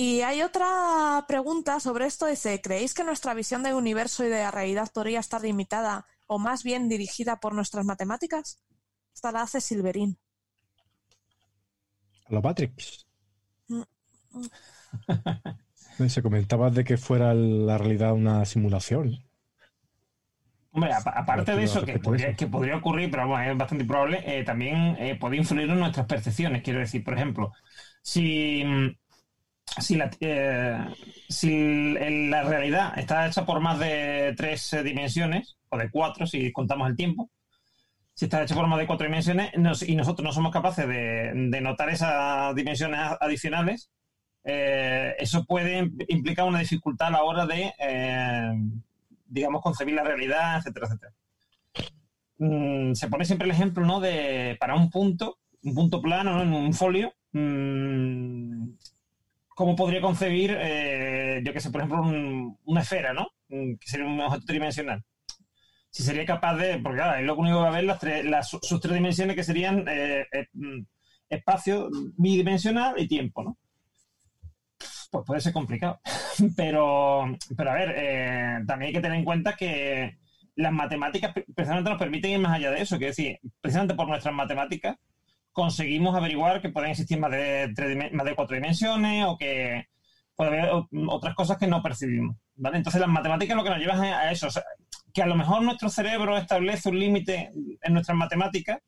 Y 0.00 0.22
hay 0.22 0.42
otra 0.42 1.24
pregunta 1.26 1.80
sobre 1.80 2.06
esto. 2.06 2.26
Dice, 2.26 2.60
¿creéis 2.62 2.94
que 2.94 3.02
nuestra 3.02 3.34
visión 3.34 3.64
del 3.64 3.74
universo 3.74 4.24
y 4.24 4.28
de 4.28 4.38
la 4.44 4.52
realidad 4.52 4.88
podría 4.94 5.18
estar 5.18 5.42
limitada 5.42 6.06
o 6.28 6.38
más 6.38 6.62
bien 6.62 6.88
dirigida 6.88 7.40
por 7.40 7.52
nuestras 7.52 7.84
matemáticas? 7.84 8.62
Esta 9.12 9.32
la 9.32 9.42
hace 9.42 9.60
Silverín. 9.60 10.16
A 12.26 12.32
los 12.34 12.44
Matrix. 12.44 13.06
Mm, 13.70 13.84
Se 16.08 16.22
comentaba 16.22 16.70
de 16.70 16.84
que 16.84 16.96
fuera 16.96 17.34
la 17.34 17.76
realidad 17.78 18.12
una 18.14 18.44
simulación. 18.44 19.24
Hombre, 20.70 20.92
apa- 20.92 21.10
aparte 21.16 21.56
de 21.56 21.64
eso, 21.64 21.84
que 21.84 21.98
podría, 21.98 22.28
eso. 22.28 22.36
que 22.36 22.46
podría 22.46 22.76
ocurrir, 22.76 23.10
pero 23.10 23.26
bueno, 23.26 23.50
es 23.50 23.56
bastante 23.58 23.82
improbable, 23.84 24.22
eh, 24.24 24.44
también 24.44 24.96
eh, 24.98 25.16
puede 25.18 25.36
influir 25.36 25.68
en 25.70 25.78
nuestras 25.80 26.06
percepciones. 26.06 26.62
Quiero 26.62 26.78
decir, 26.80 27.02
por 27.02 27.14
ejemplo, 27.14 27.52
si, 28.02 28.62
mm, 28.64 28.88
si, 29.80 29.96
la, 29.96 30.10
eh, 30.20 30.78
si 31.28 31.94
la 32.28 32.42
realidad 32.42 32.98
está 32.98 33.26
hecha 33.26 33.44
por 33.44 33.60
más 33.60 33.78
de 33.78 34.34
tres 34.36 34.72
eh, 34.72 34.82
dimensiones, 34.82 35.56
o 35.68 35.76
de 35.76 35.90
cuatro, 35.90 36.26
si 36.26 36.52
contamos 36.52 36.88
el 36.88 36.96
tiempo, 36.96 37.30
si 38.14 38.24
está 38.24 38.42
hecha 38.42 38.54
por 38.54 38.66
más 38.66 38.78
de 38.78 38.86
cuatro 38.86 39.06
dimensiones 39.06 39.52
y 39.86 39.94
nosotros 39.94 40.24
no 40.24 40.32
somos 40.32 40.52
capaces 40.52 40.88
de, 40.88 41.32
de 41.34 41.60
notar 41.60 41.88
esas 41.90 42.54
dimensiones 42.54 43.00
adicionales, 43.20 43.90
eh, 44.44 45.14
eso 45.18 45.44
puede 45.44 45.90
implicar 46.08 46.46
una 46.46 46.60
dificultad 46.60 47.08
a 47.08 47.12
la 47.12 47.22
hora 47.22 47.46
de, 47.46 47.72
digamos, 49.26 49.62
concebir 49.62 49.94
la 49.94 50.04
realidad, 50.04 50.58
etcétera, 50.58 50.86
etcétera. 50.86 51.12
Mm, 52.38 52.94
se 52.94 53.08
pone 53.08 53.24
siempre 53.24 53.46
el 53.46 53.52
ejemplo, 53.52 53.84
¿no? 53.84 54.00
De 54.00 54.56
para 54.60 54.74
un 54.76 54.90
punto, 54.90 55.38
un 55.62 55.74
punto 55.74 56.00
plano, 56.00 56.32
¿no? 56.34 56.42
En 56.42 56.52
un 56.52 56.72
folio, 56.72 57.12
mm, 57.32 58.70
¿cómo 59.58 59.76
podría 59.76 60.00
concebir, 60.00 60.50
eh, 60.58 61.42
yo 61.44 61.52
qué 61.52 61.60
sé, 61.60 61.70
por 61.70 61.80
ejemplo, 61.80 62.00
un- 62.02 62.58
una 62.64 62.82
esfera, 62.82 63.12
¿no? 63.12 63.28
Mm, 63.48 63.74
Que 63.80 63.88
sería 63.90 64.06
un 64.06 64.20
objeto 64.20 64.44
tridimensional. 64.46 65.04
Si 65.90 66.02
sería 66.04 66.26
capaz 66.26 66.56
de, 66.56 66.78
porque 66.80 66.98
claro, 66.98 67.12
ahí 67.18 67.24
lo 67.24 67.36
único 67.36 67.58
que 67.58 67.62
va 67.64 67.68
a 67.70 67.72
ver 67.78 67.84
las 67.84 68.00
tres, 68.00 68.24
las, 68.24 68.48
sus 68.50 68.80
tres 68.80 68.94
dimensiones 68.94 69.36
que 69.36 69.44
serían 69.44 69.84
eh, 69.88 70.26
eh, 70.32 70.46
mm, 70.54 70.80
espacio 71.30 71.90
bidimensional 72.18 72.94
y 72.98 73.08
tiempo, 73.08 73.42
¿no? 73.44 73.58
Pues 75.10 75.24
puede 75.26 75.40
ser 75.40 75.52
complicado. 75.52 76.00
Pero, 76.56 77.24
pero 77.56 77.70
a 77.70 77.74
ver, 77.74 78.64
también 78.66 78.88
hay 78.88 78.92
que 78.92 79.00
tener 79.00 79.18
en 79.18 79.24
cuenta 79.24 79.56
que 79.56 80.18
las 80.54 80.72
matemáticas 80.72 81.32
pre- 81.32 81.46
precisamente 81.54 81.90
nos 81.90 81.98
permiten 81.98 82.30
ir 82.30 82.38
más 82.38 82.54
allá 82.54 82.70
de 82.70 82.82
eso. 82.82 82.96
Que 82.98 83.08
es 83.08 83.16
decir, 83.16 83.38
precisamente 83.60 83.94
por 83.96 84.06
nuestras 84.08 84.32
matemáticas 84.34 84.96
conseguimos 85.58 86.14
averiguar 86.14 86.62
que 86.62 86.68
pueden 86.68 86.92
existir 86.92 87.18
más 87.18 87.32
de, 87.32 87.72
tres 87.74 88.12
más 88.12 88.24
de 88.24 88.36
cuatro 88.36 88.54
dimensiones 88.54 89.24
o 89.26 89.36
que 89.36 89.88
puede 90.36 90.50
haber 90.50 90.70
otras 91.08 91.34
cosas 91.34 91.58
que 91.58 91.66
no 91.66 91.82
percibimos. 91.82 92.36
¿vale? 92.54 92.76
Entonces 92.76 93.00
las 93.00 93.10
matemáticas 93.10 93.56
lo 93.56 93.64
que 93.64 93.70
nos 93.70 93.80
llevan 93.80 94.04
a 94.04 94.30
eso. 94.30 94.46
o 94.46 94.50
sea, 94.50 94.62
que 95.12 95.20
a 95.20 95.26
lo 95.26 95.34
mejor 95.34 95.62
nuestro 95.62 95.88
cerebro 95.88 96.36
establece 96.36 96.90
un 96.90 97.00
límite 97.00 97.50
en 97.82 97.92
nuestras 97.92 98.16
matemáticas 98.16 98.78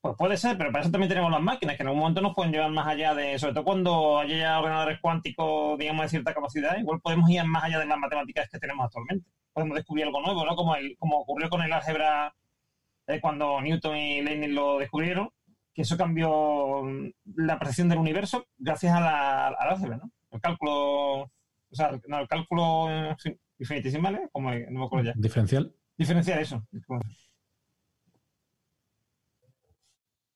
pues 0.00 0.14
puede 0.16 0.36
ser, 0.36 0.56
pero 0.56 0.70
para 0.70 0.82
eso 0.82 0.90
también 0.90 1.08
tenemos 1.08 1.30
las 1.32 1.40
máquinas, 1.40 1.76
que 1.76 1.82
en 1.82 1.88
algún 1.88 2.00
momento 2.00 2.20
nos 2.20 2.34
pueden 2.34 2.52
llevar 2.52 2.70
más 2.70 2.86
allá 2.88 3.14
de, 3.14 3.38
sobre 3.38 3.54
todo 3.54 3.64
cuando 3.64 4.18
haya 4.18 4.36
ya 4.36 4.58
ordenadores 4.58 4.98
cuánticos, 5.00 5.78
digamos, 5.78 6.02
de 6.04 6.08
cierta 6.08 6.34
capacidad, 6.34 6.76
igual 6.76 7.00
podemos 7.00 7.30
ir 7.30 7.44
más 7.44 7.64
allá 7.64 7.78
de 7.78 7.86
las 7.86 7.98
matemáticas 7.98 8.48
que 8.50 8.58
tenemos 8.58 8.86
actualmente. 8.86 9.28
Podemos 9.52 9.76
descubrir 9.76 10.06
algo 10.06 10.20
nuevo, 10.20 10.44
¿no? 10.44 10.56
Como, 10.56 10.74
el, 10.74 10.96
como 10.98 11.18
ocurrió 11.20 11.48
con 11.48 11.62
el 11.62 11.72
álgebra 11.72 12.34
eh, 13.06 13.20
cuando 13.20 13.60
Newton 13.60 13.96
y 13.96 14.22
Leibniz 14.22 14.50
lo 14.50 14.78
descubrieron, 14.78 15.30
que 15.74 15.82
eso 15.82 15.96
cambió 15.96 16.82
mm, 16.82 17.10
la 17.36 17.58
percepción 17.58 17.88
del 17.88 17.98
universo 17.98 18.46
gracias 18.58 18.94
a 18.94 19.00
la, 19.00 19.48
al 19.48 19.70
álgebra, 19.70 19.96
¿no? 19.96 20.10
El 20.30 20.40
cálculo, 20.40 21.22
o 21.22 21.30
sea, 21.70 21.98
no, 22.06 22.20
el 22.20 22.28
cálculo 22.28 22.88
infinitesimal, 23.58 24.14
¿eh? 24.16 24.28
como 24.32 24.50
no 24.50 24.80
me 24.80 24.86
acuerdo 24.86 25.06
ya. 25.06 25.12
Diferencial. 25.16 25.74
Diferenciar 25.96 26.40
eso. 26.40 26.66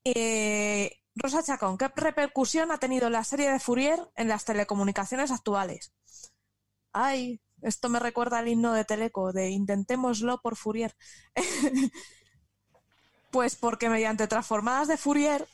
Eh, 0.05 0.93
Rosa 1.15 1.43
Chacón, 1.43 1.79
¿qué 1.79 1.89
repercusión 1.89 2.71
ha 2.71 2.79
tenido 2.79 3.11
la 3.11 3.25
serie 3.25 3.51
de 3.51 3.59
Fourier 3.59 3.99
en 4.17 4.29
las 4.29 4.45
telecomunicaciones 4.45 5.31
actuales? 5.31 5.93
Ay, 6.93 7.41
esto 7.63 7.89
me 7.89 7.99
recuerda 7.99 8.39
al 8.39 8.49
himno 8.49 8.73
de 8.73 8.85
Teleco, 8.85 9.33
de 9.33 9.51
intentémoslo 9.51 10.41
por 10.43 10.57
Fourier. 10.57 10.95
pues 13.37 13.55
porque 13.55 13.91
mediante 13.91 14.27
transformadas 14.27 14.89
de 14.89 14.97
Fourier 14.97 15.47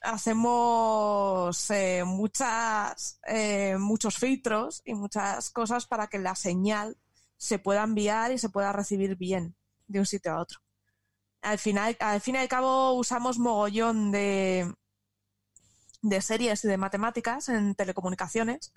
hacemos 0.00 1.70
eh, 1.70 2.02
muchas, 2.02 3.20
eh, 3.26 3.76
muchos 3.78 4.16
filtros 4.16 4.80
y 4.86 4.94
muchas 4.94 5.50
cosas 5.50 5.84
para 5.84 6.06
que 6.06 6.18
la 6.18 6.34
señal 6.34 6.96
se 7.36 7.58
pueda 7.58 7.82
enviar 7.82 8.32
y 8.32 8.38
se 8.38 8.48
pueda 8.48 8.72
recibir 8.72 9.16
bien 9.16 9.54
de 9.86 9.98
un 9.98 10.06
sitio 10.06 10.32
a 10.32 10.40
otro 10.40 10.60
al 11.42 11.58
final, 11.58 11.94
al 12.00 12.22
fin 12.22 12.36
y 12.36 12.38
al 12.38 12.48
cabo 12.48 12.94
usamos 12.94 13.38
mogollón 13.38 14.10
de, 14.12 14.74
de 16.00 16.22
series 16.22 16.64
y 16.64 16.68
de 16.68 16.78
matemáticas 16.78 17.50
en 17.50 17.74
telecomunicaciones, 17.74 18.72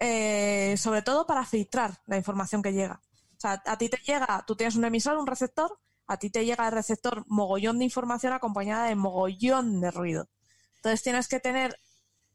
eh, 0.00 0.74
sobre 0.78 1.02
todo 1.02 1.28
para 1.28 1.46
filtrar 1.46 2.00
la 2.06 2.16
información 2.16 2.60
que 2.60 2.72
llega. 2.72 3.00
O 3.36 3.40
sea, 3.40 3.62
a 3.64 3.78
ti 3.78 3.88
te 3.88 3.98
llega, 3.98 4.42
tú 4.48 4.56
tienes 4.56 4.74
un 4.74 4.84
emisor, 4.84 5.16
un 5.16 5.28
receptor, 5.28 5.78
a 6.06 6.16
ti 6.18 6.30
te 6.30 6.44
llega 6.44 6.66
el 6.66 6.72
receptor 6.72 7.24
mogollón 7.28 7.78
de 7.78 7.84
información 7.84 8.32
acompañada 8.32 8.86
de 8.86 8.94
mogollón 8.94 9.80
de 9.80 9.90
ruido. 9.90 10.28
Entonces 10.76 11.02
tienes 11.02 11.28
que 11.28 11.40
tener 11.40 11.80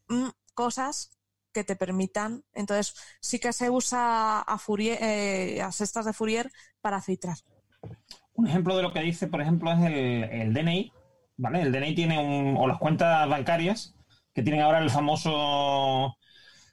mm, 0.08 0.30
cosas 0.54 1.12
que 1.54 1.64
te 1.64 1.76
permitan. 1.76 2.44
Entonces 2.54 2.96
sí 3.22 3.40
que 3.40 3.54
se 3.54 3.70
usa 3.70 4.42
a 4.42 4.58
Fourier, 4.58 4.98
eh, 5.02 5.62
a 5.62 5.72
cestas 5.72 6.06
de 6.06 6.14
Fourier 6.14 6.52
para 6.82 7.02
filtrar. 7.02 7.38
Un 8.34 8.48
ejemplo 8.48 8.76
de 8.76 8.84
lo 8.84 8.94
que 8.94 9.02
dice, 9.02 9.28
por 9.28 9.42
ejemplo, 9.42 9.72
es 9.72 9.80
el, 9.80 9.94
el 9.94 10.54
DNI, 10.54 10.92
¿vale? 11.38 11.62
El 11.62 11.72
DNI 11.72 11.96
tiene 11.96 12.20
un, 12.20 12.58
o 12.58 12.68
las 12.68 12.78
cuentas 12.78 13.28
bancarias 13.28 13.96
que 14.34 14.44
tienen 14.44 14.62
ahora 14.62 14.80
el 14.80 14.90
famoso 14.90 16.18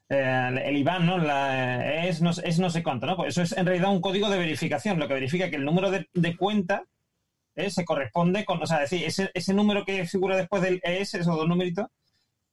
eh, 0.09 0.61
el 0.65 0.77
IBAN, 0.77 1.07
¿no? 1.07 1.19
La, 1.19 2.05
es, 2.07 2.23
no, 2.23 2.31
es 2.31 2.59
no 2.59 2.71
sé 2.71 2.83
cuánto, 2.83 3.07
¿no? 3.07 3.17
Pues 3.17 3.29
eso 3.31 3.43
es 3.43 3.53
en 3.57 3.67
realidad 3.67 3.91
un 3.91 4.01
código 4.01 4.29
de 4.31 4.39
verificación, 4.39 4.99
lo 4.99 5.09
que 5.09 5.15
verifica 5.15 5.51
que 5.51 5.57
el 5.57 5.65
número 5.65 5.91
de, 5.91 6.07
cuenta 6.37 6.85
eh, 7.57 7.71
se 7.71 7.85
corresponde 7.85 8.45
con, 8.45 8.63
o 8.63 8.67
sea, 8.67 8.83
es 8.85 8.91
decir, 8.91 9.31
ese, 9.35 9.55
número 9.55 9.85
que 9.85 10.07
figura 10.07 10.37
después 10.37 10.63
del 10.63 10.81
ES, 10.85 11.15
esos 11.15 11.37
dos 11.37 11.49
numeritos, 11.49 11.87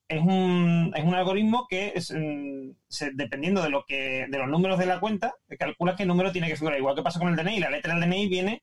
es 0.08 0.22
un, 0.22 0.92
es 0.96 1.04
un 1.04 1.16
algoritmo 1.16 1.66
que 1.70 1.94
mm, 1.96 2.76
se- 2.88 3.12
dependiendo 3.14 3.62
de 3.64 3.70
lo 3.70 3.84
que 3.86 4.26
de 4.30 4.38
los 4.38 4.48
números 4.50 4.78
de 4.78 4.86
la 4.86 5.00
cuenta 5.00 5.34
calcula 5.58 5.96
qué 5.96 6.06
número 6.06 6.32
tiene 6.32 6.48
que 6.50 6.58
figurar 6.58 6.78
igual 6.78 6.94
que 6.96 7.02
pasa 7.02 7.20
con 7.20 7.30
el 7.30 7.36
DNI 7.38 7.60
la 7.62 7.70
letra 7.70 7.96
del 7.96 8.04
DNI 8.04 8.28
viene 8.28 8.62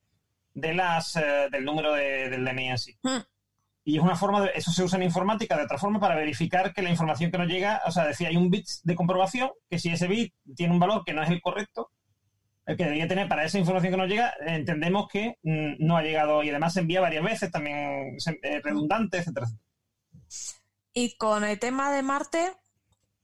de 0.53 0.75
las 0.75 1.17
eh, 1.17 1.49
del 1.51 1.65
número 1.65 1.95
de- 1.95 2.29
del 2.29 2.45
DNI 2.45 2.69
en 2.69 2.79
sí 2.79 2.95
Hmm. 3.03 3.21
Y 3.91 3.97
es 3.97 4.03
una 4.03 4.17
forma 4.17 4.43
de 4.43 4.51
eso 4.55 4.71
se 4.71 4.85
usa 4.85 4.97
en 4.99 5.05
informática 5.05 5.57
de 5.57 5.65
otra 5.65 5.79
forma 5.79 5.99
para 5.99 6.15
verificar 6.15 6.73
que 6.73 6.83
la 6.83 6.91
información 6.91 7.31
que 7.31 7.39
nos 7.39 7.49
llega 7.49 7.83
o 7.87 7.91
sea 7.91 8.07
decir 8.07 8.27
hay 8.27 8.37
un 8.37 8.51
bit 8.51 8.67
de 8.85 8.95
comprobación 8.95 9.51
que 9.69 9.79
si 9.79 9.91
ese 9.91 10.07
bit 10.07 10.33
tiene 10.55 10.73
un 10.73 10.81
valor 10.81 11.03
que 11.05 11.13
no 11.13 11.23
es 11.23 11.31
el 11.31 11.41
correcto 11.41 11.91
el 12.67 12.77
que 12.77 12.85
debería 12.85 13.09
tener 13.09 13.29
para 13.29 13.45
esa 13.45 13.59
información 13.59 13.93
que 13.93 13.97
nos 13.97 14.09
llega 14.09 14.33
entendemos 14.47 15.09
que 15.09 15.39
mm, 15.43 15.85
no 15.85 15.97
ha 15.97 16.03
llegado 16.03 16.43
y 16.43 16.51
además 16.51 16.75
se 16.75 16.81
envía 16.81 17.01
varias 17.01 17.25
veces 17.25 17.51
también 17.51 18.17
eh, 18.43 18.61
redundante 18.63 19.19
etcétera. 19.19 19.49
Y 20.93 21.17
con 21.17 21.45
el 21.45 21.59
tema 21.59 21.93
de 21.93 22.03
Marte, 22.03 22.53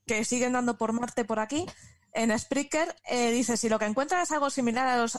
que 0.06 0.24
siguen 0.24 0.52
dando 0.52 0.78
por 0.78 0.92
Marte 0.92 1.24
por 1.24 1.40
aquí, 1.40 1.66
en 2.12 2.36
Spreaker 2.38 2.94
eh, 3.04 3.30
dice, 3.32 3.56
si 3.56 3.68
lo 3.68 3.78
que 3.78 3.86
encuentran 3.86 4.22
es 4.22 4.32
algo 4.32 4.50
similar 4.50 4.86
a 4.86 4.96
los 4.96 5.18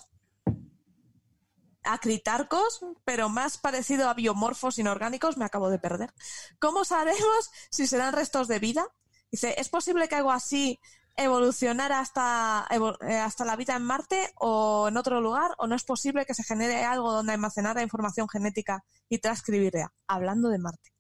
acritarcos, 1.88 2.82
pero 3.06 3.30
más 3.30 3.58
parecido 3.58 4.10
a 4.10 4.14
biomorfos 4.14 4.80
inorgánicos, 4.80 5.38
me 5.38 5.46
acabo 5.46 5.70
de 5.70 5.80
perder. 5.80 6.14
¿Cómo 6.60 6.86
sabremos 6.86 7.52
si 7.72 7.88
serán 7.88 8.14
restos 8.14 8.48
de 8.48 8.60
vida? 8.60 8.86
Dice, 9.32 9.56
¿es 9.58 9.70
posible 9.70 10.08
que 10.08 10.16
algo 10.16 10.32
así 10.32 10.80
evolucionara 11.18 12.00
hasta, 12.00 12.68
eh, 12.70 13.18
hasta 13.18 13.44
la 13.44 13.56
vida 13.56 13.76
en 13.76 13.84
Marte 13.84 14.32
o 14.36 14.88
en 14.88 14.98
otro 14.98 15.20
lugar? 15.20 15.52
¿O 15.58 15.68
no 15.68 15.76
es 15.76 15.84
posible 15.84 16.26
que 16.26 16.34
se 16.34 16.44
genere 16.44 16.84
algo 16.84 17.12
donde 17.12 17.34
almacenara 17.34 17.82
información 17.82 18.30
genética 18.30 18.86
y 19.10 19.20
transcribirla? 19.20 19.94
Hablando 20.08 20.50
de 20.50 20.60
Marte. 20.60 20.94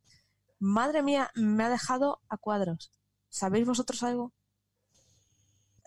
Madre 0.59 1.03
mía, 1.03 1.31
me 1.35 1.63
ha 1.63 1.69
dejado 1.69 2.19
a 2.29 2.37
cuadros. 2.37 2.91
¿Sabéis 3.29 3.67
vosotros 3.67 4.01
algo? 4.03 4.33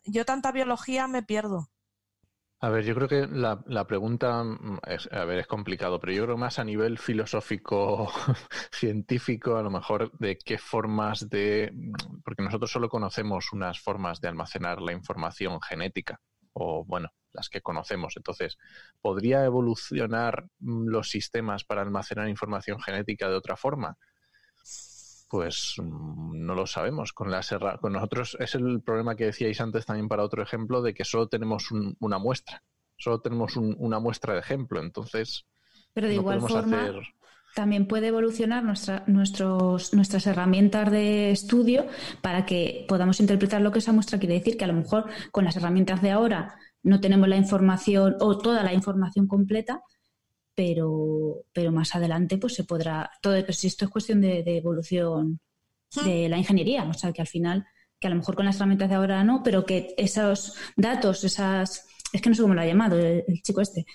Yo 0.04 0.24
tanta 0.24 0.52
biología 0.52 1.08
me 1.08 1.22
pierdo. 1.22 1.68
A 2.62 2.68
ver, 2.68 2.84
yo 2.84 2.94
creo 2.94 3.08
que 3.08 3.26
la, 3.26 3.62
la 3.66 3.86
pregunta, 3.86 4.44
mm, 4.44 4.80
es, 4.86 5.08
a 5.12 5.24
ver, 5.24 5.38
es 5.38 5.46
complicado, 5.46 5.98
pero 5.98 6.12
yo 6.12 6.24
creo 6.24 6.36
más 6.36 6.58
a 6.58 6.64
nivel 6.64 6.98
filosófico, 6.98 8.10
científico, 8.72 9.56
a 9.56 9.62
lo 9.62 9.70
mejor 9.70 10.12
de 10.18 10.36
qué 10.36 10.58
formas 10.58 11.28
de, 11.30 11.70
mm, 11.72 12.20
porque 12.22 12.42
nosotros 12.42 12.70
solo 12.70 12.88
conocemos 12.90 13.52
unas 13.52 13.80
formas 13.80 14.20
de 14.20 14.28
almacenar 14.28 14.82
la 14.82 14.92
información 14.92 15.58
genética, 15.62 16.20
o 16.52 16.84
bueno, 16.84 17.08
las 17.32 17.48
que 17.48 17.62
conocemos. 17.62 18.14
Entonces, 18.16 18.58
¿podría 19.00 19.42
evolucionar 19.44 20.44
mm, 20.58 20.88
los 20.88 21.08
sistemas 21.08 21.64
para 21.64 21.80
almacenar 21.82 22.28
información 22.28 22.78
genética 22.80 23.28
de 23.30 23.36
otra 23.36 23.56
forma? 23.56 23.96
Pues 25.30 25.76
mm, 25.78 26.44
no 26.44 26.54
lo 26.54 26.66
sabemos. 26.66 27.12
Con, 27.12 27.30
las 27.30 27.54
con 27.80 27.92
nosotros 27.94 28.36
es 28.40 28.54
el 28.56 28.82
problema 28.82 29.14
que 29.16 29.26
decíais 29.26 29.60
antes 29.60 29.86
también 29.86 30.08
para 30.08 30.24
otro 30.24 30.42
ejemplo 30.42 30.82
de 30.82 30.92
que 30.92 31.04
solo 31.04 31.28
tenemos 31.28 31.70
un- 31.70 31.96
una 32.00 32.18
muestra, 32.18 32.62
solo 32.98 33.20
tenemos 33.20 33.56
un- 33.56 33.76
una 33.78 34.00
muestra 34.00 34.34
de 34.34 34.40
ejemplo, 34.40 34.80
entonces 34.80 35.46
Pero 35.94 36.08
de 36.08 36.16
no 36.16 36.20
igual 36.20 36.40
forma, 36.40 36.84
hacer... 36.86 37.02
también 37.54 37.86
puede 37.86 38.08
evolucionar 38.08 38.64
nuestra, 38.64 39.04
nuestros, 39.06 39.94
nuestras 39.94 40.26
herramientas 40.26 40.90
de 40.90 41.30
estudio 41.30 41.86
para 42.22 42.44
que 42.44 42.84
podamos 42.88 43.20
interpretar 43.20 43.60
lo 43.60 43.70
que 43.70 43.78
esa 43.78 43.92
muestra 43.92 44.18
quiere 44.18 44.34
decir, 44.34 44.56
que 44.56 44.64
a 44.64 44.68
lo 44.68 44.74
mejor 44.74 45.06
con 45.30 45.44
las 45.44 45.56
herramientas 45.56 46.02
de 46.02 46.10
ahora 46.10 46.56
no 46.82 47.00
tenemos 47.00 47.28
la 47.28 47.36
información 47.36 48.16
o 48.20 48.38
toda 48.38 48.62
la 48.64 48.72
información 48.72 49.26
completa, 49.28 49.80
pero, 50.60 51.44
pero 51.54 51.72
más 51.72 51.94
adelante 51.94 52.36
pues 52.36 52.52
se 52.54 52.64
podrá, 52.64 53.10
todo 53.22 53.32
pero 53.40 53.52
si 53.54 53.66
esto 53.66 53.86
es 53.86 53.90
cuestión 53.90 54.20
de, 54.20 54.42
de 54.42 54.58
evolución 54.58 55.40
de 56.04 56.28
la 56.28 56.36
ingeniería, 56.36 56.84
o 56.84 56.92
sea 56.92 57.12
que 57.14 57.22
al 57.22 57.26
final, 57.26 57.64
que 57.98 58.06
a 58.08 58.10
lo 58.10 58.16
mejor 58.16 58.34
con 58.36 58.44
las 58.44 58.56
herramientas 58.56 58.90
de 58.90 58.94
ahora 58.96 59.24
no, 59.24 59.42
pero 59.42 59.64
que 59.64 59.94
esos 59.96 60.54
datos, 60.76 61.24
esas, 61.24 61.86
es 62.12 62.20
que 62.20 62.28
no 62.28 62.34
sé 62.36 62.42
cómo 62.42 62.52
lo 62.54 62.60
ha 62.60 62.66
llamado 62.66 62.98
el, 62.98 63.24
el 63.26 63.42
chico 63.42 63.62
este, 63.62 63.86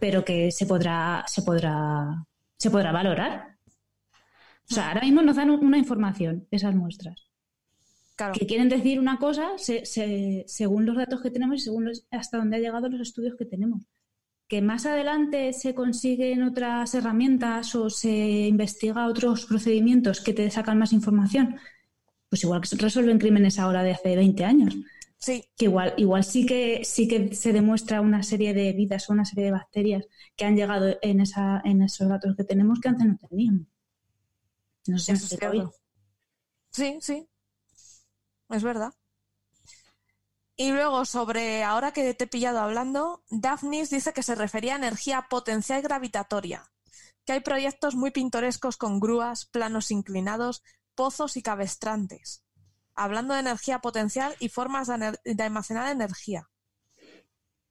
pero 0.00 0.24
que 0.24 0.52
se 0.52 0.64
podrá, 0.66 1.24
se 1.26 1.42
podrá, 1.42 2.24
se 2.56 2.70
podrá 2.70 2.92
valorar. 2.92 3.56
O 4.70 4.74
sea, 4.74 4.88
ahora 4.90 5.00
mismo 5.02 5.22
nos 5.22 5.34
dan 5.36 5.50
una 5.50 5.76
información, 5.78 6.46
esas 6.52 6.72
muestras, 6.74 7.16
Claro. 8.14 8.34
que 8.38 8.46
quieren 8.46 8.68
decir 8.68 9.00
una 9.00 9.18
cosa 9.18 9.58
se- 9.58 9.84
se- 9.86 10.44
según 10.46 10.86
los 10.86 10.96
datos 10.96 11.20
que 11.20 11.30
tenemos 11.32 11.56
y 11.56 11.64
según 11.64 11.86
los- 11.86 12.06
hasta 12.12 12.38
dónde 12.38 12.56
han 12.58 12.62
llegado 12.62 12.88
los 12.88 13.00
estudios 13.00 13.34
que 13.36 13.44
tenemos. 13.44 13.82
Que 14.52 14.60
más 14.60 14.84
adelante 14.84 15.54
se 15.54 15.74
consiguen 15.74 16.42
otras 16.42 16.94
herramientas 16.94 17.74
o 17.74 17.88
se 17.88 18.10
investiga 18.10 19.06
otros 19.06 19.46
procedimientos 19.46 20.20
que 20.20 20.34
te 20.34 20.50
sacan 20.50 20.76
más 20.76 20.92
información, 20.92 21.56
pues 22.28 22.44
igual 22.44 22.60
que 22.60 22.68
se 22.68 22.76
resuelven 22.76 23.18
crímenes 23.18 23.58
ahora 23.58 23.82
de 23.82 23.92
hace 23.92 24.14
20 24.14 24.44
años. 24.44 24.76
Sí, 25.16 25.42
Que 25.56 25.64
igual, 25.64 25.94
igual 25.96 26.22
sí 26.22 26.44
que 26.44 26.84
sí 26.84 27.08
que 27.08 27.34
se 27.34 27.54
demuestra 27.54 28.02
una 28.02 28.22
serie 28.22 28.52
de 28.52 28.74
vidas 28.74 29.08
o 29.08 29.14
una 29.14 29.24
serie 29.24 29.46
de 29.46 29.52
bacterias 29.52 30.04
que 30.36 30.44
han 30.44 30.54
llegado 30.54 30.98
en 31.00 31.20
esa, 31.22 31.62
en 31.64 31.80
esos 31.80 32.06
datos 32.10 32.36
que 32.36 32.44
tenemos 32.44 32.78
que 32.78 32.90
antes 32.90 33.06
no 33.06 33.16
teníamos. 33.26 33.66
No 34.86 34.98
sé 34.98 35.16
si 35.16 35.34
es. 35.34 35.40
Sí, 36.72 36.98
sí. 37.00 37.26
Es 38.50 38.62
verdad. 38.62 38.92
Y 40.56 40.70
luego, 40.72 41.04
sobre 41.04 41.64
ahora 41.64 41.92
que 41.92 42.14
te 42.14 42.24
he 42.24 42.26
pillado 42.26 42.60
hablando, 42.60 43.24
Daphnis 43.30 43.90
dice 43.90 44.12
que 44.12 44.22
se 44.22 44.34
refería 44.34 44.74
a 44.74 44.78
energía 44.78 45.26
potencial 45.30 45.80
gravitatoria, 45.82 46.70
que 47.24 47.32
hay 47.32 47.40
proyectos 47.40 47.94
muy 47.94 48.10
pintorescos 48.10 48.76
con 48.76 49.00
grúas, 49.00 49.46
planos 49.46 49.90
inclinados, 49.90 50.62
pozos 50.94 51.36
y 51.36 51.42
cabestrantes. 51.42 52.44
Hablando 52.94 53.32
de 53.34 53.40
energía 53.40 53.78
potencial 53.80 54.36
y 54.40 54.50
formas 54.50 54.88
de, 54.88 54.94
ener- 54.94 55.20
de 55.24 55.42
almacenar 55.42 55.90
energía. 55.90 56.50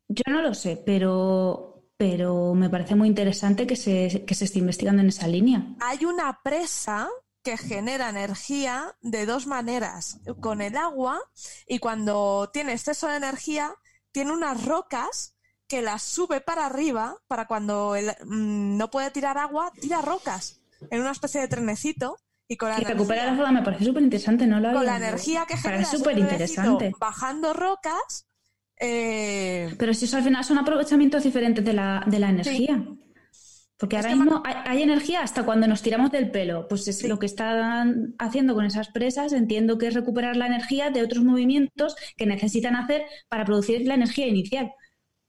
Yo 0.07 0.23
no 0.27 0.41
lo 0.41 0.53
sé, 0.53 0.81
pero, 0.83 1.85
pero 1.97 2.53
me 2.55 2.69
parece 2.69 2.95
muy 2.95 3.07
interesante 3.07 3.67
que 3.67 3.75
se, 3.75 4.25
que 4.25 4.33
se 4.35 4.45
esté 4.45 4.59
investigando 4.59 5.01
en 5.03 5.09
esa 5.09 5.27
línea. 5.27 5.75
Hay 5.79 6.03
una 6.05 6.41
presa 6.43 7.07
que 7.43 7.57
genera 7.57 8.09
energía 8.09 8.95
de 9.01 9.25
dos 9.25 9.47
maneras, 9.47 10.19
con 10.39 10.61
el 10.61 10.77
agua 10.77 11.19
y 11.67 11.79
cuando 11.79 12.49
tiene 12.53 12.73
exceso 12.73 13.07
de 13.07 13.17
energía, 13.17 13.73
tiene 14.11 14.31
unas 14.31 14.65
rocas 14.65 15.35
que 15.67 15.81
las 15.81 16.03
sube 16.03 16.41
para 16.41 16.65
arriba 16.65 17.15
para 17.27 17.47
cuando 17.47 17.95
el- 17.95 18.15
mm, 18.25 18.77
no 18.77 18.91
puede 18.91 19.09
tirar 19.11 19.37
agua, 19.37 19.71
tira 19.79 20.01
rocas 20.01 20.59
en 20.89 21.01
una 21.01 21.11
especie 21.11 21.41
de 21.41 21.47
trenecito 21.47 22.17
y 22.47 22.57
con 22.57 22.69
la, 22.69 22.79
Y 22.79 22.83
recuperar 22.83 23.27
la 23.31 23.37
zona 23.37 23.51
me 23.53 23.63
parece 23.63 23.85
súper 23.85 24.03
interesante, 24.03 24.45
¿no? 24.45 24.59
Lo 24.59 24.73
con 24.73 24.85
la 24.85 24.97
energía 24.97 25.45
que 25.47 25.55
genera 25.57 25.85
súper 25.85 26.19
interesante. 26.19 26.91
bajando 26.99 27.53
rocas, 27.53 28.27
eh, 28.77 29.73
Pero 29.79 29.93
si 29.93 30.05
eso 30.05 30.17
al 30.17 30.23
final 30.23 30.43
son 30.43 30.57
aprovechamientos 30.57 31.23
diferentes 31.23 31.63
de 31.63 31.73
la, 31.73 32.03
de 32.05 32.19
la 32.19 32.29
energía. 32.29 32.83
Porque 33.81 33.97
Es 33.97 34.05
ahora 34.05 34.15
mismo 34.15 34.43
hay, 34.45 34.53
hay 34.65 34.83
energía 34.83 35.21
hasta 35.23 35.43
cuando 35.43 35.65
nos 35.67 35.81
tiramos 35.81 36.11
del 36.11 36.29
pelo. 36.31 36.67
Pues 36.69 36.87
es 36.87 36.99
Sí. 36.99 37.07
lo 37.07 37.17
que 37.19 37.25
están 37.25 38.13
haciendo 38.19 38.53
con 38.53 38.63
esas 38.65 38.89
presas, 38.89 39.33
entiendo 39.33 39.77
que 39.79 39.87
es 39.87 39.93
recuperar 39.95 40.37
la 40.37 40.45
energía 40.45 40.91
de 40.91 41.01
otros 41.01 41.23
movimientos 41.23 41.95
que 42.15 42.27
necesitan 42.27 42.75
hacer 42.75 43.01
para 43.27 43.43
producir 43.43 43.85
la 43.87 43.95
energía 43.95 44.27
inicial. 44.27 44.71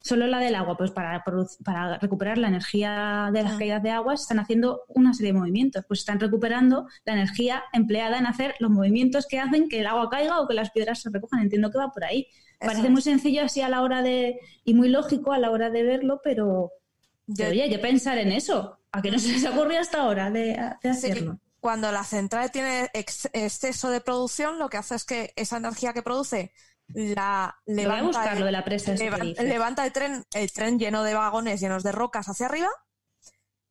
Solo 0.05 0.27
la 0.27 0.39
del 0.41 0.57
agua, 0.57 0.77
pues 0.77 0.91
para, 0.91 1.23
para 1.65 1.97
recuperar 1.99 2.37
la 2.37 2.49
energía 2.49 3.31
de 3.33 3.43
las 3.43 3.53
Ah. 3.55 3.59
caídas 3.59 3.83
de 3.85 3.91
agua 3.91 4.15
están 4.15 4.39
haciendo 4.41 4.83
una 4.89 5.15
serie 5.15 5.33
de 5.33 5.39
movimientos. 5.39 5.85
Pues 5.89 6.01
están 6.01 6.21
recuperando 6.21 6.89
la 7.05 7.13
energía 7.15 7.63
empleada 7.73 8.19
en 8.19 8.27
hacer 8.27 8.55
los 8.59 8.71
movimientos 8.71 9.27
que 9.27 9.39
hacen 9.39 9.69
que 9.69 9.81
el 9.81 9.87
agua 9.87 10.11
caiga 10.11 10.41
o 10.41 10.47
que 10.49 10.55
las 10.55 10.73
piedras 10.73 11.01
se 11.01 11.09
recojan. 11.11 11.41
Entiendo 11.41 11.71
que 11.71 11.79
va 11.79 11.91
por 11.91 12.05
ahí. 12.05 12.27
Eso 12.61 12.67
Parece 12.69 12.87
es. 12.87 12.91
muy 12.91 13.01
sencillo 13.03 13.45
así 13.45 13.61
a 13.63 13.69
la 13.71 13.81
hora 13.81 14.03
de. 14.03 14.39
y 14.65 14.75
muy 14.75 14.89
lógico 14.89 15.33
a 15.33 15.39
la 15.39 15.51
hora 15.51 15.71
de 15.71 15.85
verlo, 15.85 16.21
pero. 16.23 16.71
Yo- 17.35 17.45
pero 17.45 17.51
oye, 17.51 17.63
hay 17.65 17.71
que 17.71 17.79
pensar 17.79 18.19
en 18.19 18.33
eso. 18.33 18.79
¿A 18.93 19.01
que 19.03 19.11
no 19.11 19.19
se 19.19 19.29
les 19.33 19.45
ocurrió 19.47 19.81
hasta 19.81 20.03
ahora 20.03 20.31
de, 20.31 20.59
de 20.83 20.89
hacerlo? 20.89 21.39
cuando 21.61 21.93
la 21.93 22.03
central 22.03 22.51
tiene 22.51 22.91
ex- 22.93 23.29
exceso 23.33 23.89
de 23.91 24.01
producción, 24.01 24.59
lo 24.59 24.69
que 24.69 24.79
hace 24.79 24.97
es 24.97 25.05
que 25.05 25.33
esa 25.37 25.59
energía 25.59 25.93
que 25.93 26.03
produce 26.03 26.53
la 26.89 27.57
levanta, 27.67 28.03
buscar, 28.03 28.37
el, 28.37 28.45
de 28.45 28.53
la 28.53 28.65
presa. 28.65 28.95
levanta 29.45 29.87
el 29.87 29.93
tren, 29.93 30.25
el 30.35 30.53
tren 30.53 30.79
lleno 30.79 31.05
de 31.05 31.15
vagones 31.15 31.61
llenos 31.61 31.85
de 31.85 31.93
rocas 31.93 32.29
hacia 32.29 32.47
arriba. 32.47 32.69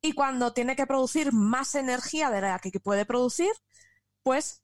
Y 0.00 0.14
cuando 0.14 0.52
tiene 0.52 0.74
que 0.74 0.86
producir 0.86 1.32
más 1.32 1.74
energía 1.74 2.30
de 2.30 2.40
la 2.40 2.58
que 2.58 2.80
puede 2.80 3.04
producir, 3.04 3.52
pues 4.22 4.62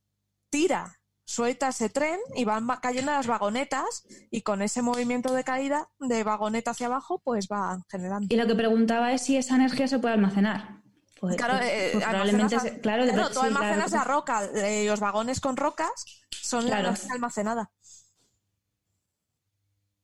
tira, 0.50 0.97
suelta 1.28 1.68
ese 1.68 1.90
tren 1.90 2.18
y 2.34 2.44
van 2.46 2.66
va- 2.68 2.80
cayendo 2.80 3.12
las 3.12 3.26
vagonetas 3.26 4.06
y 4.30 4.40
con 4.40 4.62
ese 4.62 4.80
movimiento 4.80 5.34
de 5.34 5.44
caída 5.44 5.90
de 6.00 6.24
vagoneta 6.24 6.70
hacia 6.70 6.86
abajo, 6.86 7.20
pues 7.22 7.48
van 7.48 7.84
generando. 7.90 8.26
Y 8.34 8.36
lo 8.38 8.46
que 8.46 8.54
preguntaba 8.54 9.12
es 9.12 9.22
si 9.22 9.36
esa 9.36 9.56
energía 9.56 9.86
se 9.88 9.98
puede 9.98 10.14
almacenar. 10.14 10.80
Pues, 11.20 11.36
Claro, 11.36 11.58
pues- 11.58 11.68
eh, 11.70 11.90
pues 11.92 12.04
probablemente. 12.04 12.56
a- 12.56 12.60
se- 12.60 12.80
claro, 12.80 13.04
Claro, 13.04 13.28
tú 13.28 13.40
sí, 13.40 13.46
almacenas 13.46 13.90
claro, 13.90 13.96
la 13.96 14.04
roca, 14.04 14.44
eh, 14.54 14.86
los 14.86 15.00
vagones 15.00 15.40
con 15.40 15.56
rocas 15.58 15.90
son 16.30 16.70
la 16.70 16.80
energía 16.80 17.12
almacenada. 17.12 17.70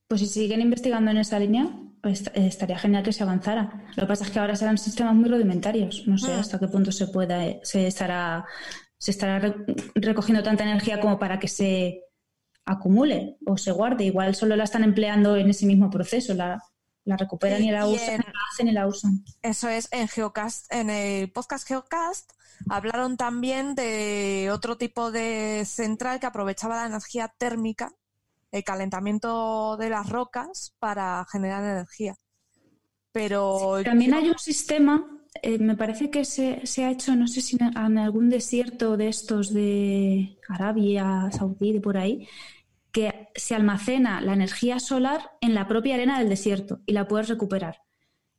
Pues 0.07 0.21
si 0.21 0.27
siguen 0.27 0.61
investigando 0.61 1.09
en 1.09 1.17
esa 1.17 1.39
línea, 1.39 1.67
pues 2.03 2.27
eh, 2.27 2.45
estaría 2.45 2.77
genial 2.77 3.01
que 3.03 3.11
se 3.13 3.23
avanzara. 3.23 3.87
Lo 3.95 4.03
que 4.03 4.07
pasa 4.07 4.25
es 4.25 4.29
que 4.29 4.37
ahora 4.39 4.55
serán 4.55 4.77
sistemas 4.77 5.15
muy 5.15 5.27
rudimentarios. 5.29 6.03
No 6.05 6.19
sé 6.19 6.35
Mm. 6.35 6.39
hasta 6.39 6.59
qué 6.59 6.67
punto 6.67 6.91
se 6.91 7.07
pueda, 7.07 7.39
se 7.63 7.87
estará, 7.87 8.45
se 9.05 9.11
estará 9.11 9.37
re- 9.37 9.55
recogiendo 9.93 10.41
tanta 10.41 10.63
energía 10.63 10.99
como 10.99 11.19
para 11.19 11.37
que 11.37 11.47
se 11.47 12.01
acumule 12.65 13.37
o 13.45 13.55
se 13.55 13.71
guarde. 13.71 14.03
Igual 14.05 14.33
solo 14.33 14.55
la 14.55 14.63
están 14.63 14.83
empleando 14.83 15.35
en 15.35 15.47
ese 15.47 15.67
mismo 15.67 15.91
proceso, 15.91 16.33
la, 16.33 16.59
la 17.03 17.15
recuperan 17.15 17.63
y 17.63 17.69
la 17.69 17.85
usan, 17.87 18.15
en- 18.15 18.21
la 18.21 18.33
hacen 18.51 18.67
y 18.67 18.71
la 18.71 18.87
usan. 18.87 19.23
Eso 19.43 19.69
es 19.69 19.87
en 19.91 20.07
Geocast, 20.07 20.73
en 20.73 20.89
el 20.89 21.31
podcast 21.31 21.67
Geocast 21.67 22.31
hablaron 22.67 23.15
también 23.15 23.75
de 23.75 24.49
otro 24.51 24.75
tipo 24.77 25.11
de 25.11 25.63
central 25.65 26.19
que 26.19 26.25
aprovechaba 26.25 26.77
la 26.77 26.87
energía 26.87 27.31
térmica, 27.37 27.93
el 28.51 28.63
calentamiento 28.63 29.77
de 29.77 29.89
las 29.89 30.09
rocas 30.09 30.73
para 30.79 31.23
generar 31.31 31.63
energía. 31.63 32.15
Pero 33.11 33.81
También 33.83 34.13
hay 34.15 34.29
un 34.29 34.39
sistema, 34.39 35.14
eh, 35.45 35.59
me 35.59 35.75
parece 35.77 36.09
que 36.09 36.25
se, 36.25 36.65
se 36.65 36.83
ha 36.85 36.91
hecho, 36.91 37.15
no 37.15 37.27
sé 37.27 37.41
si 37.41 37.57
en, 37.59 37.97
algún 37.97 38.29
desierto 38.29 38.97
de 38.97 39.07
estos 39.09 39.53
de 39.53 40.37
Arabia 40.49 41.29
Saudí, 41.31 41.73
de 41.73 41.81
por 41.81 41.97
ahí, 41.97 42.27
que 42.91 43.29
se 43.35 43.55
almacena 43.55 44.21
la 44.21 44.33
energía 44.33 44.79
solar 44.79 45.31
en 45.41 45.55
la 45.55 45.67
propia 45.67 45.95
arena 45.95 46.19
del 46.19 46.29
desierto 46.29 46.81
y 46.85 46.93
la 46.93 47.07
puedes 47.07 47.29
recuperar. 47.29 47.77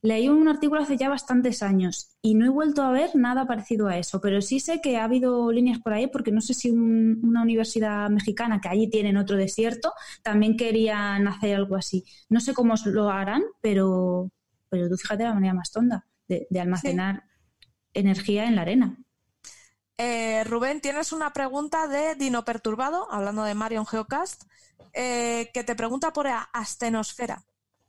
Leí 0.03 0.29
un 0.29 0.49
artículo 0.49 0.83
hace 0.83 0.97
ya 0.99 1.09
bastantes 1.11 1.63
años 1.63 2.17
y 2.23 2.35
no 2.35 2.47
he 2.47 2.51
vuelto 2.51 2.83
a 2.83 2.93
ver 2.93 3.11
nada 3.17 3.47
parecido 3.47 3.89
a 3.89 3.99
eso, 3.99 4.21
pero 4.21 4.41
sí 4.43 4.61
sé 4.61 4.81
que 4.83 4.99
ha 4.99 5.05
habido 5.05 5.53
líneas 5.53 5.81
por 5.81 5.95
ahí 5.95 6.09
porque 6.09 6.33
no 6.33 6.41
sé 6.43 6.55
si 6.55 6.71
un- 6.71 7.21
una 7.25 7.43
universidad 7.43 8.11
mexicana 8.11 8.61
que 8.61 8.69
allí 8.69 8.89
tienen 8.91 9.17
otro 9.19 9.37
desierto 9.37 9.93
también 10.23 10.57
querían 10.57 11.29
hacer 11.29 11.57
algo 11.57 11.77
así. 11.77 12.05
No 12.31 12.41
sé 12.41 12.55
cómo 12.55 12.75
lo 12.87 13.11
harán, 13.11 13.43
pero, 13.63 14.31
pero 14.71 14.89
tú 14.89 14.97
fíjate 14.97 15.25
la 15.25 15.35
manera 15.35 15.55
más 15.55 15.73
tonda 15.73 16.07
de, 16.29 16.47
de 16.51 16.61
almacenar 16.61 17.25
energía 17.95 18.47
en 18.47 18.57
la 18.57 18.63
arena. 18.63 18.97
Eh, 19.99 20.45
Rubén, 20.45 20.81
tienes 20.81 21.13
una 21.13 21.33
pregunta 21.33 21.89
de 21.89 22.15
Dino 22.17 22.45
Perturbado, 22.45 23.11
hablando 23.11 23.45
de 23.45 23.55
Marion 23.55 23.87
Geocast, 23.87 24.43
eh, 24.93 25.51
que 25.55 25.65
te 25.65 25.75
pregunta 25.75 26.13
por 26.13 26.27
la 26.27 26.43
astenosfera. 26.53 27.43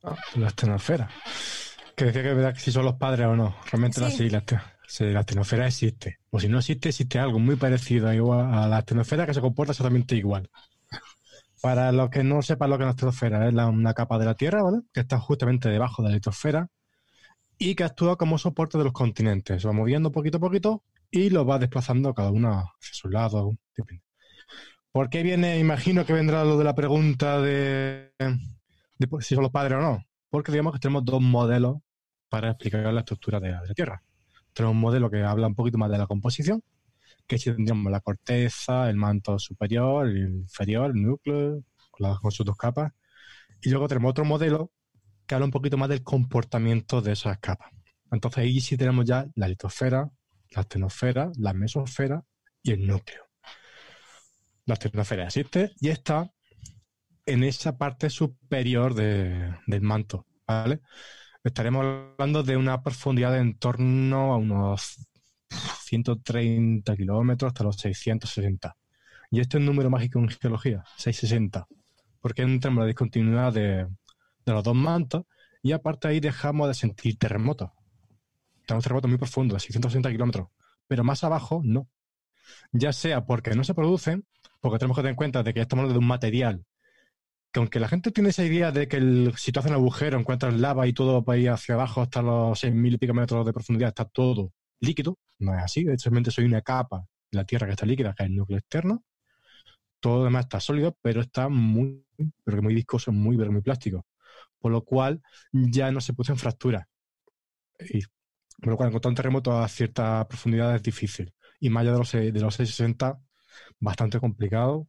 Ah, 0.04 0.16
la 0.36 0.48
astenosfera. 0.48 1.10
Que 1.96 2.06
decía 2.06 2.22
que 2.24 2.30
es 2.30 2.36
verdad 2.36 2.54
que 2.54 2.60
si 2.62 2.72
son 2.72 2.86
los 2.86 2.96
padres 2.96 3.26
o 3.28 3.36
no. 3.36 3.56
Realmente 3.72 4.00
la, 4.00 4.10
Sí. 4.10 4.18
sí, 4.18 4.30
la, 4.30 4.38
este- 4.38 4.60
sí, 4.88 5.04
la 5.06 5.20
astenosfera 5.22 5.68
existe. 5.68 6.20
O 6.30 6.40
si 6.40 6.48
no 6.48 6.60
existe, 6.60 6.90
existe 6.90 7.20
algo 7.20 7.40
muy 7.40 7.56
parecido 7.58 8.14
igual 8.14 8.54
a 8.54 8.68
la 8.68 8.78
astenosfera 8.78 9.26
que 9.26 9.34
se 9.34 9.42
comporta 9.42 9.72
exactamente 9.74 10.16
igual. 10.16 10.50
Para 11.62 11.92
los 11.92 12.10
que 12.12 12.24
no 12.24 12.42
sepan 12.44 12.70
lo 12.70 12.78
que 12.78 12.84
es 12.84 12.88
la 12.88 12.92
astenosfera, 12.92 13.48
es 13.48 13.54
la- 13.54 13.68
una 13.68 13.94
capa 13.94 14.18
de 14.20 14.26
la 14.26 14.36
Tierra, 14.36 14.62
¿vale? 14.64 14.82
Que 14.94 15.02
está 15.02 15.20
justamente 15.20 15.68
debajo 15.70 16.04
de 16.04 16.10
la 16.10 16.16
litosfera 16.16 16.70
y 17.58 17.76
que 17.76 17.84
actúa 17.84 18.18
como 18.18 18.38
soporte 18.38 18.78
de 18.78 18.84
los 18.86 18.94
continentes. 18.94 19.62
Se 19.62 19.68
va 19.68 19.74
moviendo 19.74 20.12
poquito 20.12 20.38
a 20.38 20.42
poquito 20.42 20.84
y 21.12 21.30
lo 21.30 21.46
va 21.46 21.60
desplazando 21.60 22.14
cada 22.14 22.32
uno 22.32 22.50
hacia 22.52 22.94
su 22.94 23.10
lado. 23.10 23.58
depende. 23.76 24.04
¿Por 24.92 25.10
qué 25.10 25.24
viene? 25.24 25.60
Imagino 25.60 26.06
que 26.06 26.14
vendrá 26.14 26.44
lo 26.44 26.58
de 26.58 26.64
la 26.64 26.76
pregunta 26.76 27.40
de, 27.42 28.12
si 29.20 29.36
son 29.36 29.44
los 29.44 29.52
padres 29.52 29.78
o 29.78 29.82
no. 29.82 30.04
Porque 30.30 30.52
digamos 30.52 30.74
que 30.74 30.80
tenemos 30.80 31.06
dos 31.06 31.22
modelos 31.22 31.78
para 32.30 32.50
explicar 32.50 32.92
la 32.94 33.02
estructura 33.02 33.40
de 33.40 33.52
la, 33.52 33.64
la 33.64 33.74
Tierra. 33.74 34.04
Tenemos 34.54 34.74
un 34.76 34.82
modelo 34.82 35.10
que 35.10 35.24
habla 35.24 35.48
un 35.48 35.56
poquito 35.56 35.78
más 35.78 35.92
de 35.92 35.98
la 36.00 36.08
composición, 36.08 36.64
que 37.28 37.38
si 37.38 37.52
tendríamos 37.52 37.92
la 37.92 38.02
corteza, 38.02 38.90
el 38.90 38.98
manto 38.98 39.38
superior, 39.40 40.08
el 40.08 40.18
inferior, 40.18 40.92
el 40.96 41.02
núcleo, 41.02 41.64
las- 42.00 42.20
con 42.20 42.32
sus 42.32 42.46
dos 42.46 42.58
capas. 42.58 42.92
Y 43.62 43.70
luego 43.70 43.88
tenemos 43.88 44.12
otro 44.12 44.26
modelo 44.26 44.72
que 45.28 45.36
habla 45.36 45.46
un 45.46 45.52
poquito 45.52 45.78
más 45.78 45.90
del 45.90 46.04
comportamiento 46.04 47.02
de 47.02 47.12
esas 47.14 47.38
capas. 47.40 47.72
Entonces 48.12 48.40
ahí 48.44 48.62
sí 48.62 48.78
tenemos 48.78 49.06
ya 49.06 49.28
la 49.36 49.48
litosfera, 49.48 50.10
la 50.52 50.62
astenosfera, 50.62 51.32
la 51.38 51.54
mesosfera 51.54 52.24
y 52.64 52.72
el 52.72 52.88
núcleo. 52.88 53.24
La 54.66 54.74
astenosfera 54.74 55.26
existe 55.26 55.72
y 55.80 55.90
está 55.90 56.32
en 57.26 57.44
esa 57.44 57.78
parte 57.78 58.10
superior 58.10 58.94
de- 58.94 59.54
del 59.68 59.82
manto. 59.82 60.26
Estaremos 61.44 61.86
hablando 61.86 62.44
de 62.44 62.58
una 62.58 62.82
profundidad 62.82 63.34
de 63.34 63.40
en 63.40 63.58
torno 63.58 64.34
a 64.34 64.38
unos 64.38 65.08
130 65.84 66.96
kilómetros 66.96 67.50
hasta 67.50 67.64
los 67.64 67.78
660. 67.78 68.76
Y 69.32 69.42
este 69.42 69.58
es 69.58 69.60
un 69.60 69.66
número 69.66 69.90
mágico 69.90 70.20
en 70.20 70.30
geología, 70.30 70.84
660, 70.98 71.68
porque 72.22 72.44
entramos 72.44 72.78
en 72.78 72.82
la 72.84 72.88
discontinuidad 72.88 73.54
de, 73.54 73.88
de 74.52 74.56
los 74.56 74.64
dos 74.64 74.76
mantos 74.76 75.24
y 75.64 75.72
aparte 75.74 76.08
ahí 76.08 76.20
dejamos 76.20 76.68
de 76.70 76.74
sentir 76.76 77.18
terremotos. 77.18 77.72
Tenemos 78.68 78.84
terremotos 78.84 79.10
muy 79.10 79.18
profundos, 79.18 79.56
de 79.58 79.60
660 79.62 80.12
kilómetros, 80.12 80.50
pero 80.88 81.04
más 81.04 81.24
abajo 81.24 81.62
no. 81.64 81.88
Ya 82.72 82.94
sea 82.94 83.26
porque 83.26 83.52
no 83.56 83.64
se 83.64 83.74
producen, 83.76 84.26
porque 84.62 84.80
tenemos 84.80 84.98
que 84.98 85.02
tener 85.02 85.12
en 85.12 85.18
cuenta 85.18 85.44
de 85.44 85.54
que 85.54 85.62
estamos 85.62 85.84
hablando 85.84 86.00
de 86.00 86.06
un 86.06 86.10
material 86.10 86.66
que 87.52 87.60
aunque 87.60 87.80
la 87.80 87.88
gente 87.88 88.12
tiene 88.12 88.30
esa 88.30 88.44
idea 88.46 88.72
de 88.72 88.88
que 88.88 88.98
el- 88.98 89.34
si 89.38 89.52
tú 89.52 89.60
haces 89.60 89.72
un 89.72 89.78
agujero 89.78 90.20
encuentras 90.20 90.54
lava 90.56 90.88
y 90.88 90.94
todo 90.94 91.24
va 91.24 91.36
a 91.36 91.38
ir 91.38 91.50
hacia 91.50 91.76
abajo 91.76 92.02
hasta 92.02 92.22
los 92.22 92.60
6.000 92.60 92.94
y 92.94 92.98
pico 92.98 93.14
metros 93.14 93.46
de 93.46 93.54
profundidad, 93.54 93.90
está 93.90 94.06
todo 94.06 94.52
líquido, 94.82 95.18
no 95.40 95.54
es 95.58 95.64
así, 95.64 95.86
solamente 95.98 96.32
soy 96.32 96.46
una 96.46 96.62
capa 96.62 97.06
de 97.32 97.38
la 97.38 97.46
Tierra 97.46 97.68
que 97.68 97.74
está 97.74 97.86
líquida, 97.86 98.14
que 98.16 98.24
es 98.24 98.30
el 98.30 98.36
núcleo 98.36 98.60
externo, 98.60 99.04
todo 100.02 100.20
lo 100.20 100.26
demás 100.26 100.46
está 100.46 100.62
sólido, 100.62 100.98
pero 101.04 101.22
está 101.22 101.50
muy, 101.50 102.06
pero 102.46 102.58
que 102.60 102.64
muy 102.64 102.76
viscoso, 102.76 103.14
muy, 103.14 103.38
muy 103.38 103.62
plástico, 103.64 104.07
por 104.60 104.72
lo 104.72 104.84
cual 104.84 105.22
ya 105.52 105.92
no 105.92 106.02
se 106.02 106.14
producen 106.14 106.38
fracturas. 106.38 106.86
Y 107.80 108.02
por 108.60 108.70
lo 108.70 108.78
cual 108.78 108.90
encontrar 108.90 109.12
un 109.12 109.16
terremoto 109.16 109.58
a 109.58 109.68
cierta 109.68 110.28
profundidad 110.28 110.76
es 110.76 110.84
difícil, 110.84 111.34
y 111.60 111.70
más 111.70 111.82
allá 111.82 111.92
de 111.94 111.98
los, 112.00 112.12
de 112.12 112.32
los 112.40 112.56
660, 112.56 113.20
bastante 113.80 114.20
complicado 114.20 114.88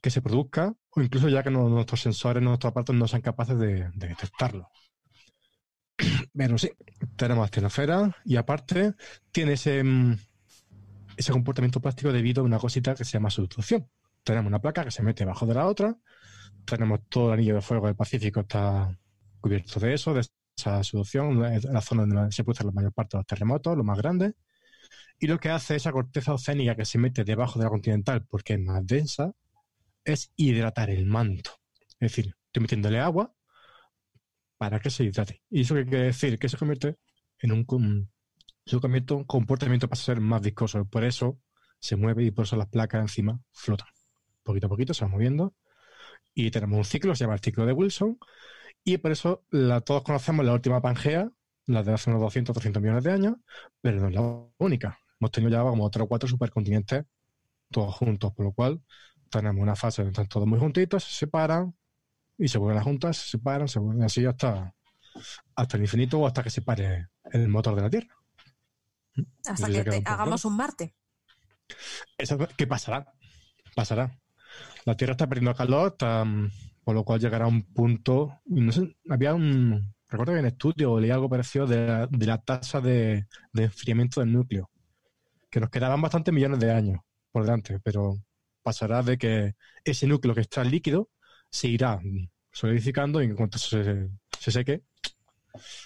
que 0.00 0.10
se 0.10 0.22
produzca, 0.22 0.74
o 0.90 1.02
incluso 1.02 1.28
ya 1.28 1.42
que 1.42 1.50
nuestros 1.50 2.00
sensores, 2.00 2.42
nuestros 2.42 2.70
aparatos 2.70 2.94
no 2.96 3.08
sean 3.08 3.22
capaces 3.22 3.58
de, 3.58 3.90
de 3.94 4.08
detectarlo. 4.08 4.68
Pero 6.34 6.58
sí, 6.58 6.70
tenemos 7.16 7.44
astenosfera 7.44 8.16
y 8.24 8.36
aparte 8.36 8.94
tiene 9.32 9.54
ese, 9.54 9.82
mm, 9.82 10.16
ese 11.16 11.32
comportamiento 11.32 11.80
plástico 11.80 12.12
debido 12.12 12.42
a 12.42 12.44
una 12.44 12.58
cosita 12.58 12.94
que 12.94 13.04
se 13.04 13.12
llama 13.12 13.30
subducción. 13.30 13.88
Tenemos 14.22 14.48
una 14.48 14.60
placa 14.60 14.84
que 14.84 14.90
se 14.90 15.02
mete 15.02 15.24
debajo 15.24 15.46
de 15.46 15.54
la 15.54 15.66
otra, 15.66 15.96
tenemos 16.66 17.00
todo 17.08 17.28
el 17.28 17.34
anillo 17.34 17.54
de 17.54 17.62
fuego 17.62 17.86
del 17.86 17.96
Pacífico 17.96 18.40
está 18.40 18.96
cubierto 19.40 19.80
de 19.80 19.94
eso, 19.94 20.12
de 20.14 20.26
esa 20.56 20.82
subducción, 20.82 21.44
es 21.46 21.64
la 21.64 21.80
zona 21.80 22.06
donde 22.06 22.32
se 22.32 22.44
producen 22.44 22.66
la 22.66 22.72
mayor 22.72 22.92
parte 22.92 23.16
de 23.16 23.20
los 23.20 23.26
terremotos, 23.26 23.76
los 23.76 23.86
más 23.86 23.98
grandes. 23.98 24.34
Y 25.18 25.26
lo 25.26 25.38
que 25.38 25.50
hace 25.50 25.76
esa 25.76 25.92
corteza 25.92 26.34
oceánica 26.34 26.76
que 26.76 26.84
se 26.84 26.98
mete 26.98 27.24
debajo 27.24 27.58
de 27.58 27.64
la 27.64 27.70
continental 27.70 28.26
porque 28.26 28.54
es 28.54 28.60
más 28.60 28.86
densa, 28.86 29.32
es 30.04 30.32
hidratar 30.36 30.90
el 30.90 31.06
manto. 31.06 31.52
Es 31.98 32.12
decir, 32.12 32.34
estoy 32.46 32.62
metiéndole 32.62 33.00
agua 33.00 33.34
para 34.58 34.80
que 34.80 34.90
se 34.90 35.04
hidrate. 35.04 35.42
¿Y 35.50 35.62
eso 35.62 35.74
qué 35.74 35.84
quiere 35.84 36.04
decir? 36.04 36.38
Que 36.38 36.48
se 36.48 36.56
convierte 36.56 36.96
en 37.38 37.52
un, 37.52 37.66
un 37.68 39.24
comportamiento 39.24 39.88
para 39.88 40.00
ser 40.00 40.20
más 40.20 40.40
viscoso. 40.42 40.84
Por 40.86 41.04
eso 41.04 41.40
se 41.80 41.96
mueve 41.96 42.24
y 42.24 42.30
por 42.30 42.44
eso 42.44 42.56
las 42.56 42.68
placas 42.68 43.02
encima 43.02 43.40
flotan. 43.52 43.88
Poquito 44.42 44.66
a 44.66 44.70
poquito 44.70 44.94
se 44.94 45.04
van 45.04 45.12
moviendo. 45.12 45.54
Y 46.36 46.52
tenemos 46.52 46.78
un 46.78 46.84
ciclo, 46.84 47.16
se 47.16 47.24
llama 47.24 47.34
el 47.34 47.40
ciclo 47.40 47.66
de 47.66 47.72
Wilson. 47.72 48.18
Y 48.84 48.98
por 48.98 49.12
eso 49.12 49.44
la, 49.50 49.80
todos 49.82 50.02
conocemos 50.02 50.46
la 50.46 50.54
última 50.54 50.82
Pangea, 50.82 51.30
la 51.66 51.82
de 51.82 51.94
hace 51.94 52.10
unos 52.10 52.22
200 52.22 52.54
300 52.54 52.82
millones 52.82 53.04
de 53.04 53.12
años, 53.12 53.36
pero 53.80 54.00
no 54.00 54.08
es 54.08 54.14
la 54.14 54.22
única. 54.58 54.98
Hemos 55.20 55.32
tenido 55.32 55.52
ya 55.52 55.62
como 55.62 55.90
tres 55.90 56.04
o 56.04 56.08
cuatro 56.08 56.28
supercontinentes 56.28 57.06
todos 57.70 57.94
juntos, 57.96 58.32
por 58.34 58.46
lo 58.46 58.52
cual 58.52 58.82
tenemos 59.30 59.62
una 59.62 59.76
fase 59.76 60.02
donde 60.02 60.12
están 60.12 60.28
todos 60.28 60.46
muy 60.46 60.58
juntitos, 60.60 61.04
se 61.04 61.14
separan 61.26 61.74
y 62.38 62.48
se 62.48 62.58
vuelven 62.58 62.80
a 62.80 62.84
juntar, 62.84 63.14
se 63.14 63.28
separan, 63.30 63.68
se 63.68 63.78
vuelven 63.80 64.04
así 64.04 64.26
hasta, 64.26 64.74
hasta 65.56 65.76
el 65.78 65.84
infinito 65.84 66.20
o 66.20 66.26
hasta 66.26 66.42
que 66.42 66.50
se 66.50 66.62
pare 66.62 67.08
el 67.32 67.48
motor 67.48 67.76
de 67.76 67.82
la 67.82 67.90
Tierra. 67.90 68.14
Hasta 69.46 69.68
que 69.68 69.84
te- 69.84 70.02
hagamos 70.06 70.44
un 70.44 70.56
Marte. 70.56 70.94
Eso, 72.18 72.38
¿Qué 72.56 72.66
pasará? 72.66 73.06
Pasará. 73.74 74.10
La 74.84 74.96
Tierra 74.96 75.12
está 75.12 75.26
perdiendo 75.26 75.54
calor, 75.54 75.92
está, 75.92 76.24
mm, 76.24 76.50
por 76.84 76.94
lo 76.94 77.04
cual 77.04 77.20
llegará 77.20 77.44
a 77.46 77.48
un 77.48 77.62
punto. 77.62 78.40
No 78.46 78.72
sé, 78.72 78.96
había 79.08 79.34
un. 79.34 79.94
Recuerdo 80.08 80.34
que 80.34 80.38
en 80.40 80.46
estudio 80.46 80.92
o 80.92 81.00
leí 81.00 81.10
algo 81.10 81.28
parecido 81.28 81.66
de 81.66 81.86
la, 81.86 82.06
de 82.06 82.26
la 82.26 82.38
tasa 82.38 82.80
de, 82.80 83.26
de 83.52 83.64
enfriamiento 83.64 84.20
del 84.20 84.32
núcleo. 84.32 84.70
Que 85.50 85.60
nos 85.60 85.70
quedaban 85.70 86.00
bastantes 86.00 86.32
millones 86.32 86.60
de 86.60 86.72
años 86.72 87.00
por 87.32 87.42
delante, 87.42 87.80
pero 87.80 88.16
pasará 88.62 89.02
de 89.02 89.18
que 89.18 89.54
ese 89.84 90.06
núcleo 90.06 90.34
que 90.34 90.42
está 90.42 90.62
líquido 90.64 91.10
se 91.50 91.68
irá 91.68 92.00
solidificando 92.52 93.22
y 93.22 93.26
en 93.26 93.36
cuanto 93.36 93.58
se, 93.58 94.08
se 94.38 94.50
seque, 94.50 94.82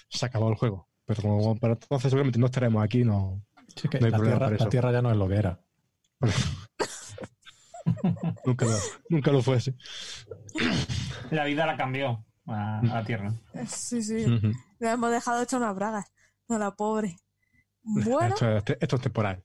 se 0.09 0.25
acabó 0.25 0.49
el 0.49 0.55
juego. 0.55 0.87
Pero 1.05 1.21
como 1.23 1.55
para 1.57 1.73
entonces 1.73 2.09
seguramente 2.09 2.39
no 2.39 2.45
estaremos 2.45 2.83
aquí, 2.83 3.03
no, 3.03 3.43
Sí, 3.75 3.87
que 3.87 3.99
No 3.99 4.05
hay 4.05 4.11
la, 4.11 4.17
problema 4.17 4.39
tierra, 4.39 4.57
la. 4.63 4.69
Tierra 4.69 4.91
ya 4.91 5.01
no 5.01 5.11
es 5.11 5.17
lo 5.17 5.27
que 5.27 5.35
era. 5.35 5.59
nunca, 8.45 8.65
lo, 8.65 8.77
nunca 9.09 9.31
lo 9.31 9.41
fue 9.41 9.57
así. 9.57 9.73
La 11.29 11.45
vida 11.45 11.65
la 11.65 11.77
cambió 11.77 12.25
a, 12.47 12.79
a 12.79 12.83
la 12.83 13.03
Tierra. 13.03 13.33
Sí, 13.67 14.01
sí. 14.03 14.25
Ujú. 14.25 14.51
La 14.79 14.93
hemos 14.93 15.11
dejado 15.11 15.41
hecha 15.41 15.57
unas 15.57 15.75
bragas. 15.75 16.11
No, 16.47 16.57
la 16.57 16.71
pobre. 16.71 17.15
Bueno, 17.83 18.35
Esto, 18.35 18.57
es- 18.57 18.77
esto 18.79 18.95
es 18.97 19.01
temporal. 19.01 19.43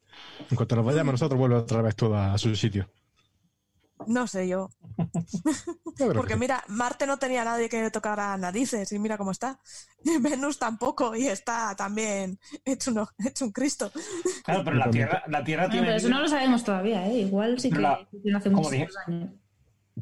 En 0.50 0.56
cuanto 0.56 0.76
nos 0.76 0.84
vayamos 0.84 1.12
nosotros, 1.14 1.38
vuelve 1.38 1.56
otra 1.56 1.80
vez 1.82 1.96
todo 1.96 2.16
a 2.16 2.36
su 2.38 2.54
sitio. 2.56 2.90
No 4.06 4.26
sé 4.26 4.48
yo. 4.48 4.68
Porque 6.14 6.34
sí. 6.34 6.38
mira, 6.40 6.62
Marte 6.68 7.06
no 7.06 7.18
tenía 7.18 7.44
nadie 7.44 7.68
que 7.68 7.82
le 7.82 7.90
tocara 7.90 8.36
narices 8.36 8.90
y 8.92 8.98
mira 8.98 9.16
cómo 9.18 9.30
está. 9.30 9.58
Venus 10.20 10.58
tampoco 10.58 11.14
y 11.16 11.26
está 11.26 11.74
también 11.76 12.38
hecho, 12.64 12.90
uno, 12.90 13.08
hecho 13.24 13.44
un 13.46 13.52
Cristo. 13.52 13.90
Claro, 14.44 14.62
pero 14.64 14.76
la 14.76 14.90
Tierra, 14.90 15.22
la 15.28 15.42
tierra 15.44 15.62
Bueno, 15.64 15.72
tiene. 15.72 15.86
pero 15.86 15.96
eso 15.98 16.08
no 16.08 16.20
lo 16.20 16.28
sabemos 16.28 16.62
todavía, 16.64 17.06
¿eh? 17.08 17.18
Igual 17.22 17.58
sí 17.58 17.70
que 17.70 17.78
La- 17.80 18.06
hace 18.36 18.50
como 18.50 18.62
muchísimos 18.62 18.96
años. 19.06 19.30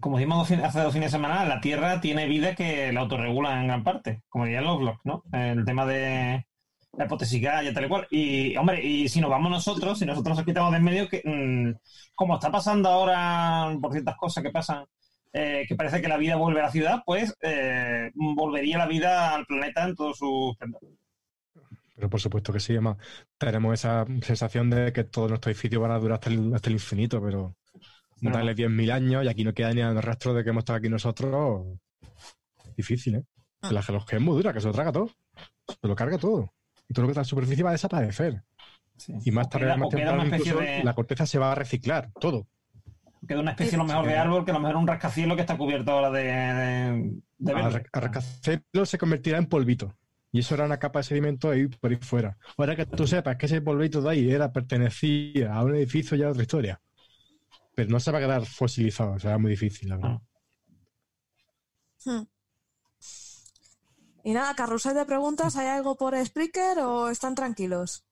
Como 0.00 0.18
dijimos 0.18 0.50
hace 0.50 0.80
dos 0.80 0.92
fines 0.92 1.12
de 1.12 1.16
semana, 1.18 1.44
la 1.44 1.60
Tierra 1.60 2.00
tiene 2.00 2.26
vida 2.26 2.56
que 2.56 2.92
la 2.92 3.02
autorregula 3.02 3.60
en 3.60 3.68
gran 3.68 3.84
parte, 3.84 4.24
como 4.28 4.44
dirían 4.44 4.64
los 4.64 4.80
blogs, 4.80 4.98
¿no? 5.04 5.22
El 5.32 5.64
tema 5.64 5.86
de 5.86 6.46
la 6.96 7.04
hipotética 7.04 7.62
y 7.62 7.72
tal 7.72 7.84
y 7.84 7.88
cual. 7.88 8.06
Y, 8.10 8.56
hombre, 8.56 8.84
y 8.84 9.08
si 9.08 9.20
nos 9.20 9.30
vamos 9.30 9.50
nosotros, 9.50 9.98
si 9.98 10.06
nosotros 10.06 10.36
nos 10.36 10.46
quitamos 10.46 10.70
de 10.72 10.78
en 10.78 10.84
medio, 10.84 11.08
que 11.08 11.22
mm, 11.24 11.74
como 12.14 12.34
está 12.34 12.50
pasando 12.50 12.88
ahora 12.88 13.76
por 13.80 13.92
ciertas 13.92 14.16
cosas 14.16 14.42
que 14.42 14.50
pasan, 14.50 14.84
eh, 15.32 15.64
que 15.68 15.74
parece 15.74 16.00
que 16.00 16.08
la 16.08 16.16
vida 16.16 16.36
vuelve 16.36 16.60
a 16.60 16.64
la 16.64 16.70
ciudad, 16.70 17.02
pues 17.04 17.34
eh, 17.42 18.10
volvería 18.14 18.78
la 18.78 18.86
vida 18.86 19.34
al 19.34 19.46
planeta 19.46 19.84
en 19.84 19.94
todo 19.96 20.14
su 20.14 20.50
esplendor. 20.52 20.80
Pero 21.96 22.10
por 22.10 22.20
supuesto 22.20 22.52
que 22.52 22.60
sí, 22.60 22.72
además 22.72 22.96
tenemos 23.38 23.74
esa 23.74 24.04
sensación 24.22 24.70
de 24.70 24.92
que 24.92 25.04
todo 25.04 25.28
nuestro 25.28 25.50
edificio 25.50 25.80
va 25.80 25.94
a 25.94 25.98
durar 25.98 26.14
hasta 26.14 26.30
el, 26.30 26.54
hasta 26.54 26.68
el 26.68 26.74
infinito, 26.74 27.20
pero 27.22 27.56
Pero 28.20 28.36
darle 28.36 28.54
10.000 28.54 28.92
años 28.92 29.24
y 29.24 29.28
aquí 29.28 29.44
no 29.44 29.52
queda 29.52 29.72
ni 29.72 29.80
el 29.80 30.00
rastro 30.02 30.34
de 30.34 30.42
que 30.42 30.50
hemos 30.50 30.62
estado 30.62 30.78
aquí 30.78 30.88
nosotros. 30.88 31.66
Difícil, 32.76 33.16
¿eh? 33.16 33.24
Ah. 33.60 33.68
Que 33.68 33.74
la 33.74 33.82
geología 33.82 34.18
es 34.18 34.24
muy 34.24 34.36
dura, 34.36 34.52
que 34.52 34.60
se 34.60 34.66
lo 34.66 34.72
traga 34.72 34.92
todo. 34.92 35.10
Se 35.66 35.88
lo 35.88 35.94
carga 35.96 36.18
todo. 36.18 36.53
Y 36.89 36.94
todo 36.94 37.02
lo 37.05 37.09
que 37.09 37.12
está 37.12 37.20
en 37.23 37.24
superficie 37.27 37.62
va 37.65 37.70
a 37.70 37.73
desaparecer. 37.73 38.43
Sí. 38.97 39.15
Y 39.24 39.31
más 39.32 39.48
tarde, 39.48 39.66
queda- 39.66 39.77
más 39.77 39.89
temprano, 39.89 40.27
incluso, 40.27 40.59
de- 40.61 40.85
la 40.85 40.94
corteza 40.94 41.27
se 41.27 41.39
va 41.39 41.52
a 41.52 41.55
reciclar, 41.55 42.11
todo. 42.20 42.47
Queda 43.27 43.40
una 43.40 43.52
especie 43.52 43.74
a 43.77 43.78
lo 43.78 43.85
mejor 43.86 44.06
de 44.06 44.16
árbol 44.19 44.44
que 44.44 44.51
a 44.51 44.55
lo 44.55 44.61
mejor 44.61 44.77
un 44.77 44.86
rascacielos 44.86 45.35
que 45.36 45.40
está 45.40 45.56
cubierto 45.56 45.90
ahora 45.93 46.11
de, 46.11 46.23
de, 46.24 47.12
de 47.39 47.55
verde. 47.55 47.86
a 47.93 48.01
rascacielos 48.01 48.89
se 48.89 48.98
convertirá 48.98 49.39
en 49.39 49.47
polvito. 49.47 49.97
Y 50.31 50.40
eso 50.40 50.55
era 50.55 50.65
una 50.66 50.78
capa 50.78 50.98
de 50.98 51.05
sedimento 51.05 51.51
ahí 51.51 51.69
por 51.69 51.90
ahí 51.90 51.97
fuera. 51.97 52.36
Ahora 52.59 52.77
que 52.77 52.85
tú 52.86 53.06
sepas 53.06 53.36
que 53.36 53.47
ese 53.47 53.62
polvito 53.62 54.02
de 54.02 54.11
ahí 54.11 54.31
era 54.31 54.52
pertenecía 54.52 55.55
a 55.55 55.62
un 55.62 55.74
edificio 55.77 56.16
ya 56.16 56.28
otra 56.28 56.43
historia. 56.43 56.81
Pero 57.74 57.89
no 57.90 57.98
se 58.01 58.11
va 58.12 58.19
a 58.19 58.20
quedar 58.20 58.44
fosilizado, 58.44 59.12
o 59.12 59.16
es 59.16 59.39
muy 59.39 59.52
difícil, 59.52 59.89
la 59.89 59.97
verdad. 59.97 60.19
Hmm. 62.05 62.23
Y 64.26 64.32
nada, 64.32 64.55
carrusel 64.55 64.94
de 64.94 65.05
preguntas, 65.05 65.55
¿hay 65.56 65.66
algo 65.66 65.96
por 65.96 66.14
Spreaker 66.16 66.78
o 66.78 67.10
están 67.10 67.34
tranquilos? 67.34 68.06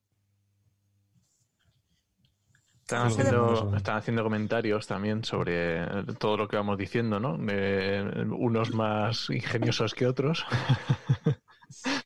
Están 2.81 3.07
haciendo, 3.07 3.75
están 3.75 3.97
haciendo 3.97 4.23
comentarios 4.23 4.85
también 4.85 5.23
sobre 5.23 5.87
todo 6.19 6.37
lo 6.37 6.47
que 6.47 6.57
vamos 6.57 6.77
diciendo, 6.77 7.19
¿no? 7.19 7.33
Unos 7.33 8.75
más 8.75 9.27
ingeniosos 9.31 9.95
que 9.95 10.05
otros. 10.05 10.45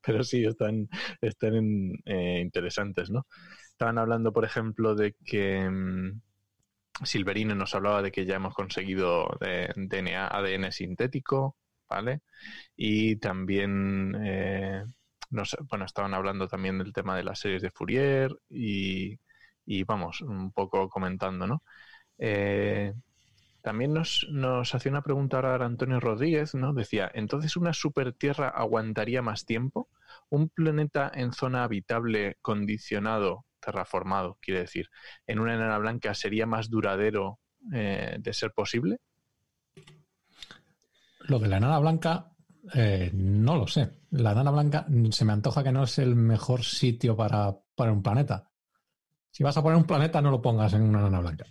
Pero 0.05 0.23
sí, 0.23 0.45
están, 0.45 0.87
están 1.19 1.91
eh, 2.05 2.39
interesantes, 2.41 3.09
¿no? 3.09 3.27
Estaban 3.71 3.97
hablando, 3.97 4.31
por 4.31 4.45
ejemplo, 4.45 4.95
de 4.95 5.17
que 5.25 5.69
mm, 5.69 6.21
Silverino 7.03 7.55
nos 7.55 7.75
hablaba 7.75 8.01
de 8.01 8.11
que 8.11 8.25
ya 8.25 8.35
hemos 8.35 8.53
conseguido 8.53 9.27
eh, 9.41 9.73
DNA, 9.75 10.27
ADN 10.27 10.71
sintético, 10.71 11.57
¿vale? 11.89 12.21
Y 12.75 13.17
también, 13.17 14.15
eh, 14.21 14.83
bueno, 15.69 15.85
estaban 15.85 16.13
hablando 16.13 16.47
también 16.47 16.79
del 16.79 16.93
tema 16.93 17.15
de 17.17 17.23
las 17.23 17.39
series 17.39 17.61
de 17.61 17.71
Fourier 17.71 18.31
y, 18.49 19.19
y 19.65 19.83
vamos, 19.83 20.21
un 20.21 20.51
poco 20.51 20.89
comentando, 20.89 21.47
¿no? 21.47 21.63
Eh, 22.19 22.93
también 23.61 23.93
nos, 23.93 24.25
nos 24.31 24.73
hacía 24.73 24.91
una 24.91 25.01
pregunta 25.01 25.37
ahora 25.37 25.65
Antonio 25.65 25.99
Rodríguez, 25.99 26.55
¿no? 26.55 26.73
Decía, 26.73 27.11
¿entonces 27.13 27.57
una 27.57 27.73
supertierra 27.73 28.47
aguantaría 28.49 29.21
más 29.21 29.45
tiempo? 29.45 29.89
¿Un 30.29 30.49
planeta 30.49 31.11
en 31.13 31.33
zona 31.33 31.63
habitable 31.63 32.37
condicionado, 32.41 33.45
terraformado, 33.59 34.37
quiere 34.41 34.61
decir, 34.61 34.89
en 35.27 35.39
una 35.39 35.55
enana 35.55 35.77
blanca 35.79 36.13
sería 36.13 36.45
más 36.45 36.69
duradero 36.69 37.39
eh, 37.73 38.15
de 38.19 38.33
ser 38.33 38.53
posible? 38.53 38.99
Lo 41.27 41.39
de 41.39 41.47
la 41.47 41.57
enana 41.57 41.79
blanca, 41.79 42.31
eh, 42.73 43.11
no 43.13 43.55
lo 43.57 43.67
sé. 43.67 43.89
La 44.11 44.31
enana 44.31 44.51
blanca 44.51 44.85
se 45.11 45.25
me 45.25 45.33
antoja 45.33 45.63
que 45.63 45.71
no 45.71 45.83
es 45.83 45.99
el 45.99 46.15
mejor 46.15 46.63
sitio 46.63 47.15
para, 47.15 47.53
un 47.91 48.01
planeta. 48.03 48.49
Si 49.31 49.43
vas 49.43 49.57
a 49.57 49.63
poner 49.63 49.77
un 49.77 49.85
planeta, 49.85 50.21
no 50.21 50.31
lo 50.31 50.41
pongas 50.41 50.73
en 50.73 50.83
una 50.83 50.99
enana 50.99 51.19
blanca. 51.21 51.45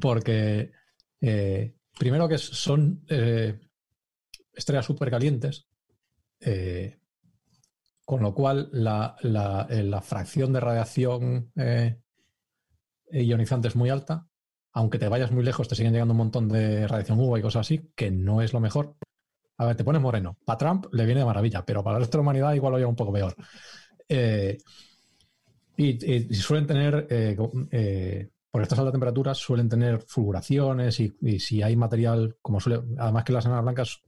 Porque, 0.00 0.72
eh, 1.20 1.74
primero 1.98 2.28
que 2.28 2.38
son 2.38 3.04
eh, 3.08 3.58
estrellas 4.54 4.86
súper 4.86 5.10
calientes, 5.10 5.66
con 8.04 8.20
lo 8.22 8.34
cual 8.34 8.68
la, 8.72 9.16
la- 9.22 9.66
la 9.70 10.00
fracción 10.02 10.52
de 10.52 10.60
radiación 10.60 11.50
ionizante 13.12 13.68
es 13.68 13.76
muy 13.76 13.90
alta. 13.90 14.26
Aunque 14.72 14.98
te 14.98 15.08
vayas 15.08 15.32
muy 15.32 15.42
lejos, 15.42 15.68
te 15.68 15.74
siguen 15.74 15.92
llegando 15.92 16.12
un 16.12 16.18
montón 16.18 16.48
de 16.48 16.86
radiación 16.86 17.18
UVA 17.18 17.38
y 17.38 17.42
cosas 17.42 17.66
así, 17.66 17.90
que 17.96 18.10
no 18.10 18.40
es 18.40 18.52
lo 18.52 18.60
mejor. 18.60 18.94
A 19.58 19.66
ver, 19.66 19.76
te 19.76 19.84
pones 19.84 20.00
moreno. 20.00 20.38
Para 20.44 20.58
Trump 20.58 20.86
le 20.92 21.04
viene 21.04 21.20
de 21.20 21.26
maravilla, 21.26 21.64
pero 21.64 21.82
para 21.82 21.96
el 21.96 22.02
resto 22.02 22.16
de 22.16 22.20
la 22.20 22.22
humanidad 22.22 22.54
igual 22.54 22.72
lo 22.72 22.78
lleva 22.78 22.90
un 22.90 22.96
poco 22.96 23.12
peor. 23.12 23.34
Eh, 24.08 24.58
y, 25.76 26.34
suelen 26.34 26.66
tener, 26.66 27.06
eh, 27.10 27.36
eh, 27.70 28.30
por 28.50 28.62
estas 28.62 28.78
altas 28.78 28.92
temperaturas, 28.92 29.38
suelen 29.38 29.68
tener 29.68 30.02
fulguraciones 30.02 31.00
y, 31.00 31.40
si 31.40 31.62
hay 31.62 31.74
material, 31.74 32.36
como 32.42 32.60
suele, 32.60 32.82
además 32.98 33.24
que 33.24 33.32
las 33.32 33.46
enanas 33.46 33.64
blancas 33.64 34.02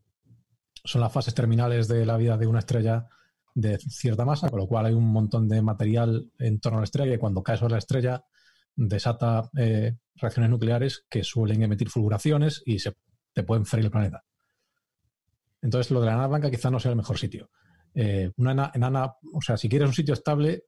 son 0.84 1.00
las 1.00 1.12
fases 1.12 1.34
terminales 1.34 1.88
de 1.88 2.04
la 2.04 2.16
vida 2.16 2.36
de 2.36 2.46
una 2.46 2.58
estrella 2.58 3.08
de 3.54 3.78
cierta 3.78 4.24
masa, 4.24 4.50
con 4.50 4.58
lo 4.58 4.66
cual 4.66 4.86
hay 4.86 4.94
un 4.94 5.10
montón 5.10 5.48
de 5.48 5.62
material 5.62 6.30
en 6.38 6.60
torno 6.60 6.78
a 6.78 6.82
la 6.82 6.84
estrella 6.84 7.14
y 7.14 7.18
cuando 7.18 7.42
cae 7.42 7.56
sobre 7.56 7.72
la 7.72 7.78
estrella 7.78 8.24
desata 8.76 9.50
eh, 9.56 9.96
reacciones 10.16 10.50
nucleares 10.50 11.04
que 11.08 11.24
suelen 11.24 11.62
emitir 11.62 11.88
fulguraciones 11.88 12.62
y 12.66 12.78
se 12.78 12.92
te 13.32 13.42
pueden 13.42 13.64
freír 13.66 13.86
el 13.86 13.90
planeta. 13.90 14.24
Entonces, 15.60 15.90
lo 15.90 16.00
de 16.00 16.06
la 16.06 16.12
enana 16.12 16.28
blanca 16.28 16.50
quizá 16.50 16.70
no 16.70 16.80
sea 16.80 16.90
el 16.90 16.96
mejor 16.96 17.18
sitio. 17.18 17.50
Eh, 17.94 18.30
una 18.36 18.52
ena- 18.52 18.70
enana, 18.74 19.14
o 19.32 19.40
sea, 19.40 19.56
si 19.56 19.68
quieres 19.68 19.88
un 19.88 19.94
sitio 19.94 20.14
estable, 20.14 20.64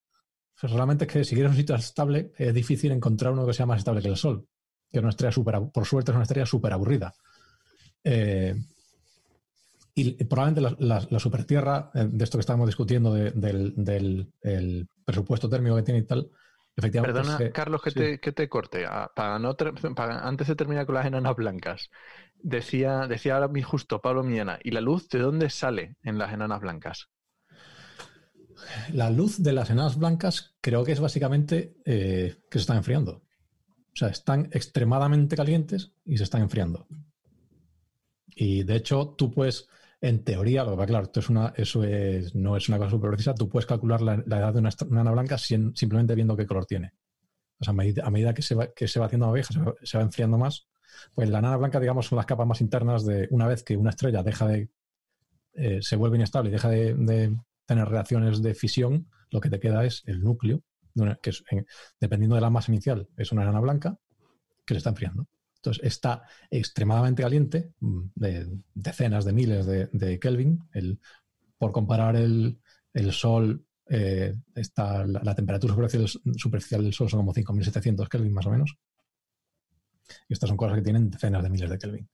pues 0.60 0.72
realmente 0.72 1.04
es 1.04 1.10
que 1.12 1.24
si 1.24 1.34
quieres 1.34 1.50
un 1.50 1.56
sitio 1.58 1.74
estable, 1.74 2.32
es 2.36 2.54
difícil 2.54 2.92
encontrar 2.92 3.32
uno 3.32 3.46
que 3.46 3.52
sea 3.54 3.66
más 3.66 3.78
estable 3.78 4.00
que 4.02 4.08
el 4.08 4.16
Sol, 4.16 4.46
que 4.90 4.98
es 4.98 5.02
una 5.02 5.10
estrella 5.10 5.32
súper, 5.32 5.56
abu- 5.56 5.72
por 5.72 5.84
suerte 5.84 6.12
es 6.12 6.14
una 6.14 6.22
estrella 6.22 6.46
súper 6.46 6.72
aburrida. 6.72 7.12
Eh, 8.04 8.54
y 9.96 10.24
probablemente 10.24 10.84
la, 10.84 11.20
supertierra, 11.20 11.90
eh, 11.94 12.08
de 12.10 12.24
esto 12.24 12.36
que 12.36 12.40
estábamos 12.40 12.66
discutiendo, 12.68 13.12
de- 13.14 13.30
del, 13.30 13.74
del- 13.76 14.32
el 14.42 14.88
presupuesto 15.04 15.48
térmico 15.48 15.76
que 15.76 15.82
tiene 15.82 16.00
y 16.00 16.04
tal, 16.04 16.28
efectivamente. 16.76 17.22
Perdona, 17.22 17.36
se- 17.36 17.52
Carlos, 17.52 17.82
que, 17.82 17.90
sí. 17.90 17.98
te, 17.98 18.20
que 18.20 18.32
te 18.32 18.48
corte. 18.48 18.84
Ah, 18.86 19.10
Para 19.14 19.38
no 19.38 19.54
para- 19.56 20.26
antes 20.26 20.48
de 20.48 20.56
terminar 20.56 20.86
con 20.86 20.94
las 20.96 21.06
enanas 21.06 21.36
blancas, 21.36 21.90
decía, 22.42 23.06
decía 23.06 23.34
ahora 23.34 23.48
mi 23.48 23.62
justo 23.62 24.00
Pablo 24.00 24.22
Millana, 24.24 24.58
¿y 24.62 24.70
la 24.72 24.80
luz 24.80 25.08
de 25.08 25.18
dónde 25.20 25.50
sale 25.50 25.96
en 26.02 26.18
las 26.18 26.32
enanas 26.32 26.60
blancas? 26.60 27.10
La 28.92 29.10
luz 29.10 29.42
de 29.42 29.52
las 29.52 29.70
enanas 29.70 29.98
blancas 29.98 30.54
creo 30.60 30.84
que 30.84 30.92
es 30.92 31.00
básicamente 31.00 31.76
eh, 31.84 32.36
que 32.50 32.58
se 32.58 32.62
están 32.62 32.78
enfriando. 32.78 33.22
O 33.94 33.96
sea, 33.96 34.08
están 34.08 34.48
extremadamente 34.52 35.36
calientes 35.36 35.92
y 36.04 36.18
se 36.18 36.24
están 36.24 36.42
enfriando. 36.42 36.86
Y 38.36 38.64
de 38.64 38.76
hecho, 38.76 39.14
tú 39.16 39.30
puedes, 39.32 39.68
en 40.08 40.22
teoría, 40.24 40.64
lo 40.64 40.76
va 40.76 40.86
claro, 40.86 41.04
esto 41.04 41.20
es 41.20 41.28
una, 41.30 41.52
eso 41.56 41.82
es- 41.84 42.34
no 42.34 42.56
es 42.56 42.68
una 42.68 42.78
cosa 42.78 42.90
súper 42.90 43.10
precisa, 43.10 43.34
tú 43.34 43.48
puedes 43.48 43.66
calcular 43.66 44.02
la, 44.02 44.14
edad 44.14 44.52
de 44.52 44.58
una, 44.60 44.70
enana 44.90 45.12
blanca 45.12 45.38
simplemente 45.38 46.14
viendo 46.14 46.36
qué 46.36 46.46
color 46.46 46.66
tiene. 46.66 46.92
O 47.60 47.64
sea, 47.64 47.72
a 47.72 48.10
medida, 48.10 48.34
que, 48.34 48.42
se 48.42 48.54
va, 48.54 48.68
que 48.74 48.88
se 48.88 49.00
va 49.00 49.06
haciendo 49.06 49.26
más 49.26 49.34
vieja, 49.34 49.52
se 49.52 49.60
va, 49.60 49.74
se 49.82 49.98
va 49.98 50.04
enfriando 50.04 50.38
más, 50.38 50.66
pues 51.14 51.30
la 51.30 51.38
enana 51.40 51.56
blanca, 51.56 51.80
digamos, 51.80 52.06
son 52.06 52.16
las 52.16 52.26
capas 52.26 52.46
más 52.46 52.60
internas 52.60 53.04
de 53.06 53.28
una 53.30 53.46
vez 53.48 53.62
que 53.64 53.76
una 53.76 53.90
estrella 53.90 54.22
deja 54.22 54.46
de, 54.46 54.70
eh, 55.54 55.80
se 55.82 55.96
vuelve 55.96 56.16
inestable 56.16 56.50
y 56.50 56.52
deja 56.52 56.68
de, 56.68 57.36
tener 57.66 57.88
reacciones 57.88 58.42
de 58.42 58.54
fisión, 58.54 59.08
lo 59.30 59.40
que 59.40 59.50
te 59.50 59.58
queda 59.60 59.84
es 59.86 60.02
el 60.06 60.20
núcleo, 60.22 60.62
que 61.22 61.30
es, 61.30 61.44
en- 61.50 61.66
dependiendo 62.00 62.34
de 62.36 62.42
la 62.42 62.50
masa 62.50 62.72
inicial, 62.72 63.08
es 63.16 63.32
una 63.32 63.42
enana 63.42 63.60
blanca 63.60 63.98
que 64.66 64.74
se 64.74 64.78
está 64.78 64.90
enfriando. 64.90 65.26
Entonces 65.64 65.84
está 65.84 66.24
extremadamente 66.50 67.22
caliente, 67.22 67.72
mm, 67.80 68.00
de 68.14 68.48
decenas 68.74 69.24
de 69.24 69.32
miles 69.32 69.64
de, 69.64 69.88
de 69.92 70.18
Kelvin. 70.18 70.60
El, 70.72 71.00
por 71.56 71.72
comparar 71.72 72.16
el, 72.16 72.60
el 72.92 73.12
Sol, 73.12 73.64
eh, 73.88 74.34
está, 74.54 75.06
la, 75.06 75.22
la 75.22 75.34
temperatura 75.34 75.72
superficial, 75.72 76.22
superficial 76.36 76.84
del 76.84 76.92
Sol 76.92 77.08
son 77.08 77.20
como 77.20 77.32
5.700 77.32 78.08
Kelvin 78.08 78.34
más 78.34 78.46
o 78.46 78.50
menos. 78.50 78.76
Y 80.28 80.34
estas 80.34 80.48
son 80.48 80.58
cosas 80.58 80.76
que 80.76 80.82
tienen 80.82 81.08
decenas 81.08 81.42
de 81.42 81.48
miles 81.48 81.70
de 81.70 81.78
Kelvin. 81.78 82.08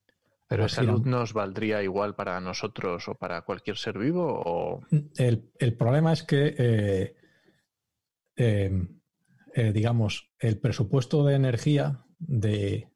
¿Pero 0.47 0.65
esa 0.65 0.83
luz 0.83 1.05
nos 1.05 1.33
valdría 1.33 1.83
igual 1.83 2.15
para 2.15 2.41
nosotros 2.41 3.09
o 3.09 3.15
para 3.15 3.43
cualquier 3.43 3.77
ser 3.77 3.99
vivo? 3.99 4.43
O... 4.45 4.81
El, 5.17 5.51
el 5.59 5.77
problema 5.77 6.13
es 6.13 6.23
que, 6.25 6.55
eh, 6.59 7.17
eh, 8.37 9.73
digamos, 9.73 10.33
el 10.39 10.59
presupuesto 10.59 11.25
de 11.25 11.35
energía 11.35 12.05
de, 12.19 12.91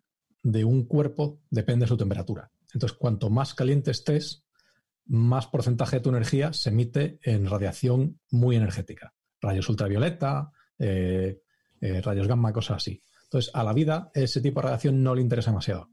de 0.44 0.64
un 0.64 0.84
cuerpo 0.84 1.40
depende 1.50 1.84
de 1.84 1.88
su 1.88 1.96
temperatura. 1.96 2.52
Entonces, 2.72 2.96
cuanto 2.96 3.30
más 3.30 3.54
caliente 3.54 3.90
estés, 3.90 4.44
más 5.06 5.46
porcentaje 5.46 5.96
de 5.96 6.02
tu 6.02 6.10
energía 6.10 6.52
se 6.52 6.68
emite 6.68 7.18
en 7.22 7.46
radiación 7.46 8.20
muy 8.30 8.56
energética. 8.56 9.14
Rayos 9.40 9.68
ultravioleta, 9.68 10.52
eh, 10.78 11.40
eh, 11.80 12.00
rayos 12.02 12.28
gamma, 12.28 12.52
cosas 12.52 12.76
así. 12.76 13.02
Entonces, 13.24 13.50
a 13.54 13.64
la 13.64 13.72
vida 13.72 14.10
ese 14.14 14.40
tipo 14.40 14.60
de 14.60 14.64
radiación 14.64 15.02
no 15.02 15.14
le 15.14 15.22
interesa 15.22 15.50
demasiado. 15.50 15.90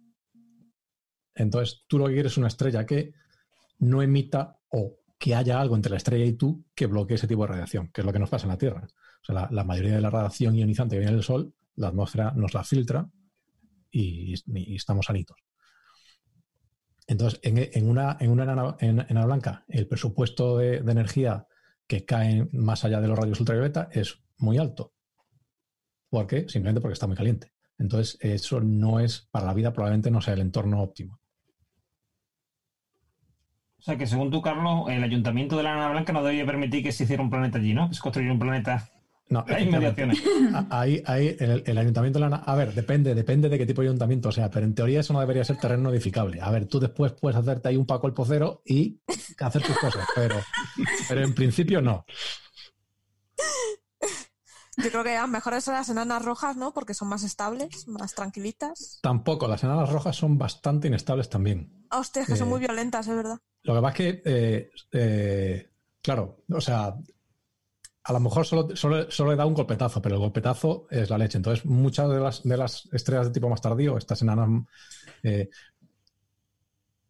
Entonces, 1.33 1.85
tú 1.87 1.97
lo 1.97 2.07
que 2.07 2.13
quieres 2.13 2.33
es 2.33 2.37
una 2.37 2.47
estrella 2.47 2.85
que 2.85 3.13
no 3.79 4.01
emita 4.01 4.59
o 4.69 4.97
que 5.17 5.33
haya 5.33 5.61
algo 5.61 5.75
entre 5.75 5.91
la 5.91 5.97
estrella 5.97 6.25
y 6.25 6.33
tú 6.33 6.65
que 6.75 6.87
bloquee 6.87 7.15
ese 7.15 7.27
tipo 7.27 7.43
de 7.43 7.53
radiación, 7.53 7.89
que 7.93 8.01
es 8.01 8.05
lo 8.05 8.11
que 8.11 8.19
nos 8.19 8.29
pasa 8.29 8.45
en 8.45 8.49
la 8.49 8.57
Tierra. 8.57 8.85
O 9.21 9.25
sea, 9.25 9.35
la, 9.35 9.49
la 9.49 9.63
mayoría 9.63 9.95
de 9.95 10.01
la 10.01 10.09
radiación 10.09 10.55
ionizante 10.55 10.95
que 10.95 10.99
viene 10.99 11.13
del 11.13 11.23
Sol, 11.23 11.53
la 11.75 11.87
atmósfera 11.87 12.33
nos 12.35 12.53
la 12.53 12.63
filtra 12.63 13.09
y, 13.91 14.33
estamos 14.75 15.05
sanitos. 15.05 15.37
Entonces, 17.07 17.39
en, 17.43 17.89
una, 17.89 18.17
en 18.19 18.31
enana, 18.39 18.75
en- 18.79 18.99
enana 19.01 19.25
blanca, 19.25 19.65
el 19.67 19.87
presupuesto 19.87 20.57
de, 20.57 20.81
de 20.81 20.91
energía 20.91 21.45
que 21.87 22.05
cae 22.05 22.47
más 22.53 22.85
allá 22.85 23.01
de 23.01 23.07
los 23.07 23.19
rayos 23.19 23.39
ultravioleta 23.39 23.89
es 23.91 24.23
muy 24.37 24.57
alto. 24.57 24.93
¿Por 26.09 26.27
qué? 26.27 26.47
Simplemente 26.47 26.81
porque 26.81 26.93
está 26.93 27.07
muy 27.07 27.15
caliente. 27.17 27.51
Entonces, 27.77 28.17
eso 28.21 28.61
no 28.61 28.99
es, 28.99 29.27
para 29.31 29.47
la 29.47 29.53
vida 29.53 29.73
probablemente 29.73 30.11
no 30.11 30.21
sea 30.21 30.35
el 30.35 30.41
entorno 30.41 30.81
óptimo. 30.81 31.19
O 33.79 33.83
sea 33.83 33.97
que 33.97 34.05
según 34.05 34.29
tú, 34.29 34.41
Carlos, 34.41 34.85
el 34.89 35.03
ayuntamiento 35.03 35.57
de 35.57 35.63
la 35.63 35.73
Nana 35.73 35.89
Blanca 35.89 36.13
no 36.13 36.21
debería 36.21 36.45
permitir 36.45 36.83
que 36.83 36.91
se 36.91 37.03
hiciera 37.05 37.23
un 37.23 37.31
planeta 37.31 37.57
allí, 37.57 37.73
¿no? 37.73 37.89
Que 37.89 37.95
se 37.95 38.01
construyera 38.01 38.31
un 38.33 38.39
planeta 38.39 38.89
No, 39.31 39.45
en 39.47 39.67
inmediaciones. 39.69 40.21
A- 40.53 40.67
Ahí, 40.81 41.01
ahí 41.05 41.35
el, 41.39 41.63
el 41.65 41.77
ayuntamiento 41.77 42.19
de 42.19 42.29
la 42.29 42.35
A 42.35 42.55
ver, 42.55 42.73
depende, 42.73 43.15
depende 43.15 43.47
de 43.49 43.57
qué 43.57 43.65
tipo 43.65 43.81
de 43.81 43.87
ayuntamiento 43.87 44.31
sea, 44.31 44.51
pero 44.51 44.65
en 44.65 44.75
teoría 44.75 44.99
eso 44.99 45.13
no 45.13 45.21
debería 45.21 45.43
ser 45.45 45.57
terreno 45.57 45.89
edificable. 45.89 46.41
A 46.41 46.51
ver, 46.51 46.67
tú 46.67 46.79
después 46.79 47.13
puedes 47.13 47.37
hacerte 47.37 47.69
ahí 47.69 47.77
un 47.77 47.85
paco 47.85 48.07
el 48.07 48.13
pocero 48.13 48.61
y 48.65 48.99
hacer 49.39 49.63
tus 49.63 49.77
cosas, 49.79 50.05
pero, 50.15 50.35
pero 51.07 51.23
en 51.23 51.33
principio 51.33 51.81
no. 51.81 52.05
Yo 54.77 54.89
creo 54.89 55.03
que 55.03 55.11
eran 55.13 55.29
mejores 55.31 55.67
las 55.67 55.89
enanas 55.89 56.23
rojas, 56.25 56.55
¿no? 56.57 56.73
Porque 56.73 56.93
son 56.93 57.07
más 57.09 57.23
estables, 57.23 57.87
más 57.87 58.13
tranquilitas. 58.15 58.99
Tampoco, 59.01 59.47
las 59.47 59.63
enanas 59.63 59.89
rojas 59.91 60.15
son 60.15 60.37
bastante 60.37 60.87
inestables 60.87 61.29
también. 61.29 61.85
Ah, 61.89 61.99
Hostia, 61.99 62.23
es 62.23 62.27
que 62.27 62.35
son 62.35 62.47
Eh, 62.47 62.51
muy 62.51 62.59
violentas, 62.59 63.07
es 63.07 63.15
verdad. 63.15 63.37
Lo 63.63 63.75
que 63.75 63.81
pasa 63.81 63.89
es 63.91 63.95
que, 63.97 64.21
eh, 64.25 64.71
eh, 64.93 65.71
claro, 66.01 66.43
o 66.51 66.61
sea, 66.61 66.95
a 68.03 68.13
lo 68.13 68.19
mejor 68.19 68.45
solo, 68.45 68.75
solo, 68.75 69.09
solo 69.11 69.31
le 69.31 69.37
da 69.37 69.45
un 69.45 69.53
golpetazo, 69.53 70.01
pero 70.01 70.15
el 70.15 70.21
golpetazo 70.21 70.87
es 70.89 71.09
la 71.09 71.17
leche. 71.17 71.37
Entonces, 71.37 71.65
muchas 71.65 72.09
de 72.09 72.19
las, 72.19 72.43
de 72.43 72.57
las 72.57 72.89
estrellas 72.91 73.27
de 73.27 73.33
tipo 73.33 73.49
más 73.49 73.61
tardío, 73.61 73.97
estas 73.97 74.21
enanas, 74.21 74.49
eh, 75.23 75.49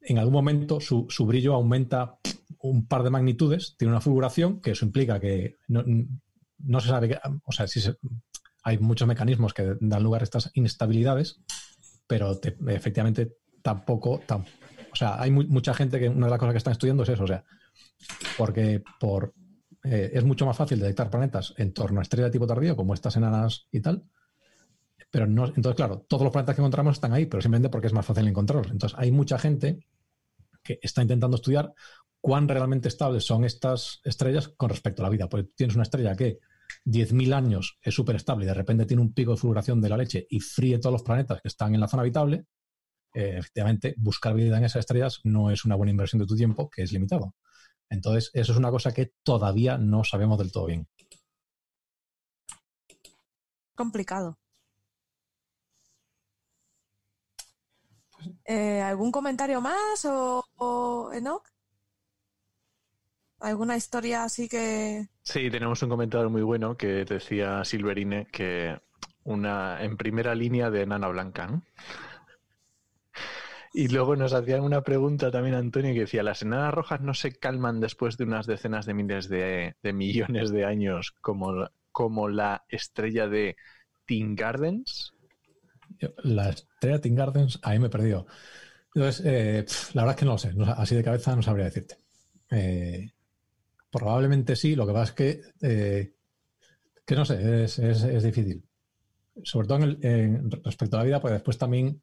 en 0.01 0.17
algún 0.17 0.33
momento 0.33 0.79
su, 0.79 1.05
su 1.09 1.25
brillo 1.25 1.53
aumenta 1.53 2.17
un 2.59 2.85
par 2.87 3.03
de 3.03 3.09
magnitudes, 3.09 3.75
tiene 3.77 3.91
una 3.93 4.01
fulguración, 4.01 4.59
que 4.61 4.71
eso 4.71 4.85
implica 4.85 5.19
que 5.19 5.57
no, 5.67 5.83
no 6.59 6.79
se 6.79 6.87
sabe, 6.89 7.09
que, 7.09 7.19
o 7.45 7.51
sea, 7.51 7.67
sí 7.67 7.81
se- 7.81 7.95
hay 8.63 8.77
muchos 8.77 9.07
mecanismos 9.07 9.53
que 9.53 9.75
dan 9.79 10.03
lugar 10.03 10.21
a 10.21 10.23
estas 10.23 10.51
inestabilidades, 10.53 11.39
pero 12.07 12.37
te- 12.39 12.57
efectivamente 12.67 13.37
tampoco, 13.61 14.21
tam- 14.27 14.45
o 14.91 14.95
sea, 14.95 15.21
hay 15.21 15.31
mu- 15.31 15.47
mucha 15.47 15.73
gente 15.73 15.99
que 15.99 16.09
una 16.09 16.25
de 16.27 16.31
las 16.31 16.39
cosas 16.39 16.53
que 16.53 16.57
están 16.57 16.73
estudiando 16.73 17.03
es 17.03 17.09
eso, 17.09 17.23
o 17.23 17.27
sea, 17.27 17.43
porque 18.37 18.83
por, 18.99 19.33
eh, 19.83 20.11
es 20.13 20.23
mucho 20.23 20.45
más 20.45 20.57
fácil 20.57 20.79
detectar 20.79 21.09
planetas 21.09 21.53
en 21.57 21.73
torno 21.73 21.99
a 21.99 22.03
estrellas 22.03 22.27
de 22.27 22.31
tipo 22.31 22.47
tardío, 22.47 22.75
como 22.75 22.93
estas 22.93 23.15
enanas 23.17 23.67
y 23.71 23.81
tal, 23.81 24.03
pero 25.11 25.27
no, 25.27 25.45
entonces 25.45 25.75
claro, 25.75 26.05
todos 26.07 26.23
los 26.23 26.31
planetas 26.31 26.55
que 26.55 26.61
encontramos 26.61 26.95
están 26.95 27.13
ahí, 27.13 27.25
pero 27.25 27.41
simplemente 27.41 27.69
porque 27.69 27.87
es 27.87 27.93
más 27.93 28.05
fácil 28.05 28.27
encontrarlos. 28.27 28.71
Entonces 28.71 28.97
hay 28.97 29.11
mucha 29.11 29.37
gente 29.37 29.85
que 30.63 30.79
está 30.81 31.01
intentando 31.01 31.35
estudiar 31.35 31.73
cuán 32.21 32.47
realmente 32.47 32.87
estables 32.87 33.25
son 33.25 33.43
estas 33.43 33.99
estrellas 34.05 34.47
con 34.47 34.69
respecto 34.69 35.01
a 35.01 35.05
la 35.05 35.09
vida. 35.09 35.27
Pues 35.27 35.47
tienes 35.55 35.75
una 35.75 35.83
estrella 35.83 36.15
que 36.15 36.39
10.000 36.85 37.33
años 37.33 37.77
es 37.81 37.93
súper 37.93 38.15
estable 38.15 38.45
y 38.45 38.47
de 38.47 38.53
repente 38.53 38.85
tiene 38.85 39.01
un 39.01 39.13
pico 39.13 39.31
de 39.31 39.37
fulguración 39.37 39.81
de 39.81 39.89
la 39.89 39.97
leche 39.97 40.25
y 40.29 40.39
fríe 40.39 40.79
todos 40.79 40.93
los 40.93 41.03
planetas 41.03 41.41
que 41.41 41.49
están 41.49 41.73
en 41.73 41.81
la 41.81 41.87
zona 41.89 42.01
habitable, 42.01 42.45
eh, 43.13 43.35
efectivamente, 43.37 43.95
buscar 43.97 44.33
vida 44.33 44.57
en 44.57 44.63
esas 44.63 44.81
estrellas 44.81 45.19
no 45.23 45.51
es 45.51 45.65
una 45.65 45.75
buena 45.75 45.91
inversión 45.91 46.21
de 46.21 46.27
tu 46.27 46.35
tiempo, 46.35 46.69
que 46.69 46.83
es 46.83 46.93
limitado. 46.93 47.35
Entonces, 47.91 48.31
eso 48.33 48.53
es 48.53 48.57
una 48.57 48.71
cosa 48.71 48.93
que 48.93 49.13
todavía 49.21 49.77
no 49.77 50.05
sabemos 50.05 50.39
del 50.39 50.51
todo 50.51 50.65
bien. 50.65 50.87
Complicado. 53.75 54.39
Eh, 58.45 58.81
¿Algún 58.81 59.11
comentario 59.11 59.59
más 59.59 60.05
o, 60.05 60.45
o 60.55 61.11
Enoch? 61.11 61.43
¿Alguna 63.39 63.75
historia 63.75 64.23
así 64.23 64.47
que... 64.47 65.09
Sí, 65.23 65.49
tenemos 65.51 65.83
un 65.83 65.89
comentario 65.89 66.29
muy 66.29 66.43
bueno 66.43 66.77
que 66.77 67.03
decía 67.03 67.65
Silverine 67.65 68.27
que 68.27 68.79
una 69.23 69.83
en 69.83 69.97
primera 69.97 70.33
línea 70.33 70.69
de 70.69 70.85
Nana 70.85 71.09
Blanca, 71.09 71.47
¿no? 71.47 71.63
Y 73.73 73.87
luego 73.87 74.15
nos 74.15 74.33
hacían 74.33 74.61
una 74.61 74.81
pregunta 74.81 75.31
también 75.31 75.55
Antonio 75.55 75.93
que 75.93 76.01
decía, 76.01 76.23
¿las 76.23 76.41
enanas 76.41 76.73
rojas 76.73 77.01
no 77.01 77.13
se 77.13 77.33
calman 77.33 77.79
después 77.79 78.17
de 78.17 78.25
unas 78.25 78.45
decenas 78.45 78.85
de 78.85 78.93
miles 78.93 79.29
de, 79.29 79.75
de 79.81 79.93
millones 79.93 80.51
de 80.51 80.65
años 80.65 81.13
como, 81.21 81.67
como 81.91 82.27
la 82.29 82.63
estrella 82.69 83.27
de 83.27 83.55
Teen 84.05 84.35
Gardens? 84.35 85.13
La 86.23 86.49
estrella 86.49 86.99
Teen 86.99 87.15
Gardens, 87.15 87.59
ahí 87.63 87.79
me 87.79 87.87
he 87.87 87.89
perdido. 87.89 88.25
Entonces, 88.95 89.25
eh, 89.25 89.65
la 89.93 90.03
verdad 90.03 90.15
es 90.15 90.19
que 90.19 90.25
no 90.25 90.31
lo 90.33 90.37
sé. 90.37 90.53
así 90.77 90.95
de 90.95 91.03
cabeza 91.03 91.35
no 91.35 91.41
sabría 91.41 91.65
decirte. 91.65 91.97
Eh, 92.49 93.11
probablemente 93.91 94.55
sí, 94.55 94.75
lo 94.75 94.87
que 94.87 94.93
pasa 94.93 95.11
es 95.11 95.13
que, 95.13 95.41
eh, 95.61 96.13
que 97.05 97.15
no 97.15 97.25
sé, 97.25 97.63
es, 97.65 97.79
es- 97.79 98.23
difícil. 98.23 98.63
Sobre 99.43 99.67
todo 99.67 99.79
en- 99.83 100.51
respecto 100.63 100.97
a 100.97 100.99
la 101.01 101.05
vida, 101.05 101.21
pues 101.21 101.33
después 101.33 101.57
también 101.57 102.01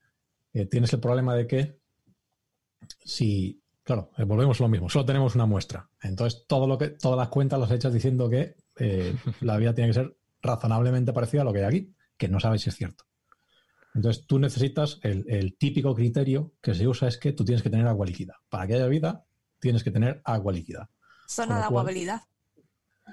eh, 0.52 0.66
tienes 0.66 0.92
el 0.92 1.00
problema 1.00 1.34
de 1.34 1.46
que 1.46 1.80
si, 3.00 3.62
claro, 3.82 4.10
eh, 4.16 4.24
volvemos 4.24 4.60
a 4.60 4.64
lo 4.64 4.68
mismo, 4.68 4.88
solo 4.88 5.04
tenemos 5.04 5.34
una 5.34 5.46
muestra. 5.46 5.88
Entonces, 6.02 6.44
todo 6.46 6.66
lo 6.66 6.78
que, 6.78 6.88
todas 6.88 7.18
las 7.18 7.28
cuentas 7.28 7.58
las 7.58 7.70
hechas 7.70 7.92
diciendo 7.92 8.28
que 8.28 8.56
eh, 8.76 9.16
la 9.40 9.56
vida 9.56 9.74
tiene 9.74 9.90
que 9.90 9.94
ser 9.94 10.16
razonablemente 10.40 11.12
parecida 11.12 11.42
a 11.42 11.44
lo 11.44 11.52
que 11.52 11.60
hay 11.60 11.64
aquí, 11.64 11.94
que 12.16 12.28
no 12.28 12.40
sabes 12.40 12.62
si 12.62 12.70
es 12.70 12.76
cierto. 12.76 13.04
Entonces 13.94 14.26
tú 14.26 14.38
necesitas 14.38 15.00
el, 15.02 15.24
el 15.28 15.56
típico 15.56 15.94
criterio 15.94 16.54
que 16.60 16.74
se 16.74 16.86
usa 16.86 17.08
es 17.08 17.18
que 17.18 17.32
tú 17.32 17.44
tienes 17.44 17.62
que 17.62 17.70
tener 17.70 17.86
agua 17.86 18.06
líquida. 18.06 18.36
Para 18.48 18.66
que 18.66 18.74
haya 18.74 18.86
vida, 18.86 19.24
tienes 19.58 19.82
que 19.82 19.90
tener 19.90 20.20
agua 20.24 20.52
líquida. 20.52 20.90
Zona 21.26 21.58
de 21.58 21.64
aguabilidad. 21.64 22.22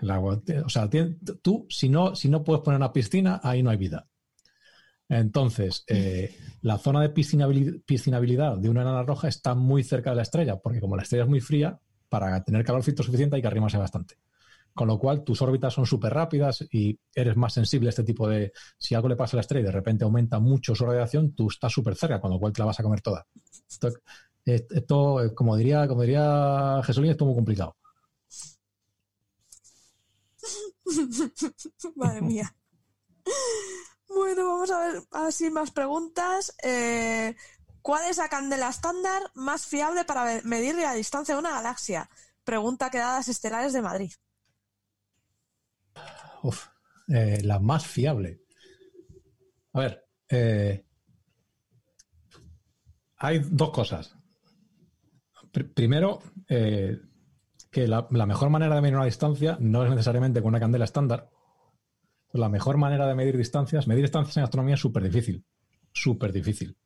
El 0.02 0.10
agua, 0.12 0.42
o 0.66 0.70
sea, 0.70 0.90
tú, 1.42 1.66
si 1.70 1.90
no, 1.90 2.16
si 2.16 2.30
no 2.30 2.44
puedes 2.44 2.64
poner 2.64 2.78
una 2.78 2.92
piscina, 2.92 3.40
ahí 3.44 3.64
no 3.64 3.70
hay 3.70 3.78
vida. 3.78 4.08
Entonces, 5.08 5.84
eh, 5.88 6.36
la 6.62 6.78
zona 6.78 7.02
de 7.02 7.14
piscinabili- 7.14 7.84
piscinabilidad 7.86 8.58
de 8.58 8.70
una 8.70 8.82
enana 8.82 9.04
roja 9.04 9.28
está 9.28 9.54
muy 9.54 9.84
cerca 9.84 10.10
de 10.12 10.16
la 10.18 10.22
estrella, 10.24 10.58
porque 10.58 10.80
como 10.80 10.96
la 10.96 11.04
estrella 11.04 11.24
es 11.24 11.30
muy 11.30 11.42
fría, 11.42 11.80
para 12.10 12.44
tener 12.44 12.64
calorcito 12.64 13.04
suficiente 13.04 13.36
hay 13.36 13.42
que 13.42 13.48
arrimarse 13.48 13.78
bastante. 13.78 14.16
Con 14.74 14.88
lo 14.88 15.00
cual, 15.00 15.24
tus 15.24 15.42
órbitas 15.42 15.74
son 15.74 15.86
súper 15.86 16.14
rápidas 16.14 16.66
y 16.72 17.00
eres 17.14 17.38
más 17.38 17.54
sensible 17.54 17.88
a 17.90 17.92
este 17.92 18.04
tipo 18.04 18.28
de... 18.28 18.52
Si 18.78 18.94
algo 18.94 19.08
le 19.08 19.16
pasa 19.16 19.36
a 19.36 19.38
la 19.38 19.42
estrella 19.42 19.64
y 19.64 19.66
de 19.68 19.72
repente 19.72 20.04
aumenta 20.04 20.40
mucho 20.40 20.76
su 20.76 20.86
radiación, 20.86 21.34
tú 21.34 21.48
estás 21.50 21.72
súper 21.72 21.96
cerca, 21.96 22.20
con 22.20 22.32
lo 22.32 22.40
cual 22.40 22.52
te 22.52 22.62
la 22.62 22.66
vas 22.66 22.80
a 22.80 22.84
comer 22.84 23.02
toda. 23.02 23.26
Esto, 23.70 25.22
eh, 25.24 25.34
como 25.34 25.56
diría, 25.56 25.88
como 25.88 26.02
diría 26.02 26.82
Jesulín, 26.84 27.12
esto 27.12 27.24
es 27.24 27.28
muy 27.28 27.36
complicado. 27.36 27.78
Madre 31.96 32.22
mía. 32.22 32.56
Bueno, 34.16 34.48
vamos 34.48 34.72
a 34.72 34.80
ver 34.80 35.04
así 35.12 35.52
más 35.52 35.72
preguntas. 35.72 36.56
Eh, 36.64 37.36
¿Cuál 37.82 38.10
es 38.10 38.18
la 38.18 38.30
candela 38.30 38.70
estándar 38.70 39.22
más 39.34 39.68
fiable 39.68 40.06
para 40.06 40.42
medir 40.44 40.74
la 40.76 40.94
distancia 40.94 41.36
de 41.36 41.40
una 41.40 41.52
galaxia? 41.52 42.10
Pregunta 42.46 42.90
quedadas 42.90 43.28
estelares 43.28 43.74
de 43.74 43.82
Madrid. 43.82 44.12
Uf, 46.44 46.68
eh, 47.10 47.42
la 47.44 47.60
más 47.60 47.86
fiable. 47.86 48.42
A 49.74 49.80
ver, 49.82 50.08
eh, 50.30 50.86
hay 53.18 53.40
dos 53.40 53.72
cosas. 53.72 54.16
Pr- 55.52 55.74
primero, 55.74 56.22
eh, 56.48 56.98
que 57.70 57.86
la, 57.86 58.08
la 58.12 58.26
mejor 58.26 58.50
manera 58.50 58.76
de 58.76 58.82
medir 58.82 58.96
una 58.96 59.06
distancia 59.06 59.58
no 59.60 59.84
es 59.84 59.90
necesariamente 59.90 60.42
con 60.42 60.50
una 60.50 60.60
candela 60.62 60.86
estándar. 60.86 61.30
La 62.36 62.50
mejor 62.50 62.78
manera 62.78 63.08
de 63.08 63.16
medir 63.16 63.38
distancias, 63.38 63.88
medir 63.88 64.04
distancias 64.04 64.36
en 64.36 64.44
astronomía 64.44 64.76
es 64.76 64.82
súper 64.82 65.04
difícil. 65.04 65.46
Súper 65.94 66.34
difícil. 66.34 66.78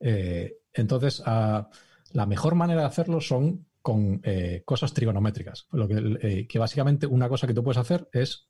Eh, 0.00 0.56
entonces, 0.72 1.22
ah, 1.24 1.70
la 2.12 2.26
mejor 2.26 2.56
manera 2.56 2.80
de 2.80 2.86
hacerlo 2.88 3.20
son 3.20 3.66
con 3.80 4.20
eh, 4.24 4.62
cosas 4.64 4.92
trigonométricas. 4.92 5.68
Lo 5.70 5.86
que, 5.86 6.18
eh, 6.20 6.46
que 6.48 6.58
básicamente 6.58 7.06
una 7.06 7.28
cosa 7.28 7.46
que 7.46 7.54
tú 7.54 7.62
puedes 7.62 7.78
hacer 7.78 8.08
es 8.12 8.48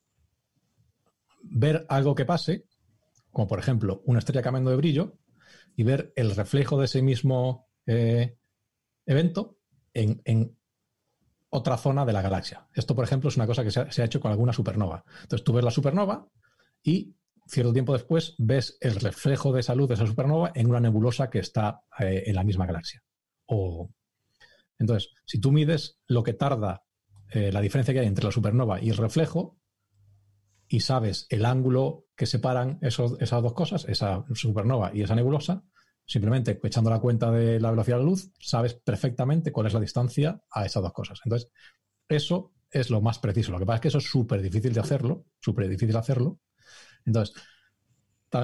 ver 1.43 1.85
algo 1.91 2.15
que 2.15 2.25
pase, 2.25 2.65
como 3.31 3.47
por 3.47 3.59
ejemplo 3.59 4.03
una 4.07 4.21
estrella 4.21 4.41
cambiando 4.41 4.71
de 4.71 4.77
brillo, 4.77 5.19
y 5.77 5.83
ver 5.83 6.15
el 6.17 6.35
reflejo 6.35 6.79
de 6.79 6.87
ese 6.87 7.03
mismo 7.03 7.69
evento 9.05 9.59
en, 9.93 10.23
en 10.25 10.56
otra 11.51 11.77
zona 11.77 12.05
de 12.05 12.13
la 12.13 12.23
galaxia. 12.23 12.69
Esto, 12.75 12.95
por 12.95 13.05
ejemplo, 13.05 13.29
es 13.29 13.37
una 13.37 13.47
cosa 13.47 13.65
que 13.65 13.71
se 13.71 13.81
ha, 13.81 14.05
hecho 14.05 14.21
con 14.21 14.31
alguna 14.31 14.53
supernova. 14.53 15.05
Entonces 15.23 15.45
tú 15.45 15.53
ves 15.53 15.65
la 15.65 15.71
supernova 15.71 16.29
y 16.83 17.15
cierto 17.47 17.73
tiempo 17.73 17.93
después 17.93 18.35
ves 18.39 18.77
el 18.81 18.97
reflejo 18.97 19.53
de 19.53 19.61
esa 19.61 19.75
luz 19.75 19.89
de 19.89 19.95
esa 19.95 20.07
supernova 20.07 20.53
en 20.55 20.69
una 20.69 20.81
nebulosa 20.81 21.31
que 21.31 21.39
está 21.39 21.83
eh, 21.99 22.25
en 22.27 22.35
la 22.35 22.45
misma 22.45 22.67
galaxia. 22.67 23.03
O... 23.47 23.91
Entonces, 24.79 25.13
si 25.25 25.41
tú 25.41 25.53
mides 25.53 26.01
lo 26.07 26.23
que 26.23 26.35
tarda, 26.35 26.83
eh, 27.31 27.51
la 27.53 27.61
diferencia 27.61 27.95
que 27.95 28.01
hay 28.01 28.07
entre 28.07 28.25
la 28.25 28.33
supernova 28.33 28.83
y 28.83 28.91
el 28.91 28.97
reflejo, 28.97 29.59
y 30.69 30.81
sabes 30.81 31.27
el 31.31 31.45
ángulo 31.45 32.07
que 32.17 32.27
separan 32.27 32.79
esos- 32.83 33.21
esas 33.21 33.43
dos 33.43 33.53
cosas, 33.55 33.85
esa 33.89 34.25
supernova 34.35 34.91
y 34.93 35.03
esa 35.03 35.15
nebulosa, 35.15 35.65
simplemente 36.07 36.59
echando 36.63 36.91
la 36.91 37.01
cuenta 37.01 37.31
de 37.31 37.61
la 37.61 37.71
velocidad 37.71 37.97
de 37.99 38.05
la 38.05 38.11
luz, 38.11 38.31
sabes 38.39 38.75
perfectamente 38.75 39.53
cuál 39.53 39.67
es 39.67 39.75
la 39.75 39.81
distancia 39.81 40.41
a 40.51 40.65
esas 40.65 40.83
dos 40.83 40.93
cosas. 40.93 41.21
Entonces, 41.25 41.51
eso 42.09 42.53
es 42.71 42.91
lo 42.91 43.01
más 43.01 43.19
preciso. 43.19 43.53
Lo 43.53 43.59
que 43.59 43.67
pasa 43.67 43.77
es 43.77 43.81
que 43.83 43.89
eso 43.89 43.99
es 43.99 44.09
súper 44.09 44.41
difícil 44.41 44.73
de 44.73 44.81
hacerlo, 44.81 45.27
súper 45.41 45.69
difícil 45.69 45.97
hacerlo. 45.97 46.41
Entonces, 47.05 47.35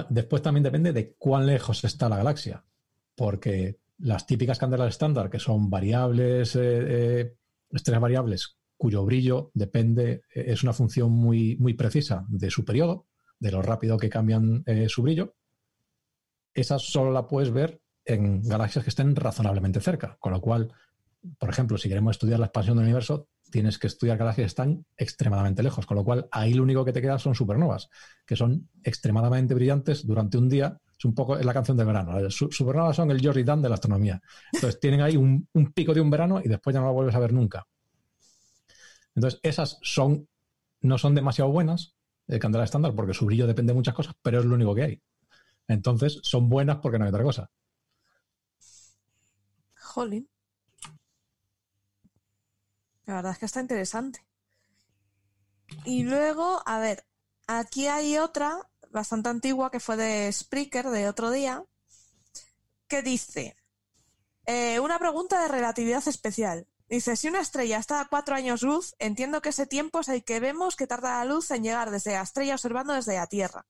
después 0.09 0.41
también 0.41 0.63
depende 0.63 0.93
de 0.93 1.15
cuán 1.15 1.45
lejos 1.45 1.83
está 1.83 2.09
la 2.09 2.17
galaxia, 2.17 2.65
porque 3.15 3.79
las 3.97 4.25
típicas 4.25 4.59
candelas 4.59 4.89
estándar, 4.89 5.29
que 5.29 5.39
son 5.39 5.69
variables, 5.69 6.55
eh, 6.55 6.59
eh, 6.61 7.35
estrellas 7.71 8.01
variables, 8.01 8.57
cuyo 8.77 9.05
brillo 9.05 9.51
depende, 9.53 10.23
eh, 10.33 10.45
es 10.47 10.63
una 10.63 10.73
función 10.73 11.11
muy, 11.11 11.55
muy 11.57 11.73
precisa 11.73 12.25
de 12.27 12.49
su 12.49 12.65
periodo, 12.65 13.07
de 13.39 13.51
lo 13.51 13.61
rápido 13.61 13.97
que 13.97 14.09
cambian 14.09 14.63
eh, 14.65 14.89
su 14.89 15.01
brillo, 15.03 15.35
esa 16.53 16.79
solo 16.79 17.11
la 17.11 17.27
puedes 17.27 17.51
ver 17.51 17.81
en 18.05 18.41
galaxias 18.41 18.83
que 18.83 18.89
estén 18.89 19.15
razonablemente 19.15 19.79
cerca. 19.79 20.17
Con 20.19 20.33
lo 20.33 20.41
cual, 20.41 20.71
por 21.37 21.49
ejemplo, 21.49 21.77
si 21.77 21.89
queremos 21.89 22.15
estudiar 22.15 22.39
la 22.39 22.47
expansión 22.47 22.77
del 22.77 22.85
universo, 22.85 23.27
tienes 23.49 23.77
que 23.77 23.87
estudiar 23.87 24.17
galaxias 24.17 24.45
que 24.45 24.47
están 24.47 24.85
extremadamente 24.97 25.63
lejos. 25.63 25.85
Con 25.85 25.97
lo 25.97 26.03
cual, 26.03 26.27
ahí 26.31 26.53
lo 26.53 26.63
único 26.63 26.83
que 26.83 26.93
te 26.93 27.01
queda 27.01 27.19
son 27.19 27.35
supernovas, 27.35 27.89
que 28.25 28.35
son 28.35 28.69
extremadamente 28.83 29.53
brillantes 29.53 30.05
durante 30.05 30.37
un 30.37 30.49
día. 30.49 30.77
Es 30.97 31.05
un 31.05 31.13
poco 31.13 31.37
es 31.37 31.45
la 31.45 31.53
canción 31.53 31.77
del 31.77 31.87
verano. 31.87 32.29
Supernovas 32.29 32.95
son 32.95 33.11
el 33.11 33.25
Jordan 33.25 33.61
de 33.61 33.69
la 33.69 33.75
astronomía. 33.75 34.21
Entonces, 34.51 34.79
tienen 34.79 35.01
ahí 35.01 35.17
un, 35.17 35.47
pico 35.73 35.93
de 35.93 36.01
un 36.01 36.09
verano 36.09 36.41
y 36.43 36.47
después 36.47 36.73
ya 36.73 36.79
no 36.79 36.87
lo 36.87 36.93
vuelves 36.93 37.15
a 37.15 37.19
ver 37.19 37.33
nunca. 37.33 37.67
Entonces, 39.15 39.39
esas 39.43 39.77
son 39.81 40.27
no 40.81 40.97
son 40.97 41.15
demasiado 41.15 41.49
buenas, 41.49 41.95
el 42.27 42.39
candela 42.39 42.65
estándar, 42.65 42.93
porque 42.93 43.13
su 43.13 43.25
brillo 43.25 43.47
depende 43.47 43.71
de 43.71 43.77
muchas 43.77 43.93
cosas, 43.93 44.15
pero 44.21 44.39
es 44.39 44.45
lo 44.45 44.55
único 44.55 44.75
que 44.75 44.83
hay. 44.83 45.01
Entonces, 45.67 46.19
son 46.23 46.49
buenas 46.49 46.77
porque 46.77 46.99
no 46.99 47.05
hay 47.05 47.09
otra 47.09 47.23
cosa. 47.23 47.51
Jolín. 49.75 50.29
La 53.05 53.15
verdad 53.15 53.33
es 53.33 53.37
que 53.37 53.45
está 53.45 53.61
interesante. 53.61 54.25
Y 55.85 56.03
luego, 56.03 56.61
a 56.65 56.79
ver, 56.79 57.05
aquí 57.47 57.87
hay 57.87 58.17
otra 58.17 58.69
bastante 58.91 59.29
antigua 59.29 59.71
que 59.71 59.79
fue 59.79 59.97
de 59.97 60.31
Spreaker 60.31 60.89
de 60.89 61.09
otro 61.09 61.31
día, 61.31 61.65
que 62.87 63.01
dice, 63.01 63.57
eh, 64.45 64.79
una 64.79 64.99
pregunta 64.99 65.41
de 65.41 65.47
relatividad 65.47 66.07
especial. 66.07 66.67
Dice, 66.89 67.15
si 67.15 67.27
una 67.27 67.39
estrella 67.39 67.79
está 67.79 68.01
a 68.01 68.07
cuatro 68.07 68.35
años 68.35 68.61
luz, 68.61 68.93
entiendo 68.99 69.41
que 69.41 69.49
ese 69.49 69.65
tiempo 69.65 70.01
es 70.01 70.09
el 70.09 70.23
que 70.23 70.39
vemos 70.39 70.75
que 70.75 70.85
tarda 70.85 71.17
la 71.17 71.25
luz 71.25 71.49
en 71.51 71.63
llegar 71.63 71.89
desde 71.89 72.13
la 72.13 72.21
estrella 72.21 72.53
observando 72.53 72.93
desde 72.93 73.15
la 73.15 73.27
Tierra. 73.27 73.65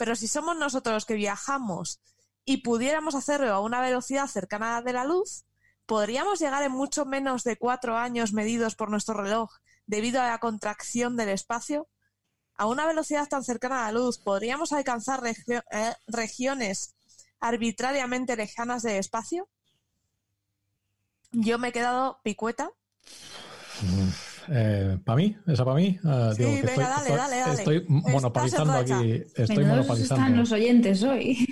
Pero 0.00 0.16
si 0.16 0.28
somos 0.28 0.56
nosotros 0.56 0.94
los 0.94 1.04
que 1.04 1.12
viajamos 1.12 2.00
y 2.46 2.62
pudiéramos 2.62 3.14
hacerlo 3.14 3.52
a 3.52 3.60
una 3.60 3.82
velocidad 3.82 4.28
cercana 4.28 4.78
a 4.78 4.80
la 4.80 4.82
de 4.82 4.94
la 4.94 5.04
luz, 5.04 5.44
¿podríamos 5.84 6.38
llegar 6.38 6.62
en 6.62 6.72
mucho 6.72 7.04
menos 7.04 7.44
de 7.44 7.58
cuatro 7.58 7.98
años 7.98 8.32
medidos 8.32 8.76
por 8.76 8.88
nuestro 8.88 9.12
reloj 9.12 9.52
debido 9.84 10.22
a 10.22 10.28
la 10.28 10.38
contracción 10.38 11.18
del 11.18 11.28
espacio? 11.28 11.86
A 12.54 12.64
una 12.64 12.86
velocidad 12.86 13.28
tan 13.28 13.44
cercana 13.44 13.84
a 13.84 13.92
la 13.92 14.00
luz, 14.00 14.16
¿podríamos 14.16 14.72
alcanzar 14.72 15.20
eh, 15.26 15.94
regiones 16.06 16.94
arbitrariamente 17.38 18.36
lejanas 18.36 18.82
del 18.82 18.96
espacio? 18.96 19.50
Yo 21.30 21.58
me 21.58 21.68
he 21.68 21.72
quedado 21.72 22.22
picueta. 22.22 22.70
¿Para 25.04 25.16
mí? 25.16 25.36
¿Esa 25.46 25.64
para 25.64 25.76
mí? 25.76 25.98
Ah, 26.04 26.32
Sí, 26.36 26.42
digo 26.44 26.56
que 26.56 26.66
venga, 26.66 26.88
dale, 26.88 27.00
estoy, 27.02 27.16
dale, 27.16 27.36
dale. 27.36 27.54
estoy 27.54 27.76
Estás 27.76 27.90
monopolizando 28.12 28.72
aquí. 28.72 29.22
Estoy 29.36 29.56
Menudos 29.58 29.76
monopolizando. 29.86 30.02
están 30.24 30.36
los 30.36 30.52
oyentes 30.52 31.02
hoy. 31.04 31.46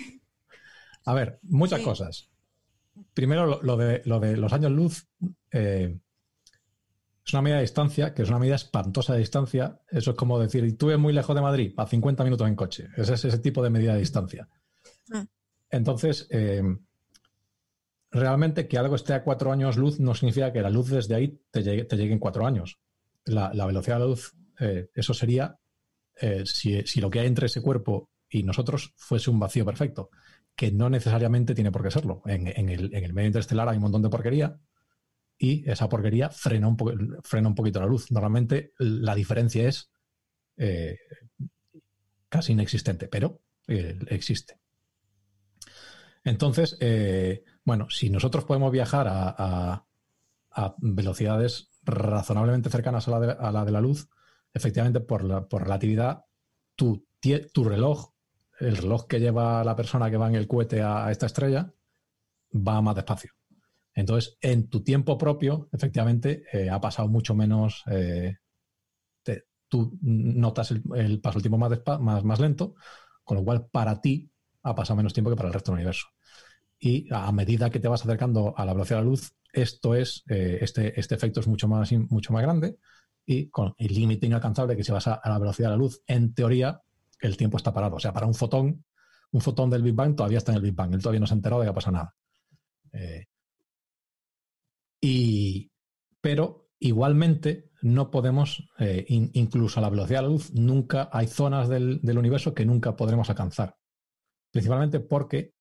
A 1.04 1.14
ver, 1.14 1.38
muchas 1.42 1.78
Sí. 1.78 1.84
cosas. 1.84 2.28
Primero, 3.14 3.46
lo, 3.46 3.62
lo 3.62 3.76
de, 3.76 4.02
lo 4.04 4.18
de 4.20 4.36
los 4.36 4.52
años 4.52 4.72
luz 4.72 5.06
eh, 5.52 5.96
es 7.24 7.32
una 7.32 7.42
medida 7.42 7.56
de 7.56 7.62
distancia, 7.62 8.12
que 8.14 8.22
es 8.22 8.28
una 8.28 8.38
medida 8.40 8.56
espantosa 8.56 9.12
de 9.12 9.20
distancia. 9.20 9.80
Eso 9.90 10.10
es 10.10 10.16
como 10.16 10.38
decir, 10.40 10.64
y 10.64 10.72
tú 10.72 10.86
ves 10.88 10.98
muy 10.98 11.12
lejos 11.12 11.36
de 11.36 11.42
Madrid, 11.42 11.74
a 11.76 11.86
50 11.86 12.24
minutos 12.24 12.48
en 12.48 12.56
coche. 12.56 12.88
Ese 12.96 13.14
es 13.14 13.24
ese 13.24 13.38
tipo 13.38 13.62
de 13.62 13.70
medida 13.70 13.92
de 13.94 14.00
distancia. 14.00 14.48
Mm. 15.08 15.20
Entonces, 15.70 16.26
eh, 16.30 16.62
realmente 18.10 18.66
que 18.66 18.78
algo 18.78 18.94
esté 18.96 19.12
a 19.14 19.22
cuatro 19.22 19.52
años 19.52 19.76
luz 19.76 20.00
no 20.00 20.14
significa 20.14 20.52
que 20.52 20.62
la 20.62 20.70
luz 20.70 20.88
desde 20.90 21.14
ahí 21.14 21.40
te 21.50 21.62
llegue, 21.62 21.84
te 21.84 21.96
llegue 21.96 22.12
en 22.12 22.18
cuatro 22.18 22.46
años. 22.46 22.80
La, 23.28 23.66
velocidad 23.66 23.96
de 23.96 24.00
la 24.00 24.06
luz, 24.06 24.34
eh, 24.60 24.88
eso 24.94 25.14
sería 25.14 25.56
eh, 26.20 26.44
si, 26.46 26.82
si 26.86 27.00
lo 27.00 27.10
que 27.10 27.20
hay 27.20 27.26
entre 27.26 27.46
ese 27.46 27.62
cuerpo 27.62 28.10
y 28.28 28.42
nosotros 28.42 28.92
fuese 28.96 29.30
un 29.30 29.38
vacío 29.38 29.64
perfecto, 29.64 30.10
que 30.56 30.72
no 30.72 30.90
necesariamente 30.90 31.54
tiene 31.54 31.70
por 31.70 31.82
qué 31.82 31.90
serlo. 31.90 32.22
En, 32.26 32.48
en 32.48 32.68
el, 32.68 32.94
en 32.94 33.04
el 33.04 33.12
medio 33.12 33.28
interestelar 33.28 33.68
hay 33.68 33.76
un 33.76 33.82
montón 33.82 34.02
de 34.02 34.08
porquería 34.10 34.58
y 35.38 35.68
esa 35.70 35.88
porquería 35.88 36.30
frena 36.30 36.66
un, 36.68 36.76
frena 37.22 37.48
un 37.48 37.54
poquito 37.54 37.80
la 37.80 37.86
luz. 37.86 38.10
Normalmente 38.10 38.72
la 38.78 39.14
diferencia 39.14 39.68
es 39.68 39.90
eh, 40.56 40.98
casi 42.28 42.52
inexistente, 42.52 43.08
pero 43.08 43.40
existe. 43.66 44.58
Entonces, 46.24 46.76
bueno, 47.64 47.88
si 47.90 48.10
nosotros 48.10 48.44
podemos 48.44 48.72
viajar 48.72 49.06
a- 49.08 49.84
a 50.50 50.74
velocidades 50.78 51.67
razonablemente 51.88 52.70
cercanas 52.70 53.08
a 53.08 53.10
la, 53.12 53.20
de, 53.20 53.32
a 53.32 53.52
la 53.52 53.64
de 53.64 53.72
la 53.72 53.80
luz, 53.80 54.08
efectivamente, 54.52 55.00
por, 55.00 55.24
la, 55.24 55.48
por 55.48 55.62
relatividad, 55.62 56.24
tu, 56.74 57.06
tu 57.52 57.64
reloj, 57.64 58.12
el 58.60 58.76
reloj 58.76 59.06
que 59.06 59.20
lleva 59.20 59.64
la 59.64 59.76
persona 59.76 60.10
que 60.10 60.16
va 60.16 60.28
en 60.28 60.34
el 60.34 60.48
cohete 60.48 60.82
a, 60.82 61.10
esta 61.10 61.26
estrella, 61.26 61.72
va 62.54 62.80
más 62.80 62.94
despacio. 62.94 63.32
Entonces, 63.94 64.38
en 64.40 64.68
tu 64.68 64.82
tiempo 64.82 65.18
propio, 65.18 65.68
efectivamente, 65.72 66.44
eh, 66.52 66.70
ha 66.70 66.80
pasado 66.80 67.08
mucho 67.08 67.34
menos. 67.34 67.82
eh, 67.90 68.36
tú 69.68 69.98
notas 70.02 70.70
el, 70.70 71.20
paso 71.20 71.38
del 71.38 71.42
tiempo 71.42 71.58
más, 71.58 72.00
más, 72.00 72.24
más 72.24 72.40
lento, 72.40 72.74
con 73.22 73.36
lo 73.36 73.44
cual 73.44 73.68
para 73.70 74.00
ti 74.00 74.30
ha 74.62 74.74
pasado 74.74 74.96
menos 74.96 75.12
tiempo 75.12 75.30
que 75.30 75.36
para 75.36 75.48
el 75.48 75.52
resto 75.52 75.70
del 75.70 75.78
universo. 75.78 76.06
Y 76.78 77.08
a 77.12 77.30
medida 77.32 77.70
que 77.70 77.80
te 77.80 77.88
vas 77.88 78.02
acercando 78.04 78.54
a 78.56 78.64
la 78.64 78.72
velocidad 78.72 78.98
de 78.98 79.04
la 79.04 79.10
luz, 79.10 79.32
esto 79.52 79.94
es, 79.94 80.22
eh, 80.28 80.58
este, 80.60 80.98
este 80.98 81.14
efecto 81.14 81.40
es 81.40 81.48
mucho 81.48 81.66
más, 81.68 81.90
mucho 82.10 82.32
más 82.32 82.42
grande 82.42 82.78
y 83.26 83.48
con 83.48 83.74
el 83.78 83.92
límite 83.94 84.26
inalcanzable 84.26 84.76
que 84.76 84.84
si 84.84 84.92
vas 84.92 85.06
a, 85.08 85.14
a 85.14 85.28
la 85.28 85.38
velocidad 85.38 85.68
de 85.68 85.72
la 85.72 85.78
luz, 85.78 86.02
en 86.06 86.34
teoría, 86.34 86.80
el 87.20 87.36
tiempo 87.36 87.56
está 87.56 87.72
parado. 87.74 87.96
O 87.96 88.00
sea, 88.00 88.12
para 88.12 88.26
un 88.26 88.34
fotón, 88.34 88.84
un 89.32 89.40
fotón 89.40 89.70
del 89.70 89.82
Big 89.82 89.94
Bang 89.94 90.14
todavía 90.14 90.38
está 90.38 90.52
en 90.52 90.56
el 90.56 90.62
Big 90.62 90.74
Bang. 90.74 90.94
Él 90.94 91.02
todavía 91.02 91.20
no 91.20 91.26
se 91.26 91.34
ha 91.34 91.36
enterado 91.36 91.60
de 91.60 91.66
que 91.66 91.70
ha 91.70 91.74
pasado 91.74 91.96
nada. 91.96 92.14
Eh, 92.92 93.26
y, 95.00 95.70
pero 96.20 96.70
igualmente 96.78 97.70
no 97.82 98.10
podemos, 98.10 98.68
eh, 98.78 99.04
in- 99.08 99.30
incluso 99.34 99.78
a 99.78 99.82
la 99.82 99.90
velocidad 99.90 100.20
de 100.20 100.22
la 100.22 100.32
luz, 100.32 100.52
nunca 100.54 101.08
hay 101.12 101.26
zonas 101.26 101.68
del, 101.68 102.00
del 102.02 102.18
universo 102.18 102.54
que 102.54 102.64
nunca 102.64 102.96
podremos 102.96 103.28
alcanzar. 103.30 103.76
Principalmente 104.50 105.00
porque 105.00 105.54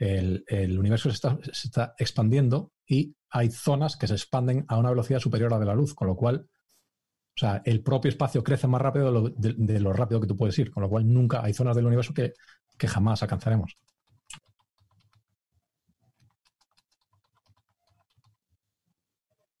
el, 0.00 0.44
el 0.48 0.78
universo 0.78 1.10
se 1.10 1.16
está, 1.16 1.38
se 1.52 1.68
está 1.68 1.94
expandiendo 1.98 2.72
y 2.88 3.16
hay 3.30 3.50
zonas 3.52 3.96
que 3.98 4.08
se 4.08 4.14
expanden 4.14 4.66
a 4.68 4.78
una 4.78 4.90
velocidad 4.90 5.20
superior 5.20 5.52
a 5.52 5.56
la 5.56 5.60
de 5.60 5.66
la 5.66 5.76
luz, 5.76 5.94
con 5.94 6.08
lo 6.08 6.16
cual, 6.16 6.46
o 7.36 7.40
sea, 7.40 7.62
el 7.64 7.82
propio 7.82 8.08
espacio 8.10 8.44
crece 8.44 8.66
más 8.68 8.82
rápido 8.82 9.06
de 9.06 9.12
lo, 9.12 9.30
de- 9.30 9.54
de 9.56 9.80
lo 9.80 9.92
rápido 9.92 10.20
que 10.20 10.26
tú 10.28 10.36
puedes 10.36 10.58
ir, 10.58 10.70
con 10.70 10.82
lo 10.82 10.88
cual 10.90 11.12
nunca 11.12 11.42
hay 11.44 11.54
zonas 11.54 11.76
del 11.76 11.86
universo 11.86 12.14
que, 12.14 12.32
que 12.78 12.88
jamás 12.88 13.22
alcanzaremos. 13.22 13.76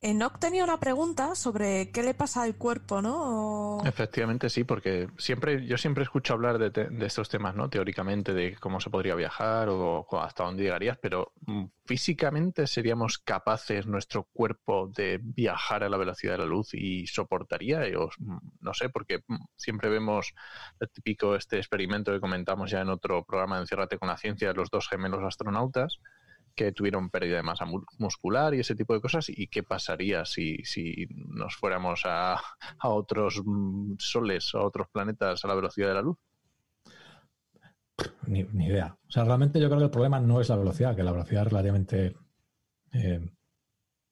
Enoch 0.02 0.38
tenía 0.38 0.64
una 0.64 0.80
pregunta 0.80 1.34
sobre 1.34 1.90
qué 1.90 2.02
le 2.02 2.14
pasa 2.14 2.42
al 2.42 2.54
cuerpo, 2.56 3.02
¿no? 3.02 3.78
O- 3.80 3.86
Efectivamente 3.86 4.48
sí, 4.48 4.64
porque 4.64 5.08
siempre 5.18 5.66
yo 5.66 5.76
siempre 5.76 6.04
escucho 6.04 6.32
hablar 6.32 6.58
de, 6.58 6.70
te- 6.70 6.88
de 6.88 7.04
estos 7.06 7.28
temas, 7.28 7.54
¿no? 7.54 7.68
Teóricamente 7.68 8.32
de 8.32 8.56
cómo 8.56 8.80
se 8.80 8.88
podría 8.88 9.14
viajar 9.14 9.68
o, 9.68 10.06
o 10.08 10.18
hasta 10.20 10.44
dónde 10.44 10.62
llegarías, 10.62 10.96
pero 11.02 11.32
mm, 11.46 11.64
físicamente 11.84 12.66
seríamos 12.66 13.18
capaces 13.18 13.86
nuestro 13.86 14.24
cuerpo 14.32 14.88
de 14.88 15.20
viajar 15.22 15.84
a 15.84 15.90
la 15.90 15.98
velocidad 15.98 16.32
de 16.32 16.38
la 16.38 16.46
luz 16.46 16.72
y 16.72 17.06
soportaría, 17.06 17.80
os- 17.98 18.14
mm, 18.20 18.38
no 18.60 18.72
sé, 18.72 18.88
porque 18.88 19.18
mm, 19.26 19.36
siempre 19.56 19.90
vemos 19.90 20.32
típico 20.94 21.34
este 21.36 21.58
experimento 21.58 22.10
que 22.10 22.20
comentamos 22.20 22.70
ya 22.70 22.80
en 22.80 22.88
otro 22.88 23.22
programa 23.24 23.58
Enciérrate 23.58 23.98
con 23.98 24.08
la 24.08 24.16
ciencia 24.16 24.48
de 24.48 24.54
los 24.54 24.70
dos 24.70 24.88
gemelos 24.88 25.22
astronautas 25.22 25.98
que 26.64 26.72
tuvieron 26.72 27.08
pérdida 27.10 27.36
de 27.38 27.42
masa 27.42 27.64
mu- 27.64 27.84
muscular 27.98 28.54
y 28.54 28.60
ese 28.60 28.74
tipo 28.74 28.92
de 28.94 29.00
cosas 29.00 29.28
y 29.28 29.46
qué 29.48 29.62
pasaría 29.62 30.26
si, 30.26 30.58
si 30.64 31.06
nos 31.28 31.56
fuéramos 31.56 32.02
a, 32.04 32.34
a 32.78 32.88
otros 32.90 33.40
mm, 33.44 33.94
soles, 33.98 34.54
a 34.54 34.60
otros 34.62 34.88
planetas 34.92 35.42
a 35.44 35.48
la 35.48 35.54
velocidad 35.54 35.88
de 35.88 35.94
la 35.94 36.02
luz. 36.02 36.18
Ni, 38.26 38.44
ni 38.52 38.66
idea. 38.66 38.96
O 39.08 39.10
sea, 39.10 39.24
realmente 39.24 39.60
yo 39.60 39.68
creo 39.68 39.78
que 39.78 39.84
el 39.84 39.90
problema 39.90 40.20
no 40.20 40.40
es 40.40 40.48
la 40.48 40.56
velocidad, 40.56 40.94
que 40.96 41.02
la 41.02 41.12
velocidad 41.12 41.44
relativamente. 41.44 42.16
eh, 42.92 43.20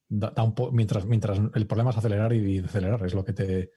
da, 0.09 0.33
un 0.45 0.55
mientras, 0.73 1.07
mientras 1.07 1.39
el 1.55 1.67
problema 1.67 1.91
es 1.91 1.99
acelerar 1.99 2.33
y 2.33 2.61
decelerar, 2.61 3.05
es 3.05 3.15
lo 3.15 3.25
que 3.25 3.33
te. 3.35 3.73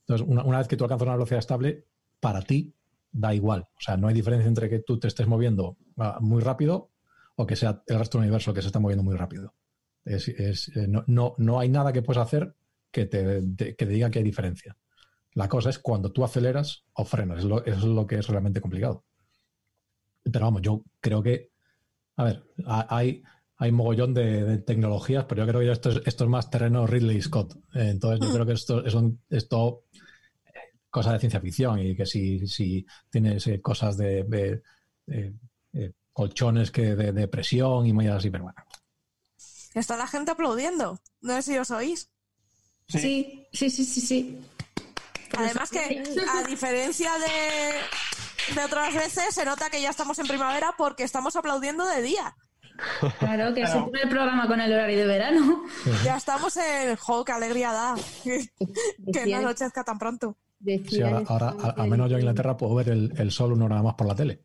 Entonces, 0.00 0.26
una, 0.28 0.44
una 0.44 0.58
vez 0.58 0.68
que 0.68 0.76
tú 0.76 0.84
alcanzas 0.84 1.06
una 1.06 1.16
velocidad 1.16 1.40
estable, 1.40 1.86
para 2.20 2.42
ti 2.42 2.74
da 3.12 3.34
igual. 3.34 3.62
O 3.62 3.80
sea, 3.80 3.96
no 3.96 4.08
hay 4.08 4.14
diferencia 4.14 4.48
entre 4.48 4.70
que 4.70 4.80
tú 4.80 4.98
te 5.00 5.08
estés 5.08 5.26
moviendo 5.28 5.78
ah, 5.98 6.18
muy 6.20 6.42
rápido 6.42 6.92
o 7.36 7.46
que 7.46 7.56
sea 7.56 7.82
el 7.86 7.98
resto 7.98 8.18
del 8.18 8.26
universo 8.26 8.52
que 8.54 8.62
se 8.62 8.68
está 8.68 8.80
moviendo 8.80 9.02
muy 9.02 9.16
rápido. 9.16 9.54
Es, 10.04 10.28
es, 10.28 10.68
eh, 10.76 10.86
no, 10.88 11.04
no, 11.06 11.34
no 11.38 11.58
hay 11.60 11.68
nada 11.68 11.92
que 11.92 12.02
puedas 12.02 12.26
hacer 12.26 12.54
que 12.90 13.06
te, 13.06 13.42
te- 13.56 13.74
que 13.74 13.86
te 13.86 13.92
diga 13.92 14.10
que 14.10 14.18
hay 14.20 14.24
diferencia. 14.24 14.76
La 15.32 15.48
cosa 15.48 15.70
es 15.70 15.78
cuando 15.78 16.12
tú 16.12 16.24
aceleras 16.24 16.84
o 16.92 17.04
frenas. 17.04 17.38
Es 17.40 17.44
lo- 17.44 17.64
eso 17.64 17.78
es 17.78 17.84
lo 17.84 18.06
que 18.06 18.16
es 18.18 18.26
realmente 18.28 18.60
complicado. 18.60 19.04
Pero 20.22 20.44
vamos, 20.46 20.62
yo 20.62 20.82
creo 21.00 21.22
que, 21.22 21.50
a 22.16 22.24
ver, 22.24 22.44
ha- 22.66 22.86
hay, 22.96 23.22
hay 23.56 23.72
mogollón 23.72 24.14
de, 24.14 24.44
de 24.44 24.58
tecnologías, 24.58 25.24
pero 25.26 25.42
yo 25.44 25.48
creo 25.48 25.60
que 25.60 25.72
esto 25.72 25.90
es, 25.90 26.00
esto 26.06 26.24
es 26.24 26.30
más 26.30 26.50
terreno 26.50 26.86
Ridley 26.86 27.20
Scott. 27.20 27.56
Eh, 27.74 27.90
Entonces 27.90 28.26
yo 28.26 28.32
creo 28.32 28.46
que 28.46 28.52
esto 28.52 28.84
es 28.84 28.94
un- 28.94 29.20
esto 29.30 29.84
eh, 30.46 30.78
cosas 30.90 31.14
de 31.14 31.18
ciencia 31.20 31.40
ficción 31.40 31.78
y 31.80 31.94
que 31.96 32.06
si, 32.06 32.46
si 32.46 32.86
tienes 33.10 33.48
cosas 33.62 33.96
de, 33.96 34.24
de- 34.24 34.62
de- 35.06 35.34
colchones 36.14 36.70
que 36.70 36.94
de, 36.96 37.12
de 37.12 37.28
presión 37.28 37.86
y 37.86 37.92
muy 37.92 38.06
así, 38.08 38.30
pero 38.30 38.44
bueno. 38.44 38.56
Está 39.74 39.96
la 39.98 40.06
gente 40.06 40.30
aplaudiendo. 40.30 40.98
No 41.20 41.34
sé 41.34 41.42
si 41.42 41.58
os 41.58 41.70
oís. 41.70 42.10
Sí, 42.88 43.46
sí, 43.52 43.68
sí, 43.68 43.84
sí, 43.84 44.00
sí. 44.00 44.38
Además 45.36 45.68
que, 45.70 46.02
a 46.32 46.46
diferencia 46.46 47.10
de, 47.18 48.54
de 48.54 48.64
otras 48.64 48.94
veces, 48.94 49.34
se 49.34 49.44
nota 49.44 49.68
que 49.68 49.82
ya 49.82 49.90
estamos 49.90 50.18
en 50.20 50.26
primavera 50.28 50.74
porque 50.78 51.02
estamos 51.02 51.34
aplaudiendo 51.34 51.84
de 51.86 52.02
día. 52.02 52.36
Claro, 53.18 53.52
que 53.54 53.62
Claro. 53.62 53.80
se 53.80 53.86
pone 53.86 54.02
el 54.02 54.08
programa 54.08 54.46
con 54.46 54.60
el 54.60 54.72
horario 54.72 54.98
de 54.98 55.06
verano. 55.06 55.64
Ya 56.04 56.16
estamos 56.16 56.56
en 56.56 56.96
juego, 56.96 57.24
qué 57.24 57.32
alegría 57.32 57.72
da. 57.72 57.94
que 59.12 59.26
no 59.26 59.36
anochezca 59.38 59.82
tan 59.82 59.98
pronto. 59.98 60.36
Sí, 60.88 61.02
ahora, 61.02 61.22
ahora, 61.26 61.50
esta 61.56 61.68
a- 61.68 61.82
al 61.82 61.88
menos 61.90 62.08
yo 62.08 62.16
en 62.16 62.22
Inglaterra 62.22 62.56
puedo 62.56 62.74
ver 62.76 62.88
el, 62.90 63.12
el 63.18 63.30
sol 63.32 63.52
una 63.52 63.64
hora 63.66 63.82
más 63.82 63.94
por 63.94 64.06
la 64.06 64.14
tele. 64.14 64.44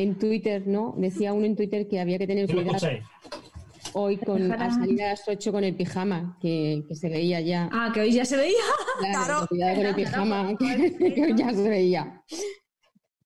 En 0.00 0.18
Twitter, 0.18 0.66
¿no? 0.66 0.94
Decía 0.96 1.32
uno 1.32 1.46
en 1.46 1.56
Twitter 1.56 1.86
que 1.88 2.00
había 2.00 2.18
que 2.18 2.26
tener 2.26 2.46
¿Sí 2.46 2.52
lo 2.54 2.62
cuidado 2.62 2.88
hoy 3.92 4.16
con, 4.18 4.48
salir 4.48 5.02
a 5.02 5.08
las 5.08 5.26
8 5.26 5.52
con 5.52 5.64
el 5.64 5.74
pijama, 5.74 6.38
que, 6.40 6.84
que 6.88 6.94
se 6.94 7.08
veía 7.08 7.40
ya. 7.40 7.68
Ah, 7.72 7.90
que 7.92 8.00
hoy 8.00 8.12
ya 8.12 8.24
se 8.24 8.36
veía. 8.36 8.62
Claro, 8.98 9.46
cuidado 9.48 9.76
con 9.76 9.86
el 9.86 9.94
pijama, 9.94 10.56
que, 10.56 10.96
que 11.14 11.22
hoy 11.22 11.34
ya 11.36 11.50
se 11.52 11.68
veía. 11.68 12.22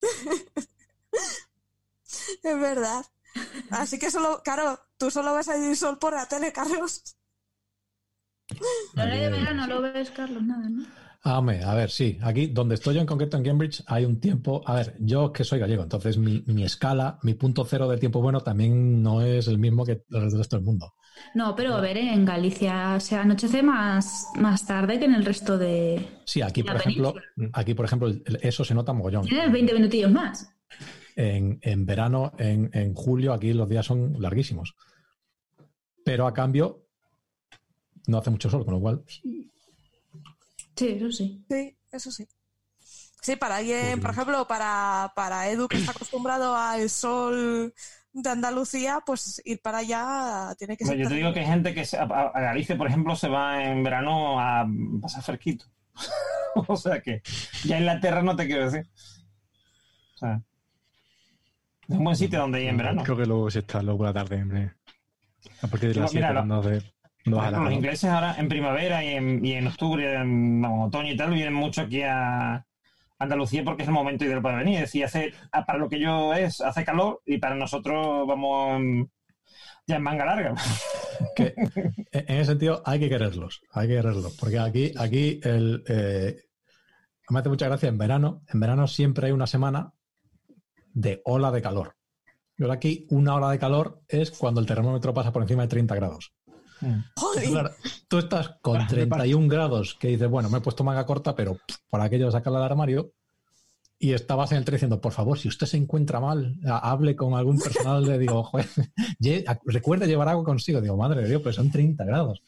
Es 2.43 2.61
verdad. 2.61 3.05
Así 3.71 3.99
que 3.99 4.11
solo, 4.11 4.41
claro, 4.45 4.79
tú 4.97 5.11
solo 5.11 5.35
ves 5.35 5.49
el 5.49 5.77
sol 5.77 5.99
por 5.99 6.15
la 6.15 6.27
tele, 6.27 6.53
Carlos. 6.53 7.17
El 8.95 9.01
horario 9.01 9.23
de 9.25 9.31
verano 9.31 9.67
lo 9.67 9.83
ves, 9.83 10.11
Carlos, 10.11 10.43
nada, 10.43 10.69
¿no? 10.69 10.87
Ah, 11.27 11.39
hombre, 11.39 11.65
a 11.65 11.75
ver, 11.75 11.91
sí. 11.91 12.19
Aquí, 12.23 12.49
donde 12.49 12.75
estoy 12.75 12.97
yo 12.97 13.01
en 13.01 13.07
concreto 13.07 13.39
en 13.39 13.45
Cambridge, 13.45 13.83
hay 13.87 14.05
un 14.05 14.21
tiempo. 14.21 14.61
A 14.67 14.75
ver, 14.75 14.95
yo 15.01 15.33
que 15.33 15.43
soy 15.43 15.59
gallego, 15.59 15.83
entonces 15.83 16.19
mi, 16.19 16.45
mi 16.47 16.65
escala, 16.65 17.19
mi 17.23 17.33
punto 17.33 17.65
cero 17.65 17.89
del 17.89 17.99
tiempo 17.99 18.21
bueno 18.21 18.43
también 18.43 19.03
no 19.03 19.23
es 19.23 19.49
el 19.49 19.59
mismo 19.59 19.87
que 19.87 20.03
el 20.11 20.31
resto 20.31 20.57
del 20.57 20.67
mundo. 20.67 20.93
No, 21.35 21.57
pero 21.57 21.75
a 21.75 21.81
ver, 21.81 21.97
en 21.97 22.27
Galicia 22.27 23.01
se 23.01 23.17
anochece 23.17 23.63
más, 23.63 24.27
más 24.37 24.67
tarde 24.67 24.99
que 24.99 25.07
en 25.07 25.15
el 25.15 25.25
resto 25.25 25.57
de... 25.57 26.07
Sí, 26.27 26.43
aquí, 26.43 26.63
por 26.63 26.77
ejemplo, 26.77 27.15
aquí, 27.55 27.73
por 27.73 27.87
ejemplo, 27.87 28.13
eso 28.43 28.63
se 28.63 28.75
nota 28.75 28.93
mogollón. 28.93 29.25
Tienes 29.25 29.51
20 29.51 29.73
minutillos 29.73 30.11
más. 30.11 30.55
En, 31.17 31.59
en 31.63 31.87
verano, 31.87 32.33
en, 32.37 32.69
en 32.75 32.93
julio, 32.93 33.33
aquí 33.33 33.55
los 33.55 33.69
días 33.69 33.87
son 33.87 34.21
larguísimos. 34.21 34.75
Pero 36.05 36.27
a 36.27 36.35
cambio, 36.35 36.85
no 38.09 38.19
hace 38.19 38.29
mucho 38.29 38.51
sol, 38.51 38.65
con 38.67 38.75
lo 38.75 38.81
cual, 38.81 39.05
Sí, 40.77 40.89
eso 40.89 41.11
sí. 41.13 41.45
Sí, 41.51 41.77
eso 41.93 42.11
sí. 42.11 42.27
Sí, 43.23 43.37
para 43.37 43.57
alguien, 43.57 44.01
por 44.01 44.11
ejemplo, 44.11 44.47
para, 44.47 45.13
para 45.17 45.49
Edu 45.49 45.67
que 45.67 45.79
está 45.79 45.93
acostumbrado 45.93 46.55
al 46.57 46.91
sol 46.91 47.73
de 48.13 48.31
Andalucía, 48.31 49.01
pues 49.05 49.41
ir 49.47 49.63
para 49.63 49.79
allá 49.79 50.55
tiene 50.59 50.77
que 50.77 50.85
ser. 50.85 50.99
Yo 50.99 51.09
te 51.09 51.15
digo 51.15 51.33
que 51.33 51.41
hay 51.41 51.47
gente 51.47 51.73
que 51.75 51.85
se- 51.87 51.97
a, 51.99 52.03
a 52.03 52.41
Galicia, 52.41 52.77
por 52.77 52.87
ejemplo, 52.87 53.17
se 53.17 53.29
va 53.29 53.65
en 53.65 53.83
verano 53.83 54.39
a 54.41 54.67
pasar 55.01 55.23
fresquito. 55.23 55.65
o 56.69 56.77
sea 56.77 57.01
que 57.01 57.23
ya 57.65 57.79
Inglaterra 57.79 58.23
no 58.23 58.37
te 58.37 58.47
quiero 58.47 58.71
decir. 58.71 58.89
O 60.15 60.19
sea, 60.19 60.43
es 61.89 61.97
un 61.97 62.05
buen 62.05 62.17
sitio 62.17 62.41
donde 62.41 62.63
ir 62.63 62.69
en 62.69 62.77
verano. 62.77 63.03
Creo 63.05 63.17
que 63.17 63.27
luego 63.27 63.51
sí 63.51 63.61
está 63.61 63.83
luego 63.83 63.99
por 63.99 64.07
la 64.09 64.13
tarde, 64.13 64.43
hombre. 64.43 64.75
A 65.63 65.67
partir 65.67 65.89
de 65.89 65.95
las 66.01 66.11
7 66.11 66.27
lo- 66.35 66.41
los 67.25 67.73
ingleses 67.73 68.11
ahora 68.11 68.37
en 68.39 68.49
primavera 68.49 69.05
y 69.05 69.15
en, 69.15 69.45
y 69.45 69.53
en 69.53 69.67
octubre, 69.67 70.15
en, 70.15 70.65
otoño 70.65 71.13
y 71.13 71.17
tal, 71.17 71.33
vienen 71.33 71.55
mucho 71.55 71.83
aquí 71.83 72.03
a 72.03 72.67
Andalucía 73.19 73.65
porque 73.65 73.83
es 73.83 73.89
el 73.89 73.95
momento 73.95 74.25
ideal 74.25 74.43
para 74.43 74.59
venir. 74.59 74.77
Es 74.77 74.81
decir, 74.83 75.05
hace, 75.05 75.33
ah, 75.53 75.65
para 75.65 75.79
lo 75.79 75.89
que 75.89 76.01
yo 76.01 76.35
es, 76.35 76.61
hace 76.61 76.85
calor 76.85 77.23
y 77.25 77.39
para 77.39 77.55
nosotros 77.55 78.27
vamos 78.27 79.09
ya 79.87 79.97
en 79.97 80.03
manga 80.03 80.25
larga. 80.25 80.55
que 81.37 81.55
en 82.13 82.37
ese 82.37 82.45
sentido 82.45 82.83
hay 82.85 83.01
que 83.01 83.09
quererlos, 83.09 83.63
hay 83.73 83.89
que 83.89 83.95
quererlos, 83.95 84.37
porque 84.39 84.59
aquí, 84.59 84.93
aquí 84.99 85.41
el, 85.43 85.85
eh, 85.89 86.37
me 87.31 87.41
hace 87.41 87.49
mucha 87.49 87.67
gracia 87.67 87.89
en 87.89 87.99
verano, 87.99 88.43
en 88.53 88.61
verano 88.61 88.87
siempre 88.87 89.27
hay 89.27 89.33
una 89.33 89.47
semana 89.47 89.93
de 90.93 91.23
ola 91.25 91.51
de 91.51 91.63
calor. 91.63 91.97
Y 92.57 92.63
ahora 92.63 92.75
aquí 92.75 93.07
una 93.11 93.35
ola 93.35 93.51
de 93.51 93.59
calor 93.59 94.03
es 94.09 94.31
cuando 94.31 94.61
el 94.61 94.67
termómetro 94.67 95.13
pasa 95.13 95.33
por 95.33 95.43
encima 95.43 95.63
de 95.63 95.69
30 95.69 95.95
grados. 95.97 96.33
Claro, 97.51 97.71
tú 98.09 98.19
estás 98.19 98.51
con 98.61 98.75
31 98.87 99.49
grados 99.49 99.95
que 99.95 100.09
dices, 100.09 100.29
bueno, 100.29 100.49
me 100.51 100.59
he 100.59 100.61
puesto 100.61 100.85
manga 100.85 101.07
corta, 101.07 101.35
pero 101.35 101.59
por 101.91 102.01
aquello 102.01 102.27
de 102.27 102.33
sacarla 102.33 102.61
del 102.61 102.71
armario. 102.71 103.13
Y 103.99 104.13
estabas 104.13 104.51
en 104.53 104.59
el 104.59 104.65
tren 104.65 104.77
diciendo, 104.77 105.01
por 105.01 105.13
favor, 105.13 105.39
si 105.39 105.49
usted 105.49 105.67
se 105.67 105.77
encuentra 105.79 106.21
mal, 106.21 106.57
ha- 106.67 106.91
hable 106.91 107.17
con 107.17 107.35
algún 107.35 107.59
personal. 107.59 108.05
Le 108.05 108.19
digo, 108.19 108.43
joder, 108.45 108.67
recuerde 109.65 110.07
llevar 110.07 110.29
algo 110.29 110.45
consigo. 110.45 110.81
Digo, 110.81 110.97
madre 110.97 111.23
de 111.23 111.29
Dios, 111.29 111.41
pero 111.43 111.53
son 111.55 111.71
30 111.71 112.05
grados. 112.05 112.43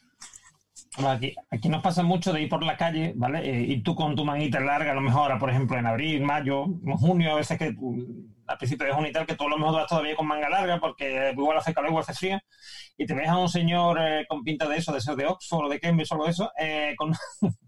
Aquí, 1.07 1.35
aquí 1.51 1.69
nos 1.69 1.83
pasa 1.83 2.03
mucho 2.03 2.33
de 2.33 2.43
ir 2.43 2.49
por 2.49 2.63
la 2.65 2.77
calle, 2.77 3.13
¿vale? 3.17 3.49
Eh, 3.49 3.67
y 3.73 3.83
tú 3.83 3.95
con 3.95 4.15
tu 4.17 4.25
manguita 4.25 4.61
larga, 4.61 4.93
a 4.93 4.95
lo 4.95 5.01
mejor 5.03 5.23
ahora, 5.23 5.39
por 5.39 5.51
ejemplo, 5.51 5.79
en 5.79 5.87
abril, 5.87 6.23
mayo, 6.23 6.65
en 6.65 6.97
junio, 6.97 7.33
a 7.33 7.37
veces 7.37 7.59
que 7.59 7.75
a 8.47 8.57
principios 8.59 8.89
de 8.89 8.95
junio 8.95 9.11
y 9.11 9.27
que 9.27 9.35
tú 9.35 9.45
a 9.45 9.51
lo 9.51 9.59
mejor 9.59 9.75
vas 9.75 9.87
todavía 9.89 10.17
con 10.17 10.27
manga 10.27 10.49
larga 10.49 10.79
porque 10.79 11.33
igual 11.33 11.59
hace 11.59 11.75
calor, 11.75 11.91
igual 11.91 12.05
hace 12.07 12.15
frío, 12.15 12.39
y 12.97 13.07
te 13.07 13.15
ves 13.15 13.29
a 13.29 13.39
un 13.39 13.49
señor 13.49 13.99
eh, 14.01 14.27
con 14.29 14.43
pinta 14.43 14.69
de 14.69 14.77
eso, 14.77 14.93
de 14.93 15.01
ser 15.01 15.17
de 15.17 15.27
Oxford 15.27 15.67
o 15.67 15.69
de 15.69 15.81
Cambridge 15.81 16.13
o 16.13 16.25
de 16.25 16.31
eso, 16.31 16.51
eh, 16.59 16.95
con, 16.97 17.13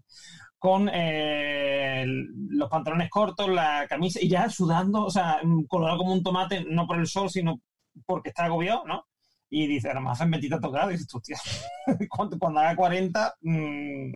con 0.59 0.89
eh, 0.91 2.05
los 2.05 2.69
pantalones 2.69 3.09
cortos, 3.09 3.49
la 3.49 3.87
camisa, 3.87 4.19
y 4.21 4.29
ya 4.29 4.49
sudando, 4.49 5.05
o 5.05 5.09
sea, 5.09 5.41
colorado 5.67 5.99
como 5.99 6.13
un 6.13 6.23
tomate, 6.23 6.65
no 6.67 6.87
por 6.87 6.97
el 6.97 7.07
sol, 7.07 7.29
sino 7.29 7.61
porque 8.05 8.29
está 8.29 8.45
agobiado, 8.45 8.85
¿no? 8.85 9.05
Y 9.49 9.65
dice, 9.67 9.91
me 9.95 10.11
hacen 10.11 10.29
metita 10.29 10.59
tocada, 10.59 10.87
y 10.91 10.97
dices, 10.97 11.13
hostia, 11.13 11.37
cuando, 12.09 12.37
cuando 12.37 12.59
haga 12.59 12.75
40, 12.75 13.35
mm, 13.41 14.11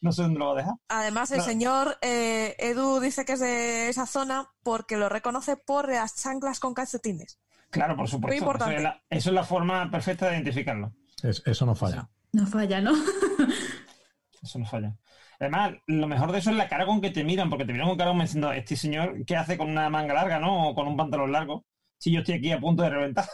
no 0.00 0.12
sé 0.12 0.22
dónde 0.22 0.38
lo 0.38 0.46
va 0.46 0.52
a 0.52 0.56
dejar. 0.56 0.74
Además, 0.88 1.30
el 1.32 1.38
No. 1.38 1.44
señor 1.44 1.98
eh, 2.00 2.56
Edu 2.58 2.98
dice 3.00 3.24
que 3.24 3.32
es 3.34 3.40
de 3.40 3.88
esa 3.90 4.06
zona 4.06 4.48
porque 4.62 4.96
lo 4.96 5.08
reconoce 5.08 5.56
por 5.56 5.88
las 5.90 6.16
chanclas 6.16 6.58
con 6.60 6.72
calcetines. 6.74 7.38
Claro, 7.70 7.96
por 7.96 8.08
supuesto. 8.08 8.34
Eso 8.34 8.44
importante. 8.44 8.76
es, 8.76 8.82
la, 8.82 9.02
eso 9.10 9.28
es 9.30 9.34
la 9.34 9.44
forma 9.44 9.90
perfecta 9.90 10.26
de 10.28 10.36
identificarlo. 10.36 10.92
Es- 11.22 11.42
eso 11.44 11.66
no 11.66 11.74
falla. 11.74 12.08
No 12.32 12.46
falla, 12.46 12.80
¿no? 12.80 12.92
Eso 14.42 14.58
no 14.58 14.64
falla. 14.66 14.96
Además, 15.40 15.72
lo 15.86 16.06
mejor 16.06 16.30
de 16.32 16.38
eso 16.38 16.50
es 16.50 16.56
la 16.56 16.68
cara 16.68 16.86
con 16.86 17.00
que 17.00 17.10
te 17.10 17.24
miran, 17.24 17.50
porque 17.50 17.64
te 17.64 17.72
miran 17.72 17.88
con 17.88 17.98
cara 17.98 18.10
como 18.10 18.22
diciendo, 18.22 18.52
este 18.52 18.76
señor, 18.76 19.24
¿qué 19.26 19.36
hace 19.36 19.58
con 19.58 19.68
una 19.68 19.90
manga 19.90 20.14
larga, 20.14 20.38
no? 20.38 20.68
O 20.70 20.74
con 20.74 20.86
un 20.86 20.96
pantalón 20.96 21.32
largo. 21.32 21.64
Si 21.98 22.12
yo 22.12 22.20
estoy 22.20 22.36
aquí 22.36 22.52
a 22.52 22.60
punto 22.60 22.82
de 22.84 22.90
reventar. 22.90 23.24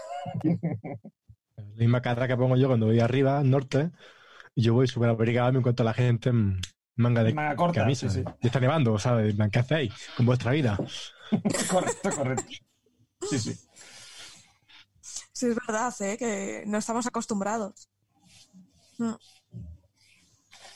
La 1.75 1.81
misma 1.81 2.01
cara 2.03 2.29
que 2.29 2.37
pongo 2.37 2.57
yo 2.57 2.69
cuando 2.69 2.87
voy 2.87 3.01
arriba, 3.01 3.39
al 3.39 3.51
norte, 3.51 3.91
y 4.55 4.63
yo 4.63 4.75
voy 4.75 4.87
súper 4.87 5.09
abrigado 5.11 5.51
y 5.51 5.53
me 5.53 5.59
encuentro 5.59 5.83
a 5.85 5.87
la 5.91 5.95
gente 5.95 6.31
en 6.31 6.61
manga 6.97 7.25
de 7.25 7.35
Manga 7.35 7.57
corta, 7.57 7.81
camisa. 7.81 8.09
sí, 8.09 8.23
sí. 8.23 8.31
Y 8.43 8.47
está 8.47 8.61
nevando, 8.61 8.99
¿sabes? 8.99 9.35
¿Qué 9.51 9.59
hacéis 9.59 9.93
con 10.17 10.27
vuestra 10.27 10.53
vida? 10.53 10.79
correcto, 11.71 12.11
correcto. 12.17 12.53
Sí, 13.31 13.39
sí. 13.39 13.55
Sí, 15.33 15.47
es 15.49 15.57
verdad, 15.67 15.93
¿eh? 16.01 16.17
que 16.17 16.63
no 16.67 16.79
estamos 16.79 17.07
acostumbrados. 17.07 17.89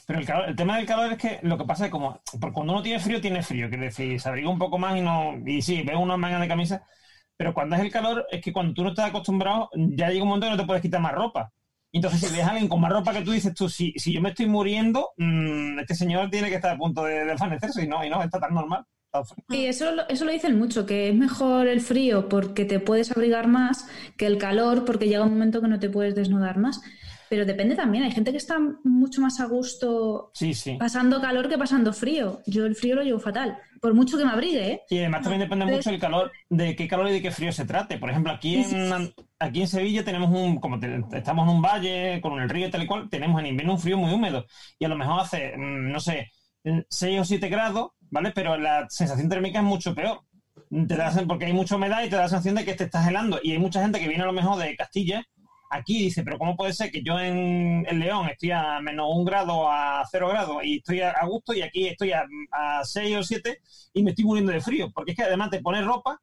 Pero 0.07 0.19
el, 0.21 0.27
calor- 0.27 0.49
el 0.49 0.57
tema 0.57 0.77
del 0.79 0.87
calor 0.87 1.13
es 1.13 1.19
que 1.19 1.39
lo 1.43 1.59
que 1.59 1.65
pasa 1.65 1.85
es 1.87 1.91
como, 1.91 2.21
porque 2.41 2.53
cuando 2.55 2.73
uno 2.73 2.83
tiene 2.83 2.99
frío, 3.01 3.21
tiene 3.21 3.43
frío, 3.43 3.69
quiere 3.69 3.87
decir, 3.87 4.21
se 4.21 4.29
abriga 4.29 4.49
un 4.49 4.59
poco 4.59 4.79
más 4.79 4.97
y 4.97 5.01
no, 5.03 5.35
y 5.47 5.61
sí, 5.63 5.83
ves 5.83 5.97
una 5.97 6.17
manga 6.17 6.41
de 6.41 6.49
camisa, 6.49 6.87
pero 7.39 7.55
cuando 7.55 7.77
es 7.77 7.83
el 7.83 7.91
calor, 7.93 8.27
es 8.31 8.43
que 8.43 8.53
cuando 8.53 8.75
tú 8.75 8.83
no 8.83 8.91
estás 8.91 9.07
acostumbrado, 9.07 9.71
ya 9.75 10.11
llega 10.11 10.25
un 10.25 10.29
momento 10.29 10.49
que 10.49 10.51
no 10.51 10.61
te 10.61 10.67
puedes 10.67 10.83
quitar 10.83 11.01
más 11.01 11.15
ropa. 11.15 11.53
Entonces, 11.93 12.21
si 12.21 12.37
ves 12.37 12.45
a 12.45 12.51
alguien 12.51 12.69
con 12.69 12.81
más 12.81 12.93
ropa 12.93 13.13
que 13.13 13.23
tú 13.23 13.31
dices 13.31 13.55
tú, 13.55 13.69
si, 13.69 13.93
si 13.97 14.13
yo 14.13 14.21
me 14.21 14.31
estoy 14.31 14.47
muriendo, 14.47 15.11
mm, 15.17 15.79
este 15.79 15.95
señor 15.95 16.31
tiene 16.31 16.49
que 16.49 16.57
estar 16.57 16.75
a 16.75 16.77
punto 16.77 17.05
de 17.05 17.25
desvanecerse 17.25 17.85
y 17.85 17.87
no, 17.87 18.05
y 18.05 18.11
no, 18.11 18.23
está 18.23 18.41
tan 18.41 18.53
normal. 18.53 18.85
Y 19.49 19.67
eso, 19.67 19.87
eso 20.09 20.25
lo 20.25 20.33
dicen 20.33 20.59
mucho, 20.59 20.85
que 20.85 21.09
es 21.09 21.15
mejor 21.15 21.69
el 21.69 21.81
frío 21.81 22.29
porque 22.29 22.65
te 22.65 22.81
puedes 22.81 23.11
abrigar 23.11 23.47
más 23.47 23.89
que 24.17 24.27
el 24.27 24.37
calor 24.37 24.85
porque 24.85 25.07
llega 25.07 25.23
un 25.23 25.31
momento 25.31 25.63
que 25.63 25.69
no 25.69 25.79
te 25.79 25.89
puedes 25.89 26.15
desnudar 26.15 26.59
más. 26.59 26.83
Pero 27.31 27.45
depende 27.45 27.75
también, 27.75 28.05
hay 28.05 28.11
gente 28.11 28.31
que 28.31 28.39
está 28.39 28.59
mucho 28.85 29.21
más 29.21 29.39
a 29.41 29.47
gusto 29.47 30.31
Sí, 30.35 30.55
sí. 30.55 30.77
pasando 30.79 31.21
calor 31.21 31.49
que 31.49 31.59
pasando 31.59 31.93
frío. 31.93 32.41
Yo 32.47 32.65
el 32.67 32.75
frío 32.75 32.95
lo 32.95 33.03
llevo 33.03 33.19
fatal, 33.21 33.59
por 33.81 33.93
mucho 33.95 34.17
que 34.17 34.25
me 34.25 34.31
abrigue, 34.31 34.73
¿eh? 34.73 34.81
Y 34.89 34.99
además 34.99 35.23
también 35.23 35.41
depende 35.41 35.67
mucho 35.67 35.91
del 35.91 36.01
calor, 36.01 36.33
de 36.49 36.75
qué 36.75 36.89
calor 36.89 37.09
y 37.09 37.13
de 37.13 37.23
qué 37.23 37.31
frío 37.31 37.53
se 37.53 37.65
trate. 37.67 37.99
Por 37.99 38.11
ejemplo, 38.11 38.33
aquí 38.33 38.57
en, 38.57 39.13
aquí 39.39 39.61
en 39.63 39.69
Sevilla 39.69 40.05
tenemos 40.05 40.31
un, 40.31 40.59
como 40.59 40.79
te- 40.81 41.03
estamos 41.13 41.49
en 41.49 41.55
un 41.57 41.63
valle 41.63 42.21
con 42.23 42.41
el 42.41 42.49
río 42.49 42.69
y 42.69 42.71
tal 42.71 42.83
y 42.83 42.87
cual, 42.87 43.09
tenemos 43.11 43.39
en 43.41 43.47
invierno 43.47 43.75
un 43.75 43.81
frío 43.81 43.99
muy 43.99 44.13
húmedo. 44.13 44.47
Y 44.79 44.85
a 44.85 44.89
lo 44.89 44.97
mejor 44.97 45.21
hace, 45.21 45.57
mm, 45.57 45.93
no 45.93 46.01
sé, 46.01 46.31
6 46.89 47.21
o 47.21 47.25
7 47.25 47.49
grados, 47.49 47.91
¿vale? 48.11 48.33
Pero 48.35 48.57
la 48.57 48.87
sensación 48.89 49.29
térmica 49.29 49.59
es 49.59 49.65
mucho 49.65 49.95
peor. 49.95 50.21
Te 50.71 50.97
da, 50.97 51.11
porque 51.27 51.47
hay 51.47 51.53
mucha 51.53 51.77
humedad 51.77 52.03
y 52.03 52.09
te 52.11 52.17
da 52.17 52.23
la 52.23 52.29
sensación 52.29 52.55
de 52.57 52.65
que 52.65 52.75
te 52.75 52.85
estás 52.85 53.07
helando. 53.09 53.39
Y 53.43 53.53
hay 53.53 53.59
mucha 53.59 53.81
gente 53.81 53.99
que 54.01 54.09
viene 54.09 54.23
a 54.23 54.27
lo 54.27 54.33
mejor 54.33 54.59
de 54.59 54.77
Castilla 54.77 55.25
aquí 55.71 55.99
dice, 56.05 56.23
pero 56.23 56.39
¿cómo 56.39 56.57
puede 56.57 56.73
ser 56.73 56.91
que 56.91 57.03
yo 57.03 57.19
en, 57.21 57.85
en 57.89 57.99
León 57.99 58.29
estoy 58.29 58.51
a 58.53 58.81
menos 58.81 59.07
un 59.15 59.25
grado, 59.25 59.71
a 59.71 60.03
cero 60.11 60.29
grados 60.29 60.65
y 60.65 60.79
estoy 60.79 61.01
a, 61.03 61.15
gusto 61.27 61.53
y 61.55 61.63
aquí 61.63 61.87
estoy 61.89 62.13
a, 62.13 62.25
a 62.53 62.85
6 62.85 63.17
o 63.17 63.23
7 63.23 63.59
y 63.95 64.03
me 64.03 64.11
estoy 64.11 64.25
muriendo 64.25 64.53
de 64.53 64.61
frío? 64.61 64.91
Porque 64.93 65.13
es 65.13 65.17
que 65.17 65.25
además 65.25 65.51
te 65.51 65.61
pones 65.61 65.85
ropa 65.85 66.21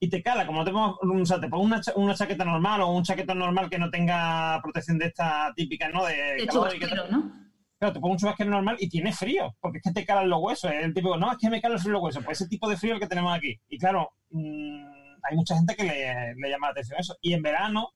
y 0.00 0.08
te 0.08 0.22
cala, 0.22 0.46
como 0.46 0.64
te 0.64 0.70
pongas, 0.70 0.94
o 1.02 1.26
sea, 1.26 1.40
te 1.40 1.48
pones 1.48 1.66
una, 1.66 1.80
cha- 1.80 1.92
una 1.96 2.14
chaqueta 2.14 2.44
normal 2.44 2.80
o 2.82 2.92
un 2.92 3.02
chaquetón 3.02 3.38
normal 3.38 3.68
que 3.68 3.78
no 3.78 3.90
tenga 3.90 4.60
protección 4.62 4.98
de 4.98 5.06
esta 5.06 5.52
típica, 5.56 5.88
¿no? 5.88 6.04
De, 6.04 6.14
De 6.14 6.46
calor 6.46 6.76
y 6.76 6.78
que 6.78 6.86
te- 6.86 6.94
¿no? 7.10 7.32
Claro, 7.80 7.94
te 7.94 8.00
pones 8.00 8.14
un 8.14 8.18
chubasquero 8.18 8.50
normal 8.50 8.76
y 8.80 8.88
tienes 8.88 9.16
frío, 9.16 9.54
porque 9.60 9.78
es 9.78 9.84
que 9.84 9.92
te 9.92 10.04
calan 10.04 10.28
los 10.28 10.40
huesos. 10.42 10.70
Es 10.72 10.84
el 10.84 10.92
típico, 10.94 11.16
no, 11.16 11.30
es 11.30 11.38
que 11.38 11.48
me 11.48 11.60
cala 11.60 11.76
el 11.76 11.80
frío 11.80 11.92
los 11.92 12.02
huesos. 12.02 12.24
Pues 12.24 12.40
ese 12.40 12.48
tipo 12.48 12.68
de 12.68 12.76
frío 12.76 12.94
el 12.94 13.00
que 13.00 13.06
tenemos 13.06 13.36
aquí. 13.36 13.56
Y 13.68 13.78
claro, 13.78 14.10
mm, 14.30 14.84
hay 15.22 15.36
mucha 15.36 15.54
gente 15.56 15.76
que 15.76 15.84
le, 15.84 16.34
le 16.34 16.50
llama 16.50 16.66
la 16.68 16.72
atención 16.72 16.98
eso. 16.98 17.16
Y 17.20 17.34
en 17.34 17.42
verano, 17.42 17.90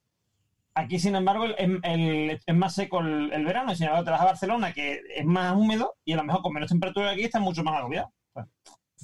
Aquí, 0.75 0.99
sin 0.99 1.15
embargo, 1.17 1.45
el- 1.45 1.81
el- 1.83 2.41
es 2.47 2.55
más 2.55 2.75
seco 2.75 3.01
el, 3.01 3.33
el 3.33 3.45
verano. 3.45 3.73
Y 3.73 3.77
sin 3.77 3.87
embargo, 3.87 4.05
te 4.07 4.11
vas 4.11 4.21
a 4.23 4.25
Barcelona, 4.25 4.73
que 4.73 5.01
es 5.17 5.25
más 5.25 5.55
húmedo 5.57 5.95
y 6.05 6.13
a 6.15 6.17
lo 6.17 6.25
mejor 6.25 6.43
con 6.43 6.53
menos 6.55 6.71
temperatura 6.71 7.11
aquí 7.11 7.23
está 7.25 7.41
mucho 7.41 7.63
más 7.63 7.77
agobiado. 7.79 8.11
Bueno, 8.35 8.49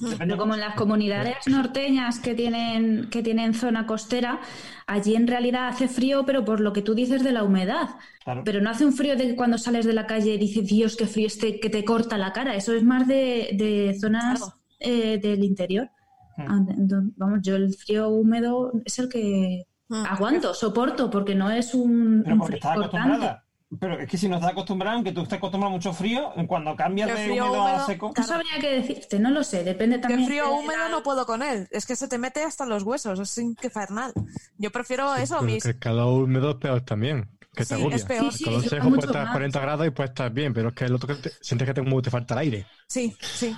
depende 0.01 0.27
Pero 0.27 0.37
como 0.39 0.55
en 0.55 0.61
las 0.61 0.75
comunidades 0.77 1.37
norteñas 1.47 2.21
que 2.21 2.35
tienen, 2.35 3.11
que 3.11 3.23
tienen 3.23 3.53
zona 3.53 3.87
costera, 3.87 4.41
allí 4.87 5.15
en 5.17 5.27
realidad 5.27 5.69
hace 5.69 5.89
frío, 5.89 6.25
pero 6.25 6.45
por 6.45 6.61
lo 6.61 6.73
que 6.73 6.81
tú 6.83 6.95
dices 6.95 7.23
de 7.23 7.33
la 7.33 7.43
humedad. 7.43 7.91
Claro. 8.25 8.43
Pero 8.45 8.61
no 8.63 8.71
hace 8.71 8.87
un 8.87 8.93
frío 8.95 9.17
de 9.17 9.27
que 9.27 9.37
cuando 9.37 9.59
sales 9.59 9.85
de 9.85 9.93
la 9.93 10.07
calle 10.07 10.35
y 10.35 10.39
dices, 10.39 10.67
Dios, 10.69 10.97
qué 10.97 11.07
frío 11.07 11.27
este 11.27 11.61
que 11.61 11.69
te 11.69 11.85
corta 11.85 12.17
la 12.17 12.33
cara. 12.33 12.55
Eso 12.55 12.73
es 12.73 12.83
más 12.85 13.07
de, 13.09 13.51
de 13.55 13.95
zonas 14.01 14.39
Claro. 14.39 14.55
eh, 14.81 15.19
del 15.19 15.45
interior. 15.45 15.91
Hmm. 16.39 16.45
Ah, 16.49 16.65
entonces, 16.79 17.13
Vamos, 17.17 17.41
yo 17.43 17.57
el 17.57 17.75
frío 17.75 18.09
húmedo 18.09 18.73
es 18.87 18.99
el 19.01 19.09
que. 19.11 19.65
Aguanto, 19.91 20.55
soporto, 20.55 21.11
porque 21.11 21.35
no 21.35 21.51
es 21.51 21.75
un, 21.75 22.21
Pero 22.23 22.35
un 22.35 22.41
porque 22.41 22.57
frío 22.59 22.71
estás 22.73 22.87
acostumbrada. 22.87 23.45
Pero 23.81 24.01
es 24.01 24.09
que 24.09 24.17
si 24.17 24.29
no 24.31 24.37
estás 24.37 24.53
acostumbrado, 24.53 24.97
aunque 24.97 25.13
tú 25.13 25.21
estés 25.21 25.37
acostumbrado 25.37 25.75
a 25.75 25.77
mucho 25.77 25.93
frío, 25.93 26.33
cuando 26.47 26.75
cambias 26.75 27.11
El 27.11 27.17
de 27.17 27.25
frío 27.25 27.45
húmedo 27.47 27.63
a 27.63 27.71
húmedo, 27.73 27.87
seco. 27.87 28.13
No 28.17 28.23
sabría 28.25 28.53
qué 28.61 28.71
decirte, 28.81 29.19
no 29.19 29.31
lo 29.31 29.45
sé, 29.45 29.63
depende 29.63 29.97
Que 29.97 30.03
también. 30.03 30.27
frío 30.27 30.45
de 30.49 30.51
húmedo 30.55 30.79
la- 30.85 30.89
no 30.89 31.03
puedo 31.03 31.27
con 31.27 31.43
él. 31.43 31.69
Es 31.71 31.85
que 31.85 31.95
se 31.95 32.09
te 32.09 32.17
mete 32.17 32.43
hasta 32.43 32.65
los 32.65 32.83
huesos. 32.83 33.21
Es 33.21 33.37
infernal. 33.37 34.15
Yo 34.57 34.71
prefiero 34.73 35.15
eso, 35.17 35.35
Pero 35.41 35.53
mis. 35.53 35.67
el 35.67 35.79
calor 35.79 36.23
húmedo 36.23 36.51
es 36.53 36.57
peor 36.57 36.81
también. 36.81 37.29
Que 37.53 37.65
te 37.65 37.75
Sí, 37.75 37.75
agobia. 37.75 37.97
es 37.97 38.05
peor. 38.05 38.25
El 38.27 38.33
Sí, 38.33 38.45
calor 38.45 38.63
sí, 38.63 38.69
seco 38.71 38.85
mucho 38.85 38.95
puede 38.97 39.07
estar 39.09 39.21
a 39.23 39.25
más. 39.27 39.33
40 39.35 39.61
grados 39.61 39.87
y 39.87 39.91
puede 39.91 40.09
estar 40.09 40.31
bien, 40.33 40.55
pero 40.55 40.69
es 40.69 40.75
que 40.75 40.85
el 40.85 40.95
otro 40.95 41.09
que 41.09 41.15
te- 41.23 41.31
sientes 41.43 41.67
que 41.69 41.75
te, 41.75 41.83
como 41.85 42.01
te 42.01 42.11
falta 42.11 42.35
el 42.35 42.41
aire. 42.41 42.67
Sí, 42.87 43.15
sí. 43.21 43.55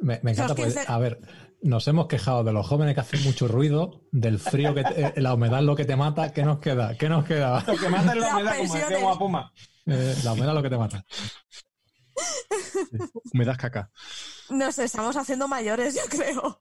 Me, 0.00 0.20
me 0.22 0.30
encanta, 0.30 0.48
Los 0.54 0.56
pues, 0.56 0.74
15 0.74 0.90
a 0.92 0.98
ver, 0.98 1.18
nos 1.64 1.88
hemos 1.88 2.06
quejado 2.06 2.44
de 2.44 2.52
los 2.52 2.66
jóvenes 2.66 2.94
que 2.94 3.00
hacen 3.00 3.22
mucho 3.24 3.48
ruido, 3.48 4.02
del 4.12 4.38
frío, 4.38 4.74
que 4.74 4.84
te- 4.84 5.06
eh, 5.06 5.12
la 5.16 5.34
humedad 5.34 5.58
es 5.60 5.64
lo 5.64 5.74
que 5.74 5.84
te 5.84 5.96
mata. 5.96 6.32
¿Qué 6.32 6.44
nos 6.44 6.58
queda? 6.60 6.96
¿Qué 6.96 7.08
nos 7.08 7.24
queda? 7.24 7.64
Lo 7.66 7.76
que 7.76 7.88
mata 7.88 8.12
es 8.12 8.18
la 8.20 8.36
humedad, 8.36 8.56
como 8.58 8.74
decía 8.74 8.98
Guapuma. 9.00 9.52
Eh, 9.86 10.14
la 10.22 10.32
humedad 10.32 10.50
es 10.50 10.54
lo 10.54 10.62
que 10.62 10.70
te 10.70 10.78
mata. 10.78 11.04
Humedad 13.32 13.56
caca. 13.58 13.90
Nos 14.50 14.78
estamos 14.78 15.16
haciendo 15.16 15.48
mayores, 15.48 15.94
yo 15.94 16.02
creo. 16.08 16.60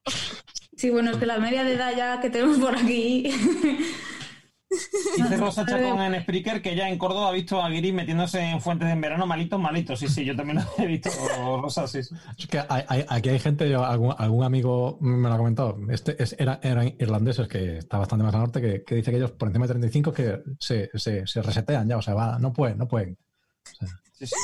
Sí, 0.76 0.90
bueno, 0.90 1.12
es 1.12 1.18
que 1.18 1.26
la 1.26 1.38
media 1.38 1.64
de 1.64 1.74
edad 1.74 1.94
ya 1.96 2.20
que 2.22 2.30
tenemos 2.30 2.58
por 2.58 2.76
aquí. 2.76 3.30
Dice 5.18 5.38
Rosa 5.38 5.66
Chacón 5.66 6.02
en 6.02 6.22
Spreaker 6.22 6.62
que 6.62 6.76
ya 6.76 6.90
en 6.90 6.98
Córdoba 6.98 7.30
ha 7.30 7.32
visto 7.32 7.62
a 7.62 7.70
Guiri 7.70 7.92
metiéndose 7.92 8.40
en 8.42 8.60
fuentes 8.62 8.90
en 8.90 9.00
verano 9.02 9.26
malitos, 9.28 9.60
malitos. 9.60 10.00
Sí, 10.00 10.08
sí, 10.08 10.26
yo 10.26 10.36
también 10.36 10.60
lo 10.78 10.84
he 10.84 10.88
visto, 10.88 11.10
Rosa, 11.62 11.88
sí. 11.88 12.04
sí. 12.04 12.16
Es 12.38 12.48
que 12.48 12.60
hay- 12.68 12.84
hay- 12.88 13.06
aquí 13.10 13.30
hay 13.30 13.40
gente, 13.40 13.70
yo, 13.70 13.86
algún, 13.86 14.14
algún 14.18 14.44
amigo 14.44 14.98
me 15.02 15.28
lo 15.30 15.34
ha 15.36 15.38
comentado, 15.38 15.78
este 15.90 16.22
es, 16.22 16.36
era, 16.40 16.60
eran 16.64 16.88
irlandeses 17.00 17.48
que 17.48 17.78
está 17.78 17.98
bastante 17.98 18.24
más 18.24 18.34
al 18.34 18.42
norte, 18.42 18.62
que, 18.62 18.84
que 18.84 18.96
dice 18.96 19.12
que 19.12 19.18
ellos 19.18 19.32
por 19.32 19.48
encima 19.50 19.66
de 19.68 19.74
35 19.74 20.12
que 20.14 20.40
se, 20.60 20.90
se, 20.96 21.26
se 21.28 21.42
resetean 21.42 21.88
ya, 21.88 21.98
o 21.98 22.02
sea, 22.02 22.14
va, 22.14 22.38
no 22.40 22.52
pueden, 22.54 22.78
no 22.78 22.88
pueden. 22.88 23.18
Sí, 24.14 24.28
sí. 24.28 24.36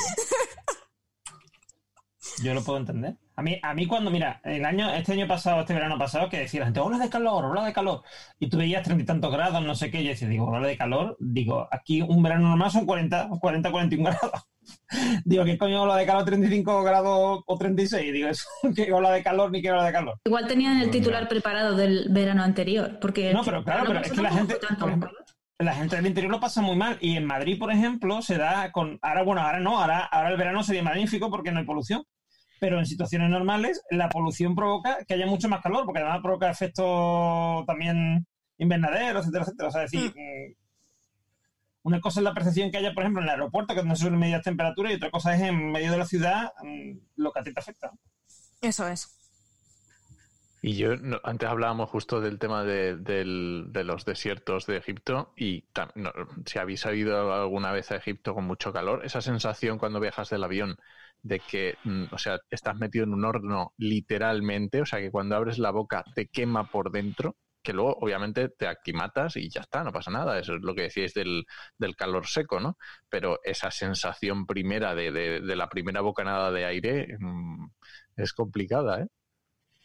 Yo 2.42 2.54
lo 2.54 2.62
puedo 2.62 2.78
entender. 2.78 3.16
A 3.36 3.42
mí, 3.42 3.58
a 3.62 3.74
mí 3.74 3.86
cuando, 3.86 4.10
mira, 4.10 4.40
el 4.44 4.64
año, 4.64 4.90
este 4.90 5.12
año 5.12 5.26
pasado, 5.26 5.60
este 5.60 5.74
verano 5.74 5.98
pasado, 5.98 6.28
que 6.28 6.38
decía 6.38 6.60
la 6.60 6.66
gente, 6.66 6.80
ola 6.80 6.98
de 6.98 7.10
calor, 7.10 7.44
ola 7.44 7.64
de 7.64 7.72
calor. 7.72 8.02
Y 8.38 8.48
tú 8.48 8.58
veías 8.58 8.82
treinta 8.82 9.02
y 9.02 9.06
tantos 9.06 9.32
grados, 9.32 9.62
no 9.62 9.74
sé 9.74 9.90
qué, 9.90 10.00
y 10.00 10.04
yo 10.04 10.10
decía, 10.10 10.28
digo, 10.28 10.46
ola 10.46 10.66
de 10.66 10.76
calor, 10.76 11.16
digo, 11.20 11.68
aquí 11.70 12.02
un 12.02 12.22
verano 12.22 12.48
normal 12.48 12.70
son 12.70 12.86
40, 12.86 13.28
40, 13.40 13.70
41 13.70 14.10
grados. 14.10 14.48
digo, 15.24 15.44
¿qué 15.44 15.58
coño 15.58 15.82
ola 15.82 15.96
de 15.96 16.06
calor 16.06 16.24
35 16.24 16.82
grados 16.82 17.42
o 17.46 17.58
36? 17.58 18.12
Digo, 18.12 18.28
eso, 18.28 18.48
¿qué 18.74 18.92
ola 18.92 19.10
de 19.10 19.22
calor 19.22 19.50
ni 19.50 19.60
qué 19.60 19.70
ola 19.70 19.84
de 19.84 19.92
calor? 19.92 20.18
Igual 20.24 20.46
tenían 20.46 20.80
el 20.80 20.90
titular 20.90 21.28
preparado 21.28 21.76
del 21.76 22.08
verano 22.10 22.42
anterior, 22.42 22.98
porque 23.00 23.32
No, 23.32 23.44
pero 23.44 23.62
claro, 23.64 23.84
pero 23.86 24.00
es 24.00 24.12
que 24.12 24.22
la 24.22 24.32
gente, 24.32 24.58
la 25.60 25.74
gente 25.74 25.96
del 25.96 26.06
interior 26.06 26.32
lo 26.32 26.40
pasa 26.40 26.62
muy 26.62 26.76
mal. 26.76 26.96
Y 27.00 27.16
en 27.16 27.26
Madrid, 27.26 27.58
por 27.58 27.70
ejemplo, 27.70 28.22
se 28.22 28.38
da 28.38 28.72
con. 28.72 28.98
Ahora, 29.02 29.22
bueno, 29.22 29.42
ahora 29.42 29.60
no, 29.60 29.80
ahora, 29.80 30.00
ahora 30.04 30.30
el 30.30 30.36
verano 30.36 30.62
sería 30.62 30.82
magnífico 30.82 31.30
porque 31.30 31.52
no 31.52 31.58
hay 31.58 31.66
polución. 31.66 32.02
Pero 32.60 32.78
en 32.78 32.86
situaciones 32.86 33.30
normales, 33.30 33.82
la 33.90 34.08
polución 34.08 34.54
provoca 34.54 34.98
que 35.08 35.14
haya 35.14 35.26
mucho 35.26 35.48
más 35.48 35.62
calor, 35.62 35.84
porque 35.86 36.00
además 36.00 36.20
provoca 36.22 36.50
efectos 36.50 37.66
también 37.66 38.26
invernaderos, 38.58 39.22
etcétera, 39.24 39.44
etcétera. 39.44 39.68
O 39.68 39.72
sea, 39.72 39.84
es 39.84 39.90
decir, 39.90 40.12
mm, 40.14 40.54
una 41.82 42.00
cosa 42.00 42.20
es 42.20 42.24
la 42.24 42.34
percepción 42.34 42.70
que 42.70 42.76
haya, 42.76 42.92
por 42.92 43.02
ejemplo, 43.02 43.22
en 43.22 43.28
el 43.28 43.30
aeropuerto, 43.30 43.74
que 43.74 43.82
no 43.82 43.96
se 43.96 44.02
suelen 44.02 44.20
medir 44.20 44.34
las 44.36 44.44
temperaturas, 44.44 44.92
y 44.92 44.96
otra 44.96 45.10
cosa 45.10 45.34
es 45.34 45.40
en 45.40 45.72
medio 45.72 45.90
de 45.90 45.98
la 45.98 46.04
ciudad 46.04 46.52
mm, 46.62 46.98
lo 47.16 47.32
que 47.32 47.40
a 47.40 47.42
ti 47.42 47.52
te 47.54 47.60
afecta. 47.60 47.90
Eso 48.60 48.86
es. 48.86 49.16
Y 50.62 50.76
yo, 50.76 50.96
no- 50.96 51.20
antes 51.24 51.48
hablábamos 51.48 51.88
justo 51.88 52.20
del 52.20 52.38
tema 52.38 52.64
de, 52.64 52.98
los 53.82 54.04
desiertos 54.04 54.66
de 54.66 54.76
Egipto 54.76 55.32
y 55.34 55.62
tam- 55.72 55.92
no, 55.94 56.12
si 56.44 56.58
habéis 56.58 56.84
ido 56.84 57.32
alguna 57.32 57.72
vez 57.72 57.90
a 57.90 57.96
Egipto 57.96 58.34
con 58.34 58.44
mucho 58.44 58.70
calor, 58.70 59.06
esa 59.06 59.22
sensación 59.22 59.78
cuando 59.78 60.00
viajas 60.00 60.28
del 60.28 60.44
avión 60.44 60.76
de 61.22 61.42
que, 61.44 61.78
mm, 61.84 62.04
o 62.12 62.18
sea, 62.18 62.38
estás 62.50 62.76
metido 62.76 63.04
en 63.04 63.14
un 63.14 63.24
horno 63.24 63.72
literalmente, 63.78 64.80
o 64.82 64.86
sea, 64.86 65.00
que 65.00 65.10
cuando 65.10 65.36
abres 65.36 65.58
la 65.58 65.70
boca 65.70 66.06
te 66.14 66.28
quema 66.28 66.68
por 66.70 66.90
dentro, 66.90 67.36
que 67.62 67.72
luego 67.74 67.96
obviamente 68.00 68.48
te 68.48 68.66
aclimatas 68.66 69.36
y 69.36 69.50
ya 69.50 69.60
está, 69.60 69.84
no 69.84 69.92
pasa 69.92 70.10
nada, 70.10 70.38
eso 70.38 70.54
es 70.54 70.62
lo 70.62 70.74
que 70.74 70.82
decíais 70.82 71.12
del, 71.14 71.44
del 71.78 71.94
calor 71.96 72.26
seco, 72.26 72.58
¿no? 72.60 72.78
Pero 73.10 73.38
esa 73.44 73.70
sensación 73.70 74.46
primera 74.46 74.94
de, 74.94 75.12
de- 75.12 75.40
de 75.40 75.56
la 75.56 75.68
primera 75.68 76.00
bocanada 76.00 76.50
de 76.52 76.64
aire 76.64 77.16
mm, 77.18 77.66
es 78.16 78.32
complicada, 78.32 79.02
¿eh? 79.02 79.06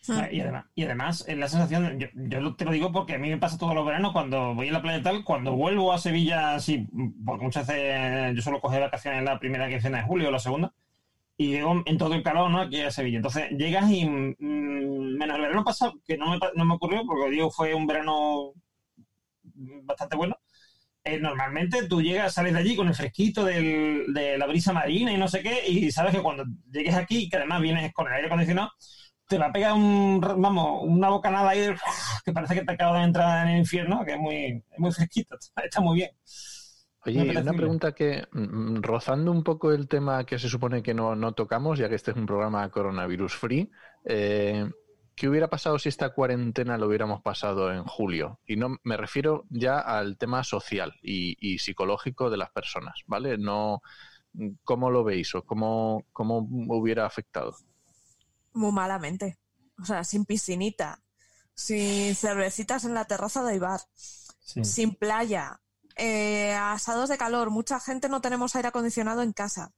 Ah, 0.08 0.30
Y 0.32 0.40
además, 0.40 0.66
y 0.76 0.84
además 0.84 1.26
eh, 1.28 1.36
la 1.36 1.48
sensación, 1.48 2.00
yo, 2.00 2.08
yo 2.14 2.56
te 2.56 2.64
lo 2.66 2.72
digo 2.72 2.92
porque 2.92 3.16
a 3.16 3.18
mí 3.18 3.28
me 3.30 3.38
pasa 3.40 3.58
todos 3.58 3.74
los 3.74 3.86
veranos 3.88 4.12
cuando 4.14 4.54
voy 4.54 4.70
a 4.70 4.72
la 4.72 4.82
playa 4.82 5.00
y 5.00 5.02
tal, 5.02 5.24
cuando 5.24 5.56
vuelvo 5.56 5.92
a 5.94 5.98
Sevilla, 5.98 6.54
así, 6.56 6.88
porque 7.26 7.44
muchas 7.44 7.66
veces 7.68 8.36
yo 8.36 8.42
suelo 8.44 8.62
coger 8.62 8.82
vacaciones 8.82 9.20
en 9.20 9.26
la 9.26 9.40
primera 9.40 9.68
quincena 9.68 9.98
de 10.00 10.04
julio 10.04 10.28
o 10.28 10.32
la 10.32 10.38
segunda, 10.40 10.74
y 11.38 11.50
llego 11.52 11.84
en 11.86 11.98
todo 11.98 12.14
el 12.14 12.24
calor, 12.24 12.50
¿no? 12.52 12.62
Aquí 12.62 12.82
a 12.82 12.92
Sevilla. 12.92 13.18
Entonces 13.18 13.50
llegas 13.52 13.90
y, 13.92 14.06
mm, 14.08 15.18
menos 15.18 15.36
el 15.38 15.42
verano 15.42 15.64
pasado, 15.64 15.94
que 16.06 16.18
no 16.18 16.32
me, 16.32 16.40
no 16.56 16.66
me 16.66 16.76
ocurrió, 16.76 17.04
porque 17.06 17.32
digo, 17.32 17.52
fue 17.52 17.74
un 17.74 17.88
verano 17.88 18.54
bastante 19.84 20.16
bueno. 20.18 20.38
eh, 21.06 21.20
normalmente 21.20 21.88
tú 21.88 22.02
llegas, 22.02 22.34
sales 22.36 22.54
de 22.54 22.60
allí 22.60 22.76
con 22.76 22.88
el 22.90 22.96
fresquito 22.96 23.46
del- 23.46 24.14
de 24.14 24.38
la 24.38 24.48
brisa 24.48 24.74
marina 24.74 25.12
y 25.14 25.18
no 25.18 25.28
sé 25.30 25.44
qué, 25.44 25.68
y 25.68 25.92
sabes 25.92 26.14
que 26.16 26.22
cuando 26.24 26.46
llegues 26.72 26.96
aquí, 26.96 27.30
que 27.30 27.38
además 27.38 27.62
vienes 27.62 27.94
con 27.94 28.08
el 28.08 28.14
aire 28.14 28.28
acondicionado, 28.28 28.72
te 29.28 29.38
va 29.40 29.48
a 29.48 29.54
pegar 29.54 29.74
un, 29.74 30.22
vamos, 30.22 30.82
una 30.84 31.10
bocanada 31.10 31.50
ahí 31.52 31.70
que 32.26 32.34
parece 32.34 32.56
que 32.56 32.66
te 32.66 32.74
acabas 32.74 33.02
de 33.02 33.06
entrar 33.08 33.48
en 33.48 33.54
el 33.56 33.60
infierno, 33.62 34.06
que 34.06 34.14
es 34.14 34.20
muy, 34.20 34.64
muy 34.78 34.92
fresquito, 34.94 35.38
está 35.64 35.82
muy 35.82 35.96
bien. 35.98 36.12
Oye, 37.06 37.40
una 37.40 37.54
pregunta 37.54 37.94
que, 37.94 38.28
mm, 38.32 38.82
rozando 38.82 39.32
un 39.32 39.44
poco 39.44 39.72
el 39.72 39.88
tema 39.88 40.26
que 40.26 40.40
se 40.40 40.50
supone 40.50 40.82
que 40.82 40.94
no, 40.94 41.16
no 41.16 41.34
tocamos, 41.34 41.78
ya 41.78 41.88
que 41.90 41.96
este 41.96 42.12
es 42.12 42.18
un 42.18 42.26
programa 42.26 42.70
coronavirus 42.72 43.36
free, 43.36 43.70
eh, 44.06 44.70
¿qué 45.16 45.30
hubiera 45.30 45.48
pasado 45.50 45.78
si 45.78 45.90
esta 45.90 46.10
cuarentena 46.10 46.78
lo 46.78 46.88
hubiéramos 46.88 47.22
pasado 47.22 47.72
en 47.72 47.84
julio? 47.84 48.40
Y 48.48 48.56
no 48.56 48.78
me 48.84 48.98
refiero 48.98 49.46
ya 49.50 49.80
al 49.80 50.18
tema 50.18 50.44
social 50.44 50.94
y, 51.02 51.38
y 51.40 51.60
psicológico 51.60 52.30
de 52.30 52.38
las 52.38 52.52
personas, 52.52 52.96
¿vale? 53.08 53.38
No, 53.38 53.82
¿Cómo 54.64 54.92
lo 54.92 55.04
veis 55.04 55.34
o 55.36 55.44
cómo, 55.44 56.04
cómo 56.12 56.40
hubiera 56.50 57.06
afectado? 57.06 57.56
Muy 58.54 58.72
malamente. 58.72 59.38
O 59.82 59.86
sea, 59.86 60.04
sin 60.04 60.26
piscinita, 60.26 61.02
sin 61.54 62.16
cervecitas 62.16 62.86
en 62.86 62.94
la 62.94 63.06
terraza 63.06 63.44
del 63.44 63.60
bar, 63.60 63.80
Sí. 64.40 64.64
sin 64.64 64.94
playa, 64.94 65.60
eh, 65.96 66.54
asados 66.54 67.10
de 67.10 67.18
calor. 67.18 67.50
Mucha 67.52 67.80
gente 67.80 68.10
no 68.10 68.22
tenemos 68.22 68.56
aire 68.56 68.68
acondicionado 68.70 69.22
en 69.22 69.34
casa. 69.34 69.72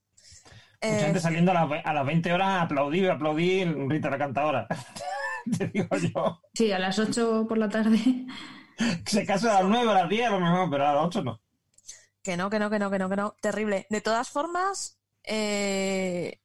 Mucha 0.82 0.98
Eh, 0.98 1.00
gente 1.06 1.20
saliendo 1.20 1.52
a 1.52 1.56
las, 1.56 1.70
ve- 1.70 1.82
a 1.84 1.94
las 1.94 2.06
20 2.06 2.34
horas 2.34 2.48
a 2.50 2.62
aplaudir, 2.62 3.10
a 3.10 3.14
aplaudir 3.14 3.76
Rita 3.88 4.10
la 4.10 4.18
cantadora. 4.18 4.68
Te 5.58 5.68
digo 5.68 5.96
yo. 5.98 6.42
Sí, 6.54 6.72
a 6.72 6.80
las 6.80 7.00
8 7.00 7.46
por 7.48 7.58
la 7.58 7.70
tarde. 7.70 7.98
Que 8.78 9.12
se 9.12 9.26
casa 9.26 9.58
a 9.58 9.62
las 9.62 9.70
9 9.72 9.90
a 9.90 9.94
las 9.94 10.10
10 10.10 10.28
a 10.28 10.32
lo 10.32 10.40
mejor, 10.40 10.70
pero 10.70 10.88
a 10.88 10.94
las 10.94 11.06
8 11.06 11.24
no. 11.24 11.42
Que 12.22 12.36
no, 12.38 12.50
que 12.50 12.60
no, 12.60 12.70
que 12.70 12.78
no, 12.80 12.92
que 12.92 13.00
no, 13.00 13.10
que 13.10 13.16
no. 13.16 13.36
Terrible. 13.42 13.88
De 13.90 14.02
todas 14.02 14.30
formas, 14.30 15.00
eh, 15.24 16.40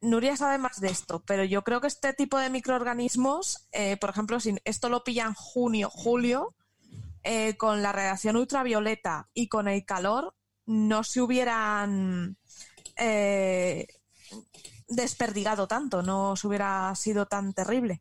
Nuria 0.00 0.36
sabe 0.36 0.58
más 0.58 0.80
de 0.80 0.88
esto, 0.88 1.22
pero 1.26 1.42
yo 1.44 1.62
creo 1.62 1.80
que 1.80 1.86
este 1.86 2.12
tipo 2.12 2.38
de 2.38 2.50
microorganismos, 2.50 3.66
eh, 3.72 3.96
por 3.96 4.10
ejemplo, 4.10 4.38
si 4.40 4.54
esto 4.64 4.88
lo 4.90 5.02
pilla 5.04 5.24
en 5.24 5.34
junio, 5.34 5.88
julio, 5.90 6.54
eh, 7.22 7.56
con 7.56 7.82
la 7.82 7.92
radiación 7.92 8.36
ultravioleta 8.36 9.28
y 9.34 9.48
con 9.48 9.68
el 9.68 9.84
calor, 9.84 10.34
no 10.66 11.02
se 11.04 11.20
hubieran 11.20 12.36
eh, 12.96 13.86
desperdigado 14.88 15.66
tanto, 15.66 16.02
no 16.02 16.36
se 16.36 16.46
hubiera 16.46 16.94
sido 16.94 17.26
tan 17.26 17.52
terrible. 17.52 18.00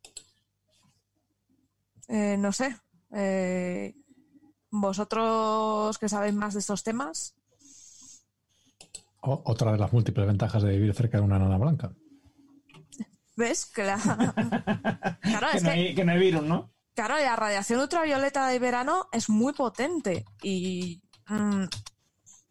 Eh, 2.07 2.37
no 2.37 2.51
sé. 2.51 2.75
eh, 3.13 3.95
vosotros 4.73 5.97
que 5.97 6.07
sabéis 6.09 6.33
más 6.33 6.53
de 6.53 6.61
estos 6.61 6.83
temas, 6.83 7.35
O- 9.23 9.41
otra 9.45 9.71
de 9.71 9.77
las 9.77 9.91
múltiples 9.93 10.25
ventajas 10.25 10.63
de 10.63 10.71
vivir 10.71 10.93
cerca 10.95 11.17
de 11.17 11.23
una 11.23 11.37
nana 11.37 11.57
blanca. 11.57 11.91
¿ves? 13.35 13.65
Que 13.67 13.83
la... 13.83 13.97
claro, 15.21 15.47
Que 15.51 15.57
es 15.57 15.63
no, 15.63 15.71
que 15.71 16.03
no 16.05 16.11
hay 16.13 16.19
virus, 16.19 16.43
¿no? 16.43 16.71
Claro, 17.05 17.23
la 17.23 17.35
radiación 17.35 17.79
ultravioleta 17.79 18.47
de 18.47 18.59
verano 18.59 19.07
es 19.11 19.29
muy 19.29 19.53
potente 19.53 20.25
y 20.43 21.01
mm, 21.27 21.63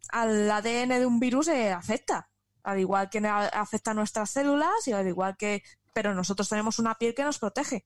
al 0.09 0.51
ADN 0.51 0.89
de 0.89 1.05
un 1.05 1.19
virus 1.19 1.47
eh, 1.47 1.71
afecta. 1.71 2.29
Al 2.63 2.79
igual 2.79 3.09
que 3.09 3.19
afecta 3.25 3.91
a 3.91 3.93
nuestras 3.93 4.29
células 4.29 4.87
y 4.87 4.91
al 4.91 5.07
igual 5.07 5.35
que... 5.37 5.63
Pero 5.93 6.13
nosotros 6.13 6.47
tenemos 6.47 6.79
una 6.79 6.95
piel 6.95 7.15
que 7.15 7.23
nos 7.23 7.39
protege. 7.39 7.85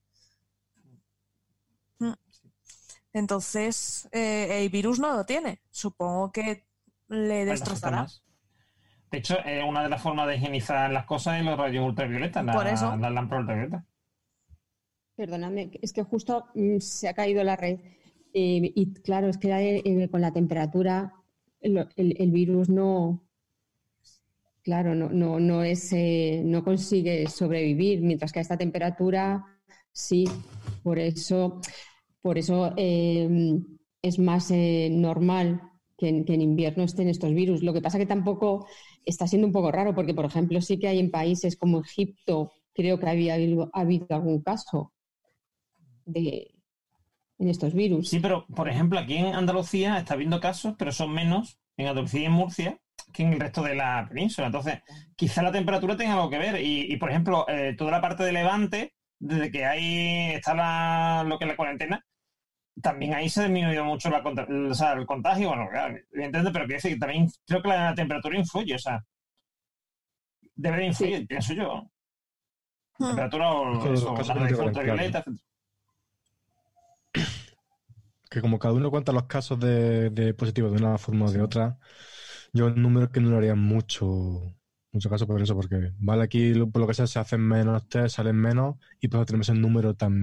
Mm. 2.00 2.14
Entonces, 3.14 4.10
eh, 4.12 4.64
el 4.64 4.70
virus 4.70 5.00
no 5.00 5.14
lo 5.16 5.26
tiene. 5.26 5.62
Supongo 5.72 6.32
que 6.32 6.68
le 7.08 7.46
destrozará. 7.46 8.08
De 9.12 9.20
hecho, 9.20 9.38
eh, 9.46 9.64
una 9.64 9.84
de 9.84 9.90
las 9.90 10.02
formas 10.02 10.28
de 10.28 10.36
higienizar 10.36 10.92
las 10.92 11.06
cosas 11.06 11.38
es 11.40 11.46
los 11.46 11.58
rayos 11.58 11.86
ultravioletas, 11.86 12.44
la- 12.44 12.54
Por 12.54 12.68
eso. 12.68 12.96
las 12.98 13.12
lámparas 13.12 13.42
ultravioletas. 13.42 13.84
Perdóname, 15.16 15.72
es 15.82 15.94
que 15.94 16.04
justo 16.04 16.46
mm, 16.56 16.80
se 16.80 17.08
ha 17.08 17.14
caído 17.14 17.44
la 17.44 17.56
red. 17.56 17.80
Eh, 18.34 18.72
y 18.76 18.94
claro, 18.96 19.30
es 19.30 19.38
que 19.38 19.82
eh, 19.86 20.10
con 20.10 20.22
la 20.22 20.34
temperatura 20.34 21.14
el, 21.96 22.32
virus 22.32 22.70
no, 22.70 23.24
claro, 24.62 24.94
no, 24.96 25.10
no, 25.10 25.40
no 25.40 25.64
es, 25.64 25.92
eh, 25.94 26.42
no 26.46 26.64
consigue 26.64 27.28
sobrevivir, 27.28 28.02
mientras 28.02 28.32
que 28.32 28.40
a 28.40 28.42
esta 28.42 28.58
temperatura 28.58 29.46
sí. 29.92 30.26
Por 30.84 31.00
eso, 31.00 31.62
por 32.22 32.38
eso 32.38 32.74
eh, 32.78 33.58
es 34.02 34.20
más 34.20 34.52
eh, 34.52 34.90
normal 34.92 35.62
que 35.98 36.10
en, 36.10 36.42
invierno 36.42 36.84
estén 36.84 37.08
estos 37.10 37.34
virus. 37.34 37.64
Lo 37.64 37.74
que 37.74 37.82
pasa 37.82 37.98
que 37.98 38.06
tampoco 38.06 38.68
está 39.06 39.28
siendo 39.28 39.48
un 39.48 39.54
poco 39.54 39.72
raro, 39.72 39.96
porque 39.96 40.14
por 40.14 40.26
ejemplo 40.26 40.62
sí 40.62 40.78
que 40.78 40.88
hay 40.88 41.00
en 41.00 41.12
países 41.12 41.56
como 41.56 41.82
Egipto, 41.82 42.52
creo 42.74 43.00
que 43.00 43.10
había 43.10 43.36
habido, 43.36 43.70
ha 43.74 43.82
habido 43.82 44.08
algún 44.10 44.42
caso 44.42 44.92
de 46.06 46.52
en 47.38 47.50
estos 47.50 47.74
virus. 47.74 48.10
Sí, 48.10 48.20
pero 48.20 48.46
por 48.48 48.70
ejemplo, 48.70 48.98
aquí 49.00 49.18
en 49.18 49.36
Andalucía 49.36 49.98
está 49.98 50.14
habiendo 50.14 50.40
casos, 50.40 50.76
pero 50.78 50.92
son 50.92 51.12
menos 51.14 51.60
en 51.78 51.88
Andalucía 51.88 52.22
y 52.22 52.26
en 52.26 52.32
Murcia 52.32 52.80
que 53.12 53.24
en 53.24 53.34
el 53.34 53.40
resto 53.40 53.62
de 53.64 53.76
la 53.76 54.06
península. 54.10 54.48
Entonces, 54.48 54.80
quizá 55.16 55.42
la 55.44 55.52
temperatura 55.52 55.98
tenga 55.98 56.14
algo 56.14 56.30
que 56.30 56.38
ver. 56.38 56.62
Y, 56.62 56.92
y, 56.94 56.98
por 56.98 57.10
ejemplo, 57.10 57.46
eh, 57.50 57.76
toda 57.78 57.92
la 57.92 58.02
parte 58.02 58.24
de 58.24 58.32
Levante, 58.32 58.94
desde 59.20 59.52
que 59.52 59.66
ahí 59.66 60.32
está 60.34 60.54
la- 60.54 61.24
lo 61.28 61.38
que 61.38 61.46
es 61.46 61.50
la 61.50 61.56
cuarentena, 61.58 62.06
también 62.82 63.14
ahí 63.14 63.30
se 63.30 63.42
ha 63.42 63.44
disminuido 63.44 63.84
mucho 63.86 64.10
la, 64.10 64.22
conta- 64.24 64.48
o 64.50 64.74
sea, 64.74 64.94
el 64.94 65.06
contagio. 65.06 65.50
Bueno, 65.50 65.68
claro, 65.70 65.96
evidentemente, 66.12 66.52
pero 66.52 66.66
quiero 66.66 66.78
decir 66.78 66.94
que 66.94 67.00
también 67.00 67.28
creo 67.46 67.62
que 67.62 67.68
la 67.70 67.96
temperatura 67.96 68.38
influye. 68.38 68.76
O 68.76 68.80
sea, 68.80 69.02
debe 70.56 70.78
de 70.78 70.86
influir, 70.86 71.28
pienso 71.28 71.54
yo. 71.54 71.84
Hmm. 72.98 73.08
Temperatura 73.08 73.52
o 73.52 73.94
eso, 73.94 74.16
la 74.16 74.46
de 74.46 74.56
ultravioleta, 74.56 75.20
etcétera. 75.20 75.38
Que 78.36 78.42
como 78.42 78.60
cada 78.60 78.74
uno 78.74 78.92
cuenta 78.92 79.12
los 79.12 79.24
casos 79.24 79.60
de, 79.60 80.10
de 80.12 80.34
positivos 80.34 80.72
de 80.72 80.78
una 80.78 80.98
forma 80.98 81.26
o 81.26 81.32
de 81.32 81.42
otra, 81.42 81.78
yo 82.54 82.68
el 82.68 82.82
número 82.82 83.10
que 83.12 83.20
no 83.22 83.32
le 83.32 83.38
haría 83.38 83.56
mucho, 83.56 84.56
mucho 84.92 85.10
caso 85.10 85.26
por 85.28 85.42
eso, 85.42 85.56
porque 85.56 85.92
vale 85.98 86.24
aquí 86.24 86.54
lo- 86.54 86.70
por 86.70 86.82
lo 86.82 86.88
que 86.88 86.94
sea 86.94 87.08
se 87.08 87.20
hacen 87.20 87.42
menos 87.42 87.88
test, 87.90 88.18
salen 88.18 88.36
menos 88.36 88.76
y 89.02 89.08
pues 89.08 89.26
tenemos 89.26 89.50
el 89.50 89.60
número 89.62 89.94
tan 89.96 90.14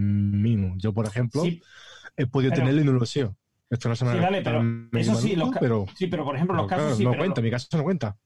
mínimo. 0.42 0.74
Yo, 0.78 0.92
por 0.92 1.06
ejemplo, 1.06 1.42
Sí, 1.42 1.62
he 2.16 2.26
podido 2.26 2.50
pero- 2.52 2.62
tenerlo 2.62 2.82
y 2.82 2.84
no 2.84 2.92
lo 2.92 3.06
sé. 3.06 3.28
Esto 3.70 3.88
no 3.88 3.96
se 3.96 4.04
me 4.04 4.12
Sí, 4.12 4.18
vale, 4.18 4.42
pero 4.42 4.62
eso 4.92 5.14
sí, 5.14 5.34
los 5.34 5.48
pero, 5.58 5.86
sí, 5.96 6.06
pero 6.06 6.24
por 6.24 6.36
ejemplo, 6.36 6.54
los 6.56 6.66
casos 6.66 6.82
claro, 6.84 6.96
sí, 6.96 7.04
no 7.04 7.10
pero 7.12 7.22
cuenta, 7.22 7.40
lo- 7.40 7.44
mi 7.44 7.50
caso 7.50 7.68
no 7.78 7.82
cuenta. 7.84 8.16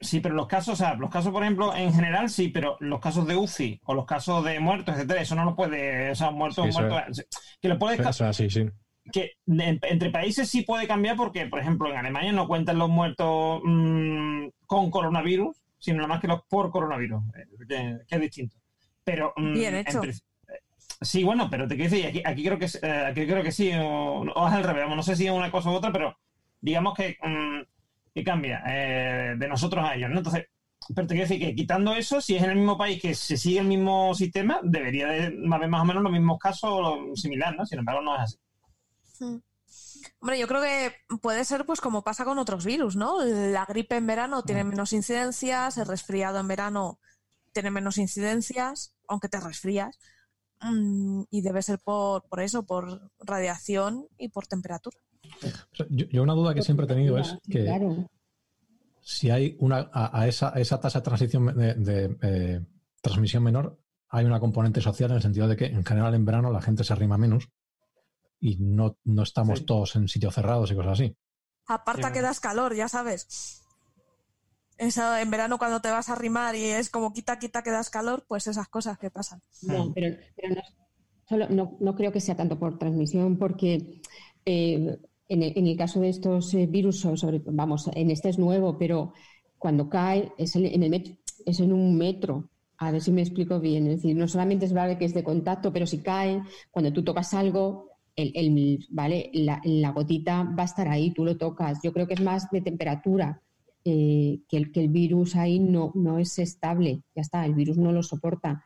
Sí, 0.00 0.18
pero 0.20 0.34
los 0.34 0.48
casos, 0.48 0.74
o 0.74 0.76
sea, 0.76 0.94
los 0.96 1.08
casos, 1.08 1.32
por 1.32 1.42
ejemplo, 1.44 1.74
en 1.74 1.92
general 1.94 2.28
sí, 2.28 2.48
pero 2.48 2.76
los 2.80 3.00
casos 3.00 3.26
de 3.26 3.36
UCI 3.36 3.80
o 3.84 3.94
los 3.94 4.04
casos 4.04 4.44
de 4.44 4.58
muertos, 4.58 4.94
etcétera, 4.96 5.22
eso 5.22 5.34
no 5.36 5.44
lo 5.44 5.54
puede, 5.54 6.10
o 6.10 6.14
sea, 6.16 6.30
muertos, 6.32 6.64
Sí, 6.64 6.70
eso 6.70 6.80
muertos, 6.80 7.24
que 7.62 7.68
lo 7.68 7.78
puedes, 7.78 8.00
O 8.04 8.12
sea, 8.12 8.32
sí, 8.32 8.50
sí. 8.50 8.68
Que 9.12 9.32
en- 9.46 9.78
entre 9.82 10.10
países 10.10 10.48
sí 10.48 10.62
puede 10.62 10.86
cambiar 10.86 11.16
porque, 11.16 11.46
por 11.46 11.58
ejemplo, 11.60 11.90
en 11.90 11.96
Alemania 11.96 12.32
no 12.32 12.46
cuentan 12.48 12.78
los 12.78 12.88
muertos 12.88 13.60
mm, 13.64 14.46
con 14.66 14.90
coronavirus, 14.90 15.56
sino 15.78 15.98
nada 15.98 16.08
más 16.08 16.20
que 16.20 16.28
los 16.28 16.42
por 16.48 16.70
coronavirus, 16.70 17.22
eh, 17.36 17.46
que, 17.68 17.98
que 18.08 18.14
es 18.14 18.20
distinto. 18.20 18.56
Pero 19.04 19.32
mm, 19.36 19.52
Bien 19.52 19.74
hecho. 19.74 19.98
entre- 20.02 20.10
eh, 20.10 20.60
sí, 21.00 21.22
bueno, 21.24 21.48
pero 21.50 21.68
te 21.68 21.76
quiero 21.76 21.90
decir, 21.90 22.06
aquí, 22.06 22.22
aquí 22.24 22.44
creo 22.44 22.58
que 22.58 22.66
eh, 22.82 23.04
aquí 23.06 23.26
creo 23.26 23.42
que 23.42 23.52
sí, 23.52 23.70
o, 23.74 24.20
o 24.22 24.48
es 24.48 24.54
al 24.54 24.64
revés, 24.64 24.88
no 24.88 25.02
sé 25.02 25.16
si 25.16 25.26
es 25.26 25.32
una 25.32 25.50
cosa 25.50 25.70
u 25.70 25.74
otra, 25.74 25.92
pero 25.92 26.16
digamos 26.60 26.94
que, 26.94 27.16
mm, 27.22 27.60
que 28.14 28.24
cambia 28.24 28.62
eh, 28.66 29.34
de 29.36 29.48
nosotros 29.48 29.84
a 29.84 29.94
ellos, 29.94 30.10
¿no? 30.10 30.18
Entonces, 30.18 30.46
pero 30.94 31.06
te 31.06 31.14
quiero 31.14 31.28
decir 31.28 31.44
que 31.46 31.54
quitando 31.54 31.94
eso, 31.94 32.20
si 32.20 32.36
es 32.36 32.42
en 32.42 32.50
el 32.50 32.56
mismo 32.56 32.76
país 32.78 33.00
que 33.00 33.14
se 33.14 33.36
sigue 33.36 33.58
el 33.60 33.66
mismo 33.66 34.14
sistema, 34.14 34.60
debería 34.62 35.08
de 35.08 35.24
haber 35.52 35.68
más 35.68 35.82
o 35.82 35.84
menos 35.84 36.02
los 36.02 36.12
mismos 36.12 36.38
casos 36.38 36.70
o 36.72 37.16
similar, 37.16 37.54
¿no? 37.56 37.64
Sin 37.66 37.78
embargo, 37.78 38.02
no 38.02 38.14
es 38.16 38.20
así. 38.22 38.36
Mm. 39.20 39.36
Hombre, 40.20 40.38
yo 40.38 40.46
creo 40.46 40.62
que 40.62 40.92
puede 41.20 41.44
ser 41.44 41.64
pues 41.66 41.80
como 41.80 42.02
pasa 42.02 42.24
con 42.24 42.38
otros 42.38 42.64
virus, 42.64 42.96
¿no? 42.96 43.24
La 43.24 43.64
gripe 43.64 43.96
en 43.96 44.06
verano 44.06 44.42
tiene 44.42 44.64
menos 44.64 44.92
incidencias, 44.92 45.78
el 45.78 45.86
resfriado 45.86 46.38
en 46.38 46.48
verano 46.48 46.98
tiene 47.52 47.70
menos 47.70 47.98
incidencias, 47.98 48.94
aunque 49.08 49.28
te 49.28 49.40
resfrías. 49.40 49.98
Mm, 50.60 51.22
y 51.30 51.40
debe 51.42 51.62
ser 51.62 51.78
por, 51.78 52.22
por 52.28 52.40
eso, 52.40 52.64
por 52.64 53.10
radiación 53.20 54.06
y 54.18 54.28
por 54.28 54.46
temperatura. 54.46 54.96
Yo, 55.90 56.06
yo 56.06 56.22
una 56.22 56.34
duda 56.34 56.54
que 56.54 56.62
siempre 56.62 56.84
he 56.84 56.88
tenido 56.88 57.18
es 57.18 57.36
que 57.50 57.64
Claro. 57.64 58.08
si 59.00 59.30
hay 59.30 59.56
una 59.58 59.90
a, 59.92 60.20
a 60.20 60.28
esa, 60.28 60.54
a 60.54 60.60
esa 60.60 60.80
tasa 60.80 61.00
de, 61.00 61.04
transición 61.04 61.46
de, 61.56 61.74
de, 61.74 62.16
eh, 62.22 62.60
transmisión 63.00 63.42
menor, 63.42 63.78
hay 64.08 64.24
una 64.24 64.40
componente 64.40 64.80
social 64.80 65.10
en 65.10 65.16
el 65.16 65.22
sentido 65.22 65.48
de 65.48 65.56
que 65.56 65.66
en 65.66 65.84
general 65.84 66.14
en 66.14 66.24
verano 66.24 66.50
la 66.50 66.62
gente 66.62 66.84
se 66.84 66.92
arrima 66.92 67.18
menos 67.18 67.48
y 68.40 68.56
no, 68.58 68.96
no 69.04 69.22
estamos 69.22 69.60
Sí. 69.60 69.66
todos 69.66 69.96
en 69.96 70.08
sitios 70.08 70.34
cerrados 70.34 70.70
y 70.70 70.74
cosas 70.76 70.92
así. 71.00 71.16
Aparta 71.76 72.08
Sí, 72.08 72.12
que 72.14 72.22
das 72.26 72.40
calor, 72.46 72.70
ya 72.80 72.88
sabes. 72.96 73.20
Eso, 74.78 75.16
en 75.16 75.30
verano 75.32 75.58
cuando 75.58 75.80
te 75.80 75.90
vas 75.90 76.08
a 76.08 76.12
arrimar 76.12 76.54
y 76.54 76.64
es 76.66 76.88
como 76.90 77.12
quita, 77.12 77.38
quita 77.40 77.62
que 77.62 77.70
das 77.72 77.90
calor, 77.90 78.24
pues 78.28 78.46
esas 78.46 78.68
cosas 78.68 78.98
que 78.98 79.10
pasan. 79.10 79.40
No, 79.62 79.92
pero, 79.94 80.16
pero 80.36 80.54
no, 80.54 80.62
solo- 81.28 81.48
no, 81.48 81.76
no 81.80 81.94
creo 81.94 82.12
que 82.12 82.20
sea 82.20 82.36
tanto 82.36 82.58
por 82.58 82.78
transmisión, 82.78 83.38
porque 83.38 84.00
eh, 84.44 84.98
en, 85.28 85.42
el, 85.42 85.52
en 85.56 85.66
el 85.66 85.76
caso 85.76 86.00
de 86.00 86.10
estos 86.10 86.52
eh, 86.54 86.66
virus, 86.66 87.00
so- 87.00 87.16
sobre, 87.16 87.40
vamos, 87.46 87.88
en 87.94 88.10
este 88.10 88.28
es 88.28 88.38
nuevo, 88.38 88.78
pero 88.78 89.12
cuando 89.58 89.88
cae 89.88 90.32
es 90.38 90.56
en, 90.56 90.66
en 90.66 90.82
el 90.94 91.18
es 91.46 91.60
en 91.60 91.72
un 91.72 91.96
metro. 91.96 92.50
A 92.78 92.90
ver 92.90 93.00
si 93.00 93.12
me 93.12 93.22
explico 93.22 93.60
bien. 93.60 93.86
Es 93.86 93.96
decir, 94.02 94.16
no 94.16 94.28
solamente 94.28 94.66
es 94.66 94.72
vale 94.74 94.98
que 94.98 95.04
es 95.06 95.14
de 95.14 95.24
contacto, 95.24 95.72
pero 95.72 95.86
si 95.86 95.98
cae, 96.02 96.42
cuando 96.70 96.92
tú 96.92 97.02
tocas 97.04 97.32
algo, 97.34 97.90
el, 98.16 98.32
el- 98.34 98.86
vale, 98.90 99.30
la, 99.34 99.60
gotita 99.92 100.42
va 100.44 100.62
a 100.62 100.66
estar 100.66 100.88
ahí, 100.88 101.12
tú 101.12 101.24
lo 101.24 101.36
tocas. 101.36 101.80
Yo 101.82 101.92
creo 101.92 102.06
que 102.06 102.14
es 102.14 102.20
más 102.22 102.50
de 102.50 102.60
temperatura. 102.60 103.40
eh, 103.86 104.40
que, 104.48 104.56
el, 104.56 104.72
que 104.72 104.80
el 104.80 104.88
virus 104.88 105.36
ahí 105.36 105.58
no, 105.58 105.92
no 105.94 106.18
es 106.18 106.38
estable, 106.38 107.02
ya 107.14 107.20
está, 107.22 107.44
el 107.46 107.54
virus 107.54 107.76
no 107.78 107.92
lo 107.92 108.02
soporta. 108.02 108.64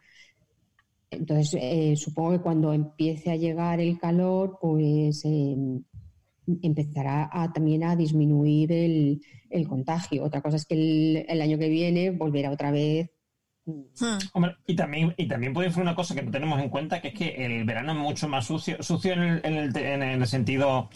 Entonces, 1.10 1.54
eh, 1.60 1.96
supongo 1.96 2.32
que 2.32 2.40
cuando 2.42 2.72
empiece 2.72 3.30
a 3.30 3.36
llegar 3.36 3.80
el 3.80 3.98
calor, 3.98 4.58
pues 4.60 5.22
eh, 5.24 5.56
empezará 6.62 7.28
a, 7.32 7.52
también 7.52 7.84
a 7.84 7.96
disminuir 7.96 8.72
el, 8.72 9.20
el 9.50 9.68
contagio. 9.68 10.24
Otra 10.24 10.42
cosa 10.42 10.56
es 10.56 10.66
que 10.66 10.74
el, 10.74 11.26
el 11.28 11.40
año 11.42 11.58
que 11.58 11.68
viene 11.68 12.10
volverá 12.10 12.50
otra 12.50 12.70
vez. 12.70 13.10
Hmm. 13.68 14.18
Hombre, 14.32 14.56
y 14.66 14.74
también, 14.76 15.14
y 15.18 15.28
también 15.28 15.52
puede 15.52 15.66
influir 15.68 15.82
una 15.86 15.94
cosa 15.94 16.14
que 16.14 16.22
no 16.22 16.30
tenemos 16.30 16.58
en 16.60 16.70
cuenta, 16.70 17.02
que 17.02 17.08
es 17.08 17.14
que 17.14 17.44
el 17.44 17.64
verano 17.64 17.92
es 17.92 17.98
mucho 17.98 18.26
más 18.26 18.46
sucio, 18.46 18.82
sucio 18.82 19.12
en 19.12 19.22
el, 19.22 19.40
en 19.44 19.54
el, 19.56 19.76
en 19.76 20.02
el 20.02 20.26
sentido, 20.26 20.88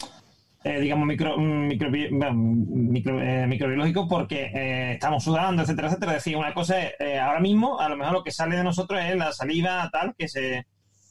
eh, 0.63 0.79
digamos, 0.79 1.05
micro, 1.05 1.35
bueno, 1.37 2.33
micro- 2.33 3.21
eh, 3.21 3.45
microbiológico, 3.47 4.07
porque 4.07 4.45
eh, 4.53 4.93
estamos 4.93 5.23
sudando, 5.23 5.61
etcétera, 5.61 5.87
etcétera. 5.89 6.13
Es 6.13 6.23
decir, 6.23 6.35
una 6.37 6.53
cosa 6.55 6.81
es, 6.81 6.93
eh, 6.99 7.19
ahora 7.19 7.39
mismo, 7.39 7.79
a 7.79 7.89
lo 7.89 7.95
mejor 7.97 8.13
lo 8.13 8.23
que 8.23 8.31
sale 8.31 8.55
de 8.57 8.63
nosotros 8.63 8.99
es 9.03 9.15
la 9.17 9.31
saliva 9.33 9.89
tal 9.91 10.15
que 10.17 10.27
se, 10.27 10.65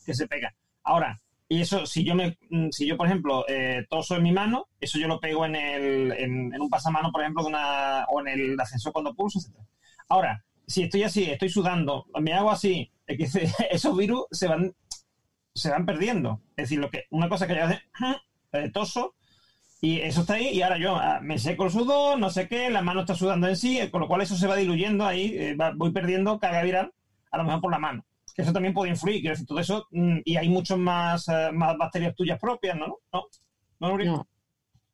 que 0.05 0.15
se 0.15 0.27
pega. 0.27 0.53
Ahora, 0.83 1.21
y 1.49 1.61
eso, 1.61 1.87
si 1.87 2.03
yo, 2.05 2.15
me, 2.17 2.37
mm, 2.51 2.71
si 2.71 2.87
yo 2.89 2.97
por 2.97 3.07
ejemplo, 3.07 3.45
toso 3.89 4.17
en 4.17 4.23
mi 4.25 4.33
mano, 4.33 4.67
eso 4.81 4.99
yo 4.99 5.07
lo 5.07 5.21
pego 5.21 5.47
en, 5.47 5.55
el, 5.55 6.13
en, 6.13 6.53
en 6.55 6.61
un 6.61 6.71
pasamano, 6.71 7.13
por 7.13 7.21
ejemplo, 7.21 7.43
de 7.45 7.51
una, 7.51 8.05
o 8.07 8.21
en 8.21 8.29
el 8.29 8.59
ascensor 8.61 8.93
cuando 8.93 9.15
pulso, 9.15 9.39
etcétera. 9.39 9.65
Ahora, 10.09 10.45
si 10.73 10.83
estoy 10.85 11.03
así, 11.03 11.25
estoy 11.25 11.49
sudando, 11.51 12.07
me 12.21 12.33
hago 12.33 12.51
así, 12.51 12.91
esos 13.71 13.97
virus 13.97 14.25
se 14.31 14.49
van, 14.49 14.75
se 15.55 15.71
van 15.71 15.87
perdiendo. 15.87 16.43
Es 16.57 16.65
decir, 16.65 16.79
lo 16.81 16.91
que, 16.91 17.05
una 17.11 17.29
cosa 17.29 17.47
que 17.47 17.57
yo 17.57 17.65
hace, 17.65 17.81
eh, 18.53 18.71
toso, 18.73 19.15
y 19.81 20.01
eso 20.01 20.23
está 20.23 20.35
ahí, 20.35 20.49
y 20.51 20.63
ahora 20.63 20.79
yo 20.79 20.97
ah, 20.97 21.21
me 21.23 21.39
seco 21.39 21.65
el 21.65 21.71
sudor, 21.71 22.19
no 22.19 22.31
sé 22.31 22.49
qué, 22.49 22.71
la 22.71 22.83
mano 22.83 23.01
está 23.01 23.15
sudando 23.15 23.49
en 23.49 23.57
sí, 23.57 23.79
eh, 23.81 23.91
con 23.91 24.01
lo 24.01 24.09
cual 24.09 24.23
eso 24.23 24.37
se 24.37 24.47
va 24.47 24.57
diluyendo 24.57 25.07
ahí, 25.07 25.37
eh, 25.37 25.57
va- 25.57 25.73
voy 25.75 25.93
perdiendo 25.93 26.39
carga 26.39 26.63
viral, 26.63 26.93
a 27.31 27.39
lo 27.39 27.45
mejor 27.45 27.61
por 27.61 27.73
la 27.73 27.79
mano. 27.79 28.05
Que 28.35 28.43
eso 28.43 28.53
también 28.53 28.75
puede 28.75 28.91
influir, 28.93 29.21
quiero 29.21 29.35
decir, 29.35 29.47
todo 29.47 29.59
eso, 29.61 29.87
mm, 29.91 30.21
y 30.25 30.37
hay 30.37 30.49
muchos 30.49 30.79
más, 30.79 31.27
más 31.53 31.77
bacterias 31.79 32.15
tuyas 32.17 32.39
propias, 32.41 32.77
¿no? 32.77 32.99
No, 33.13 33.25
no? 33.81 33.99
No. 33.99 34.29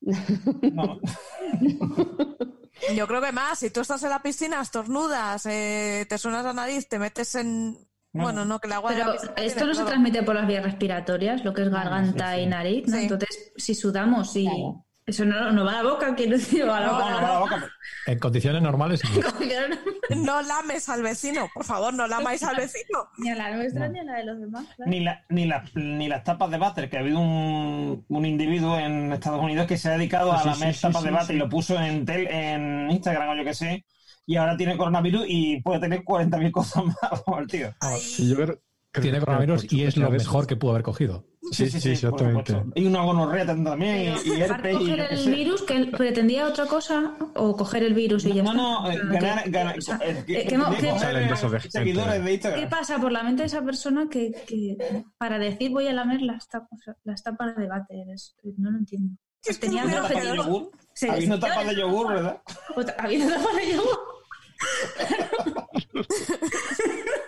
No. 0.00 1.00
Yo 2.94 3.06
creo 3.08 3.20
que 3.20 3.32
más, 3.32 3.58
si 3.58 3.70
tú 3.70 3.80
estás 3.80 4.02
en 4.04 4.10
la 4.10 4.22
piscina, 4.22 4.60
estornudas, 4.60 5.44
eh, 5.46 6.06
te 6.08 6.18
suenas 6.18 6.44
la 6.44 6.52
nariz, 6.52 6.88
te 6.88 6.98
metes 6.98 7.34
en... 7.34 7.76
No. 8.12 8.22
Bueno, 8.22 8.44
no, 8.46 8.58
que 8.58 8.68
el 8.68 8.72
agua 8.72 8.92
de 8.92 8.96
Pero 8.96 9.08
la 9.08 9.20
piscina 9.20 9.34
esto 9.36 9.66
no 9.66 9.74
se 9.74 9.84
transmite 9.84 10.22
por 10.22 10.34
las 10.34 10.46
vías 10.46 10.64
respiratorias, 10.64 11.44
lo 11.44 11.52
que 11.52 11.62
es 11.62 11.68
garganta 11.68 12.32
sí, 12.32 12.38
sí. 12.38 12.42
y 12.42 12.46
nariz, 12.46 12.88
¿no? 12.88 12.96
Sí. 12.96 13.02
Entonces, 13.02 13.52
si 13.56 13.74
sudamos 13.74 14.34
y 14.34 14.44
Claro. 14.44 14.87
Eso 15.08 15.24
no, 15.24 15.50
no 15.52 15.64
va 15.64 15.80
a 15.80 15.82
la 15.82 15.90
boca, 15.90 16.14
quiero 16.14 16.32
decir, 16.36 16.68
va 16.68 16.76
a 16.76 16.80
la 16.80 16.86
No, 16.88 16.92
boca. 16.92 17.10
no, 17.10 17.20
no, 17.20 17.26
la 17.32 17.38
boca. 17.40 17.68
En 18.06 18.18
condiciones 18.18 18.60
normales, 18.62 19.00
sí. 19.00 19.20
No 20.16 20.42
lames 20.42 20.88
al 20.90 21.02
vecino, 21.02 21.48
por 21.54 21.64
favor, 21.64 21.92
no 21.94 22.06
lamáis 22.06 22.42
al 22.42 22.56
vecino. 22.56 23.08
Ni 23.18 23.30
a 23.30 23.34
la 23.34 23.56
nuestra 23.56 23.88
ni 23.88 24.00
a 24.00 24.04
la 24.04 24.14
de 24.18 24.24
los 24.26 24.38
demás. 24.40 24.66
claro. 24.76 24.90
Ni, 24.90 25.00
la- 25.00 25.24
ni, 25.30 25.46
las- 25.46 25.74
ni 25.74 26.08
las 26.08 26.24
tapas 26.24 26.50
de 26.50 26.58
váter, 26.58 26.90
que 26.90 26.98
ha 26.98 27.00
habido 27.00 27.18
un, 27.20 28.04
un 28.06 28.26
individuo 28.26 28.78
en 28.78 29.12
Estados 29.12 29.42
Unidos 29.42 29.66
que 29.66 29.78
se 29.78 29.88
ha 29.88 29.92
dedicado 29.92 30.32
a 30.32 30.42
Sí, 30.42 30.48
lamer 30.48 30.74
sí, 30.74 30.80
tapas 30.82 31.00
sí, 31.02 31.08
de 31.08 31.12
váter 31.12 31.26
sí. 31.28 31.32
y 31.34 31.38
lo 31.38 31.48
puso 31.48 31.80
en, 31.80 32.04
tel, 32.04 32.26
en 32.28 32.90
Instagram 32.90 33.30
o 33.30 33.36
yo 33.36 33.44
qué 33.44 33.54
sé, 33.54 33.86
y 34.26 34.36
ahora 34.36 34.56
tiene 34.58 34.76
coronavirus 34.76 35.24
y 35.26 35.60
puede 35.62 35.80
tener 35.80 36.04
40.000 36.04 36.50
cosas 36.52 36.84
más, 36.84 37.22
el 37.40 37.46
tío. 37.46 37.74
Ay, 37.80 38.00
Sí, 38.00 38.28
yo 38.28 38.36
creo 38.36 38.58
Tiene 39.00 39.20
coronavirus 39.20 39.72
y 39.72 39.84
es 39.84 39.96
lo 39.96 40.10
mejor 40.10 40.46
que 40.46 40.56
pudo 40.56 40.72
haber 40.72 40.82
cogido. 40.82 41.24
Sí, 41.50 41.70
sí, 41.70 41.80
sí, 41.80 41.96
por 42.06 42.20
exactamente. 42.20 42.54
Y 42.74 42.84
una 42.86 43.00
gonorrea 43.02 43.46
también, 43.46 44.14
y, 44.24 44.28
y 44.28 44.32
y 44.34 44.42
coger 44.46 44.72
yo 44.72 44.78
qué 44.96 45.06
el 45.10 45.18
sé. 45.18 45.30
virus, 45.30 45.62
que 45.62 45.86
pretendía 45.86 46.46
otra 46.46 46.66
cosa, 46.66 47.14
o 47.34 47.56
coger 47.56 47.82
el 47.84 47.94
virus 47.94 48.26
y 48.26 48.34
ya 48.34 48.42
No, 48.42 48.50
está. 48.50 48.62
no, 48.62 48.84
O 48.84 49.80
sea, 49.80 49.98
ganar, 50.02 52.54
¿Qué 52.54 52.66
pasa 52.68 52.98
por 52.98 53.12
la 53.12 53.22
mente 53.22 53.42
de 53.42 53.46
esa 53.46 53.62
persona 53.62 54.08
que, 54.10 54.32
que 54.46 54.76
para 55.16 55.38
decir 55.38 55.70
voy 55.70 55.86
a 55.88 55.92
lamer 55.94 56.20
las 56.22 56.48
tapas, 56.48 56.80
las 57.04 57.22
tapas 57.22 57.56
de 57.56 57.66
váter? 57.66 58.08
Es- 58.12 58.36
No 58.58 58.70
lo 58.70 58.76
entiendo. 58.78 59.14
Tenía 59.60 59.84
no 59.84 59.88
un 59.88 59.94
me 59.94 59.98
Una 60.00 60.08
tapa 60.08 60.20
de 60.22 60.28
objetivo. 60.30 60.44
yogur. 60.44 60.70
Sí, 60.92 61.06
sí. 61.06 61.10
¿verdad? 62.08 62.42
Otra- 62.76 62.96
Habiendo 62.98 63.34
tapas 63.34 63.56
de 63.56 63.72
yogur. 63.72 63.98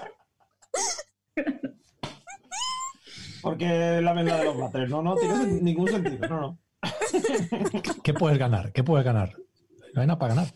Porque 3.43 4.01
la 4.03 4.13
verdad 4.13 4.39
de 4.39 4.45
los 4.45 4.59
váteres. 4.59 4.91
No, 4.91 5.03
no, 5.03 5.17
tiene 5.17 5.47
ningún 5.63 5.89
sentido. 5.89 6.29
No, 6.29 6.41
no. 6.41 6.59
¿Qué 8.03 8.15
puedes 8.15 8.39
ganar? 8.39 8.73
¿Qué 8.73 8.85
puedes 8.85 9.05
ganar? 9.05 9.37
No 9.95 10.01
hay 10.01 10.07
nada 10.07 10.19
para 10.19 10.35
ganar. 10.35 10.55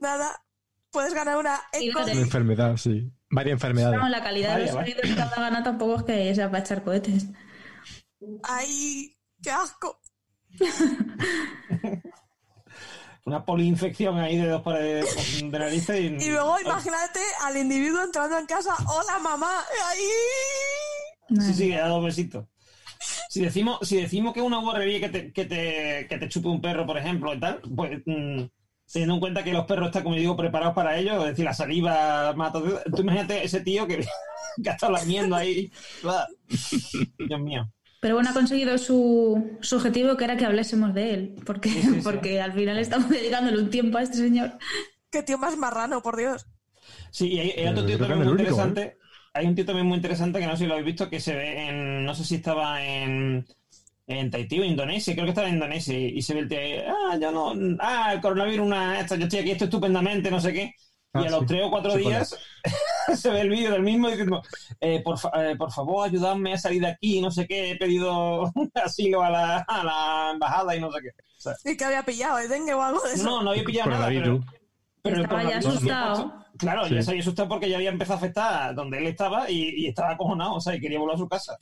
nada, 0.00 0.42
puedes 0.90 1.14
ganar 1.14 1.38
una 1.38 1.60
vale. 1.94 2.12
Una 2.12 2.20
enfermedad, 2.20 2.76
sí. 2.76 3.10
Varias 3.30 3.54
enfermedades. 3.54 3.96
Vamos, 3.96 4.10
la 4.10 4.22
calidad 4.22 4.56
de 4.56 4.66
los 4.66 4.74
vaya. 4.74 4.92
sonidos 4.94 5.10
que 5.10 5.16
cada 5.16 5.36
gana 5.36 5.62
tampoco 5.62 5.96
es 5.96 6.02
que 6.02 6.34
sea 6.34 6.50
para 6.50 6.62
echar 6.62 6.82
cohetes. 6.82 7.28
¡Ay, 8.42 9.16
qué 9.42 9.50
asco! 9.50 10.00
Una 13.24 13.44
poliinfección 13.44 14.18
ahí 14.18 14.36
de 14.36 14.48
dos 14.48 14.62
paredes 14.62 15.40
de 15.40 15.58
narices 15.58 16.00
y... 16.00 16.06
Y 16.24 16.30
luego 16.30 16.58
imagínate 16.60 17.20
al 17.42 17.56
individuo 17.56 18.02
entrando 18.02 18.36
en 18.36 18.46
casa, 18.46 18.74
¡Hola, 18.86 19.18
mamá! 19.20 19.62
¡Ay! 19.86 19.98
Sí, 21.40 21.54
sí, 21.54 21.72
a 21.72 21.86
dos 21.86 22.04
besitos. 22.04 22.46
Si 23.28 23.40
decimos, 23.40 23.78
si 23.82 24.00
decimos 24.00 24.34
que 24.34 24.40
es 24.40 24.46
una 24.46 24.58
guarrería 24.58 25.00
que 25.00 25.08
te, 25.08 25.32
que, 25.32 25.44
te, 25.44 26.06
que 26.08 26.18
te 26.18 26.28
chupe 26.28 26.48
un 26.48 26.60
perro, 26.60 26.84
por 26.84 26.98
ejemplo, 26.98 27.32
y 27.32 27.40
tal, 27.40 27.60
pues 27.74 28.02
mm, 28.04 28.42
teniendo 28.92 29.14
en 29.14 29.20
cuenta 29.20 29.44
que 29.44 29.52
los 29.52 29.66
perros 29.66 29.86
están, 29.86 30.02
como 30.02 30.16
digo, 30.16 30.36
preparados 30.36 30.74
para 30.74 30.98
ello, 30.98 31.20
es 31.22 31.30
decir, 31.30 31.44
la 31.44 31.54
saliva 31.54 32.32
mata. 32.34 32.60
Tú 32.60 33.02
imagínate 33.02 33.44
ese 33.44 33.60
tío 33.60 33.86
que, 33.86 34.04
que 34.62 34.70
ha 34.70 34.74
estado 34.74 34.92
lamiendo 34.92 35.36
ahí. 35.36 35.70
Dios 37.18 37.40
mío. 37.40 37.72
Pero 38.02 38.16
bueno, 38.16 38.30
ha 38.30 38.32
conseguido 38.32 38.76
su, 38.78 39.58
su 39.60 39.76
objetivo, 39.76 40.16
que 40.16 40.24
era 40.24 40.36
que 40.36 40.44
hablésemos 40.44 40.92
de 40.92 41.14
él, 41.14 41.34
porque, 41.46 41.68
Sí, 41.68 41.82
sí, 41.82 41.94
sí. 41.94 42.00
porque 42.02 42.40
al 42.40 42.52
final 42.52 42.76
estamos 42.78 43.08
dedicándole 43.08 43.62
un 43.62 43.70
tiempo 43.70 43.96
a 43.96 44.02
este 44.02 44.16
señor. 44.16 44.58
¡Qué 45.08 45.22
tío 45.22 45.38
más 45.38 45.56
marrano, 45.56 46.02
por 46.02 46.16
Dios! 46.16 46.44
Sí, 47.12 47.28
y 47.28 47.38
hay, 47.38 47.50
hay 47.52 47.68
otro 47.68 47.86
tío 47.86 47.98
también 47.98 48.18
muy 48.18 48.26
único, 48.26 48.40
interesante. 48.40 48.98
Hay 49.32 49.46
un 49.46 49.54
tío 49.54 49.64
también 49.64 49.86
muy 49.86 49.94
interesante 49.98 50.40
que 50.40 50.46
no 50.46 50.56
sé 50.56 50.64
si 50.64 50.66
lo 50.66 50.72
habéis 50.72 50.86
visto, 50.86 51.08
que 51.08 51.20
se 51.20 51.36
ve 51.36 51.68
en. 51.68 52.04
No 52.04 52.12
sé 52.16 52.24
si 52.24 52.34
estaba 52.34 52.84
en. 52.84 53.46
En 54.08 54.30
Tahití 54.32 54.58
o 54.58 54.64
Indonesia, 54.64 55.14
creo 55.14 55.26
que 55.26 55.30
estaba 55.30 55.46
en 55.46 55.54
Indonesia, 55.54 55.96
y, 55.96 56.20
se 56.22 56.34
ve 56.34 56.40
el 56.40 56.48
tío 56.48 56.58
ahí, 56.58 56.78
ah, 56.84 57.16
yo 57.22 57.30
no, 57.30 57.54
ah, 57.78 58.12
el 58.14 58.20
coronavirus, 58.20 58.66
una, 58.66 58.98
esto, 58.98 59.14
yo 59.14 59.24
estoy 59.24 59.38
aquí, 59.38 59.52
esto 59.52 59.66
estupendamente, 59.66 60.28
no 60.28 60.40
sé 60.40 60.52
qué. 60.52 60.74
Y 61.14 61.18
Ah, 61.18 61.20
a 61.26 61.30
los 61.30 61.40
sí. 61.40 61.46
tres 61.46 61.62
o 61.64 61.70
cuatro 61.70 61.92
Sí, 61.92 61.98
días 61.98 62.36
se 63.16 63.30
ve 63.30 63.40
el 63.42 63.50
vídeo 63.50 63.70
del 63.72 63.82
mismo 63.82 64.08
diciendo, 64.08 64.42
eh, 64.80 65.02
por, 65.02 65.18
fa- 65.18 65.30
eh, 65.50 65.56
por 65.56 65.70
favor, 65.70 66.08
ayudadme 66.08 66.54
a 66.54 66.58
salir 66.58 66.80
de 66.80 66.88
aquí, 66.88 67.20
no 67.20 67.30
sé 67.30 67.46
qué, 67.46 67.72
he 67.72 67.76
pedido 67.76 68.50
asilo 68.74 69.22
a 69.22 69.28
la, 69.30 69.58
a 69.58 69.84
la 69.84 70.30
embajada 70.32 70.74
y 70.74 70.80
no 70.80 70.90
sé 70.90 71.00
qué. 71.02 71.08
O 71.10 71.40
sea, 71.40 71.54
¿Y 71.64 71.76
que 71.76 71.84
había 71.84 72.04
pillado? 72.04 72.38
¿El 72.38 72.48
dengue 72.48 72.72
o 72.74 72.82
algo 72.82 73.00
de 73.02 73.12
eso? 73.14 73.24
no, 73.24 73.42
no 73.42 73.50
había 73.50 73.64
pillado 73.64 73.90
nada, 73.90 74.06
pero. 74.08 74.40
Pero 75.02 75.22
Estaba 75.22 75.42
ya 75.42 75.58
asustado. 75.58 76.34
Claro, 76.58 76.84
Sí. 76.84 76.94
ya 76.94 77.02
se 77.02 77.10
había 77.10 77.22
asustado 77.22 77.48
porque 77.48 77.68
ya 77.68 77.76
había 77.76 77.90
empezado 77.90 78.14
a 78.14 78.18
afectar 78.18 78.74
donde 78.74 78.98
él 78.98 79.06
estaba 79.06 79.50
y, 79.50 79.70
y 79.74 79.86
estaba 79.88 80.12
acojonado, 80.12 80.54
o 80.54 80.60
sea, 80.60 80.76
y 80.76 80.80
quería 80.80 80.98
volver 80.98 81.14
a 81.16 81.18
su 81.18 81.26
casa. 81.28 81.56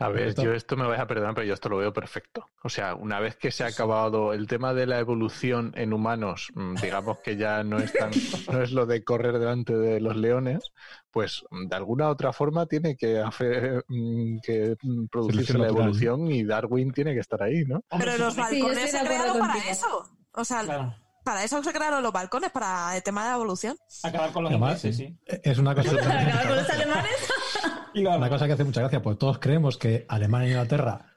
A 0.00 0.08
ver, 0.08 0.28
Esto- 0.28 0.42
yo 0.42 0.52
esto 0.54 0.76
me 0.76 0.86
vais 0.88 1.00
a 1.00 1.06
perdonar, 1.06 1.34
pero 1.34 1.46
yo 1.46 1.54
esto 1.54 1.68
lo 1.68 1.76
veo 1.76 1.92
perfecto. 1.92 2.46
O 2.64 2.68
sea, 2.70 2.94
una 2.94 3.20
vez 3.20 3.36
que 3.36 3.50
se 3.52 3.62
ha 3.62 3.66
acabado 3.68 4.32
el 4.32 4.46
tema 4.46 4.72
de 4.74 4.86
la 4.86 4.98
evolución 4.98 5.72
en 5.76 5.92
humanos, 5.92 6.48
mm, 6.54 6.76
digamos 6.76 7.18
que 7.22 7.36
ya 7.36 7.62
no 7.62 7.78
es 7.78 7.92
tan, 7.92 8.10
no 8.50 8.62
es 8.62 8.72
lo 8.72 8.86
de 8.86 9.04
correr 9.04 9.38
delante 9.38 9.76
de 9.76 10.00
los 10.00 10.16
leones, 10.16 10.72
pues 11.10 11.44
mm, 11.50 11.66
de 11.68 11.76
alguna 11.76 12.08
otra 12.08 12.32
forma 12.32 12.64
tiene 12.66 12.96
que, 12.96 13.20
hacer, 13.20 13.84
mm, 13.86 14.38
que 14.42 14.76
producirse 15.10 15.52
Selección 15.52 15.58
la 15.60 15.66
natural. 15.66 15.88
evolución 15.88 16.32
y 16.32 16.42
Darwin 16.42 16.90
tiene 16.92 17.12
que 17.12 17.20
estar 17.20 17.42
ahí, 17.42 17.64
¿no? 17.66 17.84
Pero 17.96 18.16
los 18.16 18.32
Sí, 18.34 18.40
yo 18.40 18.44
balcones 18.66 18.92
de 18.92 18.98
se 18.98 19.04
crearon 19.04 19.38
para 19.38 19.58
eso. 19.70 19.86
O 20.34 20.44
sea, 20.44 20.62
Claro, 20.62 20.94
para 21.22 21.44
eso 21.44 21.62
se 21.62 21.72
crearon 21.72 22.02
los 22.02 22.12
balcones, 22.12 22.50
para 22.50 22.96
el 22.96 23.02
tema 23.02 23.22
de 23.24 23.28
la 23.30 23.34
evolución. 23.36 23.76
acabar 24.02 24.32
con 24.32 24.44
los 24.44 24.50
Además, 24.52 24.84
ingleses, 24.84 24.96
sí. 24.96 25.18
Es 25.42 25.58
una 25.58 25.74
cosa, 25.74 25.90
acabar 25.92 26.46
con 26.48 26.56
los 26.56 26.70
alemanes. 26.70 27.10
Y 27.94 28.06
una 28.06 28.30
cosa 28.30 28.46
que 28.46 28.54
hace 28.54 28.64
mucha 28.64 28.80
gracia, 28.80 29.02
pues 29.02 29.18
todos 29.18 29.38
creemos 29.38 29.76
que 29.76 30.06
Alemania 30.08 30.46
e 30.48 30.50
Inglaterra 30.52 31.12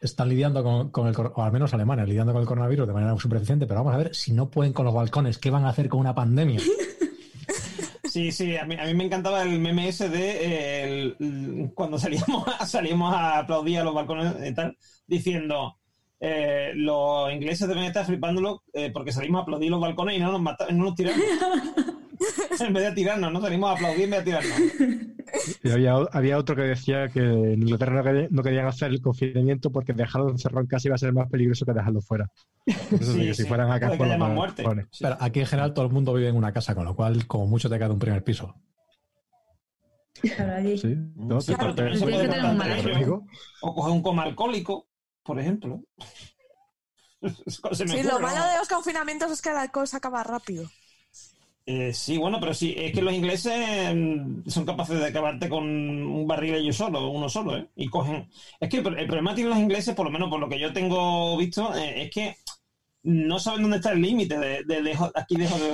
están 0.00 0.28
lidiando 0.28 0.62
con, 0.62 0.90
con 0.90 1.08
el 1.08 1.14
o 1.16 1.42
al 1.42 1.50
menos 1.50 1.74
Alemania 1.74 2.04
lidiando 2.04 2.32
con 2.32 2.40
el 2.40 2.46
coronavirus 2.46 2.86
de 2.86 2.94
manera 2.94 3.16
súper 3.18 3.38
eficiente, 3.38 3.66
pero 3.66 3.80
vamos 3.80 3.94
a 3.94 3.98
ver 3.98 4.14
si 4.14 4.32
no 4.32 4.48
pueden 4.48 4.72
con 4.72 4.84
los 4.84 4.94
balcones, 4.94 5.38
¿qué 5.38 5.50
van 5.50 5.64
a 5.64 5.70
hacer 5.70 5.88
con 5.88 5.98
una 6.00 6.14
pandemia? 6.14 6.60
Sí, 8.04 8.32
sí, 8.32 8.56
a 8.56 8.64
mí, 8.64 8.74
a 8.76 8.84
mí 8.86 8.94
me 8.94 9.04
encantaba 9.04 9.42
el 9.42 9.60
meme 9.60 9.88
ese 9.88 10.08
de 10.08 10.30
eh, 10.30 11.14
el- 11.20 11.70
cuando 11.74 11.96
salíamos 11.98 12.44
a, 12.58 12.66
salíamos 12.66 13.14
a 13.14 13.38
aplaudir 13.38 13.78
a 13.78 13.84
los 13.84 13.94
balcones 13.94 14.34
y 14.48 14.52
tal, 14.52 14.76
diciendo 15.06 15.78
eh, 16.20 16.72
los 16.74 17.32
ingleses 17.32 17.66
deben 17.66 17.84
estar 17.84 18.04
flipándolo 18.04 18.62
eh, 18.74 18.90
porque 18.92 19.12
salimos 19.12 19.40
a 19.40 19.42
aplaudir 19.42 19.70
los 19.70 19.80
balcones 19.80 20.16
y 20.16 20.20
no 20.20 20.30
nos 20.32 20.42
mata- 20.42 20.66
no 20.70 20.84
nos 20.84 20.94
tiramos. 20.94 21.20
en 22.60 22.72
vez 22.74 22.84
de 22.84 22.92
tirarnos, 22.92 23.32
¿no? 23.32 23.40
Salimos 23.40 23.70
a 23.70 23.72
aplaudir 23.74 24.04
en 24.04 24.10
vez 24.10 24.18
de 24.20 24.24
tirarnos. 24.26 24.58
Y 25.62 25.70
había, 25.70 25.94
había 26.12 26.36
otro 26.38 26.56
que 26.56 26.62
decía 26.62 27.08
que 27.08 27.20
en 27.20 27.62
Inglaterra 27.62 27.94
no, 27.94 28.02
quería- 28.04 28.28
no 28.30 28.42
querían 28.42 28.66
hacer 28.66 28.90
el 28.90 29.00
confinamiento 29.00 29.70
porque 29.72 29.92
dejarlo 29.94 30.28
encerrado 30.30 30.60
en 30.60 30.66
casa 30.66 30.88
iba 30.88 30.96
a 30.96 30.98
ser 30.98 31.12
más 31.14 31.28
peligroso 31.30 31.64
que 31.64 31.72
dejarlo 31.72 32.00
fuera. 32.02 32.28
Eso 32.66 32.86
sí, 32.98 33.04
Sí, 33.12 33.34
si 33.34 33.42
sí, 33.42 33.48
fueran 33.48 33.70
acá 33.70 33.92
por 33.96 34.06
muerte. 34.18 34.64
Sí. 34.90 34.98
Pero 35.04 35.16
aquí 35.20 35.40
en 35.40 35.46
general 35.46 35.72
todo 35.72 35.86
el 35.86 35.92
mundo 35.92 36.12
vive 36.12 36.28
en 36.28 36.36
una 36.36 36.52
casa, 36.52 36.74
con 36.74 36.84
lo 36.84 36.94
cual 36.94 37.26
como 37.26 37.46
mucho 37.46 37.70
te 37.70 37.78
queda 37.78 37.90
un 37.90 37.98
primer 37.98 38.22
piso. 38.24 38.54
Claro, 40.20 40.56
allí. 40.56 40.76
Sí, 40.76 40.94
no, 41.16 41.38
Claro, 41.38 41.74
te- 41.74 41.82
pero 41.82 41.92
te- 41.92 41.98
se 41.98 42.04
puede 42.04 42.18
te- 42.18 42.28
tener 42.28 42.44
un 42.44 42.58
te-. 42.58 43.34
O 43.62 43.74
coger 43.74 43.92
un 43.92 44.02
coma 44.02 44.24
alcohólico, 44.24 44.88
por 45.22 45.38
ejemplo. 45.40 45.82
Se 47.72 47.84
me 47.86 47.94
Sí, 47.94 47.98
ocurre, 47.98 48.14
lo 48.14 48.18
¿no? 48.18 48.20
malo 48.20 48.44
de 48.46 48.56
los 48.58 48.68
confinamientos 48.68 49.30
es 49.30 49.42
que 49.42 49.50
el 49.50 49.56
alcohol 49.58 49.86
se 49.88 49.96
acaba 49.96 50.22
rápido. 50.22 50.70
Eh, 51.66 51.92
sí, 51.94 52.18
bueno, 52.18 52.38
pero 52.40 52.52
sí, 52.54 52.74
es 52.76 52.92
que 52.92 53.02
los 53.02 53.12
ingleses 53.14 53.94
mm, 53.94 54.48
son 54.48 54.64
capaces 54.66 54.98
de 54.98 55.06
acabarte 55.06 55.48
con 55.48 55.64
un 55.68 56.26
barril 56.26 56.54
ellos 56.54 56.76
solos, 56.76 57.02
uno 57.12 57.28
solo, 57.28 57.56
¿eh? 57.56 57.68
Y 57.76 57.88
cogen. 57.88 58.28
Es 58.58 58.68
que 58.68 58.78
el, 58.78 58.82
problema 58.82 59.34
tienen 59.34 59.50
los 59.50 59.58
ingleses, 59.60 59.94
por 59.94 60.06
lo 60.06 60.10
menos 60.10 60.28
por 60.30 60.40
lo 60.40 60.48
que 60.48 60.58
yo 60.58 60.72
tengo 60.72 61.36
visto, 61.36 61.72
eh, 61.76 62.04
es 62.04 62.10
que 62.10 62.36
no 63.04 63.38
saben 63.38 63.62
dónde 63.62 63.76
está 63.78 63.92
el 63.92 64.02
límite 64.02 64.38
de, 64.38 64.64
de 64.64 64.98
aquí 65.14 65.36
dejo 65.36 65.58
de. 65.58 65.72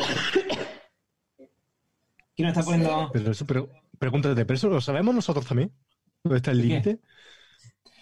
¿Quién 2.34 2.46
me 2.46 2.48
está 2.52 2.62
poniendo? 2.62 3.10
Pero 3.12 3.30
eso, 3.30 3.46
pero 3.46 3.70
pregúntate, 3.98 4.44
¿pero 4.44 4.56
eso 4.56 4.68
lo 4.68 4.80
sabemos 4.80 5.14
nosotros 5.14 5.46
también? 5.46 5.72
¿Dónde 6.22 6.36
está 6.38 6.50
el 6.50 6.58
¿De 6.58 6.66
qué? 6.68 6.68
límite? 6.68 7.00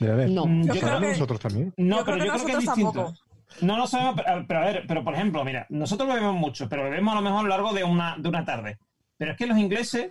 No. 0.01 0.47
Mm, 0.47 0.63
Yo 0.63 0.67
Lo 0.67 0.73
creo 0.73 0.81
sabemos 0.81 1.01
que- 1.01 1.09
nosotros 1.13 1.41
también. 1.41 1.75
No, 1.77 1.99
Yo 1.99 2.05
pero 2.05 2.17
creo 2.19 2.27
yo 2.27 2.33
creo 2.35 2.47
que 2.47 2.53
es 2.53 2.59
distinto. 2.59 2.93
tampoco. 2.93 3.19
No 3.61 3.79
lo 3.79 3.87
sabemos, 3.87 4.15
pero, 4.17 4.45
pero 4.49 4.61
a 4.61 4.65
ver, 4.65 4.85
pero 4.89 5.05
por 5.05 5.15
ejemplo, 5.15 5.45
mira, 5.45 5.67
nosotros 5.69 6.09
bebemos 6.09 6.35
mucho, 6.35 6.69
pero 6.69 6.85
bebemos 6.85 7.13
a 7.13 7.17
lo 7.17 7.23
mejor 7.23 7.41
a 7.41 7.43
lo 7.43 7.49
largo 7.49 7.73
de 7.73 7.85
una, 7.85 8.17
de 8.19 8.29
una 8.29 8.45
tarde. 8.45 8.79
Pero 9.17 9.33
es 9.33 9.37
que 9.39 9.47
los 9.47 9.57
ingleses 9.59 10.11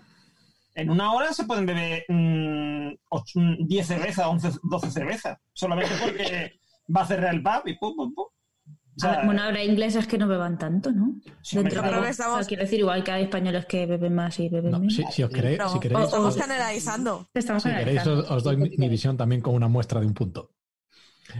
en 0.76 0.90
una 0.90 1.12
hora 1.14 1.34
se 1.34 1.44
pueden 1.44 1.66
beber 1.66 2.06
mm, 2.08 2.94
ocho- 3.10 3.40
mm, 3.40 3.68
10 3.68 3.86
cervezas, 3.88 4.26
11, 4.28 4.50
12 4.64 4.92
cervezas, 4.92 5.38
solamente 5.52 5.94
porque 6.02 6.54
va 6.96 7.02
a 7.02 7.06
cerrar 7.06 7.34
el 7.34 7.44
pub 7.44 7.64
y 7.66 7.78
pum, 7.78 7.96
pum, 7.96 8.14
pum. 8.14 8.26
O 8.96 9.00
sea, 9.00 9.22
Ah, 9.22 9.26
bueno, 9.26 9.42
habrá 9.42 9.64
ingleses 9.64 10.06
que 10.08 10.18
no 10.20 10.28
beban 10.28 10.58
tanto, 10.60 10.92
¿no? 10.92 11.16
Sí, 11.42 11.58
hombre, 11.58 11.74
Dentro 11.74 11.82
de- 11.82 11.90
claro. 12.00 12.10
o 12.10 12.14
sea, 12.14 12.48
quiero 12.48 12.64
decir, 12.64 12.80
igual 12.80 13.04
que 13.04 13.12
hay 13.12 13.24
españoles 13.24 13.66
que 13.66 13.86
beben 13.88 14.14
más 14.14 14.40
y 14.40 14.50
beben 14.50 14.72
No, 14.72 14.80
menos. 14.80 14.96
si, 14.96 15.04
si 15.12 15.24
os 15.24 15.30
queréis, 15.32 15.58
No, 15.58 15.70
si 15.70 15.80
queréis, 15.80 16.06
estamos 16.06 16.36
o- 16.38 16.40
generalizando. 16.40 17.30
Estamos 17.34 17.64
si 17.64 17.70
queréis 17.70 18.06
os, 18.06 18.30
os 18.30 18.44
doy 18.44 18.58
mi, 18.58 18.70
mi 18.78 18.90
visión 18.90 19.18
también 19.18 19.42
con 19.42 19.56
una 19.56 19.68
muestra 19.68 20.00
de 20.00 20.06
un 20.08 20.14
punto. 20.14 20.52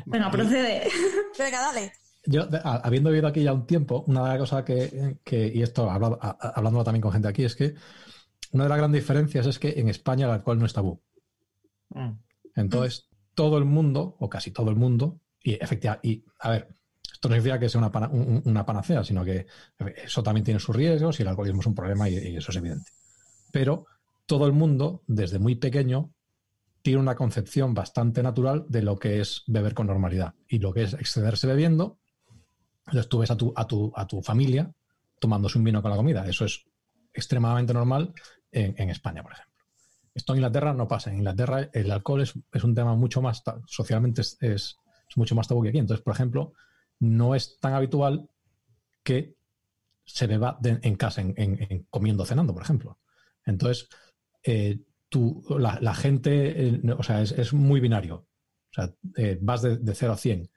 Venga, 0.06 0.32
procede. 0.32 0.88
Venga, 1.38 1.60
dale. 1.60 1.92
Yo, 2.26 2.48
a- 2.64 2.78
habiendo 2.78 3.10
vivido 3.12 3.28
aquí 3.28 3.44
ya 3.44 3.54
un 3.54 3.68
tiempo, 3.68 4.04
una 4.08 4.24
de 4.24 4.30
las 4.30 4.38
cosas 4.40 4.64
que, 4.64 5.18
que- 5.24 5.52
y 5.54 5.62
esto 5.62 5.90
hablado, 5.92 6.18
a- 6.22 6.54
hablándolo 6.56 6.84
también 6.84 7.02
con 7.02 7.12
gente 7.12 7.28
aquí, 7.28 7.44
es 7.44 7.56
que 7.56 7.76
una 8.52 8.64
de 8.64 8.70
las 8.70 8.78
grandes 8.80 9.02
diferencias 9.02 9.46
es 9.46 9.60
que 9.60 9.74
en 9.78 9.90
España 9.90 10.26
el 10.26 10.32
alcohol 10.32 10.58
no 10.58 10.66
es 10.66 10.74
tabú. 10.74 11.02
mm. 11.90 12.12
Entonces, 12.56 13.10
todo 13.36 13.58
el 13.58 13.66
mundo, 13.66 14.16
o 14.20 14.30
casi 14.30 14.52
todo 14.52 14.70
el 14.70 14.76
mundo, 14.76 15.20
y 15.44 15.54
efectivamente, 15.54 16.08
y 16.08 16.24
a 16.40 16.50
ver, 16.52 16.68
Esto 17.24 17.30
no 17.30 17.36
significa 17.36 17.58
que 17.58 17.70
sea 17.70 17.80
una, 17.80 17.90
pana- 17.90 18.10
un- 18.10 18.42
una 18.44 18.66
panacea, 18.66 19.02
sino 19.02 19.24
que 19.24 19.48
eso 19.96 20.22
también 20.22 20.44
tiene 20.44 20.60
sus 20.60 20.76
riesgos 20.76 21.18
y 21.18 21.22
el 21.22 21.30
alcoholismo 21.30 21.62
es 21.62 21.68
un 21.68 21.74
problema 21.74 22.10
y, 22.10 22.36
eso 22.36 22.52
es 22.52 22.58
evidente. 22.58 22.92
Pero 23.54 23.86
todo 24.26 24.46
el 24.46 24.52
mundo, 24.52 25.04
desde 25.08 25.40
muy 25.40 25.56
pequeño, 25.56 26.12
tiene 26.82 27.00
una 27.00 27.16
concepción 27.16 27.74
bastante 27.74 28.22
natural 28.24 28.66
de 28.68 28.82
lo 28.82 29.00
que 29.00 29.22
es 29.22 29.44
beber 29.48 29.74
con 29.74 29.88
normalidad 29.88 30.34
y 30.50 30.60
lo 30.60 30.74
que 30.74 30.84
es 30.84 30.96
excederse 30.96 31.48
bebiendo. 31.48 31.98
Entonces 32.88 33.08
tú 33.08 33.24
a 33.24 33.38
tu, 33.38 33.54
a 33.56 33.68
tu, 33.68 33.94
a 33.96 34.06
tu 34.06 34.22
familia 34.22 34.70
tomándose 35.22 35.58
un 35.58 35.64
vino 35.64 35.82
con 35.82 35.92
la 35.92 35.96
comida. 35.98 36.28
Eso 36.28 36.44
es 36.44 36.66
extremadamente 37.14 37.74
normal 37.74 38.14
en, 38.52 38.90
España, 38.90 39.24
por 39.24 39.32
ejemplo. 39.32 39.54
Esto 40.14 40.34
en 40.34 40.40
Inglaterra 40.40 40.74
no 40.74 40.90
pasa. 40.90 41.10
En 41.10 41.20
Inglaterra 41.20 41.70
el 41.72 41.90
alcohol 41.90 42.22
es, 42.22 42.34
es 42.52 42.64
un 42.66 42.76
tema 42.76 42.96
mucho 42.98 43.22
más, 43.22 43.42
socialmente 43.66 44.20
es- 44.24 44.38
es 44.42 44.78
mucho 45.16 45.36
más 45.36 45.48
tabú 45.48 45.64
que 45.64 45.70
aquí. 45.70 45.78
Entonces, 45.78 46.04
por 46.04 46.14
ejemplo, 46.14 46.52
no 47.00 47.36
es 47.36 47.60
tan 47.60 47.74
habitual 47.74 48.30
que 49.04 49.36
se 50.06 50.28
beba 50.28 50.60
en 50.64 50.96
casa, 50.96 51.22
en, 51.22 51.34
en- 51.38 51.68
en 51.70 51.88
comiendo, 51.90 52.26
cenando, 52.26 52.54
por 52.54 52.64
ejemplo. 52.64 53.00
Entonces, 53.46 53.88
eh, 54.44 54.80
tú, 55.10 55.44
la, 55.60 55.94
gente, 55.94 56.68
eh, 56.68 56.82
o 56.98 57.04
sea, 57.04 57.22
es, 57.22 57.54
muy 57.54 57.80
binario. 57.80 58.16
O 58.16 58.74
sea, 58.74 58.94
eh, 59.18 59.38
vas 59.42 59.62
de, 59.62 59.78
de 59.78 59.96
0 59.96 60.14
a 60.14 60.18
100 60.18 60.50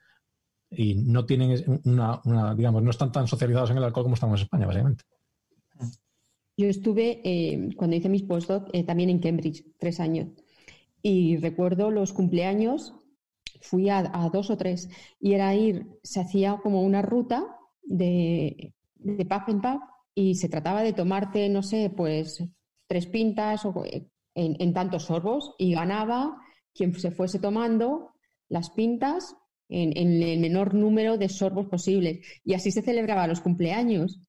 y 0.71 0.95
no 0.97 1.27
tienen 1.27 1.81
una, 1.85 2.21
una, 2.25 2.55
digamos, 2.55 2.83
no 2.83 2.91
están 2.91 3.13
tan 3.13 3.29
socializados 3.29 3.71
en 3.71 3.79
el 3.79 3.85
alcohol 3.85 4.05
como 4.05 4.15
estamos 4.15 4.41
en 4.41 4.45
España, 4.45 4.67
básicamente. 4.67 5.05
Yo 6.57 6.69
estuve, 6.69 7.21
eh, 7.25 7.69
cuando 7.77 7.97
hice 7.97 8.09
mis 8.09 8.23
postdoc, 8.23 8.71
también 8.87 9.11
en 9.11 9.19
Cambridge, 9.21 9.65
tres 9.79 10.01
años. 10.01 10.29
Y 11.03 11.37
recuerdo 11.37 11.91
los 11.91 12.13
cumpleaños, 12.13 12.95
fui 13.63 13.89
a, 13.91 14.03
dos 14.33 14.51
o 14.51 14.57
tres, 14.57 14.89
y 15.21 15.35
era 15.35 15.55
ir, 15.55 15.87
se 16.03 16.21
hacía 16.21 16.59
como 16.63 16.83
una 16.83 17.03
ruta 17.03 17.59
de, 17.83 18.75
de 18.97 19.25
pub 19.25 19.43
en 19.49 19.61
pub 19.61 19.81
y 20.15 20.35
se 20.37 20.49
trataba 20.49 20.83
de 20.83 20.93
tomarte, 20.93 21.49
no 21.49 21.63
sé, 21.63 21.93
pues 21.95 22.43
tres 22.87 23.07
pintas 23.07 23.65
o, 23.65 23.85
eh, 23.85 24.09
en, 24.35 24.57
en 24.61 24.73
tantos 24.73 25.05
sorbos 25.05 25.55
y 25.59 25.75
ganaba 25.75 26.37
quien 26.75 26.95
se 26.95 27.11
fuese 27.11 27.39
tomando 27.39 28.13
las 28.49 28.71
pintas 28.71 29.35
en, 29.69 29.97
en 29.97 30.23
el 30.23 30.41
menor 30.41 30.75
número 30.75 31.19
de 31.19 31.29
sorbos 31.29 31.67
posibles. 31.67 32.21
Y 32.45 32.55
así 32.55 32.71
se 32.71 32.83
celebraba 32.83 33.27
los 33.27 33.41
cumpleaños. 33.41 34.21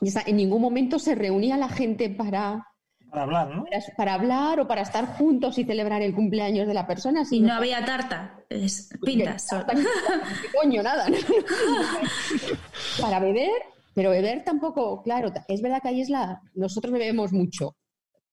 Y 0.00 0.12
en 0.26 0.36
ningún 0.36 0.60
momento 0.60 0.98
se 0.98 1.14
reunía 1.14 1.56
la 1.56 1.68
gente 1.68 2.10
para, 2.10 2.66
Para 3.14 3.22
hablar, 3.22 3.48
¿no? 3.54 3.64
para, 3.64 3.80
para 3.96 4.14
hablar 4.14 4.60
o 4.60 4.66
para 4.66 4.82
estar 4.82 5.06
juntos 5.16 5.56
y 5.58 5.64
celebrar 5.64 6.02
el 6.02 6.12
cumpleaños 6.16 6.66
de 6.66 6.74
la 6.74 6.84
persona. 6.84 7.22
Y 7.22 7.24
sino 7.26 7.46
no 7.46 7.54
había 7.54 7.84
tarta, 7.84 8.40
es 8.48 8.90
pintas. 9.04 9.46
solo. 9.46 9.64
¿Qué 9.68 10.48
coño, 10.60 10.82
nada. 10.82 11.08
¿no? 11.08 11.16
para 13.00 13.20
beber, 13.20 13.52
pero 13.94 14.10
beber 14.10 14.42
tampoco, 14.42 15.00
claro, 15.04 15.32
es 15.46 15.62
verdad 15.62 15.80
que 15.80 15.88
ahí 15.90 16.00
es 16.00 16.10
la. 16.10 16.42
Nosotros 16.54 16.92
bebemos 16.92 17.32
mucho, 17.32 17.76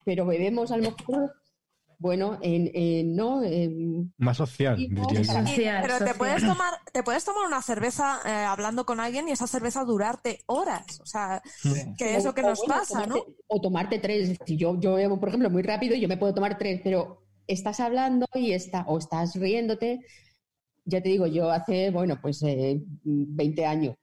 pero 0.04 0.26
bebemos 0.26 0.72
a 0.72 0.78
lo 0.78 0.84
mejor, 0.90 1.32
bueno, 2.02 2.40
en, 2.42 2.72
en- 2.74 3.16
¿no? 3.16 3.44
En- 3.44 4.12
Más 4.18 4.38
social, 4.38 4.76
diría 4.76 5.22
yo. 5.22 5.24
Social, 5.24 5.84
Pero 5.84 6.00
te 6.04 6.16
puedes 6.16 6.42
tomar, 6.42 6.74
te 6.92 7.04
puedes 7.04 7.24
tomar 7.24 7.46
una 7.46 7.62
cerveza 7.62 8.20
eh, 8.26 8.30
hablando 8.32 8.88
con 8.88 9.00
alguien 9.00 9.30
y 9.30 9.32
esa 9.32 9.46
cerveza 9.46 9.84
durarte 9.86 10.40
horas. 10.48 11.00
O 11.00 11.06
sea, 11.06 11.44
que 11.98 12.16
es 12.16 12.26
lo 12.26 12.34
que 12.34 12.42
o, 12.42 12.50
nos 12.50 12.58
bueno, 12.60 12.74
pasa, 12.74 13.06
¿no? 13.06 13.24
O 13.48 13.62
tomarte 13.62 14.00
tres. 14.00 14.36
Si 14.48 14.58
yo, 14.58 14.80
yo 14.80 14.96
bebo, 14.96 15.20
por 15.20 15.30
ejemplo, 15.30 15.52
muy 15.52 15.62
rápido, 15.62 15.96
yo 15.96 16.08
me 16.08 16.18
puedo 16.18 16.34
tomar 16.34 16.58
tres, 16.58 16.82
pero 16.84 17.22
estás 17.46 17.80
hablando 17.80 18.26
y 18.34 18.54
está, 18.54 18.84
o 18.88 18.98
estás 18.98 19.36
riéndote. 19.36 20.00
Ya 20.86 21.02
te 21.02 21.10
digo, 21.10 21.28
yo 21.28 21.52
hace, 21.52 21.92
bueno, 21.92 22.18
pues 22.20 22.42
eh, 22.42 22.82
20 23.04 23.66
años. 23.68 23.96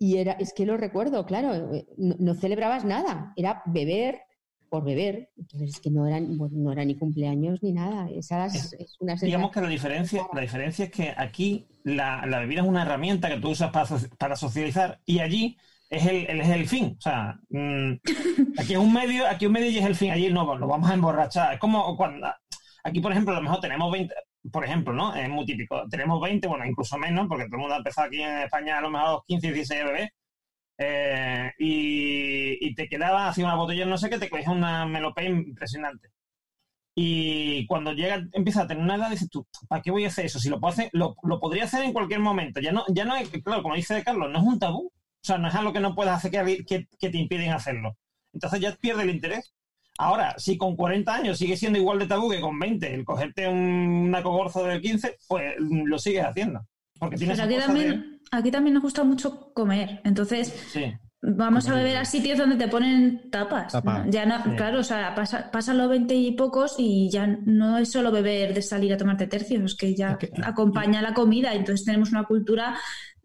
Y 0.00 0.16
era, 0.18 0.32
es 0.32 0.52
que 0.52 0.66
lo 0.66 0.76
recuerdo, 0.76 1.24
claro, 1.24 1.74
eh, 1.74 1.86
no, 1.96 2.16
no 2.18 2.34
celebrabas 2.34 2.84
nada, 2.84 3.32
era 3.36 3.62
beber 3.66 4.20
por 4.68 4.84
beber. 4.84 5.30
Entonces 5.36 5.70
es 5.70 5.80
que 5.80 5.90
no 5.90 6.06
eran, 6.06 6.36
bueno, 6.38 6.54
no 6.58 6.72
era 6.72 6.84
ni 6.84 6.94
cumpleaños 6.96 7.62
ni 7.62 7.72
nada. 7.72 8.08
Esa 8.10 8.46
es, 8.46 8.74
una 9.00 9.14
Digamos 9.16 9.50
que 9.52 9.60
la 9.60 9.68
diferencia, 9.68 10.26
la 10.32 10.40
diferencia 10.40 10.84
es 10.86 10.90
que 10.90 11.14
aquí 11.16 11.66
la, 11.84 12.26
la 12.26 12.40
bebida 12.40 12.60
es 12.62 12.66
una 12.68 12.82
herramienta 12.82 13.28
que 13.28 13.38
tú 13.40 13.50
usas 13.50 13.70
para, 13.70 13.86
para 14.18 14.36
socializar 14.36 15.00
y 15.04 15.20
allí 15.20 15.56
es 15.90 16.06
el, 16.06 16.26
el- 16.28 16.40
es 16.40 16.48
el 16.50 16.68
fin. 16.68 16.96
O 16.98 17.00
sea, 17.00 17.38
mm, 17.50 17.92
aquí 18.58 18.72
es 18.74 18.78
un 18.78 18.92
medio, 18.92 19.26
aquí 19.26 19.46
un 19.46 19.52
medio 19.52 19.70
y 19.70 19.78
es 19.78 19.84
el 19.86 19.94
fin. 19.94 20.10
Allí 20.10 20.28
no, 20.32 20.44
nos 20.58 20.68
vamos 20.68 20.90
a 20.90 20.94
emborrachar. 20.94 21.54
Es 21.54 21.60
como 21.60 21.96
cuando 21.96 22.28
aquí, 22.84 23.00
por 23.00 23.12
ejemplo, 23.12 23.32
a 23.32 23.36
lo 23.36 23.42
mejor 23.42 23.60
tenemos 23.60 23.90
20, 23.92 24.14
por 24.52 24.64
ejemplo, 24.64 24.92
¿no? 24.92 25.14
Es 25.14 25.28
muy 25.28 25.44
típico. 25.46 25.82
Tenemos 25.90 26.20
20, 26.20 26.46
bueno, 26.48 26.64
incluso 26.66 26.96
menos, 26.98 27.26
porque 27.28 27.44
todo 27.46 27.56
el 27.56 27.60
mundo 27.60 27.74
ha 27.74 27.78
empezado 27.78 28.06
aquí 28.06 28.22
en 28.22 28.38
España 28.38 28.78
a 28.78 28.80
lo 28.82 28.90
mejor 28.90 29.08
a 29.08 29.12
los 29.12 29.24
15, 29.26 29.52
16 29.52 29.84
bebés. 29.84 30.10
Eh, 30.78 31.52
y, 31.58 32.66
y 32.68 32.74
te 32.74 32.88
quedaba 32.88 33.28
así 33.28 33.42
una 33.42 33.56
botella, 33.56 33.84
no 33.86 33.98
sé 33.98 34.08
qué, 34.10 34.18
te 34.18 34.30
cogías 34.30 34.48
una 34.48 34.86
melopea 34.86 35.28
impresionante. 35.28 36.08
Y 36.94 37.64
cuando 37.66 37.92
llega, 37.92 38.26
empieza 38.32 38.62
a 38.62 38.66
tener 38.66 38.82
una 38.82 38.96
edad, 38.96 39.10
dices 39.10 39.30
tú, 39.30 39.46
¿para 39.68 39.82
qué 39.82 39.90
voy 39.92 40.04
a 40.04 40.08
hacer 40.08 40.26
eso? 40.26 40.40
Si 40.40 40.48
lo 40.48 40.58
puedo 40.58 40.72
hacer, 40.72 40.90
lo, 40.92 41.14
lo 41.22 41.38
podría 41.38 41.64
hacer 41.64 41.84
en 41.84 41.92
cualquier 41.92 42.18
momento. 42.20 42.60
Ya 42.60 42.72
no, 42.72 42.84
ya 42.88 43.04
no 43.04 43.14
es, 43.16 43.28
claro, 43.44 43.62
como 43.62 43.76
dice 43.76 44.02
Carlos, 44.02 44.30
no 44.32 44.38
es 44.38 44.44
un 44.44 44.58
tabú. 44.58 44.86
O 44.86 45.24
sea, 45.24 45.38
no 45.38 45.48
es 45.48 45.54
algo 45.54 45.72
que 45.72 45.80
no 45.80 45.94
puedas 45.94 46.16
hacer 46.16 46.30
que, 46.32 46.64
que, 46.64 46.86
que 46.98 47.10
te 47.10 47.18
impiden 47.18 47.52
hacerlo. 47.52 47.96
Entonces 48.32 48.60
ya 48.60 48.74
pierde 48.76 49.02
el 49.02 49.10
interés. 49.10 49.54
Ahora, 49.98 50.34
si 50.38 50.56
con 50.56 50.76
40 50.76 51.12
años 51.14 51.38
sigue 51.38 51.56
siendo 51.56 51.78
igual 51.78 51.98
de 51.98 52.06
tabú 52.06 52.30
que 52.30 52.40
con 52.40 52.58
20 52.58 52.94
el 52.94 53.04
cogerte 53.04 53.48
un, 53.48 53.58
una 53.58 54.22
cogorzo 54.22 54.64
de 54.64 54.80
15, 54.80 55.16
pues 55.28 55.54
lo 55.58 55.98
sigues 55.98 56.24
haciendo. 56.24 56.66
Porque 56.98 57.16
tienes 57.16 57.36
Pero 57.38 57.48
de- 57.48 57.60
también, 57.66 58.17
aquí 58.30 58.50
también 58.50 58.74
nos 58.74 58.82
gusta 58.82 59.04
mucho 59.04 59.52
comer. 59.54 60.00
Entonces, 60.04 60.48
Sí. 60.72 60.92
vamos 61.20 61.68
a 61.68 61.74
beber 61.74 61.96
a 61.96 62.04
sitios 62.04 62.38
donde 62.38 62.56
te 62.56 62.68
ponen 62.68 63.30
tapas. 63.30 63.72
Tapa. 63.72 64.04
Ya 64.08 64.24
no, 64.26 64.42
Sí. 64.42 64.50
claro, 64.56 64.80
o 64.80 64.84
sea, 64.84 65.14
pasa, 65.14 65.50
pasan 65.50 65.78
los 65.78 65.88
20 65.88 66.14
y 66.14 66.32
pocos 66.32 66.76
y 66.78 67.10
ya 67.10 67.26
no 67.26 67.78
es 67.78 67.90
solo 67.90 68.10
beber 68.12 68.54
de 68.54 68.62
salir 68.62 68.92
a 68.92 68.96
tomarte 68.96 69.26
tercios, 69.26 69.62
es 69.64 69.74
que 69.74 69.94
ya 69.94 70.18
acompaña 70.44 71.02
la 71.02 71.14
comida. 71.14 71.54
Entonces 71.54 71.84
tenemos 71.84 72.10
una 72.10 72.24
cultura 72.24 72.76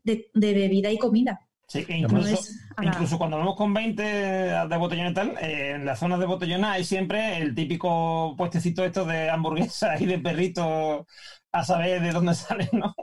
de, 0.04 0.30
de 0.34 0.54
bebida 0.54 0.92
y 0.92 0.98
comida. 0.98 1.40
Sí, 1.66 1.84
e 1.88 1.98
incluso, 1.98 2.38
incluso 2.82 3.18
cuando 3.18 3.38
vamos 3.38 3.56
con 3.56 3.74
20 3.74 4.04
de 4.04 4.78
botellón 4.78 5.08
y 5.08 5.14
tal, 5.14 5.30
eh, 5.42 5.72
en 5.76 5.86
las 5.86 5.98
zonas 5.98 6.20
de 6.20 6.26
botellón 6.26 6.66
hay 6.66 6.84
siempre 6.84 7.38
el 7.38 7.56
típico 7.56 8.36
puestecito 8.38 8.84
esto 8.84 9.06
de 9.06 9.30
hamburguesas 9.30 10.00
y 10.00 10.06
de 10.06 10.20
perritos 10.20 11.06
a 11.52 11.64
saber 11.64 12.02
de 12.02 12.12
dónde 12.12 12.34
salen, 12.36 12.70
¿no? 12.74 12.94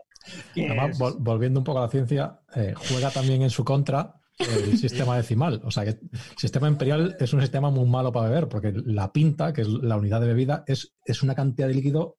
Además, 0.57 0.91
es- 0.91 0.99
vol- 0.99 1.17
volviendo 1.19 1.61
un 1.61 1.65
poco 1.65 1.79
a 1.79 1.83
la 1.83 1.89
ciencia, 1.89 2.41
eh, 2.55 2.75
juega 2.77 3.11
también 3.11 3.43
en 3.43 3.51
su 3.51 3.65
contra 3.65 4.15
el 4.39 4.77
sistema 4.79 5.17
decimal. 5.17 5.61
O 5.65 5.71
sea 5.71 5.85
que 5.85 5.91
el 5.91 6.11
sistema 6.37 6.69
imperial 6.69 7.17
es 7.21 7.33
un 7.33 7.41
sistema 7.41 7.71
muy 7.71 7.89
malo 7.89 8.13
para 8.13 8.29
beber, 8.29 8.49
porque 8.49 8.73
la 8.73 9.13
pinta, 9.13 9.53
que 9.53 9.63
es 9.63 9.69
la 9.69 9.97
unidad 9.97 10.21
de 10.21 10.27
bebida, 10.29 10.65
es, 10.67 10.95
es 11.05 11.23
una 11.23 11.35
cantidad 11.35 11.69
de 11.69 11.75
líquido 11.75 12.19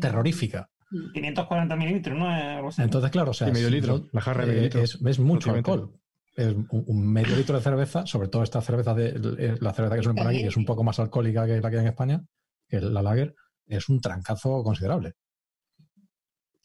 terrorífica. 0.00 0.70
540 1.12 1.76
mililitros, 1.76 2.18
¿no? 2.18 2.30
Es 2.34 2.64
así. 2.76 2.82
Entonces, 2.82 3.10
claro, 3.10 3.30
o 3.32 3.34
sea, 3.34 3.48
Y 3.48 3.52
medio 3.52 3.68
si 3.68 3.74
litro, 3.74 4.06
la 4.12 4.20
jarra 4.20 4.44
de 4.46 4.52
eh, 4.52 4.54
medio 4.54 4.62
litro. 4.64 4.80
es, 4.82 4.98
es 5.04 5.18
mucho 5.18 5.52
alcohol. 5.52 5.92
Es 6.34 6.54
un, 6.70 7.12
medio 7.12 7.34
litro 7.36 7.56
de 7.56 7.62
cerveza, 7.62 8.06
sobre 8.06 8.28
todo 8.28 8.42
esta 8.44 8.60
cerveza 8.60 8.94
de 8.94 9.08
eh, 9.08 9.56
la 9.60 9.72
cerveza 9.72 9.96
que 9.96 10.02
suelen 10.02 10.16
poner 10.16 10.28
aquí, 10.32 10.42
que 10.42 10.48
es 10.48 10.56
un 10.56 10.64
poco 10.64 10.84
más 10.84 10.98
alcohólica 11.00 11.44
que 11.46 11.60
la 11.60 11.68
que 11.70 11.76
hay 11.76 11.82
en 11.82 11.88
España, 11.88 12.24
que 12.68 12.80
la 12.80 13.02
lager, 13.02 13.34
es 13.66 13.88
un 13.88 14.00
trancazo 14.00 14.62
considerable. 14.62 15.14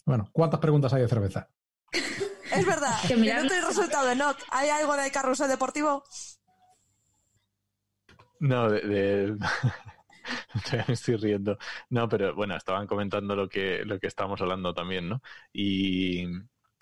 Bueno, 0.06 0.30
¿cuántas 0.32 0.60
preguntas 0.60 0.94
hay 0.94 1.02
de 1.02 1.08
cerveza? 1.08 1.50
Es 2.54 2.66
verdad. 2.68 2.96
Que 3.08 3.16
mirar- 3.18 3.38
Minuto 3.42 3.56
y 3.56 3.62
resultado 3.62 4.08
de 4.08 4.16
NOT. 4.16 4.38
¿Hay 4.52 4.70
algo 4.70 4.96
de 4.96 5.10
carrusel 5.10 5.48
deportivo? 5.50 6.04
No, 8.40 8.70
de, 8.70 8.82
de- 8.82 9.38
Todavía 10.66 10.86
me 10.88 10.94
estoy 10.94 11.16
riendo. 11.16 11.58
No, 11.90 12.08
pero 12.08 12.36
bueno, 12.36 12.56
estaban 12.56 12.86
comentando 12.88 13.36
lo 13.36 13.50
que, 13.50 13.84
lo 13.86 14.00
que 14.00 14.08
estábamos 14.08 14.40
hablando 14.42 14.74
también, 14.74 15.10
¿no? 15.10 15.22
Y, 15.52 16.24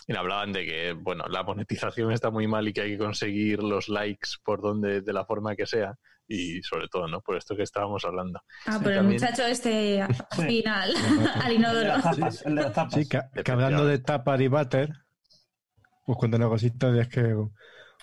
y 0.07 0.15
hablaban 0.15 0.51
de 0.51 0.65
que, 0.65 0.93
bueno, 0.93 1.25
la 1.29 1.43
monetización 1.43 2.11
está 2.11 2.29
muy 2.31 2.47
mal 2.47 2.67
y 2.67 2.73
que 2.73 2.81
hay 2.81 2.91
que 2.91 2.97
conseguir 2.97 3.63
los 3.63 3.87
likes 3.89 4.29
por 4.43 4.61
donde, 4.61 5.01
de 5.01 5.13
la 5.13 5.25
forma 5.25 5.55
que 5.55 5.65
sea. 5.65 5.95
Y 6.27 6.61
sobre 6.63 6.87
todo, 6.87 7.07
¿no? 7.07 7.19
Por 7.21 7.35
esto 7.35 7.55
que 7.55 7.63
estábamos 7.63 8.05
hablando. 8.05 8.39
Ah, 8.65 8.77
pero 8.79 8.91
el 8.91 8.95
también- 8.97 9.21
muchacho 9.21 9.43
este 9.45 10.01
al 10.29 10.47
final, 10.47 10.93
al 11.41 11.51
El 11.51 11.57
inodoro. 11.57 12.01
tapas, 12.01 12.45
el 12.45 12.55
de 12.55 12.61
las 12.63 12.73
tapas. 12.73 12.93
Sí, 12.93 13.07
que, 13.07 13.19
que 13.43 13.51
hablando 13.51 13.85
de 13.85 13.99
tapar 13.99 14.41
y 14.41 14.47
váter, 14.47 14.91
pues 16.05 16.17
cuéntanos 16.17 16.49
cositas, 16.49 16.97
es 16.97 17.07
que 17.09 17.35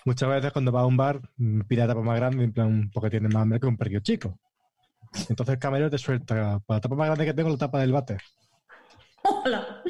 muchas 0.05 0.29
veces 0.29 0.51
cuando 0.51 0.71
vas 0.71 0.83
a 0.83 0.85
un 0.85 0.97
bar, 0.97 1.21
mm, 1.37 1.61
pide 1.61 1.87
tapa 1.87 2.01
más 2.01 2.17
grande, 2.17 2.43
en 2.43 2.53
plan, 2.53 2.91
porque 2.93 3.09
tienes 3.09 3.33
más 3.33 3.41
hambre 3.43 3.59
que 3.59 3.67
un 3.67 3.77
perquillo 3.77 3.99
chico. 4.01 4.39
Entonces 5.27 5.53
el 5.53 5.59
camarero 5.59 5.89
te 5.89 5.97
suelta, 5.97 6.59
para 6.59 6.77
la 6.77 6.81
tapa 6.81 6.95
más 6.95 7.07
grande 7.07 7.25
que 7.25 7.33
tengo, 7.33 7.49
la 7.49 7.57
tapa 7.57 7.79
del 7.79 7.91
váter. 7.91 8.21
Hola. 9.23 9.83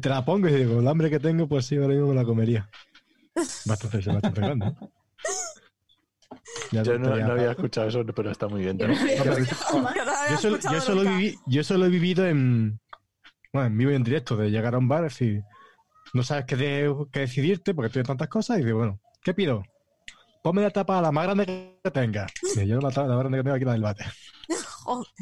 Te 0.00 0.08
la 0.08 0.24
pongo 0.24 0.48
y 0.48 0.52
digo, 0.54 0.80
el 0.80 0.88
hambre 0.88 1.10
que 1.10 1.18
tengo, 1.18 1.48
pues 1.48 1.66
sí, 1.66 1.76
ahora 1.76 1.88
mismo 1.88 2.08
me 2.08 2.14
la 2.14 2.24
comería. 2.24 2.68
Bastante, 3.64 3.96
bastante 4.10 4.40
grande. 4.40 4.66
¿no? 4.66 4.90
Ya 6.70 6.82
Yo 6.82 6.98
no, 6.98 7.12
había 7.14 7.50
escuchado 7.52 7.88
eso, 7.88 8.04
pero 8.06 8.30
está 8.30 8.48
muy 8.48 8.62
bien. 8.62 8.78
Yo 8.78 8.88
no. 8.88 8.94
Yo 11.46 11.64
solo, 11.64 11.86
he 11.86 11.88
vivido 11.88 12.26
en, 12.26 12.80
bueno, 13.52 13.66
en 13.68 13.78
vivo 13.78 13.90
y 13.90 13.94
en 13.94 14.04
directo, 14.04 14.36
de 14.36 14.50
llegar 14.50 14.74
a 14.74 14.78
un 14.78 14.88
bar 14.88 15.00
y 15.00 15.04
decir, 15.04 15.42
no 16.12 16.22
sabes 16.22 16.44
qué, 16.46 16.56
de- 16.56 16.94
qué 17.12 17.20
decidirte 17.20 17.74
porque 17.74 17.90
tienes 17.90 18.06
tantas 18.08 18.28
cosas 18.28 18.56
y 18.56 18.60
dices, 18.60 18.74
bueno, 18.74 19.00
¿qué 19.22 19.34
pido? 19.34 19.62
Ponme 20.42 20.62
la 20.62 20.70
tapa 20.70 21.00
la 21.00 21.10
más 21.12 21.24
grande 21.24 21.46
que 21.82 21.90
tenga. 21.90 22.26
Y 22.56 22.66
yo 22.66 22.80
la, 22.80 22.90
tapa- 22.90 23.08
la 23.08 23.14
más 23.14 23.20
grande 23.20 23.38
que 23.38 23.42
tengo 23.44 23.56
aquí 23.56 23.64
la 23.64 23.72
del 23.72 23.82
bate. 23.82 24.04
Joder. 24.84 25.08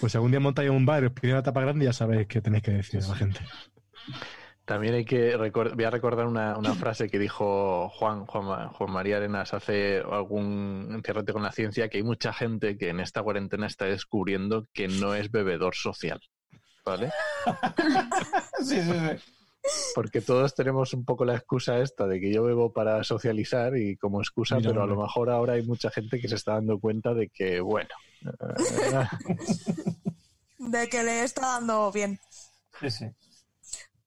Pues 0.00 0.10
si 0.10 0.18
algún 0.18 0.32
día 0.32 0.40
montáis 0.40 0.70
un 0.70 0.84
bar 0.84 1.04
y 1.04 1.06
os 1.06 1.12
piden 1.12 1.36
una 1.36 1.42
tapa 1.44 1.60
grande, 1.60 1.84
ya 1.84 1.92
sabéis 1.92 2.26
qué 2.26 2.40
tenéis 2.40 2.64
que 2.64 2.72
decir 2.72 3.00
a 3.00 3.06
la 3.08 3.14
gente. 3.14 3.40
También 4.68 4.92
hay 4.94 5.06
que 5.06 5.34
recordar, 5.34 5.74
voy 5.76 5.84
a 5.84 5.90
recordar 5.90 6.26
una, 6.26 6.58
una 6.58 6.74
frase 6.74 7.08
que 7.08 7.18
dijo 7.18 7.88
Juan, 7.88 8.26
Juan, 8.26 8.44
Ma- 8.44 8.68
Juan 8.68 8.90
María 8.92 9.16
Arenas 9.16 9.54
hace 9.54 10.00
algún 10.00 10.90
encierrete 10.92 11.32
con 11.32 11.42
la 11.42 11.52
ciencia, 11.52 11.88
que 11.88 11.96
hay 11.96 12.02
mucha 12.02 12.34
gente 12.34 12.76
que 12.76 12.90
en 12.90 13.00
esta 13.00 13.22
cuarentena 13.22 13.66
está 13.66 13.86
descubriendo 13.86 14.66
que 14.74 14.86
no 14.86 15.14
es 15.14 15.30
bebedor 15.30 15.74
social. 15.74 16.20
¿Vale? 16.84 17.10
Sí, 18.60 18.82
sí, 18.82 18.92
sí. 18.92 19.32
Porque 19.94 20.20
todos 20.20 20.54
tenemos 20.54 20.92
un 20.92 21.04
poco 21.04 21.24
la 21.24 21.36
excusa 21.36 21.78
esta 21.78 22.06
de 22.06 22.20
que 22.20 22.32
yo 22.32 22.42
bebo 22.42 22.72
para 22.72 23.02
socializar 23.04 23.76
y 23.76 23.96
como 23.96 24.20
excusa, 24.20 24.56
Mira, 24.56 24.68
pero 24.70 24.82
a 24.82 24.86
lo 24.86 25.00
mejor 25.00 25.30
ahora 25.30 25.54
hay 25.54 25.62
mucha 25.62 25.90
gente 25.90 26.20
que 26.20 26.28
se 26.28 26.34
está 26.34 26.54
dando 26.54 26.78
cuenta 26.78 27.14
de 27.14 27.28
que, 27.28 27.60
bueno, 27.60 27.88
eh, 28.26 29.06
De 30.58 30.88
que 30.88 31.02
le 31.04 31.22
está 31.22 31.42
dando 31.42 31.90
bien. 31.92 32.18
sí, 32.80 32.90
sí. 32.90 33.06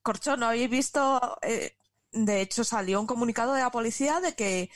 Corcho, 0.01 0.37
¿no 0.37 0.47
habéis 0.47 0.69
visto? 0.69 1.37
eh, 1.41 1.75
de 2.11 2.41
hecho, 2.41 2.63
salió 2.63 2.99
un 2.99 3.07
comunicado 3.07 3.53
de 3.53 3.61
la 3.61 3.71
policía 3.71 4.19
de 4.19 4.35
que 4.35 4.69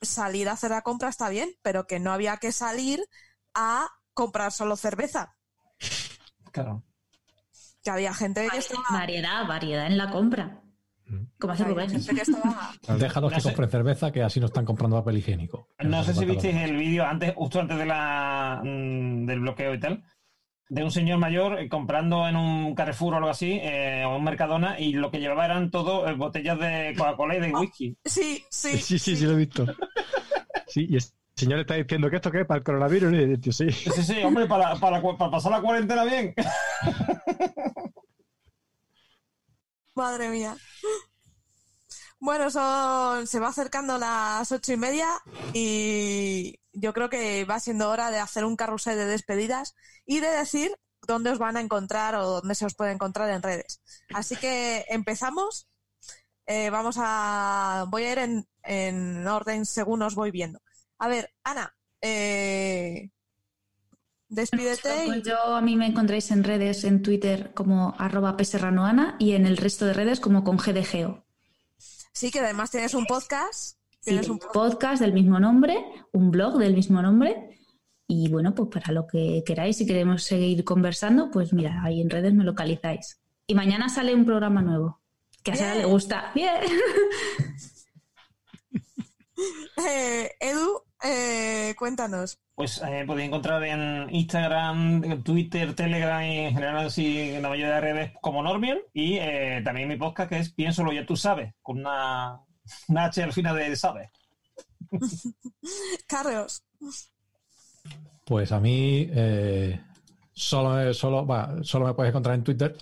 salir 0.00 0.48
a 0.48 0.52
hacer 0.52 0.70
la 0.72 0.82
compra 0.82 1.08
está 1.08 1.28
bien, 1.30 1.50
pero 1.62 1.86
que 1.86 2.00
no 2.00 2.12
había 2.12 2.36
que 2.36 2.52
salir 2.52 3.02
a 3.54 3.88
comprar 4.14 4.52
solo 4.52 4.76
cerveza. 4.76 5.36
Claro. 6.50 6.82
Que 7.82 7.90
había 7.90 8.12
gente 8.14 8.46
que 8.50 8.58
estaba. 8.58 8.84
Variedad, 8.90 9.46
variedad 9.46 9.86
en 9.86 9.96
la 9.98 10.10
compra. 10.10 10.58
Como 11.38 11.52
hace 11.52 11.64
Rubén. 11.64 11.94
estaba- 11.94 12.72
Déjalos 12.98 13.30
No 13.30 13.34
que 13.36 13.40
sé. 13.42 13.48
compren 13.48 13.70
cerveza, 13.70 14.12
que 14.12 14.22
así 14.22 14.40
no 14.40 14.46
están 14.46 14.64
comprando 14.64 14.96
papel 14.98 15.18
higiénico. 15.18 15.68
No 15.80 16.00
Eso 16.00 16.12
sé 16.12 16.20
si 16.20 16.24
visteis 16.26 16.56
el 16.56 16.76
vídeo 16.76 17.04
antes, 17.04 17.34
justo 17.34 17.60
antes 17.60 17.76
de 17.76 17.84
la, 17.86 18.60
mm, 18.64 19.26
del 19.26 19.40
bloqueo 19.40 19.74
y 19.74 19.80
tal, 19.80 20.04
de 20.72 20.82
un 20.82 20.90
señor 20.90 21.18
mayor 21.18 21.60
eh, 21.60 21.68
comprando 21.68 22.26
en 22.26 22.34
un 22.34 22.74
Carrefour 22.74 23.12
o 23.12 23.16
algo 23.18 23.28
así, 23.28 23.58
eh, 23.62 24.04
o 24.06 24.16
un 24.16 24.24
Mercadona, 24.24 24.80
y 24.80 24.94
lo 24.94 25.10
que 25.10 25.20
llevaba 25.20 25.44
eran 25.44 25.70
todo 25.70 26.08
eh, 26.08 26.14
botellas 26.14 26.58
de 26.58 26.94
Coca-Cola 26.96 27.36
y 27.36 27.40
de 27.40 27.52
whisky. 27.52 27.96
Sí, 28.02 28.42
sí. 28.48 28.78
Sí, 28.78 28.98
sí, 28.98 29.14
sí, 29.14 29.26
lo 29.26 29.32
he 29.32 29.36
visto. 29.36 29.66
Sí, 30.66 30.86
y 30.88 30.94
el 30.94 31.02
señor 31.36 31.58
está 31.58 31.74
diciendo 31.74 32.08
que 32.08 32.16
esto 32.16 32.30
qué 32.30 32.40
es 32.40 32.46
para 32.46 32.56
el 32.56 32.64
coronavirus. 32.64 33.12
Y 33.12 33.16
el 33.16 33.38
tío, 33.38 33.52
sí. 33.52 33.70
Sí, 33.70 34.02
sí, 34.02 34.22
hombre, 34.22 34.46
para, 34.46 34.74
para, 34.76 35.02
para 35.02 35.30
pasar 35.30 35.52
la 35.52 35.60
cuarentena 35.60 36.04
bien. 36.04 36.34
Madre 39.94 40.30
mía. 40.30 40.56
Bueno, 42.22 42.50
son, 42.50 43.26
se 43.26 43.40
va 43.40 43.48
acercando 43.48 43.98
las 43.98 44.52
ocho 44.52 44.72
y 44.72 44.76
media 44.76 45.08
y 45.52 46.60
yo 46.72 46.92
creo 46.92 47.10
que 47.10 47.44
va 47.44 47.58
siendo 47.58 47.90
hora 47.90 48.12
de 48.12 48.20
hacer 48.20 48.44
un 48.44 48.54
carrusel 48.54 48.96
de 48.96 49.06
despedidas 49.06 49.74
y 50.06 50.20
de 50.20 50.28
decir 50.28 50.70
dónde 51.04 51.30
os 51.30 51.40
van 51.40 51.56
a 51.56 51.60
encontrar 51.60 52.14
o 52.14 52.24
dónde 52.40 52.54
se 52.54 52.64
os 52.64 52.76
puede 52.76 52.92
encontrar 52.92 53.28
en 53.30 53.42
redes. 53.42 53.82
Así 54.14 54.36
que 54.36 54.84
empezamos. 54.88 55.66
Eh, 56.46 56.70
vamos 56.70 56.94
a. 57.00 57.86
Voy 57.88 58.04
a 58.04 58.12
ir 58.12 58.18
en, 58.18 58.46
en 58.62 59.26
orden 59.26 59.66
según 59.66 60.02
os 60.02 60.14
voy 60.14 60.30
viendo. 60.30 60.60
A 61.00 61.08
ver, 61.08 61.34
Ana, 61.42 61.74
eh, 62.00 63.10
despídete 64.28 65.06
Pues 65.06 65.24
yo 65.24 65.56
a 65.56 65.60
mí 65.60 65.74
me 65.74 65.88
encontráis 65.88 66.30
en 66.30 66.44
redes, 66.44 66.84
en 66.84 67.02
Twitter 67.02 67.52
como 67.52 67.96
arroba 67.98 68.36
pserranoana 68.38 69.16
y 69.18 69.32
en 69.32 69.44
el 69.44 69.56
resto 69.56 69.86
de 69.86 69.94
redes 69.94 70.20
como 70.20 70.44
con 70.44 70.56
GDGO. 70.56 71.24
Sí 72.12 72.30
que 72.30 72.40
además 72.40 72.70
tienes 72.70 72.94
un 72.94 73.06
podcast. 73.06 73.78
Tienes 74.00 74.26
un 74.26 74.32
un 74.32 74.38
podcast. 74.52 75.00
del 75.00 75.12
mismo 75.12 75.38
nombre, 75.38 75.84
un 76.12 76.30
blog 76.30 76.58
del 76.58 76.74
mismo 76.74 77.02
nombre. 77.02 77.58
Y 78.08 78.28
bueno, 78.28 78.54
pues 78.54 78.68
para 78.68 78.92
lo 78.92 79.06
que 79.06 79.42
queráis, 79.46 79.76
si 79.76 79.86
queremos 79.86 80.24
seguir 80.24 80.64
conversando, 80.64 81.30
pues 81.30 81.52
mira, 81.52 81.82
ahí 81.82 82.00
en 82.00 82.10
redes 82.10 82.34
me 82.34 82.44
localizáis. 82.44 83.20
Y 83.46 83.54
mañana 83.54 83.88
sale 83.88 84.14
un 84.14 84.24
programa 84.24 84.60
nuevo, 84.60 85.00
que 85.42 85.52
a 85.52 85.56
Sara 85.56 85.74
le 85.76 85.84
gusta. 85.84 86.32
Bien. 86.34 86.54
Eh, 89.88 90.30
Edu, 90.38 90.84
eh, 91.02 91.74
cuéntanos. 91.76 92.38
Pues 92.54 92.82
eh, 92.86 93.04
podéis 93.06 93.28
encontrar 93.28 93.62
en 93.64 94.14
Instagram, 94.14 95.22
Twitter, 95.22 95.74
Telegram 95.74 96.22
y 96.22 96.38
en 96.40 96.52
general 96.54 96.86
así 96.86 97.18
en 97.32 97.42
la 97.42 97.48
mayoría 97.48 97.74
de 97.76 97.80
redes 97.80 98.12
como 98.20 98.42
Normion. 98.42 98.78
Y 98.92 99.14
eh, 99.16 99.62
también 99.64 99.88
mi 99.88 99.96
podcast 99.96 100.28
que 100.28 100.38
es 100.38 100.52
Piénsolo 100.52 100.92
ya 100.92 101.06
tú 101.06 101.16
sabes, 101.16 101.54
con 101.62 101.78
una, 101.78 102.38
una 102.88 103.04
H 103.06 103.22
al 103.22 103.32
final 103.32 103.56
de 103.56 103.74
sabes. 103.76 104.10
Carlos. 106.06 106.62
Pues 108.24 108.52
a 108.52 108.60
mí 108.60 109.08
eh, 109.10 109.80
solo, 110.32 110.92
solo, 110.94 111.26
va, 111.26 111.56
solo 111.62 111.86
me 111.86 111.94
puedes 111.94 112.10
encontrar 112.10 112.34
en 112.36 112.44
Twitter 112.44 112.76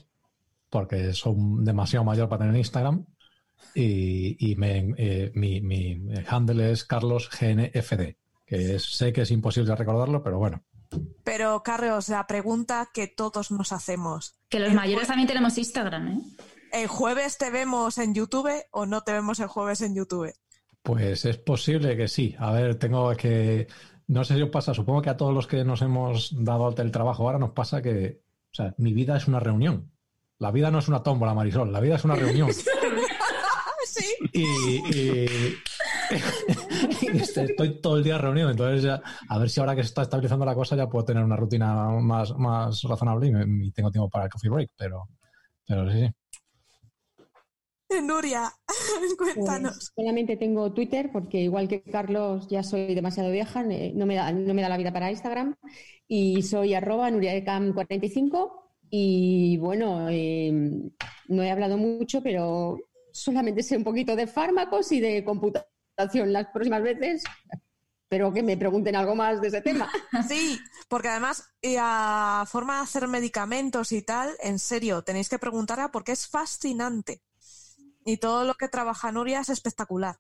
porque 0.69 1.13
soy 1.15 1.35
demasiado 1.61 2.05
mayor 2.05 2.29
para 2.29 2.41
tener 2.45 2.57
Instagram 2.57 3.05
y, 3.75 4.51
y 4.53 4.57
me- 4.57 4.95
eh, 4.99 5.33
mi, 5.35 5.61
mi 5.61 6.01
handle 6.29 6.71
es 6.73 6.85
carlosgnfd, 6.85 8.17
que 8.51 8.75
es- 8.75 8.85
sé 8.97 9.13
que 9.13 9.23
es 9.23 9.31
imposible 9.31 9.75
recordarlo, 9.77 10.23
pero 10.23 10.39
bueno. 10.39 10.63
Pero, 11.23 11.63
Carlos, 11.63 12.09
la 12.09 12.27
pregunta 12.27 12.91
que 12.93 13.07
todos 13.07 13.53
nos 13.53 13.71
hacemos. 13.73 14.35
Que 14.49 14.59
los 14.59 14.75
mayores 14.75 15.07
también 15.07 15.29
tenemos 15.29 15.57
Instagram, 15.57 16.09
¿eh? 16.09 16.21
¿El 16.73 16.89
jueves 16.89 17.39
te 17.39 17.51
vemos 17.51 17.97
en 17.99 18.13
YouTube 18.13 18.51
o 18.73 18.87
no 18.87 19.03
te 19.03 19.13
vemos 19.13 19.39
el 19.39 19.47
jueves 19.47 19.81
en 19.83 19.95
YouTube? 19.95 20.33
Pues 20.83 21.25
es 21.25 21.37
posible 21.37 21.97
que 21.97 22.09
sí. 22.09 22.35
A 22.39 22.51
ver, 22.53 22.75
tengo 22.77 23.15
que. 23.17 23.69
No 24.09 24.25
sé 24.25 24.35
si 24.35 24.43
os 24.43 24.51
pasa, 24.51 24.75
supongo 24.75 25.03
que 25.03 25.11
a 25.11 25.17
todos 25.17 25.33
los 25.33 25.47
que 25.47 25.65
nos 25.65 25.83
hemos 25.83 26.31
dado 26.45 26.67
alta 26.67 26.83
el 26.83 26.91
trabajo 26.91 27.23
ahora 27.25 27.39
nos 27.39 27.51
pasa 27.53 27.81
que. 27.83 28.23
O 28.53 28.55
sea, 28.55 28.75
mi 28.79 28.93
vida 28.93 29.17
es 29.17 29.29
una 29.29 29.39
reunión. 29.39 29.93
La 30.39 30.51
vida 30.51 30.71
no 30.73 30.79
es 30.81 30.89
una 30.89 31.03
tómbola, 31.05 31.35
Marisol. 31.35 31.73
La 31.73 31.79
vida 31.81 31.95
es 31.97 32.05
una 32.05 32.17
reunión. 32.17 32.51
sí. 33.85 34.05
y, 34.33 35.55
estoy 37.15 37.81
todo 37.81 37.97
el 37.99 38.05
día 38.05 38.19
reunido. 38.19 38.51
Entonces, 38.51 38.83
ya, 38.83 39.01
a 39.29 39.39
ver 39.39 39.49
si 39.51 39.61
ahora 39.61 39.75
que 39.77 39.83
se 39.83 39.89
está 39.89 40.03
estabilizando 40.03 40.45
la 40.45 40.55
cosa 40.55 40.77
ya 40.77 40.89
puedo 40.89 41.05
tener 41.05 41.23
una 41.25 41.37
rutina 41.37 41.89
más, 42.01 42.37
más 42.37 42.83
razonable 42.83 43.29
y, 43.29 43.33
me- 43.33 43.67
y 43.67 43.71
tengo 43.73 43.91
tiempo 43.91 44.09
para 44.11 44.25
el 44.27 44.31
coffee 44.31 44.51
break. 44.51 44.71
Pero, 44.77 45.09
pero 45.67 45.91
sí, 45.91 46.01
sí. 46.01 46.11
Nuria, 48.03 48.53
cuéntanos. 49.19 49.73
Pues 49.75 49.93
solamente 49.97 50.37
tengo 50.37 50.73
Twitter 50.73 51.11
porque 51.13 51.39
igual 51.39 51.69
que 51.69 51.83
Carlos 51.83 52.47
ya 52.49 52.63
soy 52.63 52.95
demasiado 52.95 53.31
vieja, 53.33 53.65
eh, 53.69 53.93
no 53.95 54.07
me 54.07 54.15
da, 54.15 54.31
no 54.33 54.55
me 54.55 54.63
da 54.63 54.69
la 54.69 54.77
vida 54.77 54.93
para 54.93 55.11
Instagram 55.11 55.57
y 56.07 56.43
soy 56.43 56.75
arroba 56.75 57.11
nuriadecam45 57.11 58.53
y 58.91 59.57
bueno, 59.59 60.09
eh, 60.09 60.53
no 61.29 61.43
he 61.43 61.51
hablado 61.51 61.79
mucho, 61.79 62.23
pero 62.23 62.79
solamente 63.13 63.63
sé 63.63 63.77
un 63.77 63.85
poquito 63.85 64.15
de 64.17 64.27
fármacos 64.29 64.91
y 64.93 65.01
de 65.01 65.25
las 66.33 66.47
próximas 66.53 66.83
veces, 66.83 67.23
pero 68.09 68.33
que 68.33 68.43
me 68.43 68.57
pregunten 68.57 68.97
algo 68.97 69.15
más 69.15 69.41
de 69.41 69.49
ese 69.49 69.61
tema. 69.61 69.91
Sí, 70.29 70.59
porque 70.89 71.09
además 71.09 71.45
y 71.63 71.77
a 71.79 72.45
forma 72.47 72.77
de 72.77 72.83
hacer 72.83 73.07
medicamentos 73.09 73.93
y 73.93 74.03
tal, 74.03 74.31
en 74.43 74.59
serio, 74.59 75.03
tenéis 75.03 75.29
que 75.29 75.39
preguntarla 75.39 75.91
porque 75.93 76.13
es 76.13 76.27
fascinante. 76.27 77.23
Y 78.05 78.17
todo 78.17 78.45
lo 78.45 78.55
que 78.55 78.69
trabaja 78.69 79.13
Nuria 79.13 79.41
es 79.41 79.49
espectacular. 79.51 80.17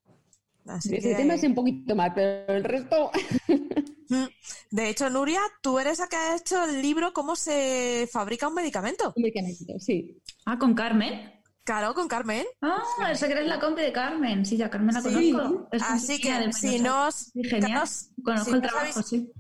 Así 0.67 0.95
ese 0.95 1.09
que- 1.11 1.15
tema 1.15 1.37
sé 1.39 1.47
un 1.49 1.55
poquito 1.55 1.97
más, 1.97 2.13
pero 2.15 2.55
el 2.55 2.65
resto... 2.65 3.11
Mm. 4.13 4.25
De 4.73 4.89
hecho, 4.89 5.09
Nuria, 5.09 5.41
tú 5.63 5.79
eres 5.79 6.01
la 6.01 6.09
que 6.09 6.17
ha 6.17 6.35
hecho 6.35 6.65
el 6.65 6.83
libro 6.83 7.13
Cómo 7.13 7.37
se 7.37 8.09
fabrica 8.13 8.49
un 8.49 8.55
medicamento. 8.55 9.13
Un 9.15 9.23
medicamento, 9.23 9.79
sí. 9.79 10.21
Ah, 10.47 10.59
con 10.59 10.75
Carmen. 10.75 11.31
Claro, 11.65 11.95
con 11.95 12.09
Carmen. 12.09 12.45
Ah, 12.63 12.83
esa 13.13 13.27
que 13.27 13.35
eres 13.35 13.47
la 13.47 13.61
compi 13.61 13.83
de 13.83 13.93
Carmen. 13.93 14.45
Sí, 14.45 14.57
ya 14.57 14.71
Carmen 14.71 14.95
la 14.95 15.03
Sí. 15.03 15.33
conozco. 15.33 15.69
Es 15.73 15.83
Así 15.83 16.21
que 16.21 16.53
si 16.53 16.79
no 16.81 17.07
os, 17.09 17.31
genial. 17.35 17.89
Conozco 18.25 18.45
si 18.45 18.51
el 18.51 18.61
no 18.63 18.69
trabajo, 18.69 19.03
sabéis- 19.03 19.07
sí. 19.07 19.33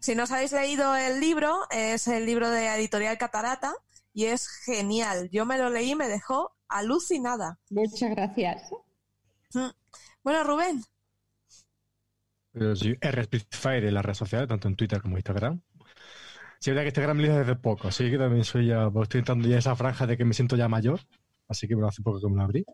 Si 0.00 0.14
no 0.14 0.24
os 0.24 0.30
habéis 0.32 0.52
leído 0.52 0.96
el 0.96 1.20
libro, 1.20 1.56
es 1.70 2.08
el 2.08 2.26
libro 2.26 2.50
de 2.50 2.66
Editorial 2.74 3.16
Catarata 3.16 3.74
y 4.12 4.24
es 4.24 4.48
genial. 4.48 5.28
Yo 5.30 5.46
me 5.46 5.56
lo 5.58 5.70
leí 5.70 5.92
y 5.92 5.94
me 5.94 6.08
dejó 6.08 6.52
alucinada. 6.68 7.58
Muchas 7.70 8.10
gracias. 8.10 8.70
Mm. 9.54 9.68
Bueno, 10.24 10.44
Rubén, 10.44 10.82
R 12.54 13.24
Spitfire 13.24 13.88
en 13.88 13.94
las 13.94 14.04
redes 14.04 14.18
sociales, 14.18 14.48
tanto 14.48 14.68
en 14.68 14.74
Twitter 14.76 15.00
como 15.00 15.14
en 15.14 15.18
Instagram. 15.18 15.60
Sí, 16.60 16.70
es 16.70 16.74
verdad 16.74 16.82
que 16.82 16.88
Instagram 16.88 17.18
lo 17.18 17.22
hice 17.24 17.38
desde 17.38 17.56
poco, 17.56 17.88
así 17.88 18.10
que 18.10 18.18
también 18.18 18.44
soy 18.44 18.66
ya, 18.66 18.90
pues 18.90 19.04
estoy 19.04 19.20
entrando 19.20 19.46
ya 19.46 19.54
en 19.54 19.58
esa 19.60 19.76
franja 19.76 20.06
de 20.06 20.16
que 20.16 20.24
me 20.24 20.34
siento 20.34 20.56
ya 20.56 20.66
mayor, 20.68 21.00
así 21.48 21.66
que 21.68 21.74
bueno, 21.74 21.88
hace 21.88 22.02
poco 22.02 22.20
que 22.20 22.28
me 22.28 22.36
lo 22.36 22.42
abrí. 22.42 22.64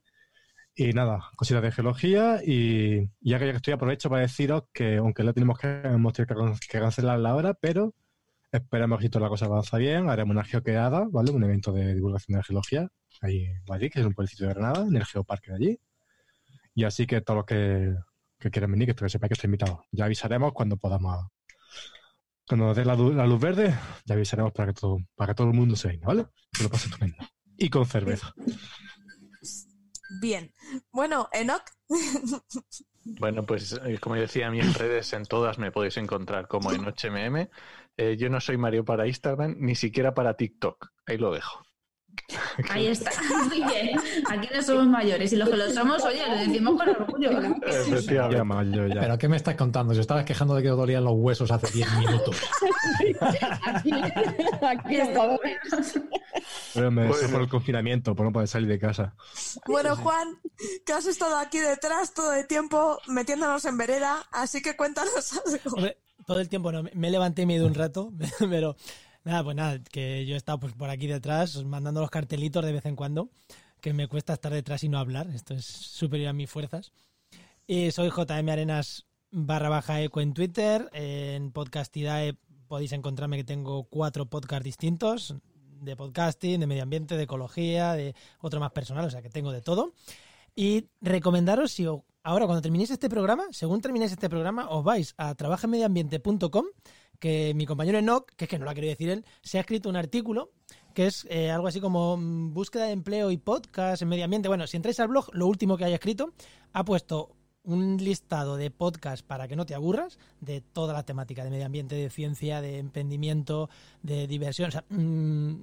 Y 0.76 0.92
nada, 0.92 1.30
cositas 1.36 1.62
de 1.62 1.70
geología 1.72 2.40
y 2.44 3.08
ya 3.20 3.38
que 3.38 3.46
ya 3.46 3.52
estoy 3.52 3.74
aprovecho 3.74 4.10
para 4.10 4.22
deciros 4.22 4.64
que 4.72 4.96
aunque 4.96 5.22
la 5.22 5.32
tenemos 5.32 5.58
que, 5.58 5.68
hemos 5.84 6.12
tenido 6.12 6.34
que 6.34 6.40
can- 6.40 6.58
que 6.70 6.78
cancelar 6.80 7.18
la 7.18 7.34
hora, 7.34 7.54
pero 7.54 7.94
Esperemos 8.52 9.00
que 9.00 9.08
toda 9.08 9.24
la 9.24 9.28
cosa 9.28 9.46
avanza 9.46 9.78
bien. 9.78 10.08
Haremos 10.08 10.32
una 10.32 10.44
geoqueada, 10.44 11.08
¿vale? 11.10 11.32
Un 11.32 11.42
evento 11.42 11.72
de 11.72 11.92
divulgación 11.92 12.38
de 12.38 12.44
geología 12.44 12.88
ahí 13.20 13.46
en 13.46 13.64
Madrid, 13.68 13.90
que 13.92 13.98
es 13.98 14.06
un 14.06 14.14
pueblecito 14.14 14.44
de 14.44 14.54
Granada, 14.54 14.86
en 14.86 14.94
el 14.94 15.04
geoparque 15.04 15.50
de 15.50 15.56
allí. 15.56 15.78
Y 16.72 16.84
así 16.84 17.04
que 17.04 17.20
todos 17.20 17.38
los 17.38 17.46
que, 17.46 17.96
que 18.38 18.50
quieran 18.52 18.70
venir, 18.70 18.86
que, 18.86 18.94
que 18.94 19.08
sepáis 19.08 19.30
que 19.30 19.34
están 19.34 19.48
invitados. 19.48 19.80
Ya 19.90 20.04
avisaremos 20.04 20.52
cuando 20.52 20.76
podamos. 20.76 21.26
Cuando 22.46 22.66
nos 22.66 22.76
dé 22.76 22.84
la, 22.84 22.94
la 22.94 23.26
luz 23.26 23.40
verde, 23.40 23.74
ya 24.04 24.14
avisaremos 24.14 24.52
para 24.52 24.72
que 24.72 24.80
todo, 24.80 24.98
para 25.16 25.32
que 25.32 25.36
todo 25.38 25.48
el 25.48 25.54
mundo 25.54 25.74
se 25.74 25.88
venga, 25.88 26.06
¿vale? 26.06 26.26
Que 26.56 26.62
lo 26.62 26.70
pase 26.70 26.86
estupendo. 26.86 27.16
Y 27.56 27.70
con 27.70 27.86
cerveza. 27.86 28.34
Bien. 30.20 30.52
Bueno, 30.92 31.28
Enoch, 31.32 31.64
Bueno, 33.04 33.44
pues 33.44 33.78
eh, 33.84 33.98
como 34.00 34.14
decía, 34.14 34.46
a 34.46 34.50
mí 34.50 34.60
en 34.60 34.72
redes, 34.72 35.12
en 35.12 35.24
todas 35.24 35.58
me 35.58 35.70
podéis 35.70 35.96
encontrar 35.98 36.48
como 36.48 36.72
en 36.72 36.84
HMM. 36.84 37.48
Eh, 37.96 38.16
yo 38.16 38.30
no 38.30 38.40
soy 38.40 38.56
Mario 38.56 38.84
para 38.84 39.06
Instagram, 39.06 39.56
ni 39.58 39.74
siquiera 39.74 40.14
para 40.14 40.36
TikTok. 40.36 40.88
Ahí 41.06 41.18
lo 41.18 41.32
dejo. 41.32 41.62
Ahí 42.70 42.86
está. 42.88 43.10
Muy 43.48 43.62
bien. 43.64 43.98
Aquí 44.30 44.48
no 44.54 44.62
somos 44.62 44.86
mayores 44.86 45.32
y 45.32 45.36
los 45.36 45.48
que 45.48 45.56
lo 45.56 45.70
somos, 45.70 46.02
oye, 46.04 46.22
lo 46.28 46.36
decimos 46.36 46.76
con 46.78 46.88
orgullo. 46.88 47.30
Efectivamente. 47.66 48.76
Yo 48.76 48.86
ya. 48.88 49.00
¿Pero 49.00 49.18
qué 49.18 49.28
me 49.28 49.36
estás 49.36 49.54
contando? 49.56 49.94
Si 49.94 50.00
estabas 50.00 50.24
quejando 50.24 50.54
de 50.54 50.62
que 50.62 50.68
dolían 50.68 51.04
los 51.04 51.14
huesos 51.16 51.50
hace 51.50 51.70
10 51.72 51.98
minutos. 51.98 52.36
Aquí, 53.66 53.90
aquí 54.62 54.96
está. 54.96 55.36
Pero 56.74 56.90
me 56.90 57.08
Bueno. 57.08 57.28
por 57.30 57.40
el 57.42 57.48
confinamiento, 57.48 58.14
por 58.14 58.26
no 58.26 58.32
poder 58.32 58.48
salir 58.48 58.68
de 58.68 58.78
casa. 58.78 59.14
bueno, 59.66 59.96
Juan, 59.96 60.38
que 60.84 60.92
has 60.92 61.06
estado 61.06 61.36
aquí 61.36 61.58
detrás 61.58 62.14
todo 62.14 62.32
el 62.32 62.46
tiempo 62.46 62.98
metiéndonos 63.08 63.64
en 63.64 63.76
vereda, 63.78 64.26
así 64.32 64.62
que 64.62 64.76
cuéntanos 64.76 65.32
algo. 65.32 65.88
Todo 66.26 66.40
el 66.40 66.48
tiempo 66.48 66.72
no, 66.72 66.82
me- 66.82 66.90
me 66.94 67.10
levanté 67.10 67.42
y 67.42 67.46
me 67.46 67.54
he 67.54 67.56
ido 67.56 67.66
un 67.66 67.74
rato, 67.74 68.10
pero 68.38 68.76
nada, 69.24 69.42
pues 69.42 69.56
nada, 69.56 69.78
que 69.90 70.24
yo 70.26 70.34
he 70.34 70.36
estado 70.36 70.60
pues 70.60 70.72
por 70.74 70.90
aquí 70.90 71.06
detrás 71.06 71.62
mandando 71.64 72.00
los 72.00 72.10
cartelitos 72.10 72.64
de 72.64 72.72
vez 72.72 72.86
en 72.86 72.96
cuando, 72.96 73.30
que 73.80 73.92
me 73.92 74.08
cuesta 74.08 74.34
estar 74.34 74.52
detrás 74.52 74.84
y 74.84 74.88
no 74.88 74.98
hablar, 74.98 75.28
esto 75.34 75.54
es 75.54 75.64
superior 75.64 76.28
a 76.28 76.32
mis 76.32 76.50
fuerzas. 76.50 76.92
Y 77.66 77.90
soy 77.90 78.10
JM 78.10 78.48
Arenas 78.48 79.06
barra 79.30 79.68
baja 79.68 80.00
eco 80.00 80.20
en 80.20 80.34
Twitter, 80.34 80.88
en 80.92 81.50
Podcastidae 81.50 82.36
podéis 82.68 82.92
encontrarme 82.92 83.36
que 83.36 83.44
tengo 83.44 83.84
cuatro 83.84 84.26
podcasts 84.26 84.64
distintos, 84.64 85.34
de 85.80 85.96
podcasting, 85.96 86.60
de 86.60 86.66
medio 86.66 86.82
ambiente, 86.82 87.16
de 87.16 87.24
ecología, 87.24 87.92
de 87.94 88.14
otro 88.40 88.60
más 88.60 88.72
personal, 88.72 89.04
o 89.04 89.10
sea 89.10 89.22
que 89.22 89.30
tengo 89.30 89.52
de 89.52 89.60
todo. 89.60 89.92
Y 90.54 90.86
recomendaros, 91.00 91.72
si 91.72 91.86
ahora 92.24 92.46
cuando 92.46 92.62
terminéis 92.62 92.90
este 92.90 93.08
programa, 93.08 93.44
según 93.52 93.80
terminéis 93.80 94.10
este 94.10 94.28
programa, 94.28 94.68
os 94.70 94.82
vais 94.82 95.14
a 95.16 95.34
trabajamediambiente.com, 95.34 96.64
que 97.20 97.52
mi 97.54 97.66
compañero 97.66 97.98
Enoch, 97.98 98.26
que 98.36 98.46
es 98.46 98.48
que 98.48 98.58
no 98.58 98.64
lo 98.64 98.70
ha 98.70 98.74
querido 98.74 98.90
decir 98.90 99.10
él, 99.10 99.24
se 99.42 99.58
ha 99.58 99.60
escrito 99.60 99.88
un 99.88 99.96
artículo 99.96 100.50
que 100.94 101.06
es 101.06 101.26
eh, 101.28 101.50
algo 101.50 101.66
así 101.66 101.80
como 101.80 102.16
mm, 102.16 102.54
búsqueda 102.54 102.86
de 102.86 102.92
empleo 102.92 103.30
y 103.30 103.36
podcast 103.36 104.02
en 104.02 104.08
medio 104.08 104.24
ambiente. 104.24 104.48
Bueno, 104.48 104.66
si 104.66 104.76
entráis 104.76 104.98
al 105.00 105.08
blog, 105.08 105.28
lo 105.32 105.46
último 105.46 105.76
que 105.76 105.84
haya 105.84 105.96
escrito, 105.96 106.32
ha 106.72 106.84
puesto 106.84 107.30
un 107.64 107.96
listado 107.96 108.56
de 108.56 108.70
podcasts 108.70 109.22
para 109.22 109.48
que 109.48 109.56
no 109.56 109.66
te 109.66 109.74
aburras 109.74 110.18
de 110.40 110.60
toda 110.60 110.92
la 110.92 111.02
temática 111.02 111.44
de 111.44 111.50
medio 111.50 111.66
ambiente, 111.66 111.94
de 111.96 112.10
ciencia, 112.10 112.60
de 112.60 112.78
emprendimiento, 112.78 113.68
de 114.02 114.26
diversión. 114.26 114.68
O 114.68 114.72
sea, 114.72 114.84
mm, 114.88 115.54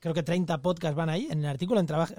creo 0.00 0.14
que 0.14 0.22
30 0.22 0.62
podcasts 0.62 0.96
van 0.96 1.08
ahí 1.08 1.28
en 1.30 1.40
el 1.40 1.46
artículo 1.46 1.80
en 1.80 1.86
trabaja- 1.86 2.14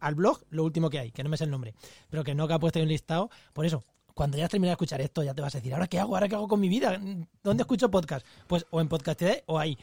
al 0.00 0.14
blog, 0.14 0.40
lo 0.50 0.64
último 0.64 0.90
que 0.90 0.98
hay, 0.98 1.10
que 1.12 1.22
no 1.22 1.30
me 1.30 1.36
sé 1.36 1.44
el 1.44 1.50
nombre, 1.50 1.74
pero 2.08 2.24
que 2.24 2.34
no 2.34 2.46
que 2.48 2.54
ha 2.54 2.58
puesto 2.58 2.78
ahí 2.78 2.82
un 2.84 2.88
listado. 2.88 3.30
Por 3.52 3.66
eso, 3.66 3.84
cuando 4.14 4.36
ya 4.36 4.44
has 4.44 4.50
terminado 4.50 4.70
de 4.72 4.74
escuchar 4.74 5.00
esto, 5.00 5.22
ya 5.22 5.34
te 5.34 5.42
vas 5.42 5.54
a 5.54 5.58
decir, 5.58 5.72
¿ahora 5.72 5.86
qué 5.86 5.98
hago? 5.98 6.14
¿Ahora 6.14 6.28
qué 6.28 6.34
hago 6.34 6.48
con 6.48 6.60
mi 6.60 6.68
vida? 6.68 7.00
¿Dónde 7.42 7.62
escucho 7.62 7.90
podcast? 7.90 8.26
Pues 8.46 8.66
o 8.70 8.80
en 8.80 8.88
Podcast 8.88 9.22
o 9.46 9.58
ahí. 9.58 9.78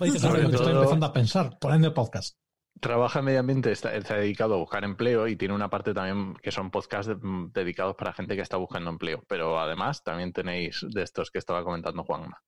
O 0.00 0.04
dices, 0.04 0.24
Ahora 0.24 0.36
Sobre 0.42 0.50
que 0.50 0.56
estoy 0.56 0.72
empezando 0.72 1.06
a 1.06 1.12
pensar, 1.12 1.58
poniendo 1.58 1.92
podcast. 1.92 2.36
Trabaja 2.80 3.20
en 3.20 3.24
medio 3.26 3.40
ambiente, 3.40 3.70
está, 3.70 3.94
está 3.94 4.16
dedicado 4.16 4.54
a 4.54 4.58
buscar 4.58 4.82
empleo 4.84 5.28
y 5.28 5.36
tiene 5.36 5.54
una 5.54 5.70
parte 5.70 5.94
también 5.94 6.34
que 6.42 6.50
son 6.50 6.70
podcasts 6.70 7.12
mm, 7.22 7.52
dedicados 7.52 7.94
para 7.96 8.12
gente 8.12 8.34
que 8.34 8.42
está 8.42 8.56
buscando 8.56 8.90
empleo. 8.90 9.22
Pero 9.28 9.60
además 9.60 10.02
también 10.02 10.32
tenéis 10.32 10.84
de 10.90 11.02
estos 11.02 11.30
que 11.30 11.38
estaba 11.38 11.62
comentando 11.64 12.02
Juanma. 12.02 12.42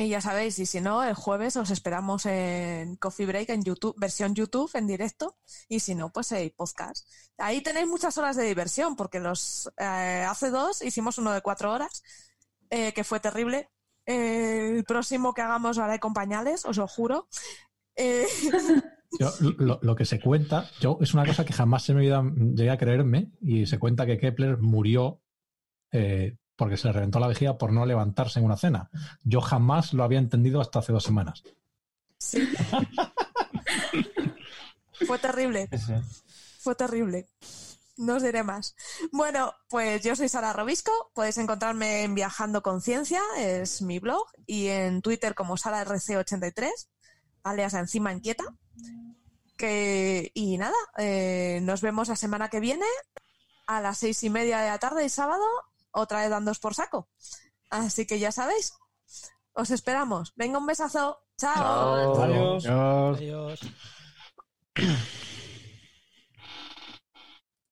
Y 0.00 0.08
ya 0.08 0.22
sabéis, 0.22 0.58
y 0.58 0.64
si 0.64 0.80
no, 0.80 1.04
el 1.04 1.12
jueves 1.12 1.56
os 1.56 1.70
esperamos 1.70 2.24
en 2.24 2.96
Coffee 2.96 3.26
Break 3.26 3.50
en 3.50 3.62
YouTube, 3.62 3.94
versión 3.98 4.34
YouTube 4.34 4.70
en 4.72 4.86
directo, 4.86 5.36
y 5.68 5.80
si 5.80 5.94
no, 5.94 6.10
pues 6.10 6.32
el 6.32 6.52
podcast. 6.52 7.06
Ahí 7.36 7.60
tenéis 7.60 7.86
muchas 7.86 8.16
horas 8.16 8.34
de 8.34 8.44
diversión, 8.44 8.96
porque 8.96 9.20
los 9.20 9.70
eh, 9.78 10.24
hace 10.26 10.48
dos 10.48 10.80
hicimos 10.80 11.18
uno 11.18 11.32
de 11.32 11.42
cuatro 11.42 11.70
horas, 11.70 12.02
eh, 12.70 12.94
que 12.94 13.04
fue 13.04 13.20
terrible. 13.20 13.68
Eh, 14.06 14.76
el 14.78 14.84
próximo 14.84 15.34
que 15.34 15.42
hagamos 15.42 15.76
lo 15.76 15.84
haré 15.84 15.98
con 15.98 16.14
pañales, 16.14 16.64
os 16.64 16.78
lo 16.78 16.88
juro. 16.88 17.28
Lo, 19.58 19.96
que 19.96 20.04
se 20.06 20.20
cuenta, 20.20 20.70
yo 20.80 20.96
es 21.00 21.12
una 21.12 21.26
cosa 21.26 21.44
que 21.44 21.52
jamás 21.52 21.82
se 21.82 21.92
me 21.92 22.04
llegué 22.04 22.70
a 22.70 22.78
creerme, 22.78 23.32
y 23.42 23.66
se 23.66 23.78
cuenta 23.78 24.06
que 24.06 24.16
Kepler 24.16 24.56
murió 24.56 25.20
porque 26.60 26.76
se 26.76 26.88
le 26.88 26.92
reventó 26.92 27.18
la 27.18 27.26
vejiga 27.26 27.56
por 27.56 27.72
no 27.72 27.86
levantarse 27.86 28.38
en 28.38 28.44
una 28.44 28.58
cena. 28.58 28.90
Yo 29.24 29.40
jamás 29.40 29.94
lo 29.94 30.04
había 30.04 30.18
entendido 30.18 30.60
hasta 30.60 30.80
hace 30.80 30.92
dos 30.92 31.04
semanas. 31.04 31.42
fue 35.06 35.18
terrible. 35.18 35.70
Fue 36.58 36.74
terrible. 36.74 37.30
No 37.96 38.16
os 38.16 38.22
diré 38.22 38.42
más. 38.42 38.76
Bueno, 39.10 39.54
pues 39.70 40.02
yo 40.02 40.14
soy 40.14 40.28
Sara 40.28 40.52
Robisco. 40.52 40.92
Podéis 41.14 41.38
encontrarme 41.38 42.02
en 42.02 42.14
Viajando 42.14 42.62
Conciencia, 42.62 43.22
es 43.38 43.80
mi 43.80 43.98
blog, 43.98 44.26
y 44.46 44.66
en 44.66 45.00
Twitter 45.00 45.34
como 45.34 45.56
SaraRC83, 45.56 46.68
alias 47.42 47.72
Encima 47.72 48.12
Inquieta. 48.12 48.44
Que, 49.56 50.30
y 50.34 50.58
nada, 50.58 50.76
eh, 50.98 51.60
nos 51.62 51.80
vemos 51.80 52.08
la 52.08 52.16
semana 52.16 52.50
que 52.50 52.60
viene 52.60 52.84
a 53.66 53.80
las 53.80 53.96
seis 53.96 54.22
y 54.24 54.28
media 54.28 54.58
de 54.58 54.68
la 54.68 54.78
tarde 54.78 55.06
y 55.06 55.08
sábado, 55.08 55.46
otra 55.92 56.20
vez 56.20 56.30
dándos 56.30 56.58
por 56.58 56.74
saco. 56.74 57.08
Así 57.70 58.06
que 58.06 58.18
ya 58.18 58.32
sabéis, 58.32 58.72
os 59.52 59.70
esperamos. 59.70 60.32
Venga, 60.36 60.58
un 60.58 60.66
besazo. 60.66 61.18
Chao. 61.38 61.54
Chao. 61.54 62.22
Adiós. 62.22 62.66
Adiós. 62.66 63.16
Adiós. 63.16 63.60